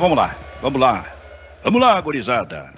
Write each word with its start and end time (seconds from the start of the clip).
Vamos 0.00 0.16
lá, 0.16 0.38
vamos 0.62 0.80
lá. 0.80 1.14
Vamos 1.62 1.78
lá, 1.80 2.00
gurizada. 2.00 2.72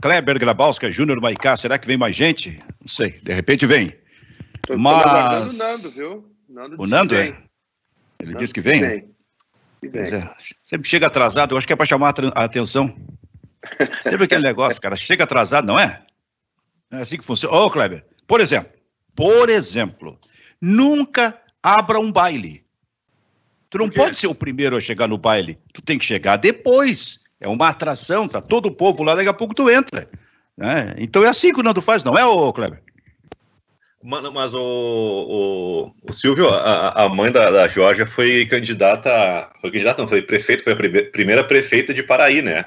Kleber 0.00 0.38
Grabowska, 0.38 0.90
Júnior 0.90 1.20
Maicá, 1.20 1.56
será 1.58 1.78
que 1.78 1.86
vem 1.86 1.98
mais 1.98 2.16
gente? 2.16 2.58
Não 2.80 2.88
sei, 2.88 3.10
de 3.22 3.34
repente 3.34 3.66
vem. 3.66 3.90
Tô, 4.62 4.76
Mas- 4.78 5.02
aguardando 5.04 5.50
o 5.50 5.56
Nando, 5.58 5.90
viu? 5.90 6.34
Nando 6.48 6.76
O 6.82 6.86
Nando 6.86 7.14
é? 7.14 7.22
vem. 7.24 7.32
Ele 8.18 8.32
Nando 8.32 8.38
disse 8.38 8.54
que 8.54 8.60
vem? 8.62 8.80
né? 8.80 9.04
Que 9.80 9.88
vem. 9.88 10.02
é, 10.02 10.34
sempre 10.62 10.88
chega 10.88 11.06
atrasado, 11.06 11.52
eu 11.54 11.58
acho 11.58 11.66
que 11.66 11.72
é 11.74 11.76
para 11.76 11.84
chamar 11.86 12.14
a 12.34 12.44
atenção. 12.44 12.94
Sempre 14.02 14.24
aquele 14.24 14.42
negócio, 14.42 14.80
cara, 14.80 14.94
chega 14.96 15.24
atrasado, 15.24 15.66
não 15.66 15.78
é? 15.78 16.02
É 16.90 16.96
assim 16.96 17.16
que 17.18 17.24
funciona. 17.24 17.54
Ô, 17.56 17.70
Kleber, 17.70 18.04
por 18.26 18.40
exemplo, 18.40 18.70
por 19.14 19.48
exemplo, 19.50 20.18
nunca 20.60 21.38
abra 21.62 21.98
um 21.98 22.10
baile. 22.12 22.63
Tu 23.74 23.78
não 23.78 23.88
pode 23.88 24.16
ser 24.16 24.28
o 24.28 24.34
primeiro 24.36 24.76
a 24.76 24.80
chegar 24.80 25.08
no 25.08 25.18
baile, 25.18 25.58
tu 25.72 25.82
tem 25.82 25.98
que 25.98 26.04
chegar 26.04 26.36
depois. 26.36 27.18
É 27.40 27.48
uma 27.48 27.70
atração, 27.70 28.28
tá 28.28 28.40
todo 28.40 28.66
o 28.66 28.70
povo 28.70 29.02
lá, 29.02 29.16
daqui 29.16 29.28
a 29.28 29.32
pouco 29.34 29.52
tu 29.52 29.68
entra. 29.68 30.08
né? 30.56 30.94
Então 30.96 31.24
é 31.24 31.28
assim 31.28 31.52
que 31.52 31.58
o 31.58 31.62
Nando 31.64 31.82
faz, 31.82 32.04
não 32.04 32.16
é, 32.16 32.24
ô 32.24 32.52
Kleber? 32.52 32.80
Mano, 34.00 34.30
mas 34.32 34.54
o, 34.54 34.60
o, 34.60 35.92
o 36.08 36.12
Silvio, 36.12 36.50
a, 36.50 37.02
a 37.04 37.08
mãe 37.08 37.32
da, 37.32 37.50
da 37.50 37.66
Georgia 37.66 38.06
foi 38.06 38.46
candidata. 38.46 39.10
Foi 39.60 39.72
candidata, 39.72 40.00
não, 40.02 40.08
foi 40.08 40.22
prefeito, 40.22 40.62
foi 40.62 40.74
a 40.74 40.76
prime- 40.76 41.02
primeira 41.10 41.42
prefeita 41.42 41.92
de 41.92 42.04
Paraí, 42.04 42.42
né? 42.42 42.66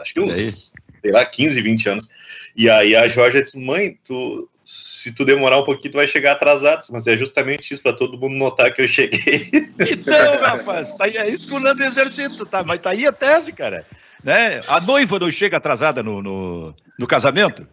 Acho 0.00 0.14
que 0.14 0.20
uns, 0.20 0.72
sei 1.02 1.12
lá, 1.12 1.26
15, 1.26 1.60
20 1.60 1.88
anos. 1.90 2.08
E 2.56 2.70
aí 2.70 2.96
a 2.96 3.06
Georgia 3.08 3.42
disse: 3.42 3.58
mãe, 3.58 3.98
tu, 4.02 4.48
se 4.66 5.12
tu 5.12 5.24
demorar 5.24 5.60
um 5.60 5.64
pouquinho, 5.64 5.92
tu 5.92 5.96
vai 5.96 6.08
chegar 6.08 6.32
atrasado. 6.32 6.84
Mas 6.90 7.06
é 7.06 7.16
justamente 7.16 7.72
isso, 7.72 7.80
para 7.80 7.92
todo 7.92 8.18
mundo 8.18 8.34
notar 8.34 8.74
que 8.74 8.82
eu 8.82 8.88
cheguei. 8.88 9.48
Então, 9.78 10.38
rapaz, 10.38 10.92
tá 10.92 11.04
aí, 11.04 11.16
é 11.16 11.28
isso 11.28 11.46
que 11.46 11.54
o 11.54 11.60
Nando 11.60 11.84
exercita, 11.84 12.44
tá? 12.44 12.64
Mas 12.64 12.80
tá 12.80 12.90
aí 12.90 13.06
a 13.06 13.12
tese, 13.12 13.52
cara. 13.52 13.86
Né? 14.24 14.60
A 14.68 14.80
noiva 14.80 15.18
não 15.18 15.30
chega 15.30 15.58
atrasada 15.58 16.02
no, 16.02 16.20
no, 16.20 16.74
no 16.98 17.06
casamento? 17.06 17.66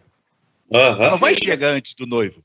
Aham. 0.72 1.04
Ela 1.04 1.16
vai 1.16 1.34
chegar 1.34 1.70
antes 1.70 1.94
do 1.94 2.06
noivo. 2.06 2.44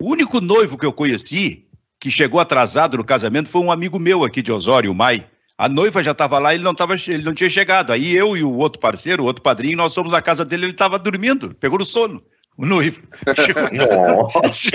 O 0.00 0.10
único 0.10 0.40
noivo 0.40 0.78
que 0.78 0.86
eu 0.86 0.92
conheci 0.92 1.66
que 2.00 2.10
chegou 2.10 2.40
atrasado 2.40 2.96
no 2.96 3.04
casamento 3.04 3.50
foi 3.50 3.60
um 3.60 3.72
amigo 3.72 3.98
meu 3.98 4.24
aqui 4.24 4.40
de 4.40 4.52
Osório, 4.52 4.90
o 4.90 4.94
Mai. 4.94 5.26
A 5.58 5.68
noiva 5.68 6.02
já 6.02 6.12
estava 6.12 6.38
lá, 6.38 6.54
ele 6.54 6.62
não, 6.62 6.74
tava, 6.74 6.94
ele 6.94 7.24
não 7.24 7.34
tinha 7.34 7.50
chegado. 7.50 7.92
Aí 7.92 8.16
eu 8.16 8.36
e 8.36 8.44
o 8.44 8.54
outro 8.54 8.80
parceiro, 8.80 9.24
o 9.24 9.26
outro 9.26 9.42
padrinho, 9.42 9.76
nós 9.76 9.92
fomos 9.92 10.14
à 10.14 10.22
casa 10.22 10.44
dele, 10.44 10.66
ele 10.66 10.72
estava 10.72 10.98
dormindo, 10.98 11.54
pegou 11.54 11.78
no 11.78 11.84
sono. 11.84 12.22
O 12.58 12.66
noivo. 12.66 13.00
Nossa, 13.72 14.70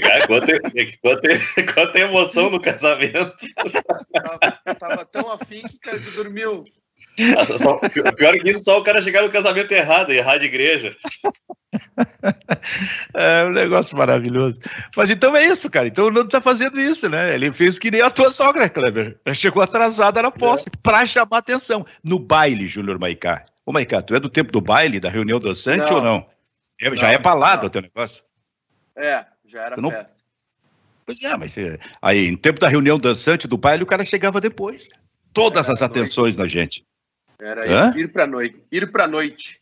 cá, 0.00 0.26
quanta, 0.26 0.60
quanta, 1.02 1.28
quanta 1.74 1.98
emoção 1.98 2.50
no 2.50 2.60
casamento. 2.60 3.34
Tava, 4.12 4.74
tava 4.78 5.04
tão 5.06 5.30
afim 5.32 5.62
que 5.62 5.78
cara, 5.78 5.98
que 5.98 6.10
dormiu. 6.10 6.64
Ah, 7.38 7.44
só- 7.44 7.58
só- 7.58 7.78
pior 8.12 8.34
que 8.38 8.50
isso, 8.50 8.62
só 8.62 8.78
o 8.78 8.82
cara 8.82 9.02
chegar 9.02 9.22
no 9.22 9.30
casamento 9.30 9.72
errado, 9.72 10.10
errar 10.12 10.36
de 10.38 10.44
igreja. 10.46 10.94
É 13.14 13.44
um 13.46 13.50
negócio 13.52 13.96
maravilhoso. 13.96 14.58
Mas 14.96 15.10
então 15.10 15.36
é 15.36 15.44
isso, 15.44 15.68
cara. 15.70 15.88
Então 15.88 16.06
o 16.06 16.10
Nando 16.10 16.28
tá 16.28 16.40
fazendo 16.40 16.80
isso, 16.80 17.08
né? 17.08 17.34
Ele 17.34 17.52
fez 17.52 17.78
que 17.78 17.90
nem 17.90 18.00
a 18.02 18.10
tua 18.10 18.30
sogra, 18.32 18.68
Kleber. 18.68 19.18
Ela 19.24 19.34
chegou 19.34 19.62
atrasada 19.62 20.22
na 20.22 20.30
posse, 20.30 20.66
pra 20.82 21.04
chamar 21.06 21.38
atenção. 21.38 21.84
No 22.02 22.18
baile, 22.18 22.68
Júnior 22.68 22.98
Maicá. 22.98 23.44
Ô, 23.70 23.72
Maicá, 23.72 24.02
tu 24.02 24.16
é 24.16 24.18
do 24.18 24.28
tempo 24.28 24.50
do 24.50 24.60
baile, 24.60 24.98
da 24.98 25.08
reunião 25.08 25.38
dançante 25.38 25.88
Não. 25.92 25.98
ou 25.98 26.02
não? 26.02 26.26
É, 26.80 26.92
já 26.96 27.02
Não, 27.02 27.08
é 27.10 27.18
balada 27.18 27.62
não. 27.62 27.66
o 27.68 27.70
teu 27.70 27.80
negócio? 27.82 28.24
É, 28.96 29.24
já 29.46 29.62
era 29.66 29.76
não- 29.76 29.92
festa. 29.92 30.16
Pois 31.06 31.22
é, 31.22 31.36
mas 31.36 31.56
é, 31.56 31.78
aí, 32.02 32.26
em 32.26 32.36
tempo 32.36 32.58
da 32.58 32.66
reunião 32.68 32.98
dançante 32.98 33.46
do 33.46 33.56
baile, 33.56 33.84
o 33.84 33.86
cara 33.86 34.04
chegava 34.04 34.40
depois. 34.40 34.88
Todas 35.32 35.68
É, 35.68 35.72
as 35.72 35.82
atenções 35.82 36.36
na 36.36 36.48
gente. 36.48 36.84
Era 37.40 37.64
Hã? 37.90 37.94
ir, 37.96 38.12
pra 38.12 38.26
noite. 38.26 38.60
Ir 38.72 38.90
pra 38.90 39.06
noite. 39.06 39.60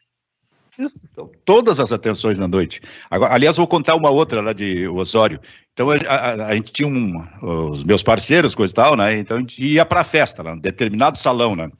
Isso, 0.78 0.98
então, 1.12 1.30
todas 1.44 1.78
as 1.78 1.92
atenções 1.92 2.38
na 2.38 2.48
noite. 2.48 2.80
Agora, 3.10 3.34
aliás, 3.34 3.58
vou 3.58 3.66
contar 3.66 3.94
uma 3.94 4.08
outra 4.08 4.40
lá 4.40 4.54
de 4.54 4.88
Osório. 4.88 5.38
Então, 5.74 5.90
a, 5.90 5.96
a- 5.96 6.46
a 6.46 6.54
gente 6.54 6.72
tinha 6.72 6.88
um, 6.88 7.68
os 7.70 7.84
meus 7.84 8.02
parceiros, 8.02 8.54
coisa 8.54 8.72
e 8.72 8.74
tal, 8.74 8.96
né? 8.96 9.18
Então, 9.18 9.36
a 9.36 9.40
gente 9.40 9.62
ia 9.62 9.84
para 9.84 10.02
festa, 10.02 10.42
lá, 10.42 10.54
num 10.54 10.60
determinado 10.60 11.18
salão, 11.18 11.54
né? 11.54 11.70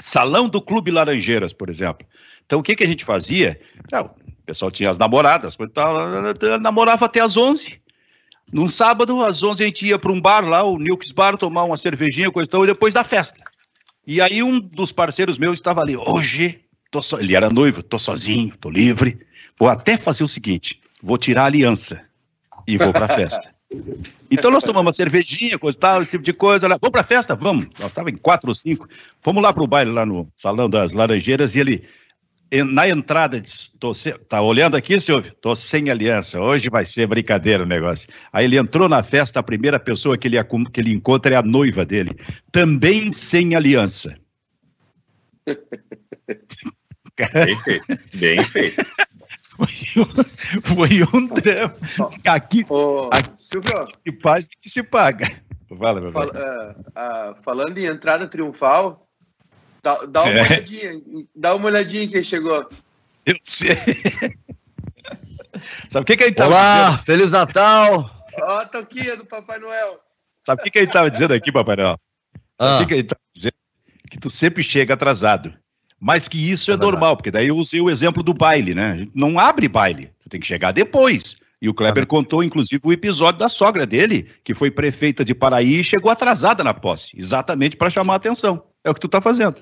Salão 0.00 0.48
do 0.48 0.60
Clube 0.60 0.90
Laranjeiras, 0.90 1.52
por 1.52 1.70
exemplo. 1.70 2.06
Então, 2.44 2.58
o 2.58 2.62
que, 2.62 2.74
que 2.74 2.84
a 2.84 2.86
gente 2.86 3.04
fazia? 3.04 3.60
O 3.92 4.42
pessoal 4.44 4.70
tinha 4.70 4.90
as 4.90 4.98
namoradas, 4.98 5.56
namorava 6.60 7.06
até 7.06 7.20
às 7.20 7.36
11. 7.36 7.80
Num 8.52 8.68
sábado, 8.68 9.24
às 9.24 9.42
11, 9.42 9.62
a 9.62 9.66
gente 9.66 9.86
ia 9.86 9.98
para 9.98 10.10
um 10.10 10.20
bar 10.20 10.44
lá, 10.44 10.64
o 10.64 10.76
Nilks 10.76 11.12
Bar, 11.12 11.36
tomar 11.36 11.62
uma 11.62 11.76
cervejinha, 11.76 12.32
coisa 12.32 12.48
e 12.48 12.50
tal, 12.50 12.64
e 12.64 12.66
depois 12.66 12.92
da 12.92 13.04
festa. 13.04 13.44
E 14.04 14.20
aí, 14.20 14.42
um 14.42 14.58
dos 14.58 14.90
parceiros 14.90 15.38
meus 15.38 15.54
estava 15.54 15.80
ali, 15.80 15.96
hoje 15.96 16.60
Tô 16.90 17.00
so... 17.00 17.18
Ele 17.20 17.36
era 17.36 17.48
noivo, 17.48 17.82
tô 17.82 17.98
sozinho, 17.98 18.56
tô 18.56 18.68
livre. 18.68 19.24
Vou 19.58 19.68
até 19.68 19.96
fazer 19.96 20.24
o 20.24 20.28
seguinte: 20.28 20.80
vou 21.02 21.16
tirar 21.16 21.42
a 21.44 21.46
aliança 21.46 22.02
e 22.66 22.76
vou 22.76 22.92
pra 22.92 23.08
festa. 23.08 23.54
Então 24.30 24.50
nós 24.50 24.64
tomamos 24.64 24.86
uma 24.86 24.92
cervejinha, 24.92 25.58
coisa 25.58 25.78
tal, 25.78 26.02
esse 26.02 26.12
tipo 26.12 26.24
de 26.24 26.32
coisa. 26.32 26.66
Lá. 26.66 26.76
Vamos 26.80 26.92
pra 26.92 27.04
festa? 27.04 27.34
Vamos. 27.34 27.68
Nós 27.78 27.90
estávamos 27.90 28.18
em 28.18 28.22
quatro 28.22 28.48
ou 28.48 28.54
cinco. 28.54 28.88
Fomos 29.20 29.42
lá 29.42 29.52
pro 29.52 29.66
baile, 29.66 29.90
lá 29.90 30.04
no 30.04 30.28
Salão 30.36 30.68
das 30.68 30.92
Laranjeiras, 30.92 31.54
e 31.54 31.60
ele, 31.60 31.84
na 32.64 32.88
entrada, 32.88 33.40
disse: 33.40 33.70
tá 34.28 34.40
olhando 34.42 34.76
aqui, 34.76 35.00
Silvio? 35.00 35.32
Tô 35.40 35.54
sem 35.54 35.90
aliança. 35.90 36.40
Hoje 36.40 36.68
vai 36.68 36.84
ser 36.84 37.06
brincadeira 37.06 37.62
o 37.62 37.66
negócio. 37.66 38.08
Aí 38.32 38.44
ele 38.44 38.56
entrou 38.56 38.88
na 38.88 39.02
festa, 39.02 39.40
a 39.40 39.42
primeira 39.42 39.78
pessoa 39.78 40.16
que 40.18 40.26
ele, 40.28 40.36
que 40.72 40.80
ele 40.80 40.92
encontra 40.92 41.34
é 41.34 41.38
a 41.38 41.42
noiva 41.42 41.84
dele, 41.84 42.10
também 42.52 43.12
sem 43.12 43.54
aliança. 43.54 44.16
Bem 47.44 47.56
feito, 47.62 47.86
bem 48.14 48.44
feito. 48.44 48.82
Foi 50.62 50.88
um, 51.14 51.26
drama. 51.26 51.74
Aqui 52.26 52.64
Ô, 52.68 53.10
Aqui- 53.12 53.30
Silvio, 53.36 53.86
se 54.02 54.20
faz 54.20 54.48
que 54.60 54.68
se 54.70 54.82
paga. 54.82 55.28
Fala, 55.78 56.00
meu 56.00 56.10
fal- 56.10 56.30
pai. 56.32 56.42
ah, 56.42 56.74
ah, 56.96 57.34
falando 57.44 57.78
em 57.78 57.84
entrada 57.86 58.26
triunfal, 58.26 59.08
dá, 59.82 60.04
dá 60.06 60.22
uma 60.24 60.32
É. 60.32 60.42
olhadinha. 60.42 60.92
Dá 61.34 61.54
uma 61.54 61.66
olhadinha 61.66 62.02
em 62.04 62.08
quem 62.08 62.24
chegou. 62.24 62.68
Eu 63.26 63.36
sei. 63.40 63.76
Sabe 65.88 66.02
o 66.02 66.06
que, 66.06 66.16
que 66.16 66.24
ele 66.24 66.30
estava 66.32 66.50
Olá, 66.50 66.84
dizendo? 66.90 67.04
Feliz 67.04 67.30
Natal! 67.30 68.26
Ó, 68.40 68.58
a 68.58 68.66
toquinha 68.66 69.16
do 69.16 69.24
Papai 69.24 69.58
Noel. 69.58 70.00
Sabe 70.46 70.60
o 70.60 70.64
que, 70.64 70.70
que 70.70 70.78
ele 70.78 70.86
estava 70.86 71.10
dizendo 71.10 71.34
aqui, 71.34 71.52
Papai 71.52 71.76
Noel? 71.76 71.98
Sabe 72.58 72.72
Ah, 72.72 72.76
o 72.76 72.78
que, 72.80 72.86
que 72.86 72.94
ele 72.94 73.02
estava 73.02 73.20
dizendo? 73.34 73.54
Que 74.10 74.18
tu 74.18 74.30
sempre 74.30 74.62
chega 74.62 74.94
atrasado. 74.94 75.52
Mas 76.00 76.26
que 76.26 76.50
isso 76.50 76.70
é, 76.70 76.74
É 76.74 76.76
normal, 76.78 77.16
porque 77.16 77.30
daí 77.30 77.48
eu 77.48 77.56
usei 77.56 77.80
o 77.80 77.90
exemplo 77.90 78.22
do 78.22 78.32
baile, 78.32 78.74
né? 78.74 79.06
Não 79.14 79.38
abre 79.38 79.68
baile, 79.68 80.10
tu 80.22 80.30
tem 80.30 80.40
que 80.40 80.46
chegar 80.46 80.72
depois. 80.72 81.36
E 81.60 81.68
o 81.68 81.74
Kleber 81.74 82.06
contou, 82.06 82.42
inclusive, 82.42 82.80
o 82.82 82.90
episódio 82.92 83.38
da 83.38 83.48
sogra 83.48 83.84
dele, 83.84 84.26
que 84.42 84.54
foi 84.54 84.70
prefeita 84.70 85.22
de 85.22 85.34
Paraí 85.34 85.80
e 85.80 85.84
chegou 85.84 86.10
atrasada 86.10 86.64
na 86.64 86.72
posse, 86.72 87.14
exatamente 87.18 87.76
para 87.76 87.90
chamar 87.90 88.14
a 88.14 88.16
atenção. 88.16 88.62
É 88.82 88.90
o 88.90 88.94
que 88.94 89.00
tu 89.00 89.08
tá 89.08 89.20
fazendo. 89.20 89.56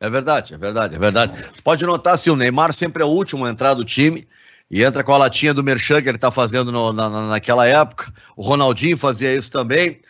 é 0.00 0.10
verdade, 0.10 0.52
é 0.54 0.58
verdade, 0.58 0.96
é 0.96 0.98
verdade. 0.98 1.32
Pode 1.62 1.86
notar 1.86 2.18
se 2.18 2.28
o 2.28 2.34
Neymar 2.34 2.72
sempre 2.72 3.02
é 3.04 3.06
o 3.06 3.10
último 3.10 3.44
a 3.46 3.50
entrar 3.50 3.74
do 3.74 3.84
time 3.84 4.26
e 4.68 4.82
entra 4.82 5.04
com 5.04 5.12
a 5.14 5.18
latinha 5.18 5.54
do 5.54 5.62
Merchan 5.62 6.02
que 6.02 6.08
ele 6.08 6.18
tá 6.18 6.30
fazendo 6.32 6.72
no- 6.72 6.92
na- 6.92 7.28
naquela 7.28 7.66
época. 7.68 8.12
O 8.36 8.42
Ronaldinho 8.42 8.96
fazia 8.98 9.32
isso 9.32 9.50
também. 9.50 10.00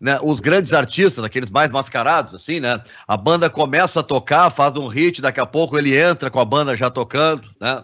Né? 0.00 0.18
Os 0.22 0.40
grandes 0.40 0.74
artistas, 0.74 1.24
aqueles 1.24 1.50
mais 1.50 1.70
mascarados, 1.70 2.34
assim, 2.34 2.60
né? 2.60 2.80
A 3.08 3.16
banda 3.16 3.48
começa 3.48 4.00
a 4.00 4.02
tocar, 4.02 4.50
faz 4.50 4.76
um 4.76 4.86
hit, 4.88 5.22
daqui 5.22 5.40
a 5.40 5.46
pouco 5.46 5.78
ele 5.78 5.96
entra 5.96 6.30
com 6.30 6.38
a 6.38 6.44
banda 6.44 6.76
já 6.76 6.90
tocando, 6.90 7.48
né? 7.60 7.82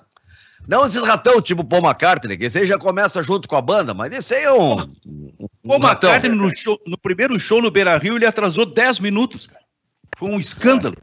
Não 0.69 0.87
esses 0.87 1.03
ratão, 1.03 1.41
tipo 1.41 1.65
Paul 1.65 1.83
McCartney, 1.83 2.37
que 2.37 2.45
esse 2.45 2.59
aí 2.59 2.67
já 2.67 2.79
começa 2.79 3.21
junto 3.23 3.49
com 3.49 3.57
a 3.57 3.61
banda, 3.61 3.93
mas 3.95 4.13
esse 4.13 4.35
aí 4.35 4.45
é 4.45 4.53
um. 4.53 4.75
um 5.65 5.79
ratão. 5.79 6.11
McCartney, 6.11 6.37
no, 6.37 6.55
show- 6.55 6.79
no 6.87 6.97
primeiro 6.99 7.41
show 7.41 7.61
no 7.61 7.71
Beira 7.71 7.97
Rio, 7.99 8.17
ele 8.17 8.27
atrasou 8.27 8.65
10 8.67 9.01
minutos, 9.01 9.47
cara. 9.49 9.63
Foi 10.17 10.31
um 10.31 10.39
escândalo. 10.39 10.97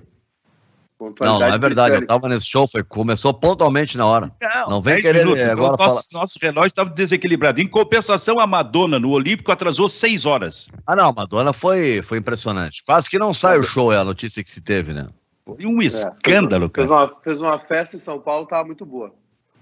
Não, 1.00 1.40
não 1.40 1.44
é 1.46 1.58
verdade. 1.58 1.96
Eu 1.96 2.00
britânica. 2.00 2.08
tava 2.08 2.28
nesse 2.28 2.46
show, 2.46 2.68
foi, 2.68 2.84
começou 2.84 3.34
pontualmente 3.34 3.98
na 3.98 4.06
hora. 4.06 4.30
Não 4.68 4.82
vem 4.82 4.96
10 4.96 5.02
querer, 5.06 5.20
minutos. 5.20 5.42
eh, 5.44 5.52
Então, 5.54 5.66
agora 5.66 5.78
nosso, 5.84 6.14
nosso 6.14 6.40
relógio 6.42 6.68
estava 6.68 6.90
desequilibrado. 6.90 7.62
Em 7.62 7.68
compensação, 7.68 8.40
a 8.40 8.46
Madonna 8.46 9.00
no 9.00 9.12
Olímpico 9.12 9.50
atrasou 9.52 9.88
6 9.88 10.26
horas. 10.26 10.68
Ah, 10.86 10.96
não, 10.98 11.10
a 11.10 11.14
Madonna 11.14 11.54
foi, 11.54 12.02
foi 12.02 12.18
impressionante. 12.18 12.84
Quase 12.86 13.10
que 13.10 13.18
não 13.18 13.34
sai 13.34 13.58
o 13.58 13.64
show, 13.64 13.94
é 13.94 13.98
a 13.98 14.04
notícia 14.04 14.44
que 14.44 14.52
se 14.52 14.60
teve, 14.62 14.94
né? 14.94 15.08
Foi 15.46 15.66
um 15.66 15.82
É, 15.82 15.86
escândalo, 15.86 16.70
fez, 16.76 16.88
cara. 16.88 17.08
uma, 17.08 17.20
fez 17.22 17.42
uma 17.42 17.58
festa 17.58 17.96
em 17.96 18.00
São 18.00 18.20
Paulo, 18.20 18.46
tava 18.46 18.66
muito 18.66 18.86
boa. 18.86 19.14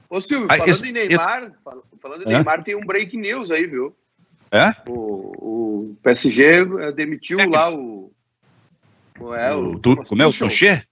Ô, 0.10 0.20
Silvio, 0.20 0.48
Ah, 0.50 0.58
falando 0.58 0.72
esse- 0.72 0.88
em 0.88 0.92
Neymar, 0.92 1.52
fal- 1.64 1.84
falando 2.02 2.24
em? 2.24 2.26
Neymar, 2.34 2.64
tem 2.64 2.76
um 2.76 2.86
break 2.86 3.16
news 3.16 3.52
aí, 3.52 3.68
viu? 3.68 3.96
É? 4.52 4.72
O, 4.90 5.92
o 5.92 5.98
PSG 6.02 6.44
eh, 6.80 6.92
demitiu 6.94 7.40
É 7.40 7.46
lá 7.48 7.70
o. 7.70 8.12
o- 9.20 9.34
É, 9.34 9.54
o, 9.54 9.72
O, 9.72 9.80
tu, 9.80 9.96
como 10.06 10.22
é 10.22 10.26
o 10.26 10.30
Tuchel. 10.30 10.48
Tuchê? 10.48 10.84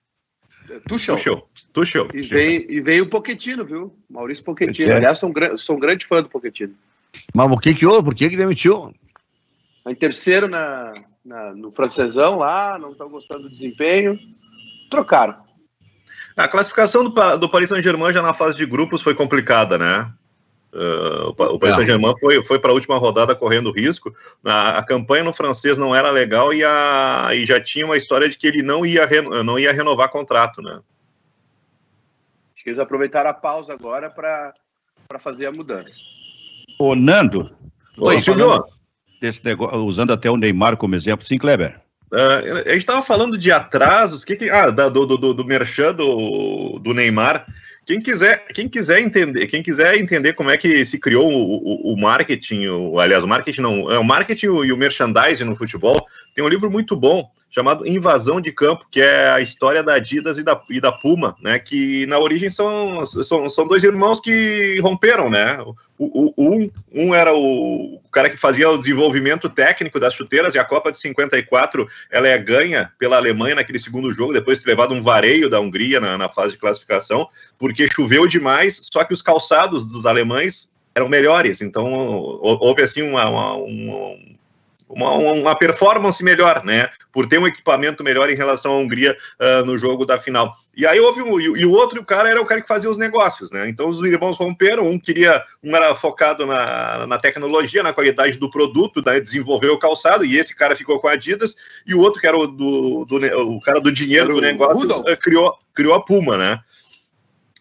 Tuchel. 0.82 1.16
Tu 1.16 1.22
show, 1.22 1.50
tu 1.74 1.86
show. 1.86 2.08
E 2.14 2.22
veio, 2.22 2.72
e 2.72 2.82
veio 2.82 3.04
o 3.06 3.10
Poquetino, 3.10 3.66
viu? 3.66 3.96
Maurício 4.10 4.44
Poquetino. 4.44 4.92
É. 4.92 4.96
Aliás, 4.96 5.18
sou 5.18 5.30
um, 5.30 5.34
gran- 5.34 5.58
sou 5.58 5.76
um 5.76 5.80
grande 5.80 6.06
fã 6.06 6.22
do 6.22 6.30
Poquetino. 6.30 6.74
Mas 7.34 7.52
o 7.52 7.58
que 7.58 7.74
que 7.74 7.86
houve? 7.86 8.04
Por 8.06 8.16
que 8.16 8.30
que 8.30 8.38
demitiu? 8.38 8.94
Em 9.88 9.96
terceiro 9.96 10.48
na, 10.48 10.94
na, 11.24 11.54
no 11.54 11.72
francesão 11.72 12.38
lá, 12.38 12.78
não 12.78 12.92
estão 12.92 13.08
gostando 13.10 13.44
do 13.44 13.50
desempenho, 13.50 14.18
trocaram. 14.90 15.36
A 16.38 16.48
classificação 16.48 17.08
do, 17.08 17.38
do 17.38 17.50
Paris 17.50 17.70
Saint-Germain 17.70 18.12
já 18.12 18.22
na 18.22 18.34
fase 18.34 18.58
de 18.58 18.66
grupos 18.66 19.02
foi 19.02 19.14
complicada, 19.16 19.78
né? 19.78 20.12
Uh, 20.74 21.30
o 21.30 21.58
Paris 21.58 21.74
é. 21.74 21.76
Saint-Germain 21.78 22.14
foi, 22.20 22.44
foi 22.44 22.60
para 22.60 22.70
a 22.72 22.74
última 22.74 22.98
rodada 22.98 23.34
correndo 23.34 23.72
risco. 23.72 24.14
A, 24.44 24.80
a, 24.80 24.84
campanha 24.84 25.24
no 25.24 25.32
francês 25.32 25.78
não 25.78 25.96
era 25.96 26.12
legal 26.12 26.54
e, 26.54 26.66
a, 26.66 27.30
e 27.34 27.46
já 27.46 27.62
tinha 27.62 27.86
uma 27.86 27.96
história 27.96 28.28
de 28.28 28.38
que 28.38 28.46
ele 28.46 28.62
não 28.62 28.86
ia, 28.86 29.06
re, 29.06 29.22
não 29.22 29.58
ia 29.58 29.72
renovar 29.72 30.10
contrato, 30.10 30.62
né? 30.62 30.82
Acho 32.54 32.64
que 32.64 32.70
eles 32.70 32.80
aproveitaram 32.80 33.30
a 33.30 33.34
pausa 33.34 33.74
agora 33.74 34.10
para 34.10 34.54
fazer 35.20 35.46
a 35.46 35.52
mudança. 35.52 36.02
Ô, 36.78 36.94
Nando. 36.94 37.56
Oi, 37.98 38.22
Silvio. 38.22 38.66
Desse 39.22 39.46
negócio, 39.46 39.78
usando 39.80 40.12
até 40.12 40.30
o 40.30 40.36
Neymar 40.36 40.76
como 40.76 40.94
exemplo, 40.94 41.26
sim, 41.26 41.38
Kleber. 41.38 41.80
Uh, 42.12 42.64
a 42.66 42.70
gente 42.72 42.80
estava 42.80 43.02
falando 43.02 43.38
de 43.38 43.52
atrasos, 43.52 44.26
que, 44.26 44.36
que 44.36 44.50
ah, 44.50 44.70
do, 44.70 45.06
do, 45.06 45.18
do, 45.18 45.34
do 45.34 45.46
Merchan 45.46 45.94
do, 45.94 46.80
do 46.80 46.94
Neymar. 46.94 47.46
Quem 47.86 48.00
quiser, 48.00 48.48
quem 48.48 48.68
quiser 48.68 49.00
entender, 49.00 49.46
quem 49.46 49.62
quiser 49.62 49.96
entender 49.98 50.34
como 50.34 50.50
é 50.50 50.58
que 50.58 50.84
se 50.86 51.00
criou 51.00 51.32
o, 51.32 51.92
o, 51.92 51.94
o 51.94 51.98
marketing, 51.98 52.66
o, 52.68 53.00
aliás, 53.00 53.24
o 53.24 53.28
marketing 53.28 53.62
não, 53.62 53.92
é 53.92 54.00
o 54.00 54.04
marketing 54.04 54.48
e 54.48 54.72
o 54.72 54.78
merchandising 54.78 55.44
no 55.44 55.56
futebol, 55.56 56.04
tem 56.34 56.44
um 56.44 56.50
livro 56.50 56.72
muito 56.72 56.96
bom 56.96 57.30
chamado 57.52 57.88
Invasão 57.88 58.42
de 58.42 58.52
Campo, 58.52 58.86
que 58.92 59.00
é 59.00 59.30
a 59.30 59.40
história 59.40 59.82
da 59.82 59.94
Adidas 59.94 60.38
e 60.38 60.44
da, 60.44 60.62
e 60.70 60.82
da 60.82 60.92
Puma, 60.92 61.38
né? 61.42 61.58
Que 61.58 62.06
na 62.08 62.20
origem 62.20 62.50
são, 62.50 63.06
são, 63.06 63.50
são 63.50 63.66
dois 63.66 63.84
irmãos 63.84 64.20
que 64.20 64.78
romperam, 64.82 65.30
né? 65.30 65.58
O, 65.98 66.34
o, 66.36 66.54
um, 66.54 66.70
um 66.94 67.16
era 67.16 67.34
o, 67.34 67.96
o, 67.96 68.02
cara 68.12 68.30
que 68.30 68.36
fazia 68.36 68.70
o 68.70 68.78
desenvolvimento 68.78 69.50
técnico 69.50 70.00
das 70.00 70.14
chuteiras, 70.14 70.54
e 70.54 70.60
a 70.60 70.66
Copa 70.66 70.92
de 70.92 70.98
54 70.98 71.88
ela 72.12 72.28
é 72.28 72.38
ganha 72.38 72.92
pela 73.00 73.16
Alemanha 73.16 73.56
naquele 73.56 73.80
segundo 73.80 74.12
jogo, 74.12 74.34
depois 74.34 74.58
de 74.58 74.66
ter 74.66 74.72
levado 74.72 74.94
um 74.94 75.02
vareio 75.02 75.50
da 75.50 75.60
Hungria 75.60 76.02
na, 76.02 76.18
na 76.18 76.30
fase 76.30 76.54
de 76.54 76.60
classificação, 76.60 77.30
porque 77.58 77.88
choveu 77.88 78.28
demais, 78.28 78.82
só 78.92 79.04
que 79.06 79.14
os 79.14 79.22
calçados 79.22 79.86
dos 79.90 80.06
alemães 80.06 80.70
eram 80.94 81.10
melhores, 81.10 81.62
então 81.62 81.86
houve 81.92 82.82
assim 82.82 83.02
uma, 83.02 83.30
uma, 83.30 83.54
uma 83.56 84.16
uma, 84.88 85.12
uma, 85.12 85.56
performance 85.56 86.24
melhor, 86.24 86.64
né? 86.64 86.90
Por 87.12 87.28
ter 87.28 87.40
um 87.40 87.48
equipamento 87.48 88.04
melhor 88.04 88.30
em 88.30 88.36
relação 88.36 88.74
à 88.74 88.78
Hungria 88.78 89.16
uh, 89.40 89.66
no 89.66 89.78
jogo 89.78 90.06
da 90.06 90.18
final. 90.18 90.52
E 90.76 90.86
aí 90.86 91.00
houve 91.00 91.22
um, 91.22 91.40
e, 91.40 91.46
e, 91.46 91.66
o 91.66 91.72
outro 91.72 92.04
cara 92.06 92.30
era 92.30 92.42
o 92.42 92.46
cara 92.46 92.62
que 92.62 92.68
fazia 92.68 92.90
os 92.90 92.98
negócios, 92.98 93.52
né? 93.52 93.68
Então 93.68 93.90
os 93.90 94.00
irmãos 94.02 94.38
romperam, 94.38 94.88
um 94.88 95.00
queria, 95.00 95.44
um 95.64 95.76
era 95.76 95.96
focado 95.96 96.46
na, 96.46 97.08
na 97.08 97.18
tecnologia, 97.18 97.82
na 97.82 97.94
qualidade 97.94 98.38
do 98.38 98.50
produto, 98.50 99.02
né? 99.06 99.20
desenvolveu 99.20 99.74
o 99.74 99.80
calçado, 99.80 100.24
e 100.24 100.38
esse 100.38 100.56
cara 100.56 100.76
ficou 100.76 101.00
com 101.00 101.08
a 101.08 101.14
Adidas, 101.14 101.56
e 101.86 101.96
o 101.96 102.00
outro, 102.00 102.22
que 102.22 102.28
era 102.28 102.38
o, 102.38 102.46
do, 102.46 103.06
do 103.06 103.16
o 103.50 103.60
cara 103.62 103.80
do 103.80 103.92
dinheiro 103.92 104.36
do 104.36 104.42
negócio, 104.42 104.88
uh, 104.90 105.20
criou, 105.20 105.58
criou 105.74 105.96
a 105.96 106.02
Puma, 106.02 106.38
né? 106.38 106.60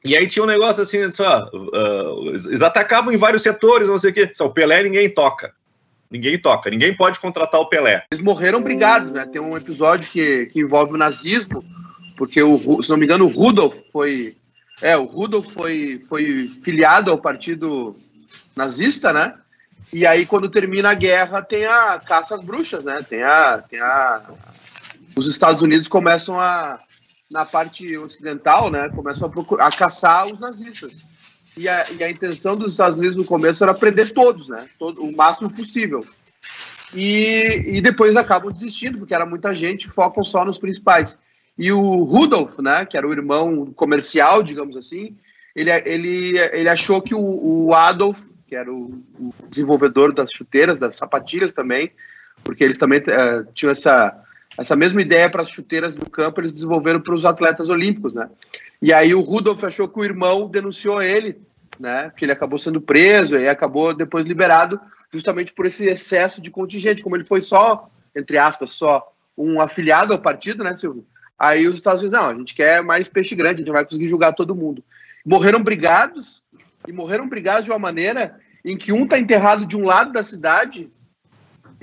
E 0.05 0.15
aí 0.15 0.27
tinha 0.27 0.43
um 0.43 0.47
negócio 0.47 0.83
assim, 0.83 1.11
só, 1.11 1.49
uh, 1.55 2.29
eles 2.29 2.61
atacavam 2.61 3.11
em 3.11 3.17
vários 3.17 3.43
setores, 3.43 3.89
não 3.89 3.97
sei 3.97 4.11
o 4.11 4.13
quê. 4.15 4.31
Só 4.35 4.45
o 4.45 4.51
Pelé 4.51 4.83
ninguém 4.83 5.09
toca. 5.09 5.55
Ninguém 6.11 6.39
toca, 6.39 6.71
ninguém 6.71 6.95
pode 6.95 7.19
contratar 7.19 7.61
o 7.61 7.69
Pelé. 7.69 8.05
Eles 8.11 8.23
morreram 8.23 8.61
brigados, 8.61 9.13
né? 9.13 9.27
Tem 9.27 9.41
um 9.41 9.57
episódio 9.57 10.09
que, 10.11 10.47
que 10.47 10.61
envolve 10.61 10.95
o 10.95 10.99
nazismo, 10.99 11.65
porque, 12.17 12.43
o, 12.43 12.83
se 12.83 12.91
não 12.91 12.97
me 12.97 13.05
engano, 13.05 13.25
o 13.25 13.29
Rudolf 13.29 13.75
foi. 13.93 14.37
É, 14.83 14.97
o 14.97 15.05
Rudolf 15.05 15.53
foi, 15.53 16.01
foi 16.09 16.49
filiado 16.63 17.11
ao 17.11 17.19
partido 17.19 17.97
nazista, 18.55 19.13
né? 19.13 19.35
E 19.93 20.07
aí, 20.07 20.27
quando 20.27 20.49
termina 20.49 20.91
a 20.91 20.95
guerra, 20.95 21.43
tem 21.43 21.65
a 21.67 21.99
caça 21.99 22.35
às 22.35 22.45
bruxas, 22.45 22.85
né? 22.85 23.03
Tem 23.09 23.23
a. 23.23 23.59
Tem 23.59 23.81
a 23.81 24.23
os 25.17 25.29
Estados 25.29 25.63
Unidos 25.63 25.89
começam 25.89 26.41
a. 26.41 26.81
Na 27.31 27.45
parte 27.45 27.97
ocidental, 27.97 28.71
né? 28.71 28.89
Começam 28.91 29.27
a, 29.27 29.31
procurar, 29.31 29.67
a 29.67 29.73
caçar 29.73 30.27
os 30.27 30.39
nazistas. 30.39 31.05
E 31.57 31.69
a, 31.69 31.85
e 31.93 32.03
a 32.03 32.11
intenção 32.11 32.57
dos 32.57 32.73
Estados 32.73 32.99
Unidos 32.99 33.17
no 33.17 33.25
começo 33.25 33.63
era 33.63 33.73
prender 33.73 34.13
todos, 34.13 34.49
né? 34.49 34.67
Todo, 34.79 35.03
o 35.03 35.15
máximo 35.15 35.53
possível. 35.53 36.01
E, 36.95 37.77
e 37.77 37.81
depois 37.81 38.17
acabam 38.17 38.53
desistindo, 38.53 38.99
porque 38.99 39.15
era 39.15 39.27
muita 39.27 39.55
gente, 39.55 39.89
focam 39.89 40.23
só 40.23 40.45
nos 40.45 40.59
principais. 40.59 41.19
E 41.57 41.71
o 41.71 42.05
Rudolf, 42.05 42.59
né, 42.59 42.85
que 42.85 42.97
era 42.97 43.07
o 43.07 43.13
irmão 43.13 43.67
comercial, 43.75 44.43
digamos 44.43 44.77
assim, 44.77 45.17
ele, 45.55 45.71
ele, 45.71 46.39
ele 46.53 46.69
achou 46.69 47.01
que 47.01 47.15
o, 47.15 47.67
o 47.67 47.75
Adolf, 47.75 48.21
que 48.47 48.57
era 48.57 48.73
o, 48.73 49.03
o, 49.19 49.33
desenvolvedor 49.49 50.13
das 50.13 50.33
chuteiras, 50.33 50.79
das 50.79 50.97
sapatilhas 50.97 51.53
também, 51.53 51.93
porque 52.43 52.65
eles 52.65 52.77
também 52.77 52.99
uh, 52.99 53.47
tinham 53.55 53.71
essa, 53.71 54.21
essa 54.59 54.77
mesma 54.77 55.03
ideia 55.03 55.29
para 55.29 55.43
as 55.43 55.51
chuteiras 55.51 55.95
do 55.95 56.09
campo, 56.09 56.41
eles 56.41 56.53
desenvolveram 56.53 57.01
para 57.01 57.15
os 57.15 57.25
atletas 57.25 57.69
olímpicos, 57.71 58.15
né? 58.15 58.29
E 58.81 58.93
aí 58.93 59.15
o 59.15 59.21
Rudolf 59.21 59.63
achou 59.65 59.89
que 59.89 59.99
o 59.99 60.05
irmão 60.05 60.49
denunciou 60.49 61.03
ele, 61.03 61.41
né? 61.79 62.11
Porque 62.11 62.25
ele 62.25 62.33
acabou 62.33 62.59
sendo 62.59 62.81
preso 62.81 63.37
e 63.37 63.49
acabou 63.49 63.95
depois 63.95 64.25
liberado 64.25 64.81
justamente 65.13 65.53
por 65.53 65.67
esse 65.67 65.87
excesso 65.87 66.41
de 66.41 66.51
contingente, 66.51 67.03
como 67.03 67.17
ele 67.17 67.25
foi 67.25 67.41
só, 67.41 67.89
entre 68.15 68.39
aspas, 68.39 68.73
só 68.73 69.13
um 69.37 69.61
afiliado 69.61 70.13
ao 70.13 70.19
partido, 70.19 70.63
né, 70.63 70.75
Silvio? 70.77 71.07
Aí 71.39 71.67
os 71.67 71.77
Estados 71.77 72.03
Unidos, 72.03 72.19
não, 72.19 72.29
a 72.29 72.35
gente 72.35 72.55
quer 72.55 72.83
mais 72.83 73.09
peixe 73.09 73.35
grande, 73.35 73.57
a 73.57 73.59
gente 73.59 73.73
vai 73.73 73.85
conseguir 73.85 74.09
julgar 74.09 74.33
todo 74.33 74.55
mundo. 74.55 74.83
Morreram 75.25 75.63
brigados, 75.63 76.43
e 76.87 76.93
morreram 76.93 77.29
brigados 77.29 77.65
de 77.65 77.71
uma 77.71 77.79
maneira 77.79 78.39
em 78.65 78.77
que 78.77 78.93
um 78.93 79.05
está 79.05 79.19
enterrado 79.19 79.67
de 79.67 79.77
um 79.77 79.85
lado 79.85 80.13
da 80.13 80.23
cidade 80.23 80.91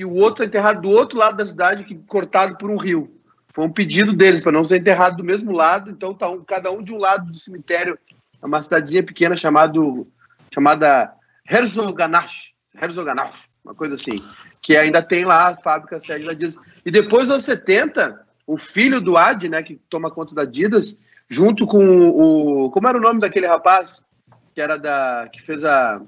e 0.02 0.06
o 0.06 0.14
outro 0.14 0.44
está 0.44 0.46
enterrado 0.46 0.82
do 0.82 0.90
outro 0.90 1.20
lado 1.20 1.38
da 1.38 1.46
cidade, 1.46 1.84
que, 1.84 1.94
cortado 1.94 2.58
por 2.58 2.72
um 2.72 2.76
rio. 2.76 3.22
Foi 3.54 3.64
um 3.64 3.72
pedido 3.72 4.14
deles 4.14 4.42
para 4.42 4.52
não 4.52 4.64
ser 4.64 4.80
enterrado 4.80 5.18
do 5.18 5.24
mesmo 5.24 5.52
lado, 5.52 5.92
então 5.92 6.12
tá 6.12 6.28
um, 6.28 6.44
cada 6.44 6.72
um 6.72 6.82
de 6.82 6.92
um 6.92 6.98
lado 6.98 7.30
do 7.30 7.38
cemitério, 7.38 8.00
é 8.42 8.46
uma 8.46 8.60
cidadezinha 8.64 9.04
pequena 9.04 9.38
chamado, 9.38 10.08
chamada 10.52 11.14
Herzoganash, 11.48 12.54
Herzoganash, 12.82 13.48
uma 13.64 13.76
coisa 13.76 13.94
assim, 13.94 14.26
que 14.60 14.76
ainda 14.76 15.04
tem 15.04 15.24
lá 15.24 15.50
a 15.50 15.58
fábrica 15.58 16.00
sede 16.00 16.26
da 16.26 16.32
Adidas. 16.32 16.58
E 16.84 16.90
depois, 16.90 17.30
anos 17.30 17.44
70, 17.44 18.20
o 18.48 18.58
filho 18.58 19.00
do 19.00 19.18
Ad, 19.18 19.48
né, 19.50 19.62
que 19.62 19.80
toma 19.88 20.10
conta 20.10 20.34
da 20.34 20.42
Adidas, 20.42 20.98
junto 21.30 21.68
com 21.68 22.10
o. 22.10 22.72
Como 22.72 22.88
era 22.88 22.98
o 22.98 23.02
nome 23.02 23.20
daquele 23.20 23.46
rapaz? 23.46 24.04
Que 24.56 24.62
era 24.62 24.78
da. 24.78 25.30
que 25.32 25.40
fez 25.40 25.64
a. 25.64 26.02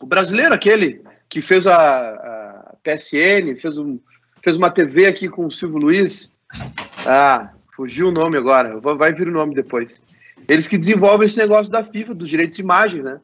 O 0.00 0.06
brasileiro 0.06 0.52
aquele, 0.52 1.04
que 1.28 1.40
fez 1.40 1.68
a, 1.68 1.76
a 1.76 2.39
PSN, 2.82 3.56
fez, 3.60 3.78
um, 3.78 3.98
fez 4.42 4.56
uma 4.56 4.70
TV 4.70 5.06
aqui 5.06 5.28
com 5.28 5.46
o 5.46 5.50
Silvio 5.50 5.78
Luiz. 5.78 6.30
Ah, 7.06 7.50
fugiu 7.74 8.08
o 8.08 8.12
nome 8.12 8.36
agora, 8.36 8.78
vai 8.80 9.12
vir 9.12 9.28
o 9.28 9.32
nome 9.32 9.54
depois. 9.54 10.00
Eles 10.48 10.66
que 10.66 10.78
desenvolvem 10.78 11.26
esse 11.26 11.38
negócio 11.38 11.72
da 11.72 11.84
FIFA, 11.84 12.14
dos 12.14 12.28
direitos 12.28 12.56
de 12.56 12.62
imagem, 12.62 13.02
né? 13.02 13.20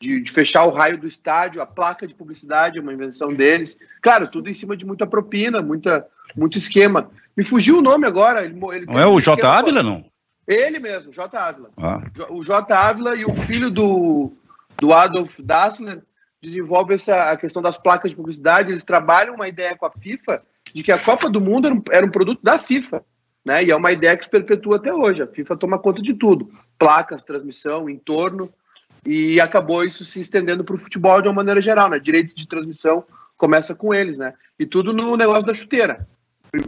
De, 0.00 0.20
de, 0.20 0.32
fechar 0.32 0.64
o 0.64 0.70
raio 0.70 0.98
do 0.98 1.06
estádio, 1.06 1.62
a 1.62 1.66
placa 1.66 2.06
de 2.06 2.14
publicidade, 2.14 2.80
uma 2.80 2.92
invenção 2.92 3.32
deles. 3.32 3.78
Claro, 4.00 4.26
tudo 4.26 4.48
em 4.48 4.52
cima 4.52 4.76
de 4.76 4.84
muita 4.84 5.06
propina, 5.06 5.62
muita, 5.62 6.06
muito 6.34 6.58
esquema. 6.58 7.10
Me 7.36 7.44
fugiu 7.44 7.78
o 7.78 7.82
nome 7.82 8.06
agora. 8.06 8.44
Ele, 8.44 8.58
ele 8.72 8.86
não 8.86 8.98
é 8.98 9.06
o 9.06 9.20
J. 9.20 9.46
Ávila, 9.46 9.82
não? 9.82 10.04
Ele 10.46 10.78
mesmo, 10.78 11.12
J. 11.12 11.38
Ávila. 11.38 11.70
Ah. 11.76 12.02
O 12.30 12.42
J. 12.42 12.74
Ávila 12.74 13.14
e 13.14 13.24
o 13.24 13.32
filho 13.32 13.70
do, 13.70 14.32
do 14.78 14.92
Adolf 14.92 15.38
Dassler 15.40 16.02
desenvolvem 16.42 16.96
essa, 16.96 17.30
a 17.30 17.36
questão 17.36 17.62
das 17.62 17.78
placas 17.78 18.10
de 18.10 18.16
publicidade. 18.16 18.70
Eles 18.70 18.84
trabalham 18.84 19.34
uma 19.34 19.48
ideia 19.48 19.76
com 19.76 19.86
a 19.86 19.90
FIFA 19.90 20.42
de 20.74 20.82
que 20.82 20.90
a 20.90 20.98
Copa 20.98 21.30
do 21.30 21.40
Mundo 21.40 21.66
era 21.66 21.74
um, 21.74 21.82
era 21.90 22.06
um 22.06 22.10
produto 22.10 22.40
da 22.42 22.58
FIFA. 22.58 23.04
Né? 23.44 23.64
E 23.64 23.70
é 23.70 23.76
uma 23.76 23.92
ideia 23.92 24.16
que 24.16 24.24
se 24.24 24.30
perpetua 24.30 24.76
até 24.76 24.92
hoje. 24.92 25.22
A 25.22 25.26
FIFA 25.26 25.56
toma 25.56 25.78
conta 25.78 26.02
de 26.02 26.14
tudo: 26.14 26.50
placas, 26.78 27.22
transmissão, 27.22 27.88
entorno. 27.88 28.52
E 29.06 29.40
acabou 29.40 29.84
isso 29.84 30.04
se 30.04 30.20
estendendo 30.20 30.62
para 30.62 30.76
o 30.76 30.78
futebol 30.78 31.20
de 31.20 31.28
uma 31.28 31.34
maneira 31.34 31.60
geral. 31.60 31.88
Né? 31.88 31.98
Direitos 31.98 32.34
de 32.34 32.46
transmissão 32.46 33.04
começa 33.36 33.74
com 33.74 33.94
eles. 33.94 34.18
Né? 34.18 34.34
E 34.58 34.66
tudo 34.66 34.92
no 34.92 35.16
negócio 35.16 35.46
da 35.46 35.54
chuteira. 35.54 36.06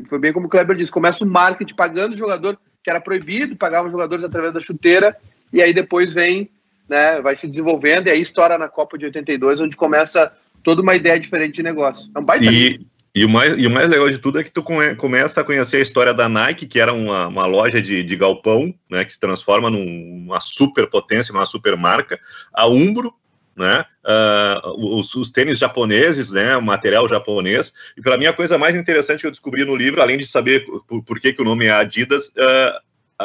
Foi 0.08 0.18
bem 0.18 0.32
como 0.32 0.46
o 0.46 0.48
Kleber 0.48 0.76
disse: 0.76 0.90
começa 0.90 1.24
o 1.24 1.28
marketing 1.28 1.74
pagando 1.74 2.12
o 2.12 2.16
jogador, 2.16 2.58
que 2.82 2.90
era 2.90 3.00
proibido, 3.00 3.56
pagavam 3.56 3.86
os 3.86 3.92
jogadores 3.92 4.24
através 4.24 4.52
da 4.52 4.60
chuteira. 4.60 5.16
E 5.52 5.62
aí 5.62 5.72
depois 5.72 6.12
vem, 6.12 6.50
né, 6.88 7.20
vai 7.20 7.36
se 7.36 7.46
desenvolvendo. 7.46 8.08
E 8.08 8.10
aí 8.10 8.20
estoura 8.20 8.58
na 8.58 8.68
Copa 8.68 8.98
de 8.98 9.06
82, 9.06 9.60
onde 9.60 9.76
começa 9.76 10.32
toda 10.62 10.82
uma 10.82 10.94
ideia 10.94 11.18
diferente 11.18 11.54
de 11.54 11.62
negócio. 11.62 12.10
É 12.14 12.18
um 12.18 12.24
baita. 12.24 12.44
E... 12.44 12.80
E 13.16 13.24
o, 13.24 13.28
mais, 13.28 13.56
e 13.56 13.64
o 13.64 13.70
mais 13.70 13.88
legal 13.88 14.10
de 14.10 14.18
tudo 14.18 14.40
é 14.40 14.42
que 14.42 14.50
tu 14.50 14.60
come, 14.60 14.96
começa 14.96 15.40
a 15.40 15.44
conhecer 15.44 15.76
a 15.76 15.80
história 15.80 16.12
da 16.12 16.28
Nike, 16.28 16.66
que 16.66 16.80
era 16.80 16.92
uma, 16.92 17.28
uma 17.28 17.46
loja 17.46 17.80
de, 17.80 18.02
de 18.02 18.16
galpão, 18.16 18.74
né, 18.90 19.04
que 19.04 19.12
se 19.12 19.20
transforma 19.20 19.70
numa 19.70 20.40
super 20.40 20.90
potência, 20.90 21.32
uma 21.32 21.46
super 21.46 21.76
marca. 21.76 22.18
A 22.52 22.66
Umbro, 22.66 23.14
né, 23.56 23.84
uh, 24.04 24.98
os, 24.98 25.14
os, 25.14 25.30
tênis 25.30 25.58
japoneses, 25.58 26.32
né, 26.32 26.56
o 26.56 26.62
material 26.62 27.08
japonês. 27.08 27.72
E 27.96 28.02
para 28.02 28.18
mim 28.18 28.26
a 28.26 28.32
coisa 28.32 28.58
mais 28.58 28.74
interessante 28.74 29.20
que 29.20 29.28
eu 29.28 29.30
descobri 29.30 29.64
no 29.64 29.76
livro, 29.76 30.02
além 30.02 30.18
de 30.18 30.26
saber 30.26 30.66
por, 30.88 31.04
por 31.04 31.20
que, 31.20 31.32
que 31.32 31.40
o 31.40 31.44
nome 31.44 31.66
é 31.66 31.70
Adidas, 31.70 32.30
uh, 32.30 32.80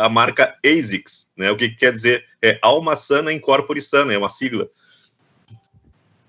a 0.06 0.10
marca 0.10 0.56
ASICS, 0.66 1.28
né, 1.38 1.52
o 1.52 1.56
que, 1.56 1.70
que 1.70 1.76
quer 1.76 1.92
dizer 1.92 2.26
é 2.42 2.60
Alma 2.62 2.96
Sana 2.96 3.34
Incorpore 3.34 3.82
Sana, 3.82 4.14
é 4.14 4.18
uma 4.18 4.30
sigla. 4.30 4.68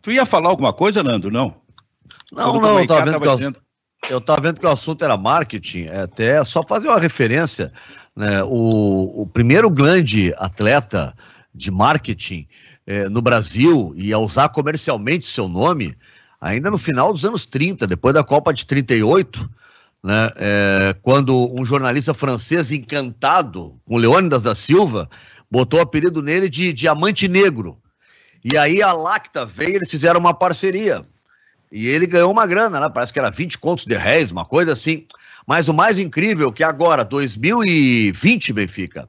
Tu 0.03 0.13
ia 0.13 0.25
falar 0.25 0.49
alguma 0.49 0.73
coisa, 0.73 1.03
Nando? 1.03 1.31
Não? 1.31 1.55
Não, 2.33 2.61
não, 2.61 2.87
tá 2.87 3.05
vendo, 3.05 3.21
que 3.21 3.29
as, 3.29 3.41
eu 4.09 4.19
estava 4.19 4.41
vendo 4.41 4.61
que 4.61 4.67
o 4.67 4.71
assunto 4.71 5.05
era 5.05 5.17
marketing, 5.17 5.87
é 5.87 6.03
até 6.03 6.43
só 6.45 6.63
fazer 6.63 6.89
uma 6.89 6.99
referência, 6.99 7.73
né? 8.17 8.43
O, 8.45 9.23
o 9.23 9.27
primeiro 9.27 9.69
grande 9.69 10.33
atleta 10.39 11.15
de 11.55 11.71
marketing 11.71 12.47
é, 12.87 13.09
no 13.09 13.21
Brasil 13.21 13.93
e 13.97 14.13
a 14.13 14.19
usar 14.19 14.49
comercialmente 14.49 15.27
seu 15.27 15.49
nome, 15.49 15.97
ainda 16.41 16.71
no 16.71 16.79
final 16.79 17.13
dos 17.13 17.25
anos 17.25 17.45
30, 17.45 17.87
depois 17.87 18.15
da 18.15 18.25
Copa 18.25 18.53
de 18.53 18.65
38, 18.65 19.49
né, 20.03 20.31
é, 20.37 20.95
quando 21.03 21.53
um 21.55 21.65
jornalista 21.65 22.15
francês 22.15 22.71
encantado 22.71 23.79
com 23.85 23.97
Leônidas 23.97 24.43
da 24.43 24.55
Silva 24.55 25.09
botou 25.51 25.79
o 25.79 25.83
apelido 25.83 26.23
nele 26.23 26.49
de 26.49 26.73
Diamante 26.73 27.29
Negro. 27.29 27.79
E 28.43 28.57
aí 28.57 28.83
a 28.83 28.93
Lacta 28.93 29.45
veio, 29.45 29.77
eles 29.77 29.91
fizeram 29.91 30.19
uma 30.19 30.33
parceria. 30.33 31.05
E 31.71 31.87
ele 31.87 32.07
ganhou 32.07 32.31
uma 32.31 32.47
grana, 32.47 32.81
né? 32.81 32.89
Parece 32.89 33.13
que 33.13 33.19
era 33.19 33.31
20 33.31 33.59
contos 33.59 33.85
de 33.85 33.95
réis, 33.95 34.31
uma 34.31 34.45
coisa 34.45 34.73
assim. 34.73 35.07
Mas 35.47 35.69
o 35.69 35.75
mais 35.75 35.99
incrível 35.99 36.49
é 36.49 36.53
que 36.53 36.65
agora, 36.65 37.05
2020, 37.05 38.53
Benfica, 38.53 39.09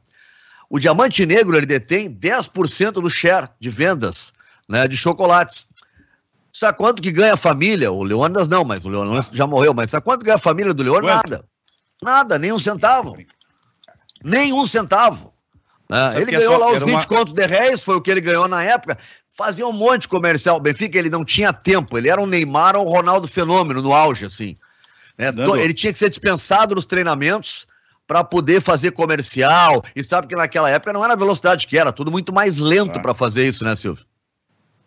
o 0.69 0.79
Diamante 0.79 1.25
Negro 1.25 1.55
ele 1.55 1.65
detém 1.65 2.09
10% 2.09 2.93
do 2.93 3.09
share 3.09 3.47
de 3.59 3.69
vendas 3.69 4.33
né, 4.67 4.87
de 4.87 4.95
chocolates. 4.95 5.65
Sabe 6.53 6.77
quanto 6.77 7.01
que 7.01 7.11
ganha 7.11 7.33
a 7.33 7.37
família? 7.37 7.91
O 7.91 8.03
Leônidas 8.03 8.47
não, 8.47 8.63
mas 8.63 8.85
o 8.85 8.89
Leônidas 8.89 9.29
já 9.31 9.47
morreu. 9.47 9.73
Mas 9.73 9.89
sabe 9.89 10.03
quanto 10.03 10.23
ganha 10.23 10.35
a 10.35 10.39
família 10.39 10.73
do 10.73 10.83
Leônidas? 10.83 11.15
Nada. 11.15 11.45
Nada, 12.03 12.39
nem 12.39 12.51
um 12.51 12.59
centavo. 12.59 13.17
Nem 14.23 14.51
um 14.51 14.65
centavo. 14.65 15.33
Né? 15.89 16.21
Ele 16.21 16.31
ganhou 16.31 16.57
lá 16.57 16.71
os 16.71 16.83
20 16.83 16.93
uma... 16.93 17.05
contos 17.05 17.33
de 17.33 17.45
réis, 17.45 17.83
foi 17.83 17.95
o 17.95 18.01
que 18.01 18.09
ele 18.09 18.21
ganhou 18.21 18.47
na 18.47 18.63
época. 18.63 18.97
Fazia 19.29 19.67
um 19.67 19.73
monte 19.73 20.03
de 20.03 20.07
comercial. 20.07 20.57
O 20.57 20.59
Benfica, 20.59 20.97
ele 20.97 21.09
não 21.09 21.23
tinha 21.23 21.53
tempo. 21.53 21.97
Ele 21.97 22.09
era 22.09 22.19
um 22.19 22.25
Neymar 22.25 22.75
ou 22.75 22.85
um 22.85 22.89
Ronaldo 22.89 23.27
Fenômeno 23.27 23.81
no 23.81 23.93
auge, 23.93 24.25
assim. 24.25 24.57
Né? 25.17 25.27
Ele 25.59 25.73
tinha 25.73 25.91
que 25.91 25.99
ser 25.99 26.09
dispensado 26.09 26.75
nos 26.75 26.85
treinamentos 26.85 27.67
para 28.07 28.23
poder 28.23 28.61
fazer 28.61 28.91
comercial. 28.91 29.83
E 29.95 30.03
sabe 30.03 30.27
que 30.27 30.35
naquela 30.35 30.69
época 30.69 30.91
não 30.91 31.03
era 31.03 31.13
a 31.13 31.17
velocidade 31.17 31.67
que 31.67 31.77
era, 31.77 31.91
tudo 31.91 32.11
muito 32.11 32.33
mais 32.33 32.57
lento 32.57 32.97
ah. 32.97 33.01
para 33.01 33.13
fazer 33.13 33.45
isso, 33.45 33.63
né, 33.63 33.75
Silvio? 33.75 34.05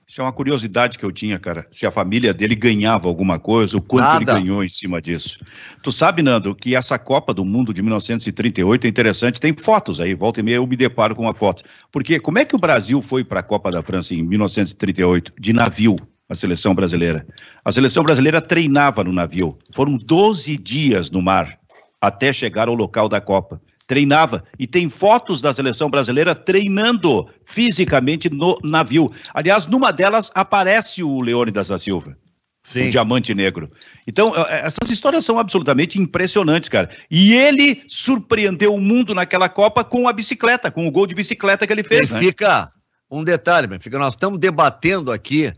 Isso 0.06 0.20
é 0.20 0.24
uma 0.24 0.32
curiosidade 0.32 0.98
que 0.98 1.04
eu 1.04 1.10
tinha, 1.10 1.38
cara. 1.38 1.66
Se 1.70 1.86
a 1.86 1.90
família 1.90 2.34
dele 2.34 2.54
ganhava 2.54 3.08
alguma 3.08 3.38
coisa, 3.38 3.76
o 3.76 3.82
quanto 3.82 4.04
Nada. 4.04 4.32
ele 4.32 4.40
ganhou 4.42 4.62
em 4.62 4.68
cima 4.68 5.00
disso. 5.00 5.38
Tu 5.82 5.90
sabe, 5.90 6.22
Nando, 6.22 6.54
que 6.54 6.76
essa 6.76 6.98
Copa 6.98 7.32
do 7.32 7.44
Mundo 7.44 7.72
de 7.72 7.82
1938 7.82 8.86
é 8.86 8.90
interessante. 8.90 9.40
Tem 9.40 9.54
fotos 9.56 10.00
aí, 10.00 10.14
volta 10.14 10.40
e 10.40 10.42
meia 10.42 10.56
eu 10.56 10.66
me 10.66 10.76
deparo 10.76 11.16
com 11.16 11.22
uma 11.22 11.34
foto. 11.34 11.62
Porque 11.90 12.20
como 12.20 12.38
é 12.38 12.44
que 12.44 12.54
o 12.54 12.58
Brasil 12.58 13.00
foi 13.00 13.24
para 13.24 13.40
a 13.40 13.42
Copa 13.42 13.72
da 13.72 13.82
França 13.82 14.14
em 14.14 14.22
1938? 14.22 15.32
De 15.40 15.52
navio, 15.54 15.96
a 16.28 16.34
seleção 16.34 16.74
brasileira. 16.74 17.26
A 17.64 17.72
seleção 17.72 18.02
brasileira 18.02 18.42
treinava 18.42 19.02
no 19.02 19.12
navio. 19.12 19.56
Foram 19.74 19.96
12 19.96 20.58
dias 20.58 21.10
no 21.10 21.22
mar 21.22 21.58
até 22.00 22.30
chegar 22.32 22.68
ao 22.68 22.74
local 22.74 23.08
da 23.08 23.20
Copa. 23.20 23.60
Treinava 23.86 24.42
e 24.58 24.66
tem 24.66 24.88
fotos 24.88 25.42
da 25.42 25.52
seleção 25.52 25.90
brasileira 25.90 26.34
treinando 26.34 27.28
fisicamente 27.44 28.30
no 28.30 28.56
navio. 28.62 29.12
Aliás, 29.34 29.66
numa 29.66 29.92
delas 29.92 30.30
aparece 30.34 31.02
o 31.02 31.20
Leônidas 31.20 31.68
da 31.68 31.76
Silva. 31.76 32.16
Sim. 32.62 32.86
Um 32.86 32.90
diamante 32.90 33.34
negro. 33.34 33.68
Então, 34.06 34.34
é, 34.34 34.54
é, 34.54 34.66
essas 34.66 34.90
histórias 34.90 35.22
são 35.24 35.38
absolutamente 35.38 36.00
impressionantes, 36.00 36.70
cara. 36.70 36.88
E 37.10 37.34
ele 37.34 37.82
surpreendeu 37.86 38.74
o 38.74 38.80
mundo 38.80 39.14
naquela 39.14 39.50
Copa 39.50 39.84
com 39.84 40.08
a 40.08 40.12
bicicleta, 40.14 40.70
com 40.70 40.86
o 40.86 40.90
gol 40.90 41.06
de 41.06 41.14
bicicleta 41.14 41.66
que 41.66 41.72
ele 41.72 41.84
fez. 41.84 42.08
Né? 42.08 42.18
Fica 42.18 42.72
um 43.10 43.22
detalhe, 43.22 43.66
Benfica, 43.66 43.98
nós 43.98 44.14
estamos 44.14 44.38
debatendo 44.38 45.12
aqui 45.12 45.52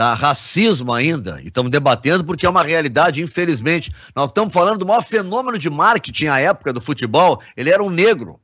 tá? 0.00 0.14
Racismo 0.14 0.94
ainda, 0.94 1.42
e 1.42 1.48
estamos 1.48 1.70
debatendo 1.70 2.24
porque 2.24 2.46
é 2.46 2.48
uma 2.48 2.62
realidade, 2.62 3.20
infelizmente. 3.20 3.92
Nós 4.16 4.30
estamos 4.30 4.50
falando 4.50 4.78
do 4.78 4.86
maior 4.86 5.04
fenômeno 5.04 5.58
de 5.58 5.68
marketing 5.68 6.28
à 6.28 6.40
época 6.40 6.72
do 6.72 6.80
futebol, 6.80 7.42
ele 7.54 7.68
era 7.68 7.84
um 7.84 7.90
negro. 7.90 8.40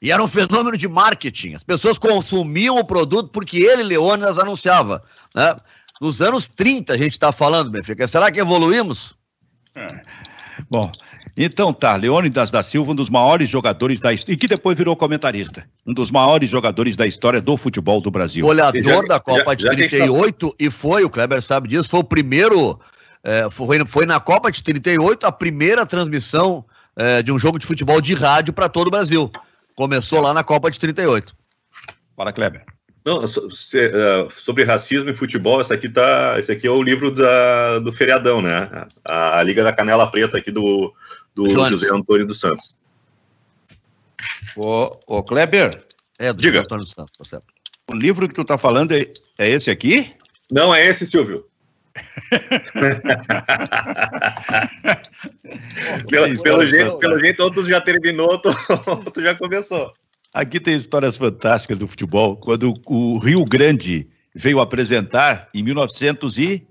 E 0.00 0.12
era 0.12 0.22
um 0.22 0.28
fenômeno 0.28 0.76
de 0.76 0.86
marketing. 0.86 1.54
As 1.54 1.64
pessoas 1.64 1.98
consumiam 1.98 2.78
o 2.78 2.84
produto 2.84 3.30
porque 3.30 3.58
ele, 3.58 3.82
Leônidas, 3.82 4.38
anunciava. 4.38 5.02
Né? 5.34 5.56
Nos 6.00 6.22
anos 6.22 6.48
30 6.48 6.92
a 6.92 6.96
gente 6.96 7.14
está 7.14 7.32
falando, 7.32 7.68
Benfica. 7.68 8.06
Será 8.06 8.30
que 8.30 8.38
evoluímos? 8.38 9.12
É. 9.74 10.02
Bom, 10.70 10.92
então 11.36 11.72
tá, 11.72 11.96
Leônidas 11.96 12.48
da 12.48 12.62
Silva, 12.62 12.92
um 12.92 12.94
dos 12.94 13.10
maiores 13.10 13.48
jogadores 13.48 13.98
da 13.98 14.12
história, 14.12 14.34
e 14.34 14.36
que 14.36 14.46
depois 14.46 14.78
virou 14.78 14.94
comentarista, 14.94 15.68
um 15.84 15.92
dos 15.92 16.12
maiores 16.12 16.48
jogadores 16.48 16.94
da 16.94 17.08
história 17.08 17.40
do 17.40 17.56
futebol 17.56 18.00
do 18.00 18.08
Brasil. 18.08 18.46
Olhador 18.46 19.02
já, 19.02 19.02
da 19.02 19.18
Copa 19.18 19.56
já, 19.58 19.70
de 19.70 19.76
38 19.76 20.48
tá... 20.48 20.54
e 20.60 20.70
foi, 20.70 21.02
o 21.02 21.10
Kleber 21.10 21.42
sabe 21.42 21.66
disso, 21.68 21.88
foi 21.88 21.98
o 21.98 22.04
primeiro, 22.04 22.78
é, 23.24 23.50
foi, 23.50 23.84
foi 23.84 24.06
na 24.06 24.20
Copa 24.20 24.48
de 24.52 24.62
38 24.62 25.26
a 25.26 25.32
primeira 25.32 25.84
transmissão 25.84 26.64
é, 26.94 27.20
de 27.20 27.32
um 27.32 27.38
jogo 27.38 27.58
de 27.58 27.66
futebol 27.66 28.00
de 28.00 28.14
rádio 28.14 28.52
para 28.52 28.68
todo 28.68 28.86
o 28.86 28.90
Brasil. 28.90 29.28
Começou 29.74 30.20
lá 30.20 30.32
na 30.32 30.44
Copa 30.44 30.70
de 30.70 30.78
38. 30.78 31.34
Fala, 32.16 32.32
Kleber. 32.32 32.64
Não, 33.04 33.24
é, 33.24 33.28
sobre 34.30 34.64
racismo 34.64 35.08
e 35.08 35.16
futebol, 35.16 35.60
esse 35.60 35.72
aqui 35.72 35.88
tá, 35.88 36.38
esse 36.38 36.52
aqui 36.52 36.66
é 36.66 36.70
o 36.70 36.82
livro 36.82 37.10
da, 37.10 37.78
do 37.78 37.92
feriadão, 37.92 38.42
né? 38.42 38.86
A, 39.02 39.38
a 39.38 39.42
Liga 39.42 39.64
da 39.64 39.72
Canela 39.72 40.10
Preta 40.10 40.36
aqui 40.36 40.50
do, 40.50 40.92
do 41.34 41.48
Jones. 41.48 41.70
José 41.70 41.88
Antônio 41.94 42.26
dos 42.26 42.38
Santos. 42.40 42.78
Ô, 44.54 44.98
ô 45.06 45.22
Kleber. 45.22 45.82
É, 46.18 46.30
do 46.32 46.42
Diga. 46.42 46.56
José 46.56 46.64
Antônio 46.64 46.84
dos 46.84 46.92
Santos, 46.92 47.12
tá 47.16 47.24
certo. 47.24 47.46
O 47.90 47.94
livro 47.94 48.28
que 48.28 48.34
tu 48.34 48.44
tá 48.44 48.58
falando 48.58 48.92
é, 48.92 49.06
é 49.38 49.48
esse 49.48 49.70
aqui? 49.70 50.12
Não, 50.50 50.74
é 50.74 50.86
esse, 50.86 51.06
Silvio. 51.06 51.46
pelo, 56.08 56.42
pelo, 56.42 56.66
jeito, 56.66 56.98
pelo 56.98 57.18
jeito, 57.18 57.42
outros 57.42 57.66
já 57.66 57.80
terminou, 57.80 58.30
outro, 58.30 58.52
outro 58.86 59.22
já 59.22 59.34
começou. 59.34 59.92
Aqui 60.32 60.60
tem 60.60 60.76
histórias 60.76 61.16
fantásticas 61.16 61.78
do 61.78 61.88
futebol. 61.88 62.36
Quando 62.36 62.74
o 62.86 63.18
Rio 63.18 63.44
Grande 63.44 64.08
veio 64.34 64.60
apresentar 64.60 65.48
em 65.52 65.62
1900 65.62 66.38
e 66.38 66.66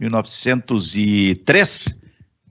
1903 0.00 1.94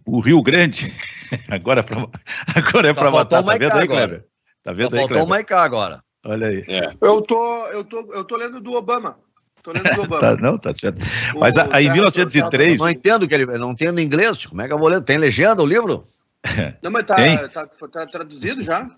o 0.06 0.20
Rio 0.20 0.44
Grande. 0.44 0.94
agora 1.50 1.80
é 1.80 1.84
para 1.84 2.08
agora 2.56 2.90
é 2.90 2.94
tá 2.94 3.02
para 3.02 3.12
matar, 3.12 3.44
tá 3.44 3.58
vendo 3.58 3.74
aí, 3.74 3.88
Kleber? 3.88 4.26
Tá 4.64 4.74
vendo 4.74 4.92
tá 4.92 4.98
aí, 4.98 5.08
Kleber? 5.08 5.08
Faltou 5.08 5.26
o 5.26 5.30
Maicá 5.30 5.64
agora. 5.64 6.04
Olha 6.26 6.48
aí. 6.48 6.64
É. 6.68 6.94
Eu 7.02 7.22
tô 7.22 7.68
eu 7.68 7.84
tô 7.84 8.14
eu 8.14 8.24
tô 8.24 8.36
lendo 8.36 8.62
do 8.62 8.74
Obama. 8.74 9.18
Tô 9.64 9.72
lendo 9.72 9.96
do 9.96 10.02
Obama. 10.04 10.20
tá, 10.20 10.36
não, 10.36 10.58
tá 10.58 10.74
certo. 10.76 11.00
Mas 11.36 11.56
o, 11.56 11.68
aí 11.72 11.88
em 11.88 11.92
1903. 11.94 12.78
Não 12.78 12.90
entendo 12.90 13.28
que 13.28 13.34
ele 13.34 13.46
não 13.58 13.72
entendo 13.72 14.00
inglês. 14.00 14.46
Como 14.46 14.62
é 14.62 14.68
que 14.68 14.74
eu 14.74 14.78
vou 14.78 14.88
ler? 14.88 15.02
Tem 15.02 15.18
legenda 15.18 15.64
o 15.64 15.66
livro? 15.66 16.08
Não, 16.84 16.92
mas 16.92 17.08
tá, 17.08 17.16
tá, 17.48 17.66
tá 17.66 18.06
traduzido 18.06 18.62
já. 18.62 18.92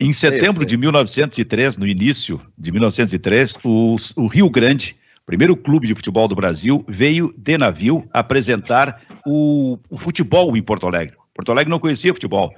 Em 0.00 0.12
setembro 0.12 0.64
de 0.64 0.76
1903, 0.76 1.76
no 1.76 1.84
início 1.84 2.40
de 2.56 2.70
1903, 2.70 3.58
o, 3.64 3.96
o 4.16 4.26
Rio 4.28 4.48
Grande, 4.48 4.94
primeiro 5.26 5.56
clube 5.56 5.88
de 5.88 5.94
futebol 5.94 6.28
do 6.28 6.36
Brasil, 6.36 6.84
veio 6.86 7.34
de 7.36 7.58
navio 7.58 8.08
apresentar 8.12 9.02
o, 9.26 9.76
o 9.90 9.98
futebol 9.98 10.56
em 10.56 10.62
Porto 10.62 10.86
Alegre. 10.86 11.16
Porto 11.34 11.50
Alegre 11.50 11.70
não 11.70 11.80
conhecia 11.80 12.14
futebol. 12.14 12.54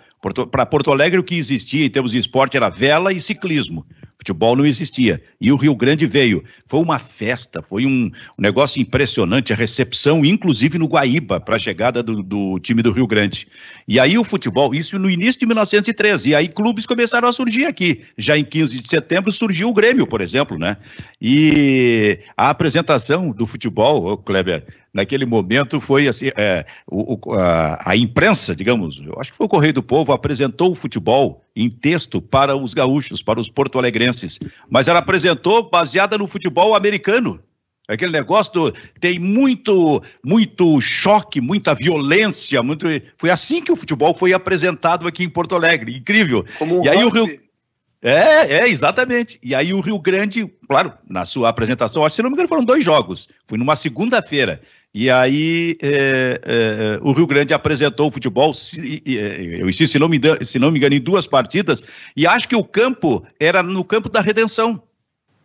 Para 0.51 0.67
Porto 0.67 0.93
Alegre, 0.93 1.19
o 1.19 1.25
que 1.25 1.35
existia 1.35 1.87
em 1.87 1.91
termos 1.91 2.13
de 2.13 2.19
esporte 2.19 2.59
era 2.59 2.69
vela 2.69 3.11
e 3.11 3.21
ciclismo. 3.23 3.87
Futebol 4.21 4.55
não 4.55 4.67
existia. 4.67 5.23
E 5.41 5.51
o 5.51 5.57
Rio 5.57 5.75
Grande 5.75 6.05
veio. 6.05 6.45
Foi 6.67 6.79
uma 6.79 6.99
festa, 6.99 7.63
foi 7.63 7.87
um, 7.87 8.11
um 8.39 8.43
negócio 8.43 8.79
impressionante, 8.79 9.51
a 9.51 9.57
recepção, 9.57 10.27
inclusive 10.27 10.77
no 10.77 10.87
Guaíba, 10.87 11.41
para 11.41 11.57
a 11.57 11.59
chegada 11.59 12.03
do, 12.03 12.23
do, 12.23 12.61
time 12.61 12.83
do 12.83 12.93
Rio 12.93 13.07
Grande. 13.07 13.49
E 13.89 13.99
aí 13.99 14.19
o 14.19 14.23
futebol, 14.23 14.75
isso 14.75 14.99
no 14.99 15.09
início 15.09 15.41
de 15.41 15.47
1913. 15.47 16.29
E 16.29 16.35
aí 16.35 16.49
clubes 16.49 16.85
começaram 16.85 17.27
a 17.27 17.33
surgir 17.33 17.65
aqui. 17.65 18.03
Já 18.19 18.37
em 18.37 18.45
15 18.45 18.83
de 18.83 18.89
setembro 18.89 19.33
surgiu 19.33 19.71
o 19.71 19.73
Grêmio, 19.73 20.07
por 20.07 20.21
exemplo, 20.21 20.59
né? 20.59 20.77
E 21.19 22.19
a 22.37 22.51
apresentação 22.51 23.31
do 23.31 23.47
futebol, 23.47 24.19
Kleber, 24.19 24.67
naquele 24.93 25.25
momento 25.25 25.81
foi 25.81 26.09
assim, 26.09 26.31
é, 26.37 26.65
o, 26.87 27.19
a, 27.33 27.91
a, 27.91 27.97
imprensa, 27.97 28.55
digamos, 28.55 29.01
eu 29.01 29.15
acho 29.19 29.31
que 29.31 29.37
foi 29.37 29.47
o 29.47 29.49
Correio 29.49 29.73
do 29.73 29.83
Povo, 29.83 30.13
apresentou 30.13 30.73
o 30.73 30.75
futebol 30.75 31.45
em 31.55 31.71
texto 31.71 32.21
para 32.21 32.57
os 32.57 32.75
gaúchos, 32.75 33.23
para 33.23 33.41
os 33.41 33.51
porto-alegrenses, 33.51 34.39
mas 34.69 34.89
ela 34.89 34.99
apresentou 34.99 35.69
baseada 35.71 36.19
no 36.19 36.27
futebol 36.27 36.75
americano. 36.75 37.41
Aquele 37.89 38.13
negócio 38.13 38.53
do, 38.53 38.73
tem 39.01 39.19
muito, 39.19 40.01
muito 40.25 40.81
choque, 40.81 41.41
muita 41.41 41.75
violência, 41.75 42.63
muito, 42.63 42.87
foi 43.19 43.31
assim 43.31 43.61
que 43.61 43.73
o 43.73 43.77
futebol 43.77 44.15
foi 44.15 44.33
apresentado 44.33 45.09
aqui 45.09 45.25
em 45.25 45.29
Porto 45.29 45.57
Alegre, 45.57 45.97
incrível. 45.97 46.45
Como 46.57 46.85
e 46.85 46.89
aí 46.89 47.05
o 47.05 47.09
Rio 47.09 47.27
é, 48.03 48.61
é, 48.61 48.69
exatamente. 48.69 49.39
E 49.43 49.55
aí 49.55 49.75
o 49.75 49.81
Rio 49.81 49.99
Grande, 49.99 50.51
claro, 50.67 50.93
na 51.09 51.27
sua 51.27 51.51
apresentação, 51.51 52.05
acho 52.05 52.15
que 52.15 52.17
se 52.17 52.23
não 52.23 52.31
me 52.31 52.35
engano 52.35 52.49
foram 52.49 52.65
dois 52.65 52.83
jogos. 52.85 53.29
Foi 53.45 53.59
numa 53.59 53.77
segunda-feira. 53.77 54.63
E 54.93 55.09
aí 55.09 55.77
é, 55.81 56.41
é, 56.45 56.99
o 57.01 57.13
Rio 57.13 57.27
Grande 57.27 57.55
apresentou 57.55 58.09
o 58.09 58.11
futebol, 58.11 58.53
se, 58.53 59.01
eu 59.07 59.69
insisto, 59.69 59.93
se 59.93 59.99
não, 60.01 60.09
me, 60.09 60.21
se 60.45 60.59
não 60.59 60.71
me 60.71 60.79
engano, 60.79 60.95
em 60.97 61.01
duas 61.01 61.29
partidas, 61.29 61.83
e 62.17 62.27
acho 62.27 62.49
que 62.49 62.57
o 62.57 62.65
campo 62.65 63.25
era 63.39 63.63
no 63.63 63.85
campo 63.85 64.09
da 64.09 64.21
redenção. 64.21 64.83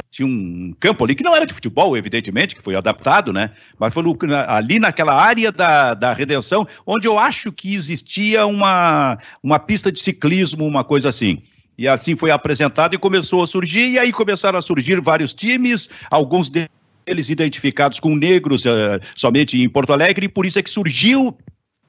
tinha 0.09 0.27
um 0.27 0.73
campo 0.79 1.03
ali 1.03 1.13
que 1.13 1.23
não 1.23 1.35
era 1.35 1.45
de 1.45 1.53
futebol, 1.53 1.95
evidentemente, 1.95 2.55
que 2.55 2.61
foi 2.61 2.75
adaptado, 2.75 3.31
né? 3.31 3.51
Mas 3.77 3.93
foi 3.93 4.01
no, 4.01 4.17
ali 4.47 4.79
naquela 4.79 5.13
área 5.13 5.51
da, 5.51 5.93
da 5.93 6.11
redenção, 6.11 6.67
onde 6.83 7.07
eu 7.07 7.19
acho 7.19 7.51
que 7.51 7.75
existia 7.75 8.47
uma, 8.47 9.19
uma 9.43 9.59
pista 9.59 9.91
de 9.91 9.99
ciclismo, 9.99 10.65
uma 10.65 10.83
coisa 10.83 11.09
assim. 11.09 11.43
E 11.77 11.87
assim 11.87 12.15
foi 12.15 12.31
apresentado 12.31 12.95
e 12.95 12.97
começou 12.97 13.43
a 13.43 13.47
surgir, 13.47 13.89
e 13.89 13.99
aí 13.99 14.11
começaram 14.11 14.57
a 14.57 14.61
surgir 14.61 14.99
vários 14.99 15.35
times, 15.35 15.87
alguns 16.09 16.49
deles 16.49 16.84
identificados 17.07 17.99
com 17.99 18.15
negros 18.15 18.65
uh, 18.65 18.99
somente 19.15 19.61
em 19.61 19.69
Porto 19.69 19.93
Alegre, 19.93 20.25
e 20.25 20.29
por 20.29 20.45
isso 20.45 20.59
é 20.59 20.63
que 20.63 20.69
surgiu 20.69 21.37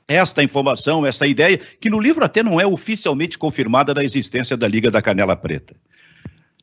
esta 0.08 0.42
informação, 0.42 1.04
essa 1.04 1.26
ideia, 1.26 1.58
que 1.80 1.90
no 1.90 2.00
livro 2.00 2.24
até 2.24 2.42
não 2.42 2.60
é 2.60 2.66
oficialmente 2.66 3.36
confirmada 3.36 3.92
da 3.92 4.04
existência 4.04 4.56
da 4.56 4.68
Liga 4.68 4.90
da 4.90 5.02
Canela 5.02 5.36
Preta. 5.36 5.74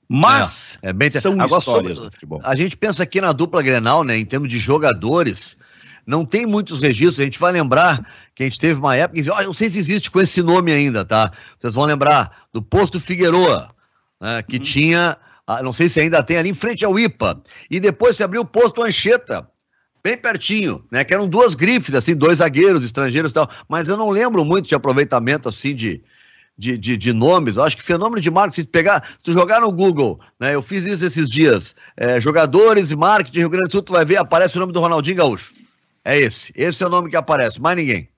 Mas 0.08 0.78
é, 0.82 0.90
é 0.90 0.94
bem 0.94 1.10
são 1.10 1.34
Agora, 1.34 1.60
histórias 1.60 1.96
sobre, 1.96 2.10
do 2.10 2.12
futebol. 2.12 2.42
A 2.44 2.56
gente 2.56 2.78
pensa 2.78 3.04
aqui 3.04 3.20
na 3.20 3.32
dupla 3.32 3.62
Grenal, 3.62 4.04
né, 4.04 4.18
em 4.18 4.26
termos 4.26 4.50
de 4.50 4.60
jogadores, 4.60 5.58
não 6.06 6.26
tem 6.26 6.46
muitos 6.46 6.80
registros. 6.80 7.20
A 7.20 7.24
gente 7.24 7.40
vai 7.40 7.52
lembrar 7.52 8.06
que 8.36 8.44
a 8.44 8.46
gente 8.46 8.60
teve 8.60 8.80
uma 8.80 8.96
época, 8.96 9.20
oh, 9.40 9.44
não 9.44 9.54
sei 9.54 9.70
se 9.70 9.80
existe 9.80 10.12
com 10.12 10.22
esse 10.22 10.42
nome 10.42 10.72
ainda, 10.72 11.04
tá? 11.04 11.32
Vocês 11.58 11.74
vão 11.74 11.86
lembrar 11.86 12.46
do 12.54 12.62
Posto 12.62 13.00
Figueroa, 13.00 13.74
né, 14.22 14.42
que 14.44 14.58
uhum. 14.58 14.64
tinha, 14.64 15.18
ah, 15.46 15.62
não 15.62 15.74
sei 15.74 15.90
se 15.90 16.00
ainda 16.00 16.24
tem 16.24 16.38
ali 16.38 16.50
em 16.50 16.54
frente 16.54 16.86
ao 16.86 16.98
IPA, 16.98 17.42
e 17.70 17.80
depois 17.80 18.16
se 18.16 18.24
abriu 18.24 18.42
o 18.42 18.46
Posto 18.46 18.82
Ancheta, 18.82 19.48
bem 20.04 20.18
pertinho, 20.18 20.84
né? 20.92 21.04
Que 21.04 21.14
eram 21.14 21.28
duas 21.28 21.54
grifes, 21.54 21.96
assim, 21.96 22.16
dois 22.16 22.40
zagueiros 22.40 22.84
estrangeiros 22.84 23.32
e 23.32 23.34
tal. 23.34 23.50
Mas 23.68 23.88
eu 23.88 23.96
não 23.96 24.10
lembro 24.10 24.44
muito 24.44 24.68
de 24.68 24.76
aproveitamento, 24.76 25.48
assim, 25.48 25.74
de, 25.74 26.04
de, 26.58 26.78
de, 26.78 26.98
de, 26.98 27.14
nomes. 27.14 27.56
Eu 27.56 27.64
acho 27.64 27.78
que 27.78 27.84
fenômeno 27.84 28.22
de 28.22 28.30
marketing, 28.30 28.62
se 28.62 28.68
pegar, 28.68 29.04
se 29.18 29.24
tu 29.24 29.32
jogar 29.32 29.62
no 29.62 29.72
Google, 29.72 30.20
né? 30.40 30.54
Eu 30.54 30.62
fiz 30.62 30.86
isso 30.86 31.06
esses 31.06 31.30
dias. 31.30 31.74
É, 31.96 32.20
jogadores 32.20 32.92
e 32.92 32.96
marketing 32.96 33.40
Rio 33.40 33.50
Grande 33.50 33.70
do 33.70 33.72
Sul, 33.72 33.82
tu 33.82 33.94
vai 33.94 34.04
ver, 34.04 34.18
aparece 34.18 34.58
o 34.58 34.60
nome 34.60 34.74
do 34.74 34.80
Ronaldinho 34.80 35.18
Gaúcho. 35.18 35.54
É 36.04 36.20
esse. 36.20 36.52
Esse 36.56 36.84
é 36.84 36.88
o 36.88 36.90
nome 36.90 37.10
que 37.10 37.16
aparece, 37.16 37.62
mais 37.62 37.78
ninguém. 37.78 38.10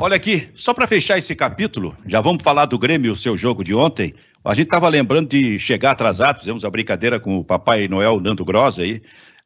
Olha 0.00 0.16
aqui, 0.16 0.48
só 0.56 0.74
para 0.74 0.88
fechar 0.88 1.18
esse 1.18 1.36
capítulo, 1.36 1.96
já 2.04 2.20
vamos 2.20 2.42
falar 2.42 2.66
do 2.66 2.76
Grêmio, 2.76 3.12
o 3.12 3.16
seu 3.16 3.36
jogo 3.36 3.62
de 3.62 3.72
ontem. 3.72 4.12
A 4.44 4.52
gente 4.52 4.66
estava 4.66 4.88
lembrando 4.88 5.28
de 5.28 5.58
chegar 5.60 5.92
atrasado, 5.92 6.40
fizemos 6.40 6.64
a 6.64 6.70
brincadeira 6.70 7.20
com 7.20 7.38
o 7.38 7.44
Papai 7.44 7.86
Noel 7.86 8.18
Nando 8.20 8.44
Gross 8.44 8.80
aí. 8.80 9.00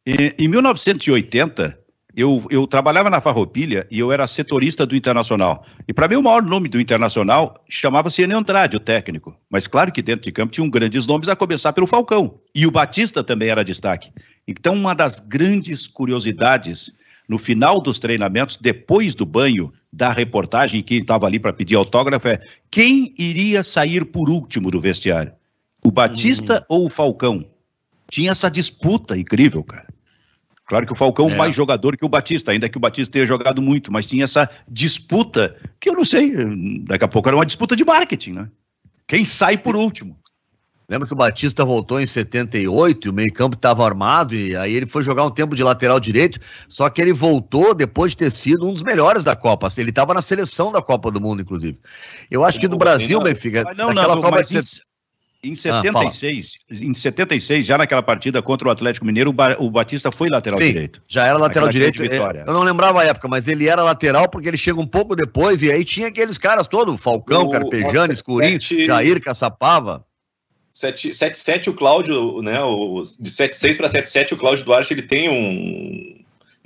E, 0.07 0.35
em 0.39 0.49
1980, 0.49 1.79
eu, 2.17 2.45
eu 2.51 2.67
trabalhava 2.67 3.11
na 3.11 3.21
Farroupilha 3.21 3.87
e 3.91 3.99
eu 3.99 4.11
era 4.11 4.27
setorista 4.27 4.87
do 4.87 4.97
Internacional. 4.97 5.67
E 5.87 5.93
para 5.93 6.09
mim 6.09 6.17
o 6.17 6.23
maior 6.23 6.43
nome 6.43 6.71
do 6.71 6.81
Internacional 6.81 7.55
chamava-se 7.69 8.23
Enio 8.23 8.39
Andrade, 8.39 8.77
o 8.77 8.81
técnico. 8.81 9.37
Mas 9.51 9.69
claro 9.69 9.93
que 9.93 10.01
dentro 10.01 10.25
de 10.25 10.33
campo 10.33 10.51
tinham 10.51 10.71
grandes 10.71 11.07
nomes, 11.07 11.29
a 11.29 11.37
começar 11.37 11.75
pelo 11.75 11.87
Falcão. 11.87 12.41
E 12.55 12.67
o 12.67 12.71
Batista 12.71 13.23
também 13.23 13.51
era 13.51 13.63
destaque. 13.63 14.11
Então 14.49 14.75
uma 14.75 14.95
das 14.95 15.21
grandes 15.21 15.87
curiosidades 15.87 16.91
no 17.29 17.37
final 17.39 17.81
dos 17.81 17.99
treinamentos, 17.99 18.57
depois 18.57 19.15
do 19.15 19.27
banho, 19.27 19.73
da 19.93 20.11
reportagem, 20.11 20.83
quem 20.83 20.99
estava 20.99 21.27
ali 21.27 21.39
para 21.39 21.53
pedir 21.53 21.75
autógrafo 21.77 22.27
é 22.27 22.41
quem 22.71 23.15
iria 23.19 23.63
sair 23.63 24.05
por 24.07 24.31
último 24.31 24.71
do 24.71 24.81
vestiário? 24.81 25.33
O 25.85 25.91
Batista 25.91 26.55
uhum. 26.71 26.77
ou 26.81 26.87
o 26.87 26.89
Falcão? 26.89 27.45
Tinha 28.11 28.31
essa 28.31 28.51
disputa 28.51 29.17
incrível, 29.17 29.63
cara. 29.63 29.87
Claro 30.67 30.87
que 30.87 30.93
o 30.93 30.97
Falcão 30.97 31.31
é 31.31 31.37
mais 31.37 31.55
jogador 31.55 31.97
que 31.97 32.05
o 32.05 32.09
Batista, 32.09 32.53
ainda 32.53 32.69
que 32.69 32.77
o 32.77 32.81
Batista 32.81 33.13
tenha 33.13 33.27
jogado 33.27 33.63
muito, 33.63 33.91
mas 33.91 34.07
tinha 34.07 34.25
essa 34.25 34.49
disputa, 34.69 35.57
que 35.81 35.89
eu 35.89 35.95
não 35.95 36.05
sei, 36.05 36.33
daqui 36.83 37.05
a 37.05 37.09
pouco 37.09 37.29
era 37.29 37.37
uma 37.37 37.47
disputa 37.47 37.75
de 37.75 37.85
marketing, 37.85 38.33
né? 38.33 38.49
Quem 39.07 39.25
sai 39.25 39.57
por 39.57 39.75
último? 39.75 40.19
Lembra 40.91 41.07
que 41.07 41.13
o 41.13 41.17
Batista 41.17 41.67
voltou 41.67 42.01
em 42.01 42.07
78 42.07 43.07
e 43.07 43.11
o 43.11 43.13
meio-campo 43.13 43.55
estava 43.57 43.85
armado 43.85 44.35
e 44.35 44.57
aí 44.57 44.75
ele 44.75 44.87
foi 44.87 45.03
jogar 45.03 45.23
um 45.25 45.31
tempo 45.31 45.55
de 45.55 45.63
lateral 45.63 46.01
direito, 46.01 46.41
só 46.67 46.89
que 46.89 47.03
ele 47.03 47.13
voltou 47.13 47.75
depois 47.75 48.13
de 48.13 48.19
ter 48.19 48.31
sido 48.31 48.67
um 48.67 48.73
dos 48.73 48.83
melhores 48.83 49.23
da 49.23 49.37
Copa. 49.37 49.71
Ele 49.77 49.91
estava 49.91 50.15
na 50.15 50.23
seleção 50.23 50.73
da 50.73 50.81
Copa 50.81 51.11
do 51.11 51.21
Mundo, 51.21 51.43
inclusive. 51.43 51.79
Eu 52.31 52.43
acho 52.43 52.59
que 52.59 52.67
do 52.67 52.79
Brasil, 52.79 53.21
Benfica, 53.21 53.65
não, 53.77 53.93
não, 53.93 54.09
não, 54.09 54.21
Copa 54.23 54.43
de... 54.43 54.59
Em 55.45 55.55
76, 55.55 56.55
ah, 56.69 56.75
em 56.83 56.93
76, 56.93 57.65
já 57.65 57.79
naquela 57.79 58.03
partida 58.03 58.43
contra 58.43 58.67
o 58.67 58.71
Atlético 58.73 59.07
Mineiro, 59.07 59.31
o, 59.31 59.33
ba 59.33 59.57
o 59.61 59.71
Batista 59.71 60.11
foi 60.11 60.29
lateral 60.29 60.59
Sim, 60.59 60.67
direito. 60.69 61.01
Já 61.07 61.27
era 61.27 61.39
lateral 61.39 61.69
direito. 61.69 62.03
É, 62.03 62.45
eu 62.45 62.53
não 62.53 62.63
lembrava 62.63 63.03
a 63.03 63.05
época, 63.05 63.29
mas 63.29 63.47
ele 63.47 63.69
era 63.69 63.81
lateral 63.85 64.29
porque 64.29 64.49
ele 64.49 64.57
chega 64.57 64.81
um 64.81 64.87
pouco 64.87 65.15
depois 65.15 65.63
e 65.63 65.71
aí 65.71 65.85
tinha 65.85 66.09
aqueles 66.09 66.39
caras 66.39 66.67
todos, 66.67 67.01
Falcão, 67.01 67.43
o, 67.43 67.51
Carpejano, 67.51 68.13
Escurinho, 68.13 68.59
Jair, 68.61 69.23
Caçapava. 69.23 70.08
7-7 70.83 71.69
o 71.69 71.75
Cláudio, 71.75 72.43
né? 72.43 72.63
O, 72.63 73.03
de 73.19 73.31
7-6 73.31 73.77
para 73.77 73.89
7-7 73.89 74.33
o 74.33 74.37
Cláudio 74.37 74.65
Duarte 74.65 74.93
ele 74.93 75.03
tem 75.03 75.29
um, 75.29 76.19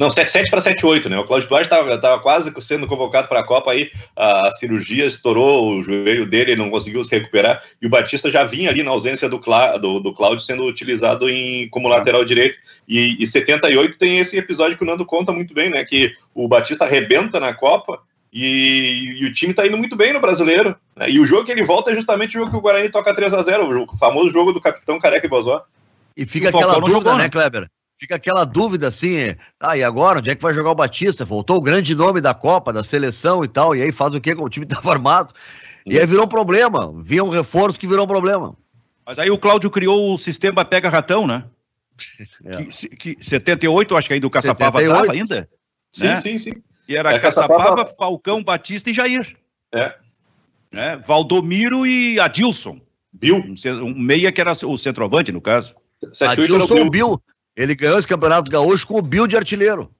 não, 0.02 0.08
7-7 0.08 0.50
para 0.50 0.60
7-8, 0.60 1.08
né? 1.08 1.18
O 1.18 1.24
Cláudio 1.24 1.48
Duarte 1.48 1.72
estava 1.72 2.18
quase 2.18 2.52
sendo 2.60 2.86
convocado 2.86 3.28
para 3.28 3.38
a 3.38 3.44
Copa, 3.44 3.70
aí 3.70 3.90
a, 4.16 4.50
cirurgia 4.52 5.06
estourou 5.06 5.76
o 5.76 5.82
joelho 5.82 6.26
dele, 6.26 6.52
ele 6.52 6.62
não 6.62 6.70
conseguiu 6.70 7.04
se 7.04 7.14
recuperar, 7.14 7.62
e 7.80 7.86
o 7.86 7.88
Batista 7.90 8.30
já 8.30 8.42
vinha 8.42 8.70
ali 8.70 8.82
na 8.82 8.90
ausência 8.90 9.28
do, 9.28 9.38
Clá, 9.38 9.76
do, 9.76 10.00
do 10.00 10.12
Cláudio 10.12 10.44
sendo 10.44 10.64
utilizado 10.64 11.28
em, 11.28 11.68
como 11.68 11.88
lateral 11.88 12.24
direito. 12.24 12.58
E, 12.88 13.22
e 13.22 13.26
78 13.26 13.98
tem 13.98 14.18
esse 14.18 14.36
episódio 14.36 14.76
que 14.76 14.82
o 14.82 14.86
Nando 14.86 15.06
conta 15.06 15.30
muito 15.30 15.52
bem, 15.54 15.70
né? 15.70 15.84
Que 15.84 16.12
o 16.34 16.48
Batista 16.48 16.84
arrebenta 16.84 17.38
na 17.38 17.52
Copa. 17.52 18.02
E, 18.32 19.20
e 19.20 19.26
o 19.26 19.32
time 19.32 19.50
está 19.50 19.66
indo 19.66 19.76
muito 19.76 19.94
bem 19.94 20.12
no 20.12 20.20
brasileiro. 20.20 20.74
Né? 20.96 21.10
E 21.10 21.20
o 21.20 21.26
jogo 21.26 21.44
que 21.44 21.52
ele 21.52 21.62
volta 21.62 21.90
é 21.90 21.94
justamente 21.94 22.36
o 22.36 22.40
jogo 22.40 22.50
que 22.50 22.56
o 22.56 22.60
Guarani 22.60 22.88
toca 22.88 23.14
3 23.14 23.34
a 23.34 23.42
0 23.42 23.86
o 23.90 23.96
famoso 23.96 24.30
jogo 24.30 24.52
do 24.52 24.60
capitão 24.60 24.98
Careca 24.98 25.26
e 25.26 25.28
Bozó. 25.28 25.64
E 26.16 26.24
fica 26.24 26.48
aquela 26.48 26.74
dúvida, 26.74 26.90
jogou, 26.90 27.16
né, 27.16 27.24
né, 27.24 27.28
Kleber? 27.28 27.66
fica 28.02 28.16
aquela 28.16 28.44
dúvida 28.44 28.88
assim, 28.88 29.36
ah, 29.60 29.76
e 29.76 29.84
agora, 29.84 30.18
onde 30.18 30.28
é 30.28 30.34
que 30.34 30.42
vai 30.42 30.52
jogar 30.52 30.72
o 30.72 30.74
Batista? 30.74 31.24
Voltou 31.24 31.58
o 31.58 31.60
grande 31.60 31.94
nome 31.94 32.20
da 32.20 32.34
Copa, 32.34 32.72
da 32.72 32.82
seleção 32.82 33.44
e 33.44 33.48
tal, 33.48 33.76
e 33.76 33.82
aí 33.82 33.92
faz 33.92 34.12
o 34.12 34.20
quê? 34.20 34.34
O 34.36 34.48
time 34.48 34.66
estava 34.68 34.90
armado. 34.90 35.32
E 35.86 35.96
aí 35.96 36.04
virou 36.04 36.24
um 36.24 36.28
problema, 36.28 36.92
vinha 37.00 37.22
um 37.22 37.28
reforço 37.28 37.78
que 37.78 37.86
virou 37.86 38.04
um 38.04 38.08
problema. 38.08 38.56
Mas 39.06 39.20
aí 39.20 39.30
o 39.30 39.38
Cláudio 39.38 39.70
criou 39.70 40.14
o 40.14 40.18
sistema 40.18 40.64
pega-ratão, 40.64 41.28
né? 41.28 41.44
é. 42.44 42.64
que, 42.64 43.14
que 43.14 43.24
78, 43.24 43.96
acho 43.96 44.08
que 44.08 44.14
ainda 44.14 44.26
o 44.26 44.30
Caçapava 44.30 44.82
estava 44.82 45.12
ainda. 45.12 45.48
Sim, 45.92 46.06
né? 46.06 46.16
sim, 46.16 46.38
sim. 46.38 46.52
E 46.88 46.96
era 46.96 47.12
é, 47.12 47.18
Caçapava, 47.18 47.62
Caçapava, 47.62 47.86
Falcão, 47.86 48.42
Batista 48.42 48.90
e 48.90 48.94
Jair. 48.94 49.36
É. 49.72 49.94
Né? 50.70 50.96
Valdomiro 50.96 51.86
e 51.86 52.18
Adilson. 52.18 52.80
Bill. 53.12 53.36
Um, 53.36 53.84
um 53.84 53.98
meia 53.98 54.32
que 54.32 54.40
era 54.40 54.52
o 54.52 54.78
centroavante, 54.78 55.30
no 55.32 55.40
caso. 55.40 55.74
Adilson 56.20 56.88
Bill. 56.88 57.22
Ele 57.54 57.74
ganhou 57.74 57.98
esse 57.98 58.08
campeonato 58.08 58.50
gaúcho 58.50 58.86
com 58.86 58.98
o 58.98 59.02
Bill 59.02 59.26
de 59.26 59.36
artilheiro. 59.36 59.90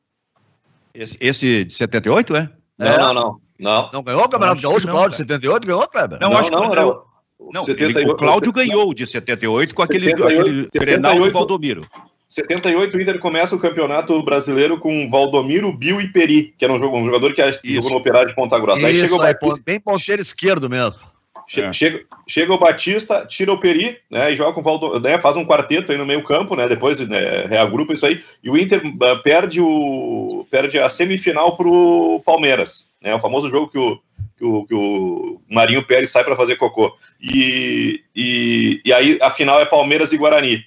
Esse, 0.95 1.17
esse 1.21 1.65
de 1.65 1.75
78, 1.75 2.37
é? 2.37 2.51
Não, 2.79 2.87
é. 2.87 2.99
não, 2.99 3.15
não, 3.15 3.41
não. 3.59 3.91
Não 3.93 4.03
ganhou 4.03 4.25
o 4.25 4.29
campeonato 4.29 4.63
não, 4.63 4.71
gaúcho, 4.71 4.89
o 4.89 4.91
Cláudio 4.91 5.11
de 5.11 5.17
78 5.19 5.67
ganhou, 5.67 5.89
Kleber? 5.89 6.19
Não, 6.21 6.31
não 6.31 6.39
acho 6.39 6.51
não, 6.51 6.69
que 6.69 6.77
não. 6.77 7.13
Não, 7.53 7.67
ele, 7.69 8.11
o 8.11 8.15
Cláudio 8.15 8.53
ganhou 8.53 8.95
de 8.95 9.07
78 9.07 9.75
com 9.75 9.83
aquele, 9.83 10.07
78, 10.07 10.41
aquele 10.41 10.63
78, 10.73 11.25
do 11.25 11.31
Valdomiro. 11.31 11.87
78 12.33 12.97
o 12.97 13.01
Inter 13.01 13.19
começa 13.19 13.55
o 13.55 13.59
campeonato 13.59 14.23
brasileiro 14.23 14.79
com 14.79 15.11
Valdomiro, 15.11 15.71
Bill 15.71 16.01
e 16.01 16.09
Peri, 16.11 16.55
que 16.57 16.65
era 16.65 16.73
um, 16.73 16.79
jogador 16.79 17.35
que, 17.35 17.75
jogou 17.75 17.91
no 17.91 17.97
Operário 17.99 18.31
de 18.31 18.35
Ponta 18.35 18.59
Grossa. 18.59 18.87
Aí 18.87 18.97
chega 18.97 19.15
o 19.15 19.19
Batista... 19.19 19.63
bem 19.67 19.79
ponteiro 19.79 20.23
esquerdo 20.23 20.71
mesmo. 20.71 20.99
Che 21.47 21.61
é. 21.61 21.73
chega, 21.75 22.01
chega 22.27 22.55
o 22.55 22.59
Batista, 22.59 23.27
tira 23.27 23.53
o 23.53 23.59
Peri, 23.59 23.99
né, 24.11 24.33
e 24.33 24.37
joga 24.37 24.55
com 24.55 24.61
o 24.61 24.63
Valdo, 24.63 24.99
né, 24.99 25.19
faz 25.19 25.37
um 25.37 25.45
quarteto 25.45 25.93
aí 25.93 25.99
no 25.99 26.07
meio 26.07 26.25
campo, 26.25 26.57
né, 26.57 26.67
depois 26.67 27.07
né, 27.07 27.45
reagrupa 27.47 27.93
isso 27.93 28.07
aí, 28.07 28.23
e 28.43 28.49
o 28.49 28.57
Inter 28.57 28.81
uh, 28.87 29.23
perde, 29.23 29.61
o, 29.61 30.47
perde 30.51 30.79
a 30.79 30.89
semifinal 30.89 31.55
pro 31.55 32.23
Palmeiras, 32.25 32.89
né, 33.03 33.15
o 33.15 33.21
famoso 33.21 33.51
jogo 33.51 33.69
que 33.69 33.79
o, 33.79 34.01
que 34.39 34.45
o, 34.45 34.65
que 34.65 34.75
o 34.75 35.41
Marinho 35.51 35.85
Pérez 35.85 36.09
sai 36.09 36.25
para 36.25 36.37
fazer 36.37 36.57
cocô. 36.57 36.97
E, 37.21 38.03
e, 38.17 38.81
e 38.85 38.93
aí 38.93 39.19
a 39.21 39.31
final 39.31 39.61
é 39.61 39.67
Palmeiras 39.67 40.13
e 40.13 40.17
Guarani. 40.17 40.65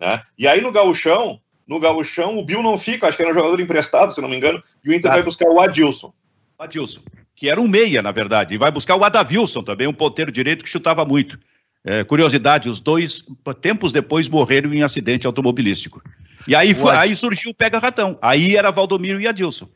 Né? 0.00 0.22
E 0.38 0.46
aí 0.46 0.60
no 0.60 0.72
gauchão, 0.72 1.40
no 1.66 1.78
gauchão 1.80 2.38
o 2.38 2.44
Bill 2.44 2.62
não 2.62 2.78
fica, 2.78 3.06
acho 3.06 3.16
que 3.16 3.22
era 3.22 3.32
um 3.32 3.34
jogador 3.34 3.60
emprestado, 3.60 4.12
se 4.12 4.20
não 4.20 4.28
me 4.28 4.36
engano, 4.36 4.62
e 4.84 4.90
o 4.90 4.94
Inter 4.94 5.10
vai 5.10 5.22
buscar 5.22 5.48
o 5.48 5.60
Adilson. 5.60 6.12
Adilson 6.58 7.02
que 7.38 7.48
era 7.48 7.60
um 7.60 7.68
meia, 7.68 8.02
na 8.02 8.10
verdade, 8.10 8.56
e 8.56 8.58
vai 8.58 8.68
buscar 8.68 8.96
o 8.96 9.04
Adavilson 9.04 9.62
também, 9.62 9.86
um 9.86 9.92
ponteiro 9.92 10.32
direito 10.32 10.64
que 10.64 10.70
chutava 10.70 11.04
muito. 11.04 11.38
É, 11.84 12.02
curiosidade, 12.02 12.68
os 12.68 12.80
dois, 12.80 13.24
tempos 13.60 13.92
depois, 13.92 14.28
morreram 14.28 14.74
em 14.74 14.82
acidente 14.82 15.24
automobilístico. 15.24 16.02
E 16.48 16.54
aí, 16.56 16.74
foi, 16.74 16.96
aí 16.96 17.14
surgiu 17.14 17.52
o 17.52 17.54
pega-ratão. 17.54 18.18
Aí 18.20 18.56
era 18.56 18.72
Valdomiro 18.72 19.20
e 19.20 19.28
Adilson. 19.28 19.68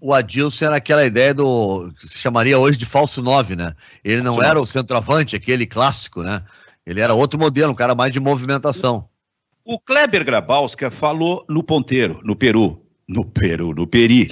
O 0.00 0.14
Adilson 0.14 0.66
era 0.66 0.76
aquela 0.76 1.04
ideia 1.04 1.34
do 1.34 1.90
que 2.00 2.08
se 2.08 2.18
chamaria 2.18 2.56
hoje 2.56 2.78
de 2.78 2.86
falso 2.86 3.20
9, 3.20 3.56
né? 3.56 3.74
Ele 4.04 4.22
não 4.22 4.40
era 4.40 4.60
o 4.60 4.64
centroavante, 4.64 5.34
aquele 5.34 5.66
clássico, 5.66 6.22
né? 6.22 6.44
Ele 6.86 7.00
era 7.00 7.14
outro 7.14 7.36
modelo, 7.36 7.72
um 7.72 7.74
cara 7.74 7.96
mais 7.96 8.12
de 8.12 8.20
movimentação. 8.20 9.08
O 9.70 9.78
Kleber 9.78 10.24
Grabowska 10.24 10.90
falou 10.90 11.44
no 11.46 11.62
ponteiro, 11.62 12.22
no 12.24 12.34
Peru. 12.34 12.82
No 13.06 13.22
Peru, 13.22 13.74
no 13.74 13.86
Peri. 13.86 14.26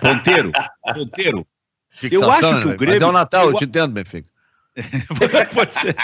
Ponteiro, 0.00 0.52
ponteiro. 0.94 1.44
Fixação, 1.90 2.28
eu 2.28 2.30
acho 2.30 2.62
que 2.62 2.68
o 2.68 2.76
Grêmio. 2.76 2.94
Mas 2.94 3.02
é 3.02 3.06
o 3.06 3.12
Natal, 3.12 3.44
eu, 3.46 3.50
eu 3.50 3.56
te 3.56 3.64
entendo, 3.64 3.92
Benfica. 3.92 4.28
Pode 5.52 5.72
ser. 5.72 5.96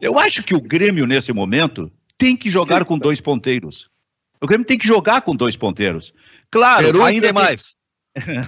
Eu 0.00 0.18
acho 0.18 0.42
que 0.42 0.52
o 0.52 0.60
Grêmio, 0.60 1.06
nesse 1.06 1.32
momento, 1.32 1.92
tem 2.18 2.36
que 2.36 2.50
jogar 2.50 2.84
com 2.84 2.98
dois 2.98 3.20
ponteiros. 3.20 3.88
O 4.40 4.48
Grêmio 4.48 4.66
tem 4.66 4.76
que 4.76 4.86
jogar 4.88 5.20
com 5.20 5.36
dois 5.36 5.56
ponteiros. 5.56 6.12
Claro, 6.50 6.86
Peru 6.86 7.04
ainda 7.04 7.28
tem 7.28 7.32
mais. 7.32 7.76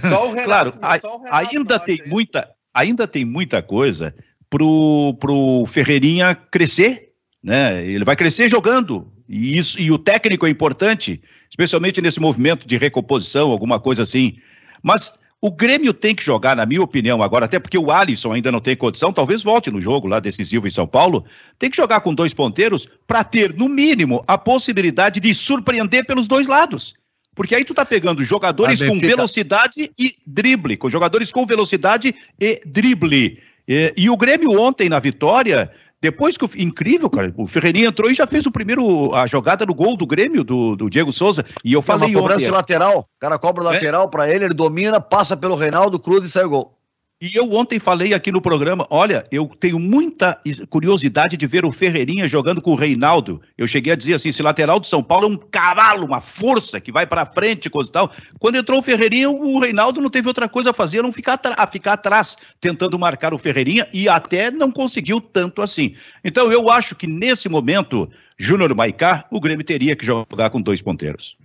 Só 0.00 0.28
o 0.28 0.32
Renato, 0.32 0.78
Claro, 0.80 1.00
só 1.00 1.16
o 1.16 1.22
Renato 1.22 1.48
ainda 1.48 1.78
tem 1.78 2.02
muita, 2.06 2.50
ainda 2.74 3.06
tem 3.06 3.24
muita 3.24 3.62
coisa 3.62 4.12
pro, 4.50 5.16
pro 5.20 5.64
Ferreirinha 5.66 6.34
crescer, 6.34 7.05
né? 7.46 7.86
Ele 7.86 8.04
vai 8.04 8.16
crescer 8.16 8.50
jogando. 8.50 9.06
E 9.28 9.56
isso 9.56 9.80
e 9.80 9.92
o 9.92 9.98
técnico 9.98 10.46
é 10.46 10.50
importante, 10.50 11.22
especialmente 11.48 12.02
nesse 12.02 12.18
movimento 12.18 12.66
de 12.66 12.76
recomposição, 12.76 13.52
alguma 13.52 13.78
coisa 13.78 14.02
assim. 14.02 14.36
Mas 14.82 15.12
o 15.40 15.52
Grêmio 15.52 15.94
tem 15.94 16.12
que 16.12 16.24
jogar, 16.24 16.56
na 16.56 16.66
minha 16.66 16.82
opinião, 16.82 17.22
agora, 17.22 17.44
até 17.44 17.60
porque 17.60 17.78
o 17.78 17.92
Alisson 17.92 18.32
ainda 18.32 18.50
não 18.50 18.58
tem 18.58 18.74
condição, 18.74 19.12
talvez 19.12 19.44
volte 19.44 19.70
no 19.70 19.80
jogo 19.80 20.08
lá 20.08 20.18
decisivo 20.18 20.66
em 20.66 20.70
São 20.70 20.88
Paulo, 20.88 21.24
tem 21.56 21.70
que 21.70 21.76
jogar 21.76 22.00
com 22.00 22.12
dois 22.12 22.34
ponteiros 22.34 22.88
para 23.06 23.22
ter, 23.22 23.54
no 23.54 23.68
mínimo, 23.68 24.24
a 24.26 24.36
possibilidade 24.36 25.20
de 25.20 25.32
surpreender 25.32 26.04
pelos 26.04 26.26
dois 26.26 26.48
lados. 26.48 26.94
Porque 27.32 27.54
aí 27.54 27.64
tu 27.64 27.74
tá 27.74 27.84
pegando 27.84 28.24
jogadores 28.24 28.82
com 28.82 28.98
velocidade 28.98 29.92
e 29.96 30.14
drible, 30.26 30.76
com 30.76 30.90
jogadores 30.90 31.30
com 31.30 31.46
velocidade 31.46 32.12
e 32.40 32.60
drible. 32.66 33.38
E, 33.68 33.92
e 33.96 34.10
o 34.10 34.16
Grêmio 34.16 34.58
ontem 34.60 34.88
na 34.88 34.98
vitória, 34.98 35.70
depois 36.00 36.36
que 36.36 36.44
o 36.44 36.50
incrível, 36.56 37.08
cara, 37.08 37.32
o 37.36 37.46
Ferreirinha 37.46 37.88
entrou 37.88 38.10
e 38.10 38.14
já 38.14 38.26
fez 38.26 38.46
o 38.46 38.50
primeiro 38.50 39.14
a 39.14 39.26
jogada 39.26 39.64
no 39.64 39.74
gol 39.74 39.96
do 39.96 40.06
Grêmio 40.06 40.44
do, 40.44 40.76
do 40.76 40.90
Diego 40.90 41.12
Souza. 41.12 41.44
E 41.64 41.72
eu 41.72 41.80
Falei 41.82 42.00
falei 42.00 42.14
uma 42.14 42.20
cobrança 42.22 42.36
ontem, 42.40 42.46
de 42.46 42.50
lateral. 42.52 42.98
O 43.00 43.06
cara 43.18 43.38
cobra 43.38 43.64
É. 43.64 43.66
lateral 43.68 44.08
pra 44.10 44.30
ele, 44.30 44.44
ele 44.44 44.54
domina, 44.54 45.00
passa 45.00 45.36
pelo 45.36 45.54
Reinaldo, 45.56 45.98
cruza 45.98 46.26
e 46.26 46.30
sai 46.30 46.44
o 46.44 46.50
gol. 46.50 46.75
E 47.18 47.34
eu 47.34 47.50
ontem 47.54 47.78
falei 47.78 48.12
aqui 48.12 48.30
no 48.30 48.42
programa, 48.42 48.86
olha, 48.90 49.24
eu 49.32 49.50
tenho 49.58 49.78
muita 49.78 50.38
curiosidade 50.68 51.34
de 51.34 51.46
ver 51.46 51.64
o 51.64 51.72
Ferreirinha 51.72 52.28
jogando 52.28 52.60
com 52.60 52.72
o 52.72 52.74
Reinaldo. 52.74 53.40
Eu 53.56 53.66
cheguei 53.66 53.94
a 53.94 53.96
dizer 53.96 54.12
assim, 54.12 54.28
esse 54.28 54.42
lateral 54.42 54.78
do 54.78 54.86
São 54.86 55.02
Paulo 55.02 55.24
é 55.24 55.30
um 55.30 55.36
cavalo, 55.38 56.04
uma 56.04 56.20
força 56.20 56.78
que 56.78 56.92
vai 56.92 57.06
para 57.06 57.24
frente, 57.24 57.70
coisa 57.70 57.88
e 57.88 57.92
tal. 57.92 58.12
Quando 58.38 58.56
entrou 58.56 58.80
o 58.80 58.82
Ferreirinha, 58.82 59.30
o 59.30 59.58
Reinaldo 59.58 59.98
não 59.98 60.10
teve 60.10 60.28
outra 60.28 60.46
coisa 60.46 60.72
a 60.72 60.74
fazer, 60.74 61.00
não 61.00 61.10
ficar, 61.10 61.40
a 61.56 61.66
ficar 61.66 61.94
atrás, 61.94 62.36
tentando 62.60 62.98
marcar 62.98 63.32
o 63.32 63.38
Ferreirinha 63.38 63.88
e 63.94 64.10
até 64.10 64.50
não 64.50 64.70
conseguiu 64.70 65.18
tanto 65.18 65.62
assim. 65.62 65.94
Então 66.22 66.52
eu 66.52 66.68
acho 66.70 66.94
que 66.94 67.06
nesse 67.06 67.48
momento, 67.48 68.10
Júnior 68.38 68.74
Maicá, 68.74 69.24
o 69.30 69.40
Grêmio 69.40 69.64
teria 69.64 69.96
que 69.96 70.04
jogar 70.04 70.50
com 70.50 70.60
dois 70.60 70.82
ponteiros. 70.82 71.38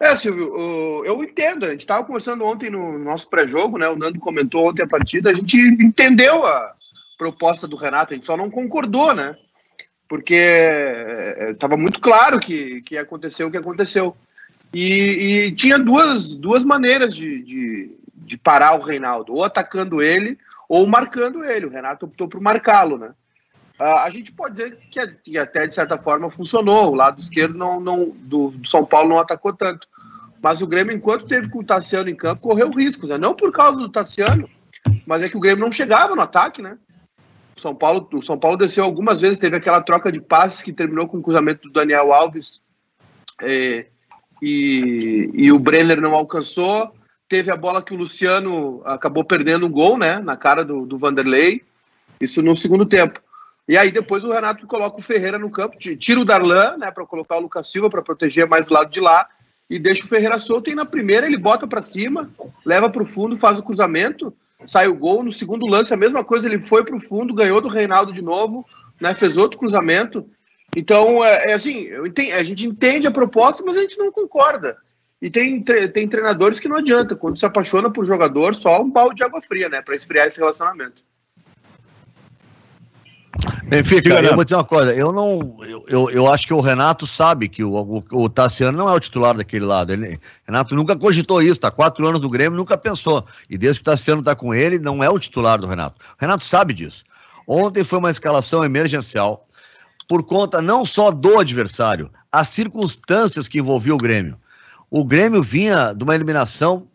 É, 0.00 0.14
Silvio, 0.14 1.04
eu 1.04 1.22
entendo. 1.24 1.64
A 1.64 1.70
gente 1.70 1.80
estava 1.80 2.04
conversando 2.04 2.44
ontem 2.44 2.70
no 2.70 2.98
nosso 2.98 3.28
pré-jogo, 3.28 3.78
né? 3.78 3.88
O 3.88 3.96
Nando 3.96 4.20
comentou 4.20 4.68
ontem 4.68 4.82
a 4.82 4.88
partida. 4.88 5.30
A 5.30 5.34
gente 5.34 5.56
entendeu 5.58 6.46
a 6.46 6.72
proposta 7.16 7.66
do 7.66 7.76
Renato, 7.76 8.12
a 8.12 8.16
gente 8.16 8.26
só 8.26 8.36
não 8.36 8.48
concordou, 8.48 9.12
né? 9.12 9.36
Porque 10.08 10.36
estava 11.50 11.76
muito 11.76 12.00
claro 12.00 12.38
que, 12.38 12.80
que 12.82 12.96
aconteceu 12.96 13.48
o 13.48 13.50
que 13.50 13.56
aconteceu. 13.56 14.16
E, 14.72 15.46
e 15.48 15.54
tinha 15.54 15.78
duas, 15.78 16.34
duas 16.34 16.64
maneiras 16.64 17.14
de, 17.14 17.42
de, 17.42 17.96
de 18.14 18.38
parar 18.38 18.78
o 18.78 18.82
Reinaldo, 18.82 19.34
ou 19.34 19.44
atacando 19.44 20.00
ele, 20.00 20.38
ou 20.68 20.86
marcando 20.86 21.44
ele. 21.44 21.66
O 21.66 21.70
Renato 21.70 22.06
optou 22.06 22.28
por 22.28 22.40
marcá-lo, 22.40 22.96
né? 22.98 23.10
Ah, 23.78 24.02
a 24.02 24.10
gente 24.10 24.32
pode 24.32 24.56
dizer 24.56 24.78
que, 24.90 25.06
que 25.06 25.38
até 25.38 25.66
de 25.66 25.74
certa 25.74 25.96
forma 25.98 26.30
funcionou. 26.30 26.90
O 26.90 26.94
lado 26.94 27.20
esquerdo 27.20 27.56
não, 27.56 27.78
não, 27.78 28.10
do, 28.10 28.50
do 28.50 28.68
São 28.68 28.84
Paulo 28.84 29.10
não 29.10 29.18
atacou 29.18 29.52
tanto. 29.52 29.86
Mas 30.42 30.60
o 30.60 30.66
Grêmio, 30.66 30.94
enquanto 30.94 31.26
teve 31.26 31.48
com 31.48 31.60
o 31.60 31.64
Tassiano 31.64 32.08
em 32.08 32.16
campo, 32.16 32.42
correu 32.42 32.70
riscos, 32.70 33.08
né? 33.08 33.18
Não 33.18 33.34
por 33.34 33.52
causa 33.52 33.78
do 33.78 33.88
Tassiano, 33.88 34.48
mas 35.06 35.22
é 35.22 35.28
que 35.28 35.36
o 35.36 35.40
Grêmio 35.40 35.64
não 35.64 35.72
chegava 35.72 36.14
no 36.14 36.22
ataque, 36.22 36.62
né? 36.62 36.76
O 37.56 37.60
São 37.60 37.74
Paulo, 37.74 38.08
o 38.12 38.22
São 38.22 38.38
Paulo 38.38 38.56
desceu 38.56 38.84
algumas 38.84 39.20
vezes, 39.20 39.38
teve 39.38 39.56
aquela 39.56 39.80
troca 39.80 40.12
de 40.12 40.20
passes 40.20 40.62
que 40.62 40.72
terminou 40.72 41.08
com 41.08 41.18
o 41.18 41.22
cruzamento 41.22 41.62
do 41.62 41.72
Daniel 41.72 42.12
Alves 42.12 42.62
eh, 43.42 43.86
e, 44.40 45.30
e 45.34 45.52
o 45.52 45.58
Brenner 45.58 46.00
não 46.00 46.14
alcançou. 46.14 46.92
Teve 47.28 47.50
a 47.50 47.56
bola 47.56 47.82
que 47.82 47.92
o 47.92 47.96
Luciano 47.96 48.80
acabou 48.84 49.24
perdendo 49.24 49.66
um 49.66 49.70
gol, 49.70 49.98
né? 49.98 50.20
Na 50.20 50.36
cara 50.36 50.64
do, 50.64 50.86
do 50.86 50.96
Vanderlei. 50.96 51.62
Isso 52.20 52.42
no 52.42 52.56
segundo 52.56 52.86
tempo. 52.86 53.20
E 53.68 53.76
aí 53.76 53.92
depois 53.92 54.24
o 54.24 54.32
Renato 54.32 54.66
coloca 54.66 54.98
o 54.98 55.02
Ferreira 55.02 55.38
no 55.38 55.50
campo, 55.50 55.76
ti- 55.78 55.94
tira 55.96 56.18
o 56.18 56.24
Darlan, 56.24 56.78
né, 56.78 56.90
para 56.90 57.04
colocar 57.04 57.36
o 57.36 57.40
Lucas 57.40 57.70
Silva 57.70 57.90
para 57.90 58.00
proteger 58.02 58.48
mais 58.48 58.66
do 58.66 58.72
lado 58.74 58.90
de 58.90 58.98
lá 59.00 59.28
e 59.68 59.78
deixa 59.78 60.04
o 60.04 60.08
Ferreira 60.08 60.38
solto 60.38 60.70
e 60.70 60.74
na 60.74 60.86
primeira 60.86 61.26
ele 61.26 61.36
bota 61.36 61.66
para 61.66 61.82
cima, 61.82 62.30
leva 62.64 62.88
para 62.88 63.02
o 63.02 63.06
fundo, 63.06 63.36
faz 63.36 63.58
o 63.58 63.62
cruzamento, 63.62 64.32
sai 64.64 64.88
o 64.88 64.94
gol, 64.94 65.22
no 65.22 65.30
segundo 65.30 65.66
lance 65.66 65.92
a 65.92 65.98
mesma 65.98 66.24
coisa, 66.24 66.46
ele 66.46 66.62
foi 66.62 66.82
para 66.82 66.96
o 66.96 67.00
fundo, 67.00 67.34
ganhou 67.34 67.60
do 67.60 67.68
Reinaldo 67.68 68.10
de 68.10 68.22
novo, 68.22 68.64
né, 68.98 69.14
fez 69.14 69.36
outro 69.36 69.58
cruzamento. 69.58 70.26
Então, 70.74 71.22
é, 71.22 71.50
é 71.50 71.52
assim, 71.52 71.88
entendi- 72.06 72.32
a 72.32 72.42
gente 72.42 72.66
entende 72.66 73.06
a 73.06 73.10
proposta, 73.10 73.62
mas 73.64 73.76
a 73.76 73.82
gente 73.82 73.98
não 73.98 74.10
concorda. 74.10 74.78
E 75.20 75.28
tem, 75.28 75.62
tem 75.62 76.08
treinadores 76.08 76.58
que 76.60 76.68
não 76.68 76.76
adianta, 76.76 77.14
quando 77.16 77.38
se 77.38 77.44
apaixona 77.44 77.90
por 77.90 78.04
jogador, 78.06 78.54
só 78.54 78.80
um 78.80 78.90
balde 78.90 79.16
de 79.16 79.24
água 79.24 79.42
fria, 79.42 79.68
né, 79.68 79.82
para 79.82 79.94
esfriar 79.96 80.26
esse 80.26 80.38
relacionamento. 80.38 81.02
Benfica, 83.68 84.20
eu 84.20 84.34
vou 84.34 84.44
dizer 84.44 84.56
uma 84.56 84.64
coisa, 84.64 84.94
eu 84.94 85.12
não. 85.12 85.58
Eu, 85.62 85.84
eu, 85.88 86.10
eu 86.10 86.32
acho 86.32 86.46
que 86.46 86.54
o 86.54 86.60
Renato 86.60 87.06
sabe 87.06 87.48
que 87.48 87.62
o, 87.62 87.74
o, 87.74 88.04
o 88.12 88.28
Tassiano 88.28 88.78
não 88.78 88.88
é 88.88 88.92
o 88.92 89.00
titular 89.00 89.36
daquele 89.36 89.64
lado. 89.64 89.92
Ele, 89.92 90.18
Renato 90.46 90.74
nunca 90.74 90.96
cogitou 90.96 91.42
isso, 91.42 91.60
tá 91.60 91.70
quatro 91.70 92.06
anos 92.06 92.20
no 92.20 92.30
Grêmio, 92.30 92.56
nunca 92.56 92.78
pensou. 92.78 93.26
E 93.48 93.58
desde 93.58 93.80
que 93.80 93.82
o 93.82 93.92
Tassiano 93.92 94.22
tá 94.22 94.34
com 94.34 94.54
ele, 94.54 94.78
não 94.78 95.04
é 95.04 95.10
o 95.10 95.18
titular 95.18 95.58
do 95.58 95.66
Renato. 95.66 96.00
O 96.00 96.20
Renato 96.20 96.44
sabe 96.44 96.72
disso. 96.72 97.04
Ontem 97.46 97.84
foi 97.84 97.98
uma 97.98 98.10
escalação 98.10 98.64
emergencial 98.64 99.46
por 100.08 100.24
conta 100.24 100.62
não 100.62 100.86
só 100.86 101.10
do 101.10 101.38
adversário, 101.38 102.10
as 102.32 102.48
circunstâncias 102.48 103.46
que 103.46 103.58
envolviam 103.58 103.96
o 103.96 104.00
Grêmio. 104.00 104.40
O 104.90 105.04
Grêmio 105.04 105.42
vinha 105.42 105.92
de 105.92 106.02
uma 106.02 106.14
eliminação 106.14 106.88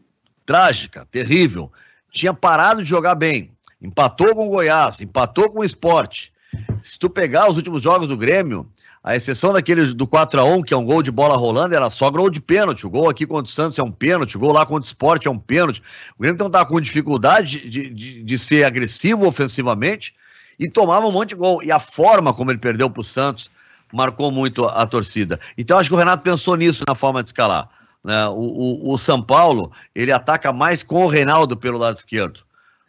trágica, 0.45 1.07
terrível. 1.12 1.71
Tinha 2.12 2.33
parado 2.33 2.81
de 2.81 2.89
jogar 2.89 3.13
bem. 3.13 3.51
Empatou 3.79 4.33
com 4.33 4.47
o 4.47 4.49
Goiás, 4.49 4.99
empatou 5.01 5.49
com 5.51 5.59
o 5.59 5.63
esporte. 5.63 6.33
Se 6.81 6.99
tu 6.99 7.09
pegar 7.09 7.49
os 7.49 7.57
últimos 7.57 7.81
jogos 7.81 8.07
do 8.07 8.17
Grêmio, 8.17 8.67
a 9.03 9.15
exceção 9.15 9.51
daquele 9.51 9.85
do 9.93 10.07
4x1, 10.07 10.63
que 10.63 10.73
é 10.73 10.77
um 10.77 10.85
gol 10.85 11.03
de 11.03 11.11
bola 11.11 11.35
rolando, 11.35 11.75
era 11.75 11.89
só 11.89 12.09
gol 12.09 12.29
de 12.29 12.39
pênalti. 12.39 12.85
O 12.85 12.89
gol 12.89 13.09
aqui 13.09 13.25
contra 13.25 13.51
o 13.51 13.53
Santos 13.53 13.77
é 13.77 13.83
um 13.83 13.91
pênalti, 13.91 14.37
o 14.37 14.39
gol 14.39 14.53
lá 14.53 14.65
contra 14.65 14.83
o 14.83 14.85
esporte 14.85 15.27
é 15.27 15.31
um 15.31 15.39
pênalti. 15.39 15.81
O 16.17 16.21
Grêmio 16.21 16.35
então 16.35 16.49
tava 16.49 16.65
com 16.65 16.79
dificuldade 16.79 17.69
de, 17.69 17.89
de, 17.89 18.23
de 18.23 18.39
ser 18.39 18.63
agressivo 18.63 19.27
ofensivamente 19.27 20.13
e 20.57 20.69
tomava 20.69 21.05
um 21.05 21.11
monte 21.11 21.29
de 21.29 21.35
gol. 21.35 21.61
E 21.63 21.71
a 21.71 21.79
forma 21.79 22.33
como 22.33 22.51
ele 22.51 22.59
perdeu 22.59 22.89
pro 22.89 23.03
Santos 23.03 23.51
marcou 23.91 24.31
muito 24.31 24.65
a, 24.65 24.83
a 24.83 24.87
torcida. 24.87 25.39
Então 25.57 25.77
acho 25.77 25.89
que 25.89 25.95
o 25.95 25.97
Renato 25.97 26.23
pensou 26.23 26.55
nisso 26.55 26.83
na 26.87 26.95
forma 26.95 27.21
de 27.21 27.27
escalar. 27.27 27.69
Né? 28.03 28.27
O, 28.27 28.89
o, 28.89 28.93
o 28.93 28.97
São 28.97 29.21
Paulo, 29.21 29.71
ele 29.93 30.11
ataca 30.11 30.51
mais 30.51 30.83
com 30.83 31.05
o 31.05 31.07
Reinaldo 31.07 31.55
pelo 31.55 31.77
lado 31.77 31.95
esquerdo. 31.95 32.41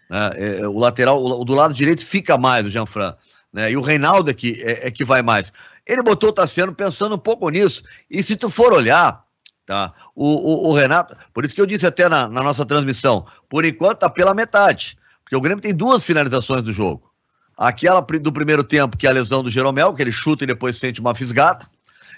Né? 0.09 0.31
É, 0.37 0.68
o 0.68 0.79
lateral, 0.79 1.22
o, 1.22 1.40
o 1.40 1.44
do 1.44 1.55
lado 1.55 1.74
direito 1.74 2.05
fica 2.05 2.38
mais, 2.38 2.66
o 2.66 2.70
Jean-Fran. 2.70 3.14
Né? 3.55 3.71
E 3.71 3.77
o 3.77 3.81
Reinaldo 3.81 4.33
é 4.33 4.35
que, 4.35 4.61
é, 4.61 4.88
é 4.88 4.90
que 4.90 5.05
vai 5.05 5.23
mais. 5.23 5.53
Ele 5.87 6.03
botou 6.03 6.31
o 6.31 6.33
Tassiano 6.33 6.75
pensando 6.75 7.14
um 7.14 7.19
pouco 7.19 7.49
nisso. 7.49 7.85
E 8.11 8.21
se 8.21 8.35
tu 8.35 8.51
for 8.51 8.73
olhar, 8.73 9.25
tá? 9.64 9.95
O, 10.12 10.69
o, 10.69 10.71
o 10.71 10.75
Renato, 10.75 11.17
por 11.33 11.45
isso 11.45 11.55
que 11.55 11.61
eu 11.61 11.67
disse 11.67 11.87
até 11.87 12.09
na, 12.09 12.29
na, 12.29 12.43
nossa 12.43 12.67
transmissão, 12.67 13.25
por 13.49 13.64
enquanto 13.64 14.01
tá 14.01 14.11
pela 14.11 14.35
metade. 14.35 14.99
Porque 15.23 15.37
o 15.37 15.40
Grêmio 15.40 15.62
tem 15.62 15.73
duas 15.73 16.05
finalizações 16.05 16.62
do 16.62 16.73
jogo. 16.73 17.09
Aquela 17.57 18.01
do 18.01 18.33
primeiro 18.33 18.64
tempo, 18.64 18.97
que 18.97 19.07
é 19.07 19.11
a 19.11 19.12
lesão 19.12 19.40
do 19.40 19.49
Jeromel, 19.49 19.95
que 19.95 20.03
ele 20.03 20.11
chuta 20.11 20.43
e 20.43 20.49
depois 20.49 20.77
sente 20.77 21.01
uma 21.01 21.14
fisgada, 21.14 21.64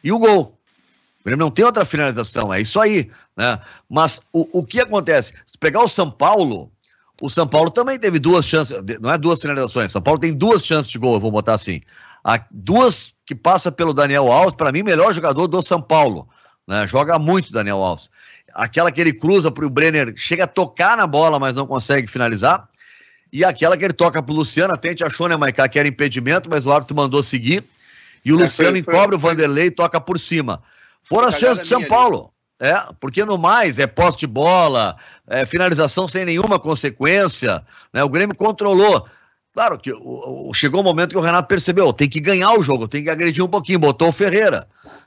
e 0.03 0.11
o 0.11 0.19
gol. 0.19 0.59
O 1.21 1.25
Grêmio 1.25 1.45
não 1.45 1.51
tem 1.51 1.65
outra 1.67 1.85
finalização, 1.85 2.55
é 2.55 2.63
isso 2.63 2.81
aí. 2.81 3.11
Né? 3.37 3.61
Mas 3.91 4.21
o, 4.33 4.61
o 4.61 4.65
que 4.65 4.81
acontece? 4.81 5.35
Se 5.45 5.59
pegar 5.61 5.83
o 5.83 5.89
São 5.89 6.11
Paulo, 6.11 6.73
o 7.21 7.31
São 7.31 7.47
Paulo 7.47 7.71
também 7.71 7.99
teve 7.99 8.19
duas 8.19 8.45
chances, 8.45 8.77
não 9.01 9.11
é 9.11 9.19
duas 9.19 9.41
finalizações, 9.41 9.91
São 9.91 10.03
Paulo 10.03 10.21
tem 10.21 10.33
duas 10.33 10.65
chances 10.65 10.91
de 10.91 10.99
gol, 10.99 11.15
eu 11.15 11.21
vou 11.21 11.31
botar 11.31 11.55
assim. 11.55 11.81
Há 12.23 12.45
duas 12.51 13.15
que 13.25 13.35
passa 13.35 13.71
pelo 13.71 13.95
Daniel 13.95 14.31
Alves, 14.31 14.55
para 14.55 14.73
mim, 14.73 14.83
melhor 14.83 15.13
jogador 15.13 15.47
do 15.47 15.63
São 15.63 15.81
Paulo. 15.81 16.29
Né? 16.67 16.87
Joga 16.87 17.19
muito 17.19 17.53
Daniel 17.53 17.79
Alves. 17.79 18.11
Aquela 18.53 18.91
que 18.91 19.01
ele 19.01 19.13
cruza 19.13 19.51
para 19.51 19.65
o 19.65 19.71
Brenner, 19.71 20.13
chega 20.17 20.45
a 20.45 20.47
tocar 20.47 20.97
na 20.97 21.07
bola, 21.07 21.39
mas 21.39 21.55
não 21.55 21.67
consegue 21.67 22.07
finalizar. 22.07 22.69
E 23.33 23.45
aquela 23.45 23.77
que 23.77 23.85
ele 23.85 23.93
toca 23.93 24.23
pro 24.23 24.35
Luciano, 24.35 24.75
até 24.75 24.89
a 24.89 24.91
gente 24.93 25.05
achou, 25.05 25.29
né, 25.29 25.37
Maicá, 25.37 25.69
que 25.69 25.79
era 25.79 25.87
impedimento, 25.87 26.49
mas 26.51 26.67
o 26.67 26.73
árbitro 26.73 26.97
mandou 26.97 27.23
seguir. 27.23 27.65
E 28.25 28.33
o 28.33 28.41
é, 28.41 28.45
Luciano 28.45 28.73
foi, 28.73 28.83
foi, 28.83 28.95
encobre 28.95 29.19
foi, 29.19 29.31
o 29.31 29.33
Vanderlei 29.33 29.67
e 29.67 29.71
toca 29.71 30.01
por 30.01 30.19
cima. 30.19 30.63
Foram 31.03 31.29
as 31.29 31.39
chances 31.39 31.63
de 31.63 31.69
São 31.69 31.85
Paulo. 31.85 32.33
É, 32.59 32.75
porque 32.99 33.25
no 33.25 33.37
mais 33.37 33.79
é 33.79 33.87
poste 33.87 34.21
de 34.21 34.27
bola, 34.27 34.97
é 35.27 35.45
finalização 35.45 36.09
sem 36.09 36.25
nenhuma 36.25 36.59
consequência, 36.59 37.63
né? 37.93 38.03
O 38.03 38.09
Grêmio 38.09 38.35
controlou. 38.35 39.07
Claro 39.53 39.79
que 39.79 39.93
o, 39.93 40.49
o, 40.49 40.55
chegou 40.55 40.81
o 40.81 40.85
momento 40.85 41.11
que 41.11 41.19
o 41.19 41.21
Renato 41.21 41.49
percebeu, 41.49 41.93
tem 41.93 42.09
que 42.09 42.21
ganhar 42.21 42.53
o 42.53 42.63
jogo, 42.63 42.89
tem 42.89 43.03
que 43.03 43.11
agredir 43.11 43.45
um 43.45 43.49
pouquinho, 43.49 43.79
botou 43.79 44.09
o 44.09 44.13
Ferreira, 44.13 44.67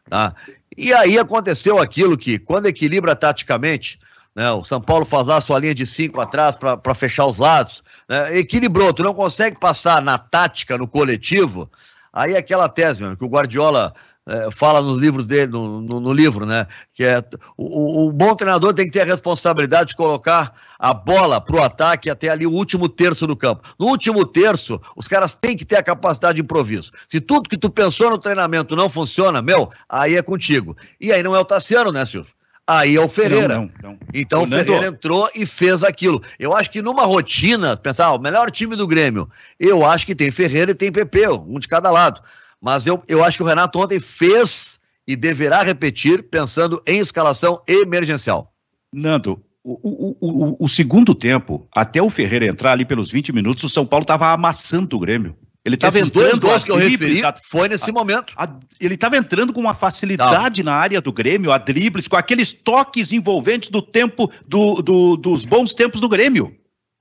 tá? 0.09 0.33
E 0.77 0.93
aí 0.93 1.17
aconteceu 1.17 1.79
aquilo 1.79 2.17
que, 2.17 2.39
quando 2.39 2.67
equilibra 2.67 3.15
taticamente, 3.15 3.99
né, 4.35 4.51
o 4.51 4.63
São 4.63 4.79
Paulo 4.79 5.05
faz 5.05 5.27
lá 5.27 5.37
a 5.37 5.41
sua 5.41 5.59
linha 5.59 5.75
de 5.75 5.85
cinco 5.85 6.21
atrás 6.21 6.55
para 6.55 6.95
fechar 6.95 7.25
os 7.25 7.37
lados, 7.37 7.83
né, 8.07 8.37
equilibrou, 8.37 8.93
tu 8.93 9.03
não 9.03 9.13
consegue 9.13 9.59
passar 9.59 10.01
na 10.01 10.17
tática, 10.17 10.77
no 10.77 10.87
coletivo, 10.87 11.69
aí 12.13 12.33
é 12.33 12.37
aquela 12.37 12.69
tese, 12.69 13.03
mesmo, 13.03 13.17
que 13.17 13.25
o 13.25 13.29
Guardiola 13.29 13.93
é, 14.29 14.51
fala 14.51 14.81
nos 14.81 14.99
livros 14.99 15.25
dele, 15.25 15.51
no, 15.51 15.81
no, 15.81 15.99
no, 15.99 16.13
livro, 16.13 16.45
né? 16.45 16.67
Que 16.93 17.03
é 17.03 17.23
o, 17.57 18.05
o, 18.05 18.11
bom 18.11 18.35
treinador 18.35 18.75
tem 18.75 18.85
que 18.85 18.91
ter 18.91 19.01
a 19.01 19.05
responsabilidade 19.05 19.89
de 19.89 19.95
colocar 19.95 20.53
a 20.77 20.93
bola 20.93 21.41
para 21.41 21.55
o 21.55 21.63
ataque 21.63 22.11
até 22.11 22.29
ali 22.29 22.45
o 22.45 22.51
último 22.51 22.87
terço 22.87 23.25
do 23.25 23.35
campo. 23.35 23.67
No 23.79 23.87
último 23.87 24.23
terço, 24.25 24.79
os 24.95 25.07
caras 25.07 25.33
têm 25.33 25.57
que 25.57 25.65
ter 25.65 25.77
a 25.77 25.83
capacidade 25.83 26.35
de 26.35 26.41
improviso. 26.41 26.91
Se 27.07 27.19
tudo 27.19 27.49
que 27.49 27.57
tu 27.57 27.71
pensou 27.71 28.11
no 28.11 28.19
treinamento 28.19 28.75
não 28.75 28.87
funciona, 28.87 29.41
meu, 29.41 29.67
aí 29.89 30.15
é 30.15 30.21
contigo. 30.21 30.77
E 31.01 31.11
aí 31.11 31.23
não 31.23 31.35
é 31.35 31.39
o 31.39 31.45
Tassiano, 31.45 31.91
né, 31.91 32.05
Silvio? 32.05 32.31
Aí 32.67 32.95
é 32.95 33.01
o 33.01 33.09
Ferreira. 33.09 33.55
Não, 33.55 33.71
não, 33.81 33.91
não. 33.91 33.99
Então 34.13 34.43
o 34.43 34.47
Ferreira 34.47 34.85
entrou 34.85 35.27
e 35.33 35.43
fez 35.43 35.83
aquilo. 35.83 36.21
Eu 36.37 36.55
acho 36.55 36.69
que 36.69 36.83
numa 36.83 37.03
rotina, 37.03 37.75
pensar, 37.75 38.05
ah, 38.05 38.13
o 38.13 38.19
melhor 38.19 38.51
time 38.51 38.75
do 38.75 38.85
Grêmio, 38.85 39.27
eu 39.59 39.83
acho 39.83 40.05
que 40.05 40.13
tem 40.13 40.29
Ferreira 40.29 40.69
e 40.69 40.75
tem 40.75 40.91
PP, 40.91 41.29
um 41.29 41.57
de 41.57 41.67
cada 41.67 41.89
lado. 41.89 42.21
Mas 42.61 42.85
eu, 42.85 43.01
eu 43.07 43.23
acho 43.23 43.37
que 43.37 43.43
o 43.43 43.45
Renato 43.45 43.79
ontem 43.79 43.99
fez 43.99 44.79
e 45.07 45.15
deverá 45.15 45.63
repetir 45.63 46.23
pensando 46.29 46.81
em 46.85 46.99
escalação 46.99 47.61
emergencial. 47.67 48.53
Nando, 48.93 49.39
o, 49.63 49.73
o, 49.73 50.17
o, 50.21 50.65
o 50.65 50.69
segundo 50.69 51.15
tempo, 51.15 51.67
até 51.75 52.01
o 52.01 52.09
Ferreira 52.09 52.45
entrar 52.45 52.71
ali 52.71 52.85
pelos 52.85 53.11
20 53.11 53.33
minutos, 53.33 53.63
o 53.63 53.69
São 53.69 53.85
Paulo 53.85 54.03
estava 54.03 54.31
amassando 54.31 54.95
o 54.95 54.99
Grêmio. 54.99 55.35
Ele 55.65 55.75
estava 55.75 55.99
entrando 55.99 56.39
dois 56.39 56.63
que 56.63 56.71
eu 56.71 56.77
referi, 56.77 57.23
a, 57.23 57.33
foi 57.33 57.67
nesse 57.67 57.89
a, 57.89 57.93
momento. 57.93 58.33
A, 58.35 58.49
ele 58.79 58.95
estava 58.95 59.17
entrando 59.17 59.51
com 59.51 59.59
uma 59.59 59.73
facilidade 59.73 60.63
na 60.63 60.73
área 60.73 61.01
do 61.01 61.11
Grêmio, 61.11 61.51
a 61.51 61.57
dribles, 61.57 62.07
com 62.07 62.15
aqueles 62.15 62.51
toques 62.51 63.11
envolventes 63.11 63.69
do 63.69 63.81
tempo 63.81 64.31
do, 64.47 64.81
do, 64.81 65.17
dos 65.17 65.43
bons 65.43 65.73
tempos 65.73 65.99
do 65.99 66.07
Grêmio. 66.07 66.55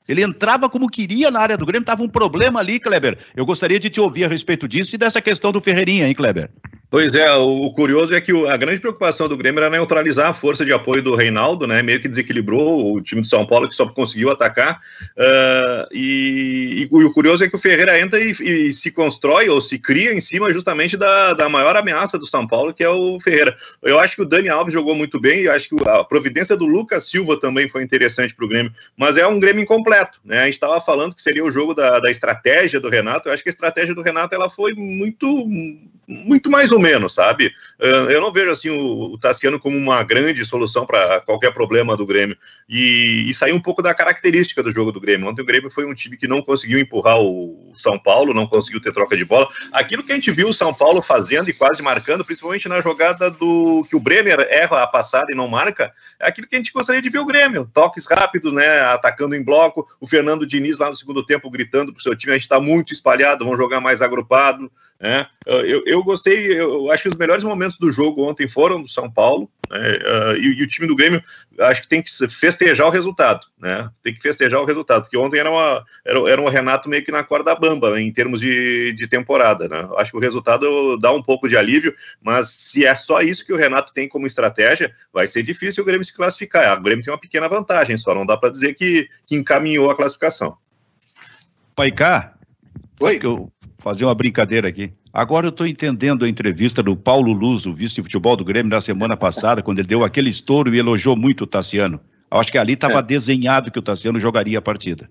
Ele 0.08 0.22
entrava 0.22 0.68
como 0.68 0.88
queria 0.88 1.30
na 1.30 1.40
área 1.40 1.56
do 1.56 1.66
Grêmio, 1.66 1.82
estava 1.82 2.02
um 2.02 2.08
problema 2.08 2.60
ali, 2.60 2.80
Kleber. 2.80 3.18
Eu 3.36 3.44
gostaria 3.44 3.78
de 3.78 3.90
te 3.90 4.00
ouvir 4.00 4.24
a 4.24 4.28
respeito 4.28 4.66
disso 4.66 4.94
e 4.94 4.98
dessa 4.98 5.20
questão 5.20 5.52
do 5.52 5.60
Ferreirinha, 5.60 6.08
hein, 6.08 6.14
Kleber? 6.14 6.50
Pois 6.90 7.14
é, 7.14 7.30
o 7.34 7.70
curioso 7.70 8.14
é 8.14 8.20
que 8.20 8.32
a 8.48 8.56
grande 8.56 8.80
preocupação 8.80 9.28
do 9.28 9.36
Grêmio 9.36 9.60
era 9.60 9.68
neutralizar 9.68 10.30
a 10.30 10.32
força 10.32 10.64
de 10.64 10.72
apoio 10.72 11.02
do 11.02 11.14
Reinaldo, 11.14 11.66
né? 11.66 11.82
Meio 11.82 12.00
que 12.00 12.08
desequilibrou 12.08 12.94
o 12.94 13.02
time 13.02 13.20
de 13.20 13.28
São 13.28 13.44
Paulo, 13.44 13.68
que 13.68 13.74
só 13.74 13.86
conseguiu 13.86 14.30
atacar. 14.30 14.80
Uh, 15.14 15.86
e, 15.92 16.88
e, 16.90 17.04
o 17.04 17.12
curioso 17.12 17.44
é 17.44 17.48
que 17.48 17.56
o 17.56 17.58
Ferreira 17.58 18.00
entra 18.00 18.18
e, 18.18 18.30
e, 18.30 18.72
se 18.72 18.90
constrói 18.90 19.50
ou 19.50 19.60
se 19.60 19.78
cria 19.78 20.14
em 20.14 20.20
cima 20.20 20.50
justamente 20.50 20.96
da, 20.96 21.34
da 21.34 21.46
maior 21.46 21.76
ameaça 21.76 22.18
do 22.18 22.26
São 22.26 22.46
Paulo, 22.46 22.72
que 22.72 22.82
é 22.82 22.88
o 22.88 23.20
Ferreira. 23.20 23.54
Eu 23.82 24.00
acho 24.00 24.16
que 24.16 24.22
o 24.22 24.24
Dani 24.24 24.48
Alves 24.48 24.72
jogou 24.72 24.94
muito 24.94 25.20
bem 25.20 25.42
e 25.42 25.48
acho 25.48 25.68
que 25.68 25.76
a 25.86 26.02
providência 26.02 26.56
do 26.56 26.64
Lucas 26.64 27.06
Silva 27.06 27.38
também 27.38 27.68
foi 27.68 27.82
interessante 27.82 28.34
para 28.34 28.46
o 28.46 28.48
Grêmio, 28.48 28.72
mas 28.96 29.18
é 29.18 29.26
um 29.26 29.38
Grêmio 29.38 29.62
incompleto, 29.62 29.97
né? 30.24 30.40
A 30.40 30.44
gente 30.44 30.54
estava 30.54 30.80
falando 30.80 31.14
que 31.14 31.22
seria 31.22 31.44
o 31.44 31.50
jogo 31.50 31.74
da, 31.74 32.00
da 32.00 32.10
estratégia 32.10 32.80
do 32.80 32.88
Renato. 32.88 33.28
Eu 33.28 33.32
acho 33.32 33.42
que 33.42 33.48
a 33.48 33.52
estratégia 33.52 33.94
do 33.94 34.02
Renato 34.02 34.34
ela 34.34 34.50
foi 34.50 34.74
muito, 34.74 35.46
muito 36.06 36.50
mais 36.50 36.72
ou 36.72 36.78
menos, 36.78 37.14
sabe? 37.14 37.52
Eu 37.78 38.20
não 38.20 38.32
vejo 38.32 38.50
assim 38.50 38.70
o, 38.70 39.12
o 39.12 39.18
Tassiano 39.18 39.60
como 39.60 39.76
uma 39.76 40.02
grande 40.02 40.44
solução 40.44 40.86
para 40.86 41.20
qualquer 41.20 41.52
problema 41.52 41.96
do 41.96 42.06
Grêmio. 42.06 42.36
E, 42.68 43.24
e 43.28 43.34
saiu 43.34 43.56
um 43.56 43.60
pouco 43.60 43.82
da 43.82 43.94
característica 43.94 44.62
do 44.62 44.72
jogo 44.72 44.92
do 44.92 45.00
Grêmio. 45.00 45.28
Ontem 45.28 45.42
o 45.42 45.46
Grêmio 45.46 45.70
foi 45.70 45.86
um 45.86 45.94
time 45.94 46.16
que 46.16 46.28
não 46.28 46.42
conseguiu 46.42 46.78
empurrar 46.78 47.18
o 47.18 47.72
São 47.74 47.98
Paulo, 47.98 48.34
não 48.34 48.46
conseguiu 48.46 48.80
ter 48.80 48.92
troca 48.92 49.16
de 49.16 49.24
bola. 49.24 49.48
Aquilo 49.72 50.02
que 50.02 50.12
a 50.12 50.14
gente 50.14 50.30
viu 50.30 50.48
o 50.48 50.54
São 50.54 50.72
Paulo 50.72 51.00
fazendo 51.02 51.48
e 51.48 51.52
quase 51.52 51.82
marcando, 51.82 52.24
principalmente 52.24 52.68
na 52.68 52.80
jogada 52.80 53.30
do 53.30 53.84
que 53.88 53.96
o 53.96 54.00
Brenner 54.00 54.46
erra 54.50 54.82
a 54.82 54.86
passada 54.86 55.32
e 55.32 55.34
não 55.34 55.48
marca, 55.48 55.92
é 56.20 56.28
aquilo 56.28 56.46
que 56.46 56.54
a 56.54 56.58
gente 56.58 56.72
gostaria 56.72 57.00
de 57.00 57.08
ver 57.08 57.18
o 57.18 57.26
Grêmio. 57.26 57.70
Toques 57.72 58.06
rápidos, 58.06 58.52
né? 58.52 58.80
Atacando 58.82 59.34
em 59.34 59.42
bloco. 59.42 59.87
O 60.00 60.06
Fernando 60.06 60.46
Diniz 60.46 60.78
lá 60.78 60.88
no 60.88 60.96
segundo 60.96 61.24
tempo 61.24 61.50
gritando 61.50 61.92
pro 61.92 62.02
seu 62.02 62.16
time: 62.16 62.32
a 62.32 62.36
gente 62.36 62.42
está 62.42 62.60
muito 62.60 62.92
espalhado, 62.92 63.44
vamos 63.44 63.58
jogar 63.58 63.80
mais 63.80 64.02
agrupado. 64.02 64.70
Né? 65.00 65.26
Eu, 65.46 65.84
eu 65.86 66.02
gostei, 66.02 66.60
eu 66.60 66.90
acho 66.90 67.04
que 67.04 67.08
os 67.08 67.14
melhores 67.14 67.44
momentos 67.44 67.78
do 67.78 67.88
jogo 67.90 68.28
ontem 68.28 68.48
foram 68.48 68.82
do 68.82 68.88
São 68.88 69.08
Paulo, 69.08 69.48
né? 69.70 69.78
uh, 69.78 70.36
e, 70.36 70.58
e, 70.58 70.62
o 70.62 70.66
time 70.66 70.88
do 70.88 70.96
Grêmio 70.96 71.22
acho 71.60 71.82
que 71.82 71.88
tem 71.88 72.02
que 72.02 72.10
festejar 72.28 72.86
o 72.86 72.90
resultado, 72.90 73.46
né? 73.60 73.88
Tem 74.02 74.12
que 74.12 74.20
festejar 74.20 74.60
o 74.60 74.64
resultado, 74.64 75.02
porque 75.02 75.16
ontem 75.16 75.38
era, 75.38 75.50
uma, 75.50 75.84
era, 76.04 76.30
era 76.30 76.42
um 76.42 76.48
Renato 76.48 76.88
meio 76.88 77.04
que 77.04 77.12
na 77.12 77.22
corda 77.22 77.54
bamba 77.54 78.00
em 78.00 78.12
termos 78.12 78.40
de, 78.40 78.92
de 78.92 79.06
temporada, 79.06 79.68
né? 79.68 79.88
Acho 79.98 80.10
que 80.10 80.16
o 80.16 80.20
resultado 80.20 80.98
dá 80.98 81.12
um 81.12 81.22
pouco 81.22 81.48
de 81.48 81.56
alívio, 81.56 81.94
mas 82.20 82.48
se 82.48 82.84
é 82.84 82.94
só 82.94 83.20
isso 83.20 83.46
que 83.46 83.52
o 83.52 83.56
Renato 83.56 83.92
tem 83.94 84.08
como 84.08 84.26
estratégia, 84.26 84.92
vai 85.12 85.28
ser 85.28 85.44
difícil 85.44 85.84
o 85.84 85.86
Grêmio 85.86 86.04
se 86.04 86.14
classificar. 86.14 86.76
O 86.76 86.82
Grêmio 86.82 87.04
tem 87.04 87.12
uma 87.12 87.20
pequena 87.20 87.48
vantagem, 87.48 87.96
só 87.96 88.12
não 88.14 88.26
dá 88.26 88.36
para 88.36 88.50
dizer 88.50 88.74
que, 88.74 89.08
que 89.24 89.36
encaminhou 89.36 89.90
a 89.90 89.96
classificação. 89.96 90.56
Paicá, 91.76 92.37
Oi. 93.00 93.18
Que 93.18 93.26
eu 93.26 93.52
fazer 93.78 94.04
uma 94.04 94.14
brincadeira 94.14 94.68
aqui. 94.68 94.92
Agora 95.12 95.46
eu 95.46 95.50
estou 95.50 95.66
entendendo 95.66 96.24
a 96.24 96.28
entrevista 96.28 96.82
do 96.82 96.96
Paulo 96.96 97.32
Luz, 97.32 97.64
o 97.64 97.72
vice 97.72 97.96
de 97.96 98.02
futebol 98.02 98.36
do 98.36 98.44
Grêmio, 98.44 98.70
na 98.70 98.80
semana 98.80 99.16
passada, 99.16 99.62
quando 99.62 99.78
ele 99.78 99.88
deu 99.88 100.04
aquele 100.04 100.30
estouro 100.30 100.74
e 100.74 100.78
elogiou 100.78 101.16
muito 101.16 101.44
o 101.44 101.46
Tassiano. 101.46 102.00
Eu 102.30 102.38
acho 102.38 102.52
que 102.52 102.58
ali 102.58 102.74
estava 102.74 102.98
é. 102.98 103.02
desenhado 103.02 103.70
que 103.70 103.78
o 103.78 103.82
Tassiano 103.82 104.20
jogaria 104.20 104.58
a 104.58 104.62
partida. 104.62 105.08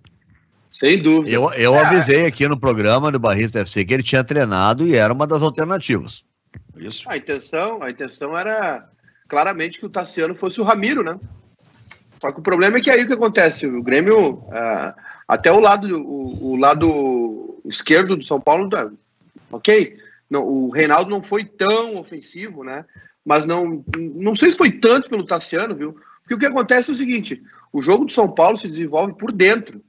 Sem 0.69 1.01
dúvida. 1.01 1.33
Eu, 1.33 1.51
eu 1.53 1.75
é. 1.75 1.79
avisei 1.79 2.25
aqui 2.25 2.47
no 2.47 2.59
programa 2.59 3.11
do 3.11 3.17
Barrista 3.17 3.59
FC 3.59 3.83
que 3.85 3.93
ele 3.93 4.03
tinha 4.03 4.23
treinado 4.23 4.85
e 4.85 4.95
era 4.95 5.11
uma 5.11 5.25
das 5.25 5.41
alternativas. 5.41 6.23
Isso. 6.77 7.05
A 7.09 7.17
intenção, 7.17 7.81
a 7.81 7.89
intenção 7.89 8.37
era 8.37 8.87
claramente 9.27 9.79
que 9.79 9.85
o 9.85 9.89
Tassiano 9.89 10.35
fosse 10.35 10.61
o 10.61 10.63
Ramiro, 10.63 11.03
né? 11.03 11.19
Só 12.21 12.31
que 12.31 12.39
o 12.39 12.43
problema 12.43 12.77
é 12.77 12.81
que 12.81 12.89
aí 12.89 13.03
o 13.03 13.07
que 13.07 13.13
acontece? 13.13 13.67
O 13.67 13.81
Grêmio, 13.81 14.33
uh, 14.33 14.93
até 15.27 15.51
o 15.51 15.59
lado, 15.59 15.97
o, 15.97 16.53
o 16.53 16.55
lado 16.55 17.59
esquerdo 17.65 18.15
do 18.15 18.23
São 18.23 18.39
Paulo, 18.39 18.69
tá, 18.69 18.89
ok? 19.51 19.97
Não, 20.29 20.43
o 20.43 20.69
Reinaldo 20.69 21.09
não 21.09 21.21
foi 21.21 21.43
tão 21.43 21.97
ofensivo, 21.97 22.63
né? 22.63 22.85
Mas 23.25 23.45
não, 23.45 23.83
não 23.97 24.35
sei 24.35 24.49
se 24.49 24.57
foi 24.57 24.71
tanto 24.71 25.09
pelo 25.09 25.25
Tassiano, 25.25 25.75
viu? 25.75 25.97
Porque 26.21 26.33
o 26.33 26.37
que 26.37 26.45
acontece 26.45 26.89
é 26.89 26.93
o 26.93 26.97
seguinte: 26.97 27.41
o 27.71 27.81
jogo 27.81 28.05
do 28.05 28.11
São 28.11 28.29
Paulo 28.29 28.57
se 28.57 28.67
desenvolve 28.67 29.13
por 29.13 29.31
dentro. 29.31 29.81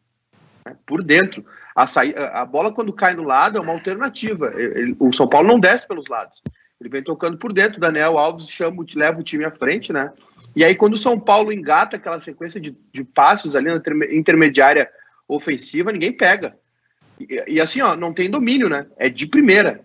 Né? 0.65 0.77
Por 0.85 1.05
dentro. 1.05 1.45
A, 1.75 1.87
saí, 1.87 2.15
a 2.17 2.45
bola, 2.45 2.73
quando 2.73 2.93
cai 2.93 3.15
no 3.15 3.23
lado, 3.23 3.59
é 3.59 3.61
uma 3.61 3.73
alternativa. 3.73 4.53
Ele, 4.57 4.97
o 4.99 5.13
São 5.13 5.29
Paulo 5.29 5.47
não 5.47 5.61
desce 5.61 5.87
pelos 5.87 6.09
lados. 6.09 6.43
Ele 6.81 6.91
vem 6.91 7.03
tocando 7.03 7.39
por 7.39 7.53
dentro. 7.53 7.81
Daniel 7.81 8.19
Alves 8.19 8.49
chama, 8.49 8.85
leva 8.95 9.21
o 9.21 9.25
time 9.25 9.45
à 9.45 9.51
frente, 9.51 9.93
né? 9.93 10.13
E 10.55 10.65
aí, 10.65 10.75
quando 10.75 10.95
o 10.95 10.99
São 10.99 11.19
Paulo 11.19 11.53
engata 11.53 11.97
aquela 11.97 12.19
sequência 12.19 12.61
de, 12.61 12.77
de 12.93 13.05
passos 13.05 13.55
ali 13.55 13.69
na 13.69 13.81
intermediária 14.13 14.89
ofensiva, 15.29 15.93
ninguém 15.93 16.13
pega. 16.13 16.57
E, 17.21 17.45
e, 17.47 17.61
assim, 17.61 17.83
ó, 17.83 17.95
não 17.97 18.13
tem 18.13 18.31
domínio, 18.31 18.69
né? 18.69 18.87
É 18.97 19.09
de 19.09 19.27
primeira. 19.27 19.81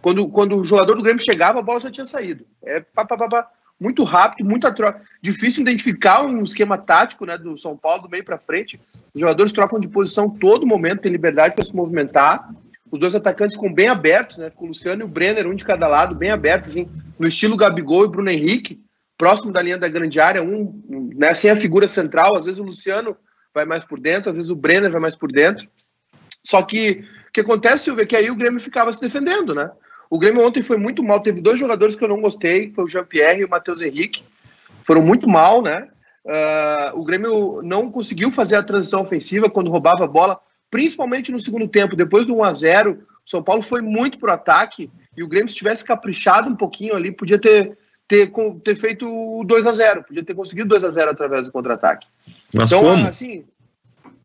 Quando, 0.00 0.28
quando 0.28 0.54
o 0.54 0.64
jogador 0.64 0.94
do 0.94 1.02
Grêmio 1.02 1.22
chegava, 1.22 1.58
a 1.58 1.62
bola 1.62 1.80
já 1.80 1.90
tinha 1.90 2.06
saído. 2.06 2.46
É 2.64 2.80
pá, 2.80 3.04
pá, 3.04 3.16
pá, 3.16 3.28
pá, 3.28 3.50
muito 3.78 4.02
rápido, 4.04 4.48
muita 4.48 4.72
troca. 4.72 5.02
Difícil 5.20 5.62
identificar 5.62 6.24
um 6.24 6.42
esquema 6.42 6.78
tático 6.78 7.26
né, 7.26 7.36
do 7.36 7.58
São 7.58 7.76
Paulo 7.76 8.02
do 8.02 8.08
meio 8.08 8.24
para 8.24 8.38
frente. 8.38 8.80
Os 9.14 9.20
jogadores 9.20 9.52
trocam 9.52 9.78
de 9.78 9.88
posição 9.88 10.30
todo 10.30 10.66
momento, 10.66 11.02
tem 11.02 11.12
liberdade 11.12 11.54
para 11.54 11.64
se 11.64 11.74
movimentar. 11.74 12.48
Os 12.90 12.98
dois 12.98 13.14
atacantes 13.14 13.56
com 13.56 13.72
bem 13.72 13.88
abertos, 13.88 14.38
né? 14.38 14.50
Com 14.50 14.64
o 14.64 14.68
Luciano 14.68 15.02
e 15.02 15.04
o 15.04 15.08
Brenner, 15.08 15.46
um 15.46 15.54
de 15.54 15.64
cada 15.64 15.86
lado, 15.86 16.14
bem 16.14 16.30
abertos, 16.30 16.70
assim, 16.70 16.88
no 17.18 17.28
estilo 17.28 17.56
Gabigol 17.56 18.06
e 18.06 18.08
Bruno 18.08 18.30
Henrique, 18.30 18.80
próximo 19.16 19.52
da 19.52 19.60
linha 19.60 19.76
da 19.76 19.88
grande 19.88 20.18
área, 20.18 20.42
um, 20.42 21.10
né, 21.14 21.34
sem 21.34 21.50
a 21.50 21.56
figura 21.56 21.86
central. 21.86 22.36
Às 22.36 22.46
vezes 22.46 22.60
o 22.60 22.64
Luciano 22.64 23.16
vai 23.54 23.64
mais 23.64 23.84
por 23.84 24.00
dentro, 24.00 24.30
às 24.30 24.36
vezes 24.36 24.50
o 24.50 24.56
Brenner 24.56 24.90
vai 24.90 25.00
mais 25.00 25.16
por 25.16 25.30
dentro. 25.32 25.68
Só 26.42 26.62
que 26.62 27.04
o 27.28 27.32
que 27.32 27.40
acontece, 27.40 27.84
Silvio, 27.84 28.02
é 28.02 28.06
que 28.06 28.16
aí 28.16 28.30
o 28.30 28.36
Grêmio 28.36 28.60
ficava 28.60 28.92
se 28.92 29.00
defendendo, 29.00 29.54
né? 29.54 29.70
O 30.10 30.18
Grêmio 30.18 30.46
ontem 30.46 30.62
foi 30.62 30.78
muito 30.78 31.02
mal. 31.02 31.20
Teve 31.20 31.40
dois 31.40 31.58
jogadores 31.58 31.94
que 31.94 32.02
eu 32.02 32.08
não 32.08 32.20
gostei, 32.20 32.72
foi 32.72 32.84
o 32.84 32.88
Jean-Pierre 32.88 33.40
e 33.40 33.44
o 33.44 33.48
Matheus 33.48 33.82
Henrique. 33.82 34.24
Foram 34.84 35.02
muito 35.02 35.28
mal, 35.28 35.62
né? 35.62 35.88
Uh, 36.24 36.98
o 36.98 37.04
Grêmio 37.04 37.60
não 37.62 37.90
conseguiu 37.90 38.30
fazer 38.30 38.56
a 38.56 38.62
transição 38.62 39.02
ofensiva 39.02 39.50
quando 39.50 39.70
roubava 39.70 40.04
a 40.04 40.08
bola, 40.08 40.40
principalmente 40.70 41.32
no 41.32 41.40
segundo 41.40 41.68
tempo. 41.68 41.96
Depois 41.96 42.26
do 42.26 42.36
1 42.36 42.44
a 42.44 42.52
0 42.52 42.92
o 42.92 43.30
São 43.30 43.42
Paulo 43.42 43.60
foi 43.60 43.82
muito 43.82 44.18
pro 44.18 44.32
ataque 44.32 44.90
e 45.16 45.22
o 45.22 45.28
Grêmio, 45.28 45.48
se 45.48 45.54
tivesse 45.54 45.84
caprichado 45.84 46.48
um 46.48 46.56
pouquinho 46.56 46.94
ali, 46.94 47.12
podia 47.12 47.38
ter, 47.38 47.76
ter, 48.08 48.32
ter 48.64 48.74
feito 48.74 49.06
o 49.06 49.44
2 49.44 49.66
a 49.66 49.72
0 49.72 50.02
podia 50.02 50.24
ter 50.24 50.34
conseguido 50.34 50.70
2 50.70 50.82
a 50.82 50.90
0 50.90 51.10
através 51.10 51.46
do 51.46 51.52
contra-ataque. 51.52 52.06
Então, 52.52 52.80
como? 52.80 53.06
assim, 53.06 53.44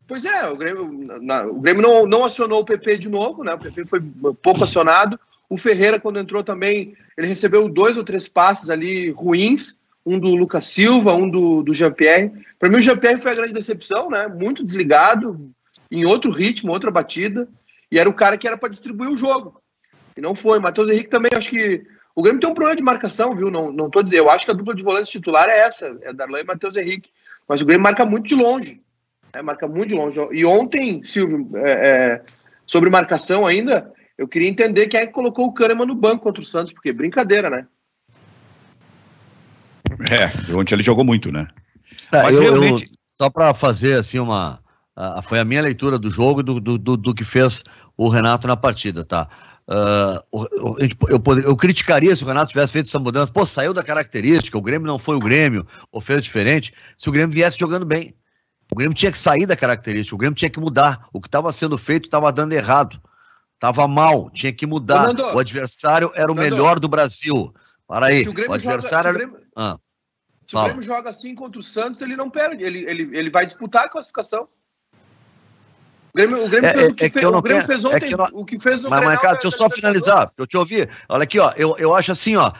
Pois 0.06 0.24
é, 0.24 0.46
o 0.48 0.56
Grêmio, 0.56 1.20
na, 1.22 1.46
o 1.46 1.60
Grêmio 1.60 1.82
não, 1.82 2.06
não 2.06 2.24
acionou 2.24 2.60
o 2.60 2.64
PP 2.64 2.98
de 2.98 3.08
novo, 3.08 3.42
né? 3.42 3.54
O 3.54 3.58
PP 3.58 3.86
foi 3.86 4.02
pouco 4.42 4.62
acionado. 4.62 5.18
O 5.48 5.56
Ferreira, 5.56 5.98
quando 5.98 6.18
entrou 6.18 6.42
também, 6.42 6.94
ele 7.16 7.26
recebeu 7.26 7.68
dois 7.68 7.96
ou 7.96 8.04
três 8.04 8.28
passes 8.28 8.68
ali 8.68 9.10
ruins, 9.10 9.74
um 10.04 10.18
do 10.18 10.34
Lucas 10.34 10.64
Silva, 10.64 11.14
um 11.14 11.28
do, 11.28 11.62
do 11.62 11.72
Jean-Pierre. 11.72 12.32
Para 12.58 12.68
mim, 12.68 12.76
o 12.76 12.82
Jean-Pierre 12.82 13.20
foi 13.20 13.30
a 13.30 13.34
grande 13.34 13.54
decepção, 13.54 14.10
né? 14.10 14.28
Muito 14.28 14.62
desligado, 14.62 15.50
em 15.90 16.04
outro 16.04 16.30
ritmo, 16.30 16.72
outra 16.72 16.90
batida, 16.90 17.48
e 17.90 17.98
era 17.98 18.08
o 18.08 18.14
cara 18.14 18.36
que 18.36 18.46
era 18.46 18.58
para 18.58 18.68
distribuir 18.68 19.10
o 19.10 19.16
jogo. 19.16 19.60
E 20.16 20.20
não 20.20 20.34
foi. 20.34 20.58
Matheus 20.58 20.90
Henrique 20.90 21.10
também, 21.10 21.32
acho 21.34 21.50
que. 21.50 21.82
O 22.14 22.22
Grêmio 22.22 22.40
tem 22.40 22.48
um 22.48 22.54
problema 22.54 22.76
de 22.76 22.82
marcação, 22.82 23.34
viu? 23.34 23.50
Não, 23.50 23.72
não 23.72 23.90
tô 23.90 24.02
dizendo. 24.02 24.20
Eu 24.20 24.30
acho 24.30 24.44
que 24.44 24.50
a 24.50 24.54
dupla 24.54 24.74
de 24.74 24.82
volantes 24.82 25.10
titular 25.10 25.48
é 25.48 25.58
essa, 25.58 25.96
é 26.02 26.12
Darlan 26.12 26.40
e 26.40 26.44
Matheus 26.44 26.76
Henrique. 26.76 27.10
Mas 27.48 27.60
o 27.60 27.64
Grêmio 27.64 27.82
marca 27.82 28.06
muito 28.06 28.26
de 28.26 28.34
longe. 28.34 28.80
É, 29.34 29.42
marca 29.42 29.66
muito 29.66 29.88
de 29.88 29.94
longe. 29.96 30.20
E 30.32 30.44
ontem, 30.44 31.02
Silvio, 31.02 31.50
é, 31.56 31.70
é, 31.70 32.22
sobre 32.64 32.88
marcação 32.88 33.44
ainda, 33.44 33.92
Eu 34.16 34.28
queria 34.28 34.48
entender 34.48 34.86
quem 34.86 35.00
é 35.00 35.06
que 35.06 35.12
colocou 35.12 35.46
o 35.46 35.52
Kahneman 35.52 35.86
no 35.86 35.94
banco 35.94 36.22
contra 36.22 36.40
o 36.40 36.46
Santos, 36.46 36.72
porque 36.72 36.92
brincadeira, 36.92 37.50
né? 37.50 37.66
É, 40.10 40.54
ontem 40.54 40.74
ele 40.74 40.82
jogou 40.82 41.04
muito, 41.04 41.32
né? 41.32 41.48
É, 42.12 42.22
Mas 42.22 42.36
eu, 42.36 42.42
realmente... 42.42 42.84
Eu, 42.84 42.90
só 43.18 43.30
para 43.30 43.52
fazer 43.54 43.98
assim 43.98 44.18
uma. 44.18 44.60
Uh, 44.96 45.22
foi 45.22 45.40
a 45.40 45.44
minha 45.44 45.62
leitura 45.62 45.98
do 45.98 46.10
jogo 46.10 46.42
do, 46.42 46.60
do, 46.60 46.78
do, 46.78 46.96
do 46.96 47.14
que 47.14 47.24
fez 47.24 47.64
o 47.96 48.08
Renato 48.08 48.46
na 48.46 48.56
partida, 48.56 49.04
tá? 49.04 49.28
Uh, 49.66 50.20
eu, 50.78 50.88
eu, 51.08 51.22
eu, 51.42 51.56
criticaria 51.56 52.14
se 52.14 52.22
o 52.22 52.26
Renato 52.26 52.50
tivesse 52.50 52.72
feito 52.72 52.86
essa 52.86 52.98
mudança. 52.98 53.32
Pô, 53.32 53.46
saiu 53.46 53.72
da 53.72 53.82
característica, 53.82 54.58
o 54.58 54.62
Grêmio 54.62 54.86
não 54.86 54.98
foi 54.98 55.16
o 55.16 55.20
Grêmio, 55.20 55.66
ou 55.90 56.00
fez 56.00 56.22
diferente. 56.22 56.74
Se 56.98 57.08
o 57.08 57.12
Grêmio 57.12 57.34
viesse 57.34 57.58
jogando 57.58 57.86
bem, 57.86 58.14
o 58.70 58.76
Grêmio 58.76 58.94
tinha 58.94 59.10
que 59.10 59.18
sair 59.18 59.46
da 59.46 59.56
característica, 59.56 60.14
o 60.14 60.18
Grêmio 60.18 60.36
tinha 60.36 60.50
que 60.50 60.60
mudar. 60.60 61.08
O 61.12 61.20
que 61.20 61.28
estava 61.28 61.50
sendo 61.50 61.78
feito 61.78 62.06
estava 62.06 62.30
dando 62.30 62.52
errado, 62.52 63.00
estava 63.54 63.88
mal, 63.88 64.30
tinha 64.30 64.52
que 64.52 64.66
mudar. 64.66 65.14
o 65.34 65.38
adversário 65.38 66.10
era 66.14 66.30
o 66.30 66.34
melhor 66.34 66.78
do 66.78 66.88
Brasil. 66.88 67.54
Para 67.86 68.06
aí, 68.06 68.26
o, 68.26 68.50
o, 68.50 68.52
adversário 68.52 69.12
joga, 69.12 69.24
era. 69.24 69.42
Ah, 69.56 69.78
se 70.46 70.56
o 70.56 70.62
Grêmio 70.64 70.82
joga 70.82 71.10
assim 71.10 71.34
contra 71.34 71.58
o 71.58 71.62
Santos, 71.62 72.02
ele 72.02 72.16
não 72.16 72.28
perde, 72.28 72.62
ele, 72.62 72.78
ele, 72.88 73.16
ele 73.16 73.30
vai 73.30 73.46
disputar 73.46 73.84
a 73.84 73.88
classificação. 73.88 74.48
O 76.14 76.16
Grêmio, 76.16 76.44
o 76.44 76.48
Grêmio 76.48 76.70
é, 76.70 76.72
fez, 76.72 76.88
o 76.90 76.94
que, 76.94 77.04
é 77.04 77.10
fez, 77.10 77.26
o 77.26 77.42
Grêmio 77.42 77.66
fez 77.66 77.84
ontem, 77.84 78.10
não, 78.16 78.28
o 78.34 78.44
que 78.44 78.56
fez 78.60 78.84
no 78.84 78.90
Mas, 78.90 79.04
mas 79.04 79.20
cara, 79.20 79.32
deixa 79.32 79.48
eu 79.48 79.50
só 79.50 79.68
finalizar, 79.68 80.30
eu 80.38 80.46
te 80.46 80.56
ouvi. 80.56 80.88
Olha 81.08 81.24
aqui, 81.24 81.40
ó, 81.40 81.52
eu, 81.56 81.76
eu 81.76 81.92
acho 81.92 82.12
assim, 82.12 82.36
ó, 82.36 82.52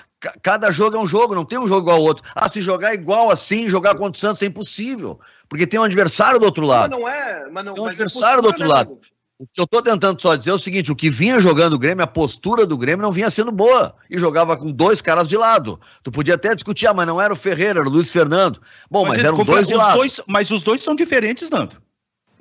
cada 0.43 0.73
jogo 0.73 0.97
é 0.97 1.01
um 1.01 1.07
jogo, 1.07 1.37
não 1.37 1.45
tem 1.45 1.57
um 1.57 1.69
jogo 1.69 1.83
igual 1.83 1.99
ao 1.99 2.03
outro. 2.03 2.25
Ah, 2.35 2.51
se 2.51 2.61
jogar 2.61 2.95
igual 2.95 3.31
assim, 3.31 3.69
jogar 3.69 3.95
contra 3.95 4.19
o 4.19 4.21
Santos 4.21 4.43
é 4.43 4.47
impossível, 4.47 5.21
porque 5.49 5.69
tem 5.69 5.79
um 5.79 5.85
adversário 5.85 6.41
do 6.41 6.47
outro 6.47 6.67
lado. 6.67 6.91
Mas 6.91 6.99
não 6.99 7.09
é, 7.09 7.49
mas 7.49 7.65
não, 7.65 7.75
tem 7.75 7.85
um 7.85 7.87
é 7.87 7.91
adversário 7.91 8.41
é 8.41 8.43
do 8.43 8.49
outro 8.49 8.67
lado. 8.67 8.99
O 9.39 9.47
que 9.47 9.61
eu 9.61 9.67
tô 9.69 9.81
tentando 9.81 10.21
só 10.21 10.35
dizer 10.35 10.51
é 10.51 10.55
o 10.55 10.59
seguinte: 10.59 10.91
o 10.91 10.97
que 10.97 11.09
vinha 11.09 11.39
jogando 11.39 11.75
o 11.75 11.79
Grêmio, 11.79 12.03
a 12.03 12.09
postura 12.09 12.67
do 12.67 12.77
Grêmio 12.77 13.03
não 13.03 13.13
vinha 13.13 13.31
sendo 13.31 13.53
boa. 13.53 13.95
E 14.11 14.19
jogava 14.19 14.57
com 14.57 14.73
dois 14.73 15.01
caras 15.01 15.29
de 15.29 15.37
lado. 15.37 15.79
Tu 16.03 16.11
podia 16.11 16.35
até 16.35 16.55
discutir, 16.55 16.89
ah, 16.89 16.95
mas 16.95 17.07
não 17.07 17.21
era 17.21 17.33
o 17.33 17.37
Ferreira, 17.37 17.81
era 17.81 17.89
o 17.89 17.93
Luiz 17.93 18.11
Fernando. 18.11 18.61
Bom, 18.91 19.03
mas, 19.03 19.19
mas 19.19 19.25
eram 19.25 19.45
dois 19.45 19.67
de 19.67 19.75
lado. 19.75 19.97
Dois, 19.97 20.21
mas 20.27 20.51
os 20.51 20.63
dois 20.63 20.83
são 20.83 20.95
diferentes, 20.95 21.51
Nando. 21.51 21.77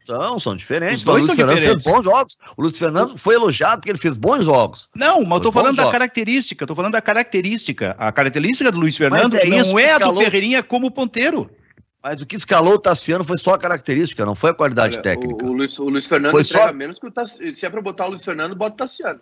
São, 0.05 0.39
são 0.39 0.55
diferentes. 0.55 0.97
Os 0.97 1.03
dois 1.03 1.15
o 1.15 1.17
Luiz 1.19 1.25
são 1.27 1.35
Fernando 1.35 1.55
diferentes. 1.55 1.83
fez 1.83 1.95
bons 1.95 2.03
jogos. 2.03 2.37
O 2.57 2.61
Luiz 2.61 2.77
Fernando 2.77 3.17
foi 3.17 3.35
elogiado 3.35 3.77
porque 3.77 3.91
ele 3.91 3.97
fez 3.97 4.17
bons 4.17 4.43
jogos. 4.43 4.89
Não, 4.95 5.23
mas 5.23 5.37
eu 5.37 5.39
tô 5.39 5.51
falando 5.51 5.75
da 5.75 5.83
jogos. 5.83 5.91
característica, 5.91 6.67
tô 6.67 6.75
falando 6.75 6.93
da 6.93 7.01
característica. 7.01 7.95
A 7.97 8.11
característica 8.11 8.71
do 8.71 8.79
Luiz 8.79 8.97
Fernando 8.97 9.35
é 9.35 9.45
não 9.45 9.79
é 9.79 9.91
a 9.93 9.99
do 9.99 10.15
Ferreirinha 10.15 10.61
como 10.61 10.91
ponteiro. 10.91 11.49
Mas 12.03 12.19
o 12.19 12.25
que 12.25 12.35
escalou 12.35 12.73
o 12.73 12.79
Tassiano 12.79 13.23
foi 13.23 13.37
só 13.37 13.53
a 13.53 13.57
característica, 13.57 14.25
não 14.25 14.35
foi 14.35 14.49
a 14.49 14.53
qualidade 14.53 14.95
Olha, 14.97 15.03
técnica. 15.03 15.45
O, 15.45 15.51
o, 15.51 15.53
Luiz, 15.53 15.79
o 15.79 15.85
Luiz 15.85 16.05
Fernando 16.05 16.31
foi 16.31 16.43
só... 16.43 16.73
menos 16.73 16.99
que 16.99 17.07
o 17.07 17.11
Tassiano. 17.11 17.55
Se 17.55 17.65
é 17.65 17.69
pra 17.69 17.81
botar 17.81 18.07
o 18.07 18.09
Luiz 18.09 18.25
Fernando, 18.25 18.53
bota 18.55 18.73
o 18.73 18.77
Tassiano. 18.77 19.21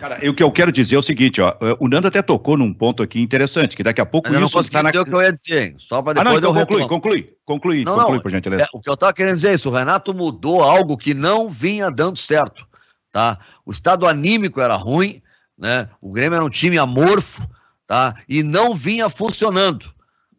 Cara, 0.00 0.18
o 0.30 0.32
que 0.32 0.42
eu 0.42 0.50
quero 0.50 0.72
dizer 0.72 0.96
é 0.96 0.98
o 0.98 1.02
seguinte, 1.02 1.42
ó, 1.42 1.54
o 1.78 1.86
Nando 1.86 2.08
até 2.08 2.22
tocou 2.22 2.56
num 2.56 2.72
ponto 2.72 3.02
aqui 3.02 3.20
interessante, 3.20 3.76
que 3.76 3.82
daqui 3.82 4.00
a 4.00 4.06
pouco 4.06 4.32
Mas 4.32 4.40
isso 4.40 4.54
não 4.54 4.62
está 4.62 4.82
na... 4.82 4.88
dizer 4.90 5.02
o 5.02 5.04
que 5.04 5.14
eu 5.14 5.20
ia 5.20 5.30
dizer, 5.30 5.74
só 5.76 6.00
para 6.00 6.14
depois 6.14 6.26
ah, 6.26 6.30
não, 6.30 6.38
então 6.38 6.54
conclui, 6.54 6.88
conclui, 6.88 7.34
conclui, 7.44 7.84
não, 7.84 7.96
conclui, 7.96 8.14
não, 8.14 8.22
por 8.22 8.30
gentileza. 8.30 8.62
É, 8.62 8.66
o 8.72 8.80
que 8.80 8.88
eu 8.88 8.94
estava 8.94 9.12
querendo 9.12 9.34
dizer 9.34 9.50
é 9.50 9.54
isso, 9.54 9.68
o 9.68 9.72
Renato 9.72 10.14
mudou 10.14 10.62
algo 10.62 10.96
que 10.96 11.12
não 11.12 11.50
vinha 11.50 11.90
dando 11.90 12.18
certo, 12.18 12.66
tá? 13.12 13.38
O 13.66 13.70
estado 13.70 14.06
anímico 14.06 14.58
era 14.58 14.74
ruim, 14.74 15.20
né? 15.58 15.86
O 16.00 16.10
Grêmio 16.10 16.36
era 16.36 16.44
um 16.46 16.48
time 16.48 16.78
amorfo, 16.78 17.46
tá? 17.86 18.14
E 18.26 18.42
não 18.42 18.74
vinha 18.74 19.10
funcionando, 19.10 19.84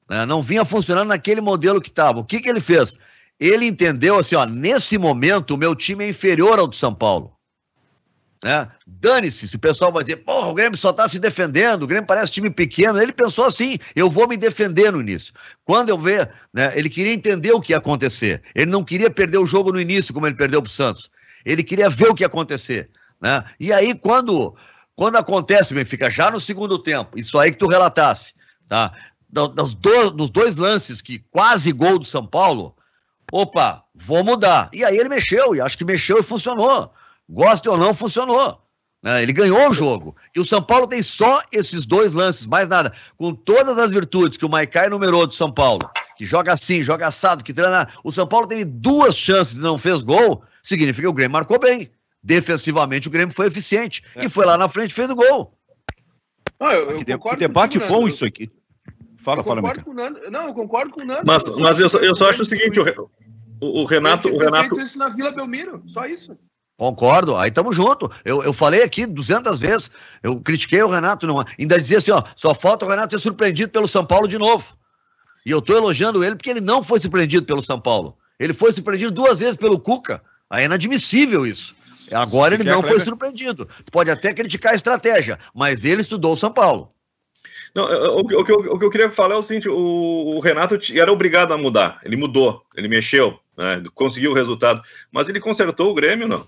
né? 0.10 0.26
Não 0.26 0.42
vinha 0.42 0.66
funcionando 0.66 1.10
naquele 1.10 1.40
modelo 1.40 1.80
que 1.80 1.90
estava. 1.90 2.20
O 2.20 2.26
que 2.26 2.42
que 2.42 2.50
ele 2.50 2.62
fez? 2.62 2.96
Ele 3.40 3.68
entendeu 3.68 4.18
assim, 4.18 4.34
ó, 4.34 4.44
nesse 4.44 4.98
momento 4.98 5.54
o 5.54 5.58
meu 5.58 5.76
time 5.76 6.04
é 6.04 6.10
inferior 6.10 6.58
ao 6.58 6.66
do 6.66 6.76
São 6.76 6.96
Paulo. 6.96 7.32
Né? 8.44 8.68
Dane-se, 8.88 9.48
se 9.48 9.56
o 9.56 9.60
pessoal 9.60 9.92
vai 9.92 10.04
dizer, 10.04 10.18
porra, 10.18 10.48
o 10.48 10.54
Grêmio 10.54 10.78
só 10.78 10.90
está 10.90 11.08
se 11.08 11.20
defendendo, 11.20 11.84
o 11.84 11.88
Grêmio 11.88 12.08
parece 12.08 12.32
time 12.32 12.50
pequeno. 12.50 13.00
Ele 13.00 13.14
pensou 13.14 13.46
assim: 13.46 13.78
eu 13.96 14.10
vou 14.10 14.28
me 14.28 14.36
defender 14.36 14.92
no 14.92 15.00
início. 15.00 15.34
Quando 15.64 15.90
eu 15.90 15.98
ver, 15.98 16.32
né, 16.52 16.72
ele 16.76 16.90
queria 16.90 17.14
entender 17.14 17.52
o 17.52 17.62
que 17.62 17.74
ia 17.74 17.78
acontecer. 17.78 18.42
Ele 18.56 18.72
não 18.72 18.84
queria 18.84 19.12
perder 19.12 19.38
o 19.38 19.46
jogo 19.46 19.72
no 19.72 19.80
início, 19.80 20.14
como 20.14 20.26
ele 20.26 20.36
perdeu 20.36 20.62
para 20.62 20.70
o 20.70 20.72
Santos. 20.72 21.10
Ele 21.46 21.64
queria 21.64 21.90
ver 21.90 22.10
o 22.10 22.16
que 22.16 22.24
ia 22.24 22.28
acontecer. 22.28 22.90
Né? 23.22 23.44
E 23.60 23.72
aí, 23.72 23.94
quando, 23.94 24.56
quando 24.96 25.18
acontece, 25.18 25.76
Benfica, 25.76 26.10
já 26.10 26.32
no 26.32 26.40
segundo 26.40 26.80
tempo, 26.80 27.20
isso 27.20 27.38
aí 27.38 27.52
que 27.52 27.58
tu 27.58 27.68
relatasse, 27.68 28.34
tá? 28.68 28.92
Dos, 29.30 29.76
do, 29.76 30.10
dos 30.12 30.30
dois 30.30 30.58
lances 30.58 31.02
que 31.02 31.20
quase 31.30 31.72
gol 31.72 32.00
do 32.00 32.06
São 32.06 32.26
Paulo, 32.26 32.76
opa, 33.32 33.84
vou 33.94 34.24
mudar. 34.24 34.70
E 34.74 34.84
aí 34.84 34.98
ele 34.98 35.08
mexeu, 35.08 35.56
e 35.56 35.62
acho 35.62 35.78
que 35.78 35.86
mexeu 35.86 36.20
e 36.20 36.24
funcionou. 36.24 36.92
Goste 37.32 37.70
ou 37.70 37.78
não, 37.78 37.94
funcionou. 37.94 38.62
Né? 39.02 39.24
Ele 39.24 39.32
ganhou 39.32 39.70
o 39.70 39.74
jogo. 39.74 40.16
E 40.36 40.40
o 40.40 40.46
São 40.46 40.62
Paulo 40.62 40.86
tem 40.86 41.02
só 41.02 41.42
esses 41.52 41.86
dois 41.86 42.14
lances, 42.14 42.46
mais 42.46 42.68
nada. 42.68 42.94
Com 43.18 43.34
todas 43.34 43.80
as 43.80 43.92
virtudes 43.92 44.38
que 44.38 44.46
o 44.46 44.50
Maicai 44.50 44.90
numerou 44.90 45.26
do 45.26 45.34
São 45.34 45.52
Paulo, 45.52 45.90
que 46.18 46.26
joga 46.26 46.52
assim, 46.52 46.84
joga 46.84 47.08
assado, 47.08 47.44
que 47.44 47.54
treina. 47.54 47.88
O 48.04 48.12
São 48.12 48.28
Paulo 48.28 48.48
teve 48.48 48.66
duas 48.66 49.16
chances 49.16 49.56
e 49.56 49.62
não 49.62 49.78
fez 49.78 50.02
gol, 50.02 50.44
significa 50.62 51.04
que 51.04 51.08
o 51.08 51.14
Grêmio 51.14 51.32
marcou 51.32 51.58
bem. 51.58 51.90
Defensivamente, 52.22 53.08
o 53.08 53.12
Grêmio 53.12 53.34
foi 53.34 53.48
eficiente. 53.48 54.04
É. 54.16 54.26
E 54.26 54.30
foi 54.30 54.46
lá 54.46 54.58
na 54.58 54.68
frente 54.70 54.92
e 54.92 54.94
fez 54.94 55.10
o 55.10 55.16
gol. 55.16 55.58
Não, 56.60 56.72
eu, 56.72 56.92
eu 56.92 57.20
que 57.20 57.36
debate 57.38 57.80
bom 57.80 58.08
isso 58.08 58.24
aqui. 58.24 58.52
Fala, 59.18 59.44
fala, 59.44 59.62
Nando. 59.62 60.30
Não, 60.30 60.48
eu 60.48 60.54
concordo 60.54 60.92
com 60.92 61.02
o 61.02 61.06
Nando. 61.06 61.24
Mas, 61.26 61.48
mas 61.58 61.80
eu, 61.80 61.88
eu 62.02 62.14
só 62.14 62.30
acho 62.30 62.42
o 62.42 62.46
seguinte: 62.46 62.80
o, 62.80 63.10
o, 63.60 63.82
o 63.82 63.86
Renato. 63.86 64.28
O 64.28 64.38
Renato... 64.38 64.76
feito 64.76 64.82
isso 64.82 64.98
na 64.98 65.10
Vila 65.10 65.32
Belmiro, 65.32 65.82
só 65.88 66.06
isso. 66.06 66.38
Concordo, 66.82 67.38
aí 67.38 67.50
estamos 67.50 67.76
junto. 67.76 68.12
Eu, 68.26 68.42
eu 68.42 68.52
falei 68.52 68.82
aqui 68.82 69.06
200 69.06 69.60
vezes, 69.60 69.92
eu 70.24 70.40
critiquei 70.40 70.82
o 70.82 70.90
Renato, 70.90 71.28
não, 71.28 71.46
ainda 71.60 71.80
dizia 71.80 72.00
assim, 72.00 72.10
ó, 72.10 72.24
só 72.36 72.56
falta 72.56 72.84
o 72.84 72.90
Renato 72.90 73.14
ser 73.14 73.20
surpreendido 73.20 73.72
pelo 73.72 73.88
São 73.88 74.04
Paulo 74.04 74.28
de 74.28 74.40
novo. 74.40 74.76
E 75.46 75.52
eu 75.52 75.60
estou 75.60 75.78
elogiando 75.78 76.24
ele 76.24 76.36
porque 76.36 76.50
ele 76.50 76.60
não 76.60 76.82
foi 76.82 77.00
surpreendido 77.00 77.46
pelo 77.46 77.62
São 77.62 77.80
Paulo. 77.80 78.18
Ele 78.40 78.52
foi 78.52 78.72
surpreendido 78.72 79.12
duas 79.12 79.42
vezes 79.42 79.58
pelo 79.58 79.80
Cuca. 79.80 80.24
Aí 80.50 80.64
é 80.64 80.66
inadmissível 80.66 81.46
isso. 81.46 81.76
Agora 82.12 82.56
ele 82.56 82.64
não 82.64 82.82
foi 82.82 83.00
surpreendido. 83.00 83.70
Pode 83.92 84.10
até 84.10 84.34
criticar 84.34 84.74
a 84.74 84.76
estratégia, 84.76 85.38
mas 85.54 85.86
ele 85.86 86.02
estudou 86.02 86.34
o 86.34 86.38
São 86.38 86.52
Paulo. 86.52 86.90
Não, 87.76 87.86
o, 87.86 88.22
o, 88.22 88.44
que 88.44 88.52
eu, 88.52 88.58
o 88.58 88.80
que 88.80 88.86
eu 88.86 88.90
queria 88.90 89.12
falar 89.12 89.36
é 89.36 89.38
o 89.38 89.44
seguinte: 89.44 89.70
o, 89.70 89.76
o, 89.76 90.40
Renato 90.40 90.80
era 90.96 91.14
obrigado 91.14 91.54
a 91.54 91.58
mudar. 91.60 92.00
Ele 92.04 92.18
mudou, 92.18 92.64
ele 92.76 92.88
mexeu, 92.88 93.40
né, 93.56 93.84
conseguiu 93.94 94.32
o 94.32 94.36
resultado. 94.36 94.82
Mas 95.12 95.30
ele 95.30 95.40
consertou 95.40 95.92
o 95.92 95.94
Grêmio, 95.94 96.28
não? 96.28 96.48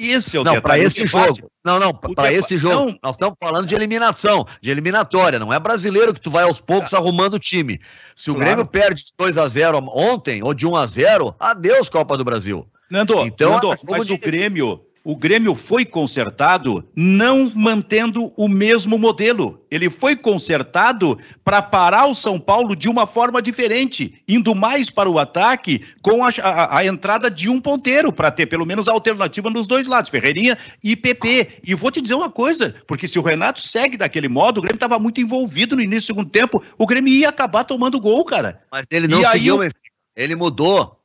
Esse 0.00 0.36
é 0.36 0.40
o 0.40 0.44
Não, 0.44 0.60
para 0.60 0.78
esse 0.78 1.04
jogo. 1.04 1.50
Não, 1.62 1.78
não, 1.78 1.92
para 1.92 2.32
esse 2.32 2.56
jogo. 2.56 2.86
Não. 2.86 2.98
Nós 3.02 3.16
estamos 3.16 3.36
falando 3.38 3.66
de 3.66 3.74
eliminação, 3.74 4.46
de 4.62 4.70
eliminatória. 4.70 5.38
Não 5.38 5.52
é 5.52 5.60
brasileiro 5.60 6.14
que 6.14 6.20
tu 6.20 6.30
vai 6.30 6.44
aos 6.44 6.58
poucos 6.60 6.92
é. 6.92 6.96
arrumando 6.96 7.34
o 7.34 7.38
time. 7.38 7.78
Se 8.16 8.30
o 8.30 8.34
claro. 8.34 8.46
Grêmio 8.46 8.66
perde 8.66 9.04
de 9.04 9.12
2 9.18 9.36
a 9.36 9.46
0 9.46 9.78
ontem 9.92 10.42
ou 10.42 10.54
de 10.54 10.66
1 10.66 10.76
a 10.76 10.86
0 10.86 11.34
adeus 11.38 11.88
Copa 11.90 12.16
do 12.16 12.24
Brasil. 12.24 12.66
Nando, 12.90 13.24
então, 13.26 13.52
Nando 13.52 13.74
mas 13.88 14.10
o 14.10 14.18
Grêmio 14.18 14.80
o 15.02 15.16
Grêmio 15.16 15.54
foi 15.54 15.84
consertado 15.84 16.86
não 16.94 17.50
mantendo 17.54 18.32
o 18.36 18.48
mesmo 18.48 18.98
modelo. 18.98 19.64
Ele 19.70 19.88
foi 19.88 20.14
consertado 20.14 21.18
para 21.42 21.62
parar 21.62 22.06
o 22.06 22.14
São 22.14 22.38
Paulo 22.38 22.76
de 22.76 22.88
uma 22.88 23.06
forma 23.06 23.40
diferente, 23.40 24.22
indo 24.28 24.54
mais 24.54 24.90
para 24.90 25.08
o 25.08 25.18
ataque 25.18 25.80
com 26.02 26.24
a, 26.24 26.30
a, 26.42 26.78
a 26.78 26.86
entrada 26.86 27.30
de 27.30 27.48
um 27.48 27.60
ponteiro, 27.60 28.12
para 28.12 28.30
ter 28.30 28.46
pelo 28.46 28.66
menos 28.66 28.88
a 28.88 28.92
alternativa 28.92 29.48
nos 29.48 29.66
dois 29.66 29.86
lados, 29.86 30.10
Ferreirinha 30.10 30.58
e 30.82 30.94
PP. 30.94 31.60
E 31.64 31.74
vou 31.74 31.90
te 31.90 32.02
dizer 32.02 32.14
uma 32.14 32.30
coisa, 32.30 32.74
porque 32.86 33.08
se 33.08 33.18
o 33.18 33.22
Renato 33.22 33.60
segue 33.60 33.96
daquele 33.96 34.28
modo, 34.28 34.58
o 34.58 34.62
Grêmio 34.62 34.76
estava 34.76 34.98
muito 34.98 35.20
envolvido 35.20 35.76
no 35.76 35.82
início 35.82 36.02
do 36.02 36.06
segundo 36.18 36.30
tempo, 36.30 36.62
o 36.76 36.86
Grêmio 36.86 37.12
ia 37.12 37.28
acabar 37.30 37.64
tomando 37.64 38.00
gol, 38.00 38.24
cara. 38.24 38.62
Mas 38.70 38.84
ele 38.90 39.08
não 39.08 39.22
e 39.22 39.26
seguiu, 39.26 39.62
aí, 39.62 39.70
ele 40.14 40.36
mudou. 40.36 40.99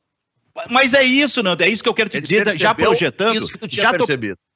Mas 0.70 0.94
é 0.94 1.02
isso, 1.02 1.42
Nando, 1.42 1.62
é 1.62 1.68
isso 1.68 1.82
que 1.82 1.88
eu 1.88 1.94
quero 1.94 2.08
te 2.08 2.18
Ele 2.18 2.26
dizer, 2.26 2.58
já 2.58 2.74
projetando. 2.74 3.34
Isso 3.34 3.52
que 3.52 3.58
tu 3.58 3.68
tinha 3.68 3.82
já 3.84 3.92
percebido. 3.92 4.36
Tô... 4.36 4.46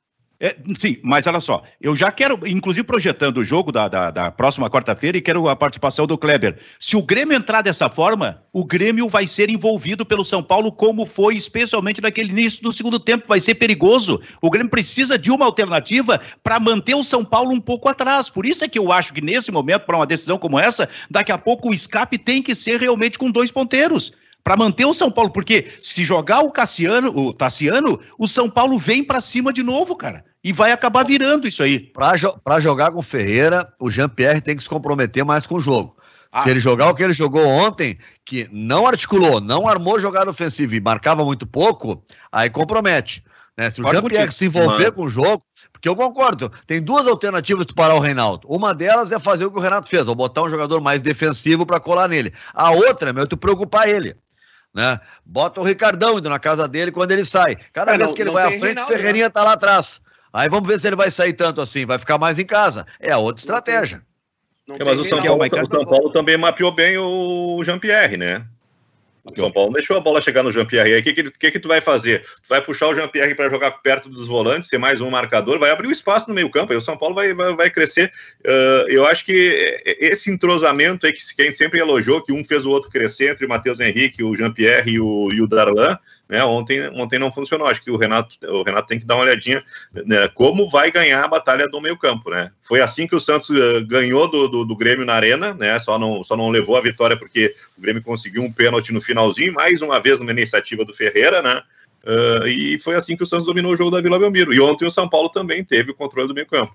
É, 0.42 0.56
sim, 0.74 0.96
mas 1.02 1.26
olha 1.26 1.38
só, 1.38 1.62
eu 1.78 1.94
já 1.94 2.10
quero, 2.10 2.40
inclusive 2.48 2.82
projetando 2.82 3.36
o 3.36 3.44
jogo 3.44 3.70
da, 3.70 3.88
da, 3.88 4.10
da 4.10 4.30
próxima 4.30 4.70
quarta-feira 4.70 5.18
e 5.18 5.20
quero 5.20 5.46
a 5.50 5.54
participação 5.54 6.06
do 6.06 6.16
Kleber. 6.16 6.58
Se 6.78 6.96
o 6.96 7.02
Grêmio 7.02 7.36
entrar 7.36 7.60
dessa 7.60 7.90
forma, 7.90 8.42
o 8.50 8.64
Grêmio 8.64 9.06
vai 9.06 9.26
ser 9.26 9.50
envolvido 9.50 10.06
pelo 10.06 10.24
São 10.24 10.42
Paulo, 10.42 10.72
como 10.72 11.04
foi 11.04 11.36
especialmente 11.36 12.00
naquele 12.00 12.30
início 12.30 12.62
do 12.62 12.72
segundo 12.72 12.98
tempo, 12.98 13.26
vai 13.28 13.38
ser 13.38 13.56
perigoso. 13.56 14.18
O 14.40 14.48
Grêmio 14.48 14.70
precisa 14.70 15.18
de 15.18 15.30
uma 15.30 15.44
alternativa 15.44 16.18
para 16.42 16.58
manter 16.58 16.94
o 16.94 17.04
São 17.04 17.22
Paulo 17.22 17.52
um 17.52 17.60
pouco 17.60 17.90
atrás. 17.90 18.30
Por 18.30 18.46
isso 18.46 18.64
é 18.64 18.68
que 18.68 18.78
eu 18.78 18.90
acho 18.90 19.12
que 19.12 19.20
nesse 19.20 19.52
momento, 19.52 19.84
para 19.84 19.98
uma 19.98 20.06
decisão 20.06 20.38
como 20.38 20.58
essa, 20.58 20.88
daqui 21.10 21.32
a 21.32 21.36
pouco 21.36 21.68
o 21.68 21.74
escape 21.74 22.16
tem 22.16 22.42
que 22.42 22.54
ser 22.54 22.80
realmente 22.80 23.18
com 23.18 23.30
dois 23.30 23.50
ponteiros 23.50 24.10
para 24.42 24.56
manter 24.56 24.84
o 24.84 24.94
São 24.94 25.10
Paulo, 25.10 25.30
porque 25.30 25.72
se 25.80 26.04
jogar 26.04 26.40
o 26.40 26.50
Cassiano, 26.50 27.10
o 27.16 27.32
Tassiano, 27.32 28.00
o 28.18 28.26
São 28.26 28.48
Paulo 28.48 28.78
vem 28.78 29.04
para 29.04 29.20
cima 29.20 29.52
de 29.52 29.62
novo, 29.62 29.94
cara. 29.96 30.24
E 30.42 30.52
vai 30.52 30.72
acabar 30.72 31.04
virando 31.04 31.46
isso 31.46 31.62
aí. 31.62 31.78
Para 31.78 32.16
jo 32.16 32.32
jogar 32.60 32.90
com 32.92 32.98
o 32.98 33.02
Ferreira, 33.02 33.72
o 33.78 33.90
Jean-Pierre 33.90 34.40
tem 34.40 34.56
que 34.56 34.62
se 34.62 34.68
comprometer 34.68 35.24
mais 35.24 35.46
com 35.46 35.56
o 35.56 35.60
jogo. 35.60 35.96
Ah. 36.32 36.42
Se 36.42 36.50
ele 36.50 36.60
jogar 36.60 36.88
o 36.88 36.94
que 36.94 37.02
ele 37.02 37.12
jogou 37.12 37.46
ontem, 37.46 37.98
que 38.24 38.48
não 38.52 38.86
articulou, 38.86 39.40
não 39.40 39.68
armou 39.68 39.98
jogada 39.98 40.30
ofensiva 40.30 40.74
e 40.74 40.80
marcava 40.80 41.24
muito 41.24 41.46
pouco, 41.46 42.02
aí 42.32 42.48
compromete. 42.48 43.22
Né? 43.56 43.68
Se 43.70 43.82
o 43.82 43.84
Jean-Pierre 43.84 44.32
se 44.32 44.46
envolver 44.46 44.86
mas... 44.86 44.94
com 44.94 45.02
o 45.02 45.08
jogo, 45.08 45.42
porque 45.72 45.88
eu 45.88 45.96
concordo, 45.96 46.50
tem 46.66 46.80
duas 46.80 47.06
alternativas 47.06 47.66
para 47.66 47.74
parar 47.74 47.94
o 47.94 48.00
Reinaldo. 48.00 48.46
Uma 48.48 48.72
delas 48.72 49.12
é 49.12 49.18
fazer 49.18 49.44
o 49.44 49.50
que 49.50 49.58
o 49.58 49.62
Renato 49.62 49.88
fez, 49.88 50.08
ou 50.08 50.14
botar 50.14 50.42
um 50.42 50.48
jogador 50.48 50.80
mais 50.80 51.02
defensivo 51.02 51.66
para 51.66 51.80
colar 51.80 52.08
nele. 52.08 52.32
A 52.54 52.70
outra, 52.70 53.12
meu, 53.12 53.24
é 53.24 53.26
tu 53.26 53.36
preocupar 53.36 53.88
ele. 53.88 54.16
Né? 54.74 55.00
Bota 55.24 55.60
o 55.60 55.64
Ricardão 55.64 56.18
indo 56.18 56.30
na 56.30 56.38
casa 56.38 56.68
dele 56.68 56.92
quando 56.92 57.10
ele 57.12 57.24
sai. 57.24 57.56
Cada 57.72 57.92
é, 57.92 57.98
vez 57.98 58.08
não, 58.08 58.14
que 58.14 58.22
ele 58.22 58.30
vai 58.30 58.44
à 58.44 58.50
frente, 58.50 58.64
Reinaldo, 58.64 58.92
Ferreirinha 58.92 59.24
né? 59.26 59.30
tá 59.30 59.42
lá 59.42 59.52
atrás. 59.52 60.00
Aí 60.32 60.48
vamos 60.48 60.68
ver 60.68 60.78
se 60.78 60.86
ele 60.86 60.96
vai 60.96 61.10
sair 61.10 61.32
tanto 61.32 61.60
assim, 61.60 61.84
vai 61.84 61.98
ficar 61.98 62.18
mais 62.18 62.38
em 62.38 62.46
casa. 62.46 62.86
É 63.00 63.10
a 63.10 63.18
outra 63.18 63.40
estratégia. 63.40 64.02
É, 64.68 64.84
mas 64.84 64.98
o 64.98 65.04
São, 65.04 65.20
Paulo, 65.20 65.42
o 65.44 65.74
São 65.74 65.84
Paulo 65.84 66.10
também 66.10 66.36
mapeou 66.36 66.70
bem 66.70 66.96
o 66.96 67.60
Jean-Pierre, 67.64 68.16
né? 68.16 68.46
O 69.24 69.36
São 69.36 69.50
Paulo 69.52 69.72
deixou 69.72 69.96
a 69.96 70.00
bola 70.00 70.20
chegar 70.20 70.42
no 70.42 70.50
Jean-Pierre. 70.50 70.94
Aí 70.94 71.00
o 71.00 71.02
que, 71.02 71.12
que, 71.12 71.30
que, 71.30 71.50
que 71.50 71.58
tu 71.58 71.68
vai 71.68 71.80
fazer? 71.80 72.22
Tu 72.22 72.48
vai 72.48 72.62
puxar 72.62 72.88
o 72.88 72.94
Jean-Pierre 72.94 73.34
para 73.34 73.50
jogar 73.50 73.70
perto 73.70 74.08
dos 74.08 74.28
volantes, 74.28 74.68
ser 74.68 74.78
mais 74.78 75.00
um 75.00 75.10
marcador, 75.10 75.58
vai 75.58 75.70
abrir 75.70 75.88
o 75.88 75.92
espaço 75.92 76.28
no 76.28 76.34
meio-campo, 76.34 76.72
aí 76.72 76.78
o 76.78 76.82
São 76.82 76.96
Paulo 76.96 77.14
vai, 77.14 77.34
vai, 77.34 77.54
vai 77.54 77.70
crescer. 77.70 78.12
Uh, 78.44 78.88
eu 78.88 79.06
acho 79.06 79.24
que 79.24 79.82
esse 79.84 80.30
entrosamento 80.30 81.06
aí 81.06 81.12
que 81.12 81.22
quem 81.36 81.52
sempre 81.52 81.80
elogiou, 81.80 82.22
que 82.22 82.32
um 82.32 82.42
fez 82.42 82.64
o 82.64 82.70
outro 82.70 82.90
crescer 82.90 83.32
entre 83.32 83.44
o 83.44 83.48
Matheus 83.48 83.80
Henrique, 83.80 84.24
o 84.24 84.34
Jean-Pierre 84.34 84.92
e 84.92 85.00
o, 85.00 85.30
e 85.32 85.42
o 85.42 85.46
Darlan, 85.46 85.98
né? 86.30 86.44
Ontem, 86.44 86.88
ontem 86.94 87.18
não 87.18 87.32
funcionou. 87.32 87.66
Acho 87.66 87.82
que 87.82 87.90
o 87.90 87.96
Renato, 87.96 88.36
o 88.48 88.62
Renato 88.62 88.86
tem 88.86 89.00
que 89.00 89.04
dar 89.04 89.16
uma 89.16 89.24
olhadinha 89.24 89.62
né, 89.92 90.28
como 90.28 90.70
vai 90.70 90.90
ganhar 90.90 91.24
a 91.24 91.28
batalha 91.28 91.68
do 91.68 91.80
meio 91.80 91.98
campo. 91.98 92.30
Né? 92.30 92.52
Foi 92.62 92.80
assim 92.80 93.08
que 93.08 93.16
o 93.16 93.20
Santos 93.20 93.50
uh, 93.50 93.84
ganhou 93.84 94.30
do, 94.30 94.46
do, 94.46 94.64
do, 94.64 94.76
Grêmio 94.76 95.04
na 95.04 95.14
arena, 95.14 95.52
né? 95.52 95.76
Só 95.80 95.98
não, 95.98 96.22
só 96.22 96.36
não 96.36 96.48
levou 96.48 96.76
a 96.76 96.80
vitória 96.80 97.16
porque 97.16 97.52
o 97.76 97.80
Grêmio 97.80 98.02
conseguiu 98.02 98.42
um 98.42 98.52
pênalti 98.52 98.92
no 98.92 99.00
finalzinho, 99.00 99.52
mais 99.52 99.82
uma 99.82 100.00
vez 100.00 100.20
numa 100.20 100.30
iniciativa 100.30 100.84
do 100.84 100.94
Ferreira, 100.94 101.42
né? 101.42 101.60
Uh, 102.04 102.46
e 102.46 102.78
foi 102.78 102.94
assim 102.94 103.16
que 103.16 103.24
o 103.24 103.26
Santos 103.26 103.44
dominou 103.44 103.72
o 103.72 103.76
jogo 103.76 103.90
da 103.90 104.00
Vila 104.00 104.18
Belmiro. 104.18 104.54
E 104.54 104.60
ontem 104.60 104.86
o 104.86 104.90
São 104.90 105.08
Paulo 105.08 105.28
também 105.28 105.64
teve 105.64 105.90
o 105.90 105.94
controle 105.94 106.28
do 106.28 106.34
meio 106.34 106.46
campo. 106.46 106.74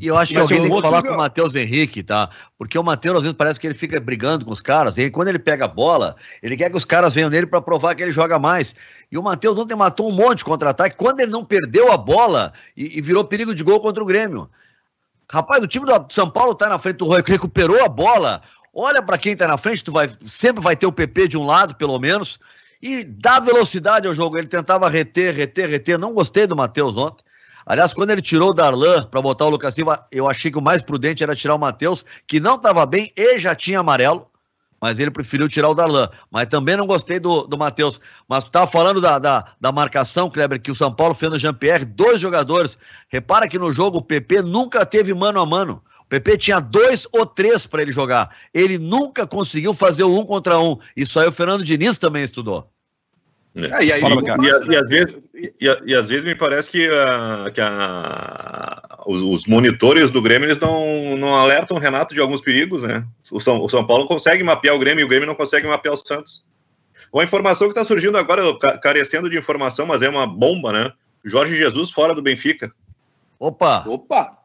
E 0.00 0.06
eu 0.06 0.16
acho 0.16 0.32
que 0.32 0.38
Mas 0.38 0.44
alguém 0.44 0.62
tem 0.62 0.76
que 0.76 0.80
falar 0.80 1.02
com 1.02 1.14
o 1.14 1.16
Matheus 1.16 1.54
Henrique, 1.54 2.02
tá? 2.02 2.30
Porque 2.56 2.78
o 2.78 2.82
Matheus, 2.82 3.16
às 3.16 3.22
vezes, 3.24 3.36
parece 3.36 3.58
que 3.58 3.66
ele 3.66 3.74
fica 3.74 3.98
brigando 3.98 4.44
com 4.44 4.52
os 4.52 4.62
caras. 4.62 4.96
E 4.96 5.10
quando 5.10 5.28
ele 5.28 5.38
pega 5.38 5.64
a 5.64 5.68
bola, 5.68 6.16
ele 6.42 6.56
quer 6.56 6.70
que 6.70 6.76
os 6.76 6.84
caras 6.84 7.14
venham 7.14 7.28
nele 7.28 7.46
para 7.46 7.60
provar 7.60 7.94
que 7.94 8.02
ele 8.02 8.12
joga 8.12 8.38
mais. 8.38 8.74
E 9.10 9.18
o 9.18 9.22
Matheus 9.22 9.58
ontem 9.58 9.74
matou 9.74 10.08
um 10.08 10.12
monte 10.12 10.38
de 10.38 10.44
contra-ataque. 10.44 10.96
Quando 10.96 11.20
ele 11.20 11.32
não 11.32 11.44
perdeu 11.44 11.90
a 11.90 11.96
bola 11.96 12.52
e, 12.76 12.98
e, 12.98 13.00
virou 13.00 13.24
perigo 13.24 13.54
de 13.54 13.64
gol 13.64 13.80
contra 13.80 14.02
o 14.02 14.06
Grêmio. 14.06 14.48
Rapaz, 15.30 15.62
o 15.62 15.66
time 15.66 15.84
do 15.84 16.06
São 16.10 16.30
Paulo 16.30 16.54
tá 16.54 16.68
na 16.68 16.78
frente 16.78 16.96
do 16.96 17.06
Roy, 17.06 17.22
que 17.22 17.32
recuperou 17.32 17.84
a 17.84 17.88
bola. 17.88 18.40
Olha 18.72 19.02
para 19.02 19.18
quem 19.18 19.36
tá 19.36 19.48
na 19.48 19.58
frente, 19.58 19.82
tu 19.82 19.90
vai 19.90 20.08
sempre 20.24 20.62
vai 20.62 20.76
ter 20.76 20.86
o 20.86 20.92
PP 20.92 21.28
de 21.28 21.36
um 21.36 21.44
lado, 21.44 21.74
pelo 21.74 21.98
menos. 21.98 22.38
E 22.80 23.02
dá 23.02 23.40
velocidade 23.40 24.06
ao 24.06 24.14
jogo. 24.14 24.38
Ele 24.38 24.46
tentava 24.46 24.88
reter, 24.88 25.34
reter, 25.34 25.68
reter. 25.68 25.98
Não 25.98 26.14
gostei 26.14 26.46
do 26.46 26.54
Matheus 26.54 26.96
ontem. 26.96 27.24
Aliás, 27.68 27.92
quando 27.92 28.08
ele 28.08 28.22
tirou 28.22 28.48
o 28.48 28.54
Darlan 28.54 29.04
para 29.04 29.20
botar 29.20 29.44
o 29.44 29.50
Lucas 29.50 29.74
Silva, 29.74 30.02
eu 30.10 30.26
achei 30.26 30.50
que 30.50 30.56
o 30.56 30.62
mais 30.62 30.80
prudente 30.80 31.22
era 31.22 31.36
tirar 31.36 31.54
o 31.54 31.58
Matheus, 31.58 32.02
que 32.26 32.40
não 32.40 32.54
estava 32.54 32.86
bem 32.86 33.12
e 33.14 33.38
já 33.38 33.54
tinha 33.54 33.80
amarelo, 33.80 34.26
mas 34.80 34.98
ele 34.98 35.10
preferiu 35.10 35.50
tirar 35.50 35.68
o 35.68 35.74
Darlan. 35.74 36.08
Mas 36.30 36.46
também 36.46 36.78
não 36.78 36.86
gostei 36.86 37.20
do, 37.20 37.42
do 37.42 37.58
Matheus. 37.58 38.00
Mas 38.26 38.44
tu 38.44 38.46
estava 38.46 38.66
falando 38.66 39.02
da, 39.02 39.18
da, 39.18 39.44
da, 39.60 39.70
marcação, 39.70 40.30
Kleber, 40.30 40.62
que 40.62 40.70
o 40.70 40.74
São 40.74 40.90
Paulo 40.90 41.12
fez 41.12 41.30
no 41.30 41.38
Jean-Pierre, 41.38 41.84
dois 41.84 42.18
jogadores. 42.18 42.78
Repara 43.10 43.46
que 43.46 43.58
no 43.58 43.70
jogo 43.70 43.98
o 43.98 44.02
PP 44.02 44.40
nunca 44.40 44.86
teve 44.86 45.12
mano 45.12 45.38
a 45.38 45.44
mano. 45.44 45.82
O 46.00 46.06
PP 46.06 46.38
tinha 46.38 46.60
dois 46.60 47.06
ou 47.12 47.26
três 47.26 47.66
para 47.66 47.82
ele 47.82 47.92
jogar. 47.92 48.34
Ele 48.54 48.78
nunca 48.78 49.26
conseguiu 49.26 49.74
fazer 49.74 50.04
o 50.04 50.18
um 50.18 50.24
contra 50.24 50.58
um. 50.58 50.78
Isso 50.96 51.20
aí 51.20 51.28
o 51.28 51.32
Fernando 51.32 51.62
Diniz 51.62 51.98
também 51.98 52.24
estudou. 52.24 52.66
É, 53.64 53.84
e, 53.84 53.92
aí, 53.92 54.00
Fala, 54.00 54.14
e, 54.14 54.46
e, 54.46 54.72
e, 54.72 54.76
às 54.76 54.88
vezes, 54.88 55.18
e, 55.84 55.94
às 55.94 56.08
vezes 56.08 56.24
me 56.24 56.34
parece 56.34 56.70
que, 56.70 56.88
uh, 56.88 57.50
que 57.52 57.60
a, 57.60 59.00
os, 59.04 59.20
os, 59.20 59.46
monitores 59.46 60.10
do 60.10 60.22
Grêmio 60.22 60.46
eles 60.46 60.58
não, 60.58 61.16
não 61.16 61.34
alertam 61.34 61.76
o 61.76 61.80
Renato 61.80 62.14
de 62.14 62.20
alguns 62.20 62.40
perigos, 62.40 62.84
né? 62.84 63.04
O 63.32 63.40
São, 63.40 63.60
o 63.60 63.68
São 63.68 63.84
Paulo 63.84 64.06
consegue 64.06 64.44
mapear 64.44 64.76
o 64.76 64.78
Grêmio 64.78 65.02
e 65.02 65.04
o 65.04 65.08
Grêmio 65.08 65.26
não 65.26 65.34
consegue 65.34 65.66
mapear 65.66 65.94
o 65.94 65.96
Santos. 65.96 66.44
Uma 67.12 67.24
informação 67.24 67.68
que 67.68 67.72
está 67.72 67.84
surgindo 67.84 68.16
agora, 68.16 68.42
carecendo 68.80 69.28
de 69.28 69.36
informação, 69.36 69.86
mas 69.86 70.02
é 70.02 70.08
uma 70.08 70.26
bomba, 70.26 70.72
né? 70.72 70.92
Jorge 71.24 71.56
Jesus 71.56 71.90
fora 71.90 72.14
do 72.14 72.22
Benfica. 72.22 72.70
Opa! 73.40 73.84
Opa! 73.86 74.37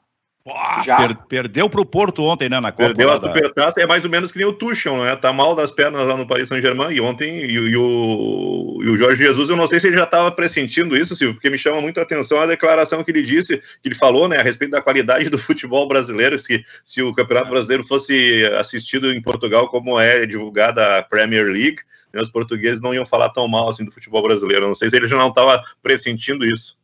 Já? 0.84 0.98
Per, 0.98 1.16
perdeu 1.30 1.70
para 1.70 1.80
o 1.80 1.86
Porto 1.86 2.22
ontem, 2.24 2.50
né? 2.50 2.60
Na 2.60 2.70
Copa. 2.70 2.88
Perdeu 2.88 3.10
a 3.10 3.16
Supertaça, 3.16 3.82
é 3.82 3.88
mais 3.88 4.04
ou 4.04 4.12
menos 4.12 4.30
que 4.30 4.38
nem 4.38 4.46
o 4.46 4.52
Tuchel, 4.52 5.02
né? 5.02 5.16
Tá 5.16 5.32
mal 5.32 5.56
das 5.56 5.72
pernas 5.72 6.06
lá 6.06 6.18
no 6.18 6.28
Paris 6.28 6.50
Saint-Germain. 6.50 6.94
E 6.94 7.00
ontem, 7.00 7.46
e, 7.46 7.54
e, 7.54 7.78
o, 7.78 8.80
e 8.84 8.90
o 8.90 8.98
Jorge 8.98 9.24
Jesus, 9.24 9.50
eu 9.50 9.56
não 9.56 9.68
sei 9.68 9.80
se 9.80 9.88
ele 9.88 9.98
já 9.98 10.04
estava 10.04 10.30
pressentindo 10.34 10.98
isso, 10.98 11.16
Silvio, 11.16 11.36
porque 11.36 11.50
me 11.50 11.58
chama 11.58 11.80
muito 11.80 11.98
a 11.98 12.04
atenção 12.04 12.42
a 12.42 12.46
declaração 12.46 13.06
que 13.06 13.12
ele 13.12 13.24
disse, 13.24 13.58
que 13.58 13.88
ele 13.88 13.96
falou, 13.96 14.28
né, 14.28 14.38
a 14.38 14.44
respeito 14.44 14.72
da 14.72 14.82
qualidade 14.82 15.30
do 15.30 15.38
futebol 15.40 15.88
brasileiro, 15.88 16.38
se, 16.38 16.66
se 16.84 17.02
o 17.02 17.14
Campeonato 17.14 17.50
Brasileiro 17.50 17.84
fosse 17.84 18.46
assistido 18.60 19.14
em 19.14 19.22
Portugal 19.22 19.70
como 19.70 19.98
é 19.98 20.26
divulgada 20.26 20.98
a 20.98 21.04
Premier 21.04 21.46
League, 21.46 21.78
né, 22.12 22.22
os 22.22 22.30
portugueses 22.30 22.82
não 22.82 22.94
iam 22.94 23.06
falar 23.06 23.30
tão 23.30 23.48
mal 23.48 23.70
assim 23.70 23.86
do 23.86 23.92
futebol 23.92 24.22
brasileiro. 24.22 24.66
Eu 24.66 24.68
não 24.68 24.76
sei 24.76 24.90
se 24.90 24.98
ele 24.98 25.08
já 25.08 25.18
não 25.18 25.30
estava 25.30 25.64
pressentindo 25.82 26.46
isso. 26.46 26.78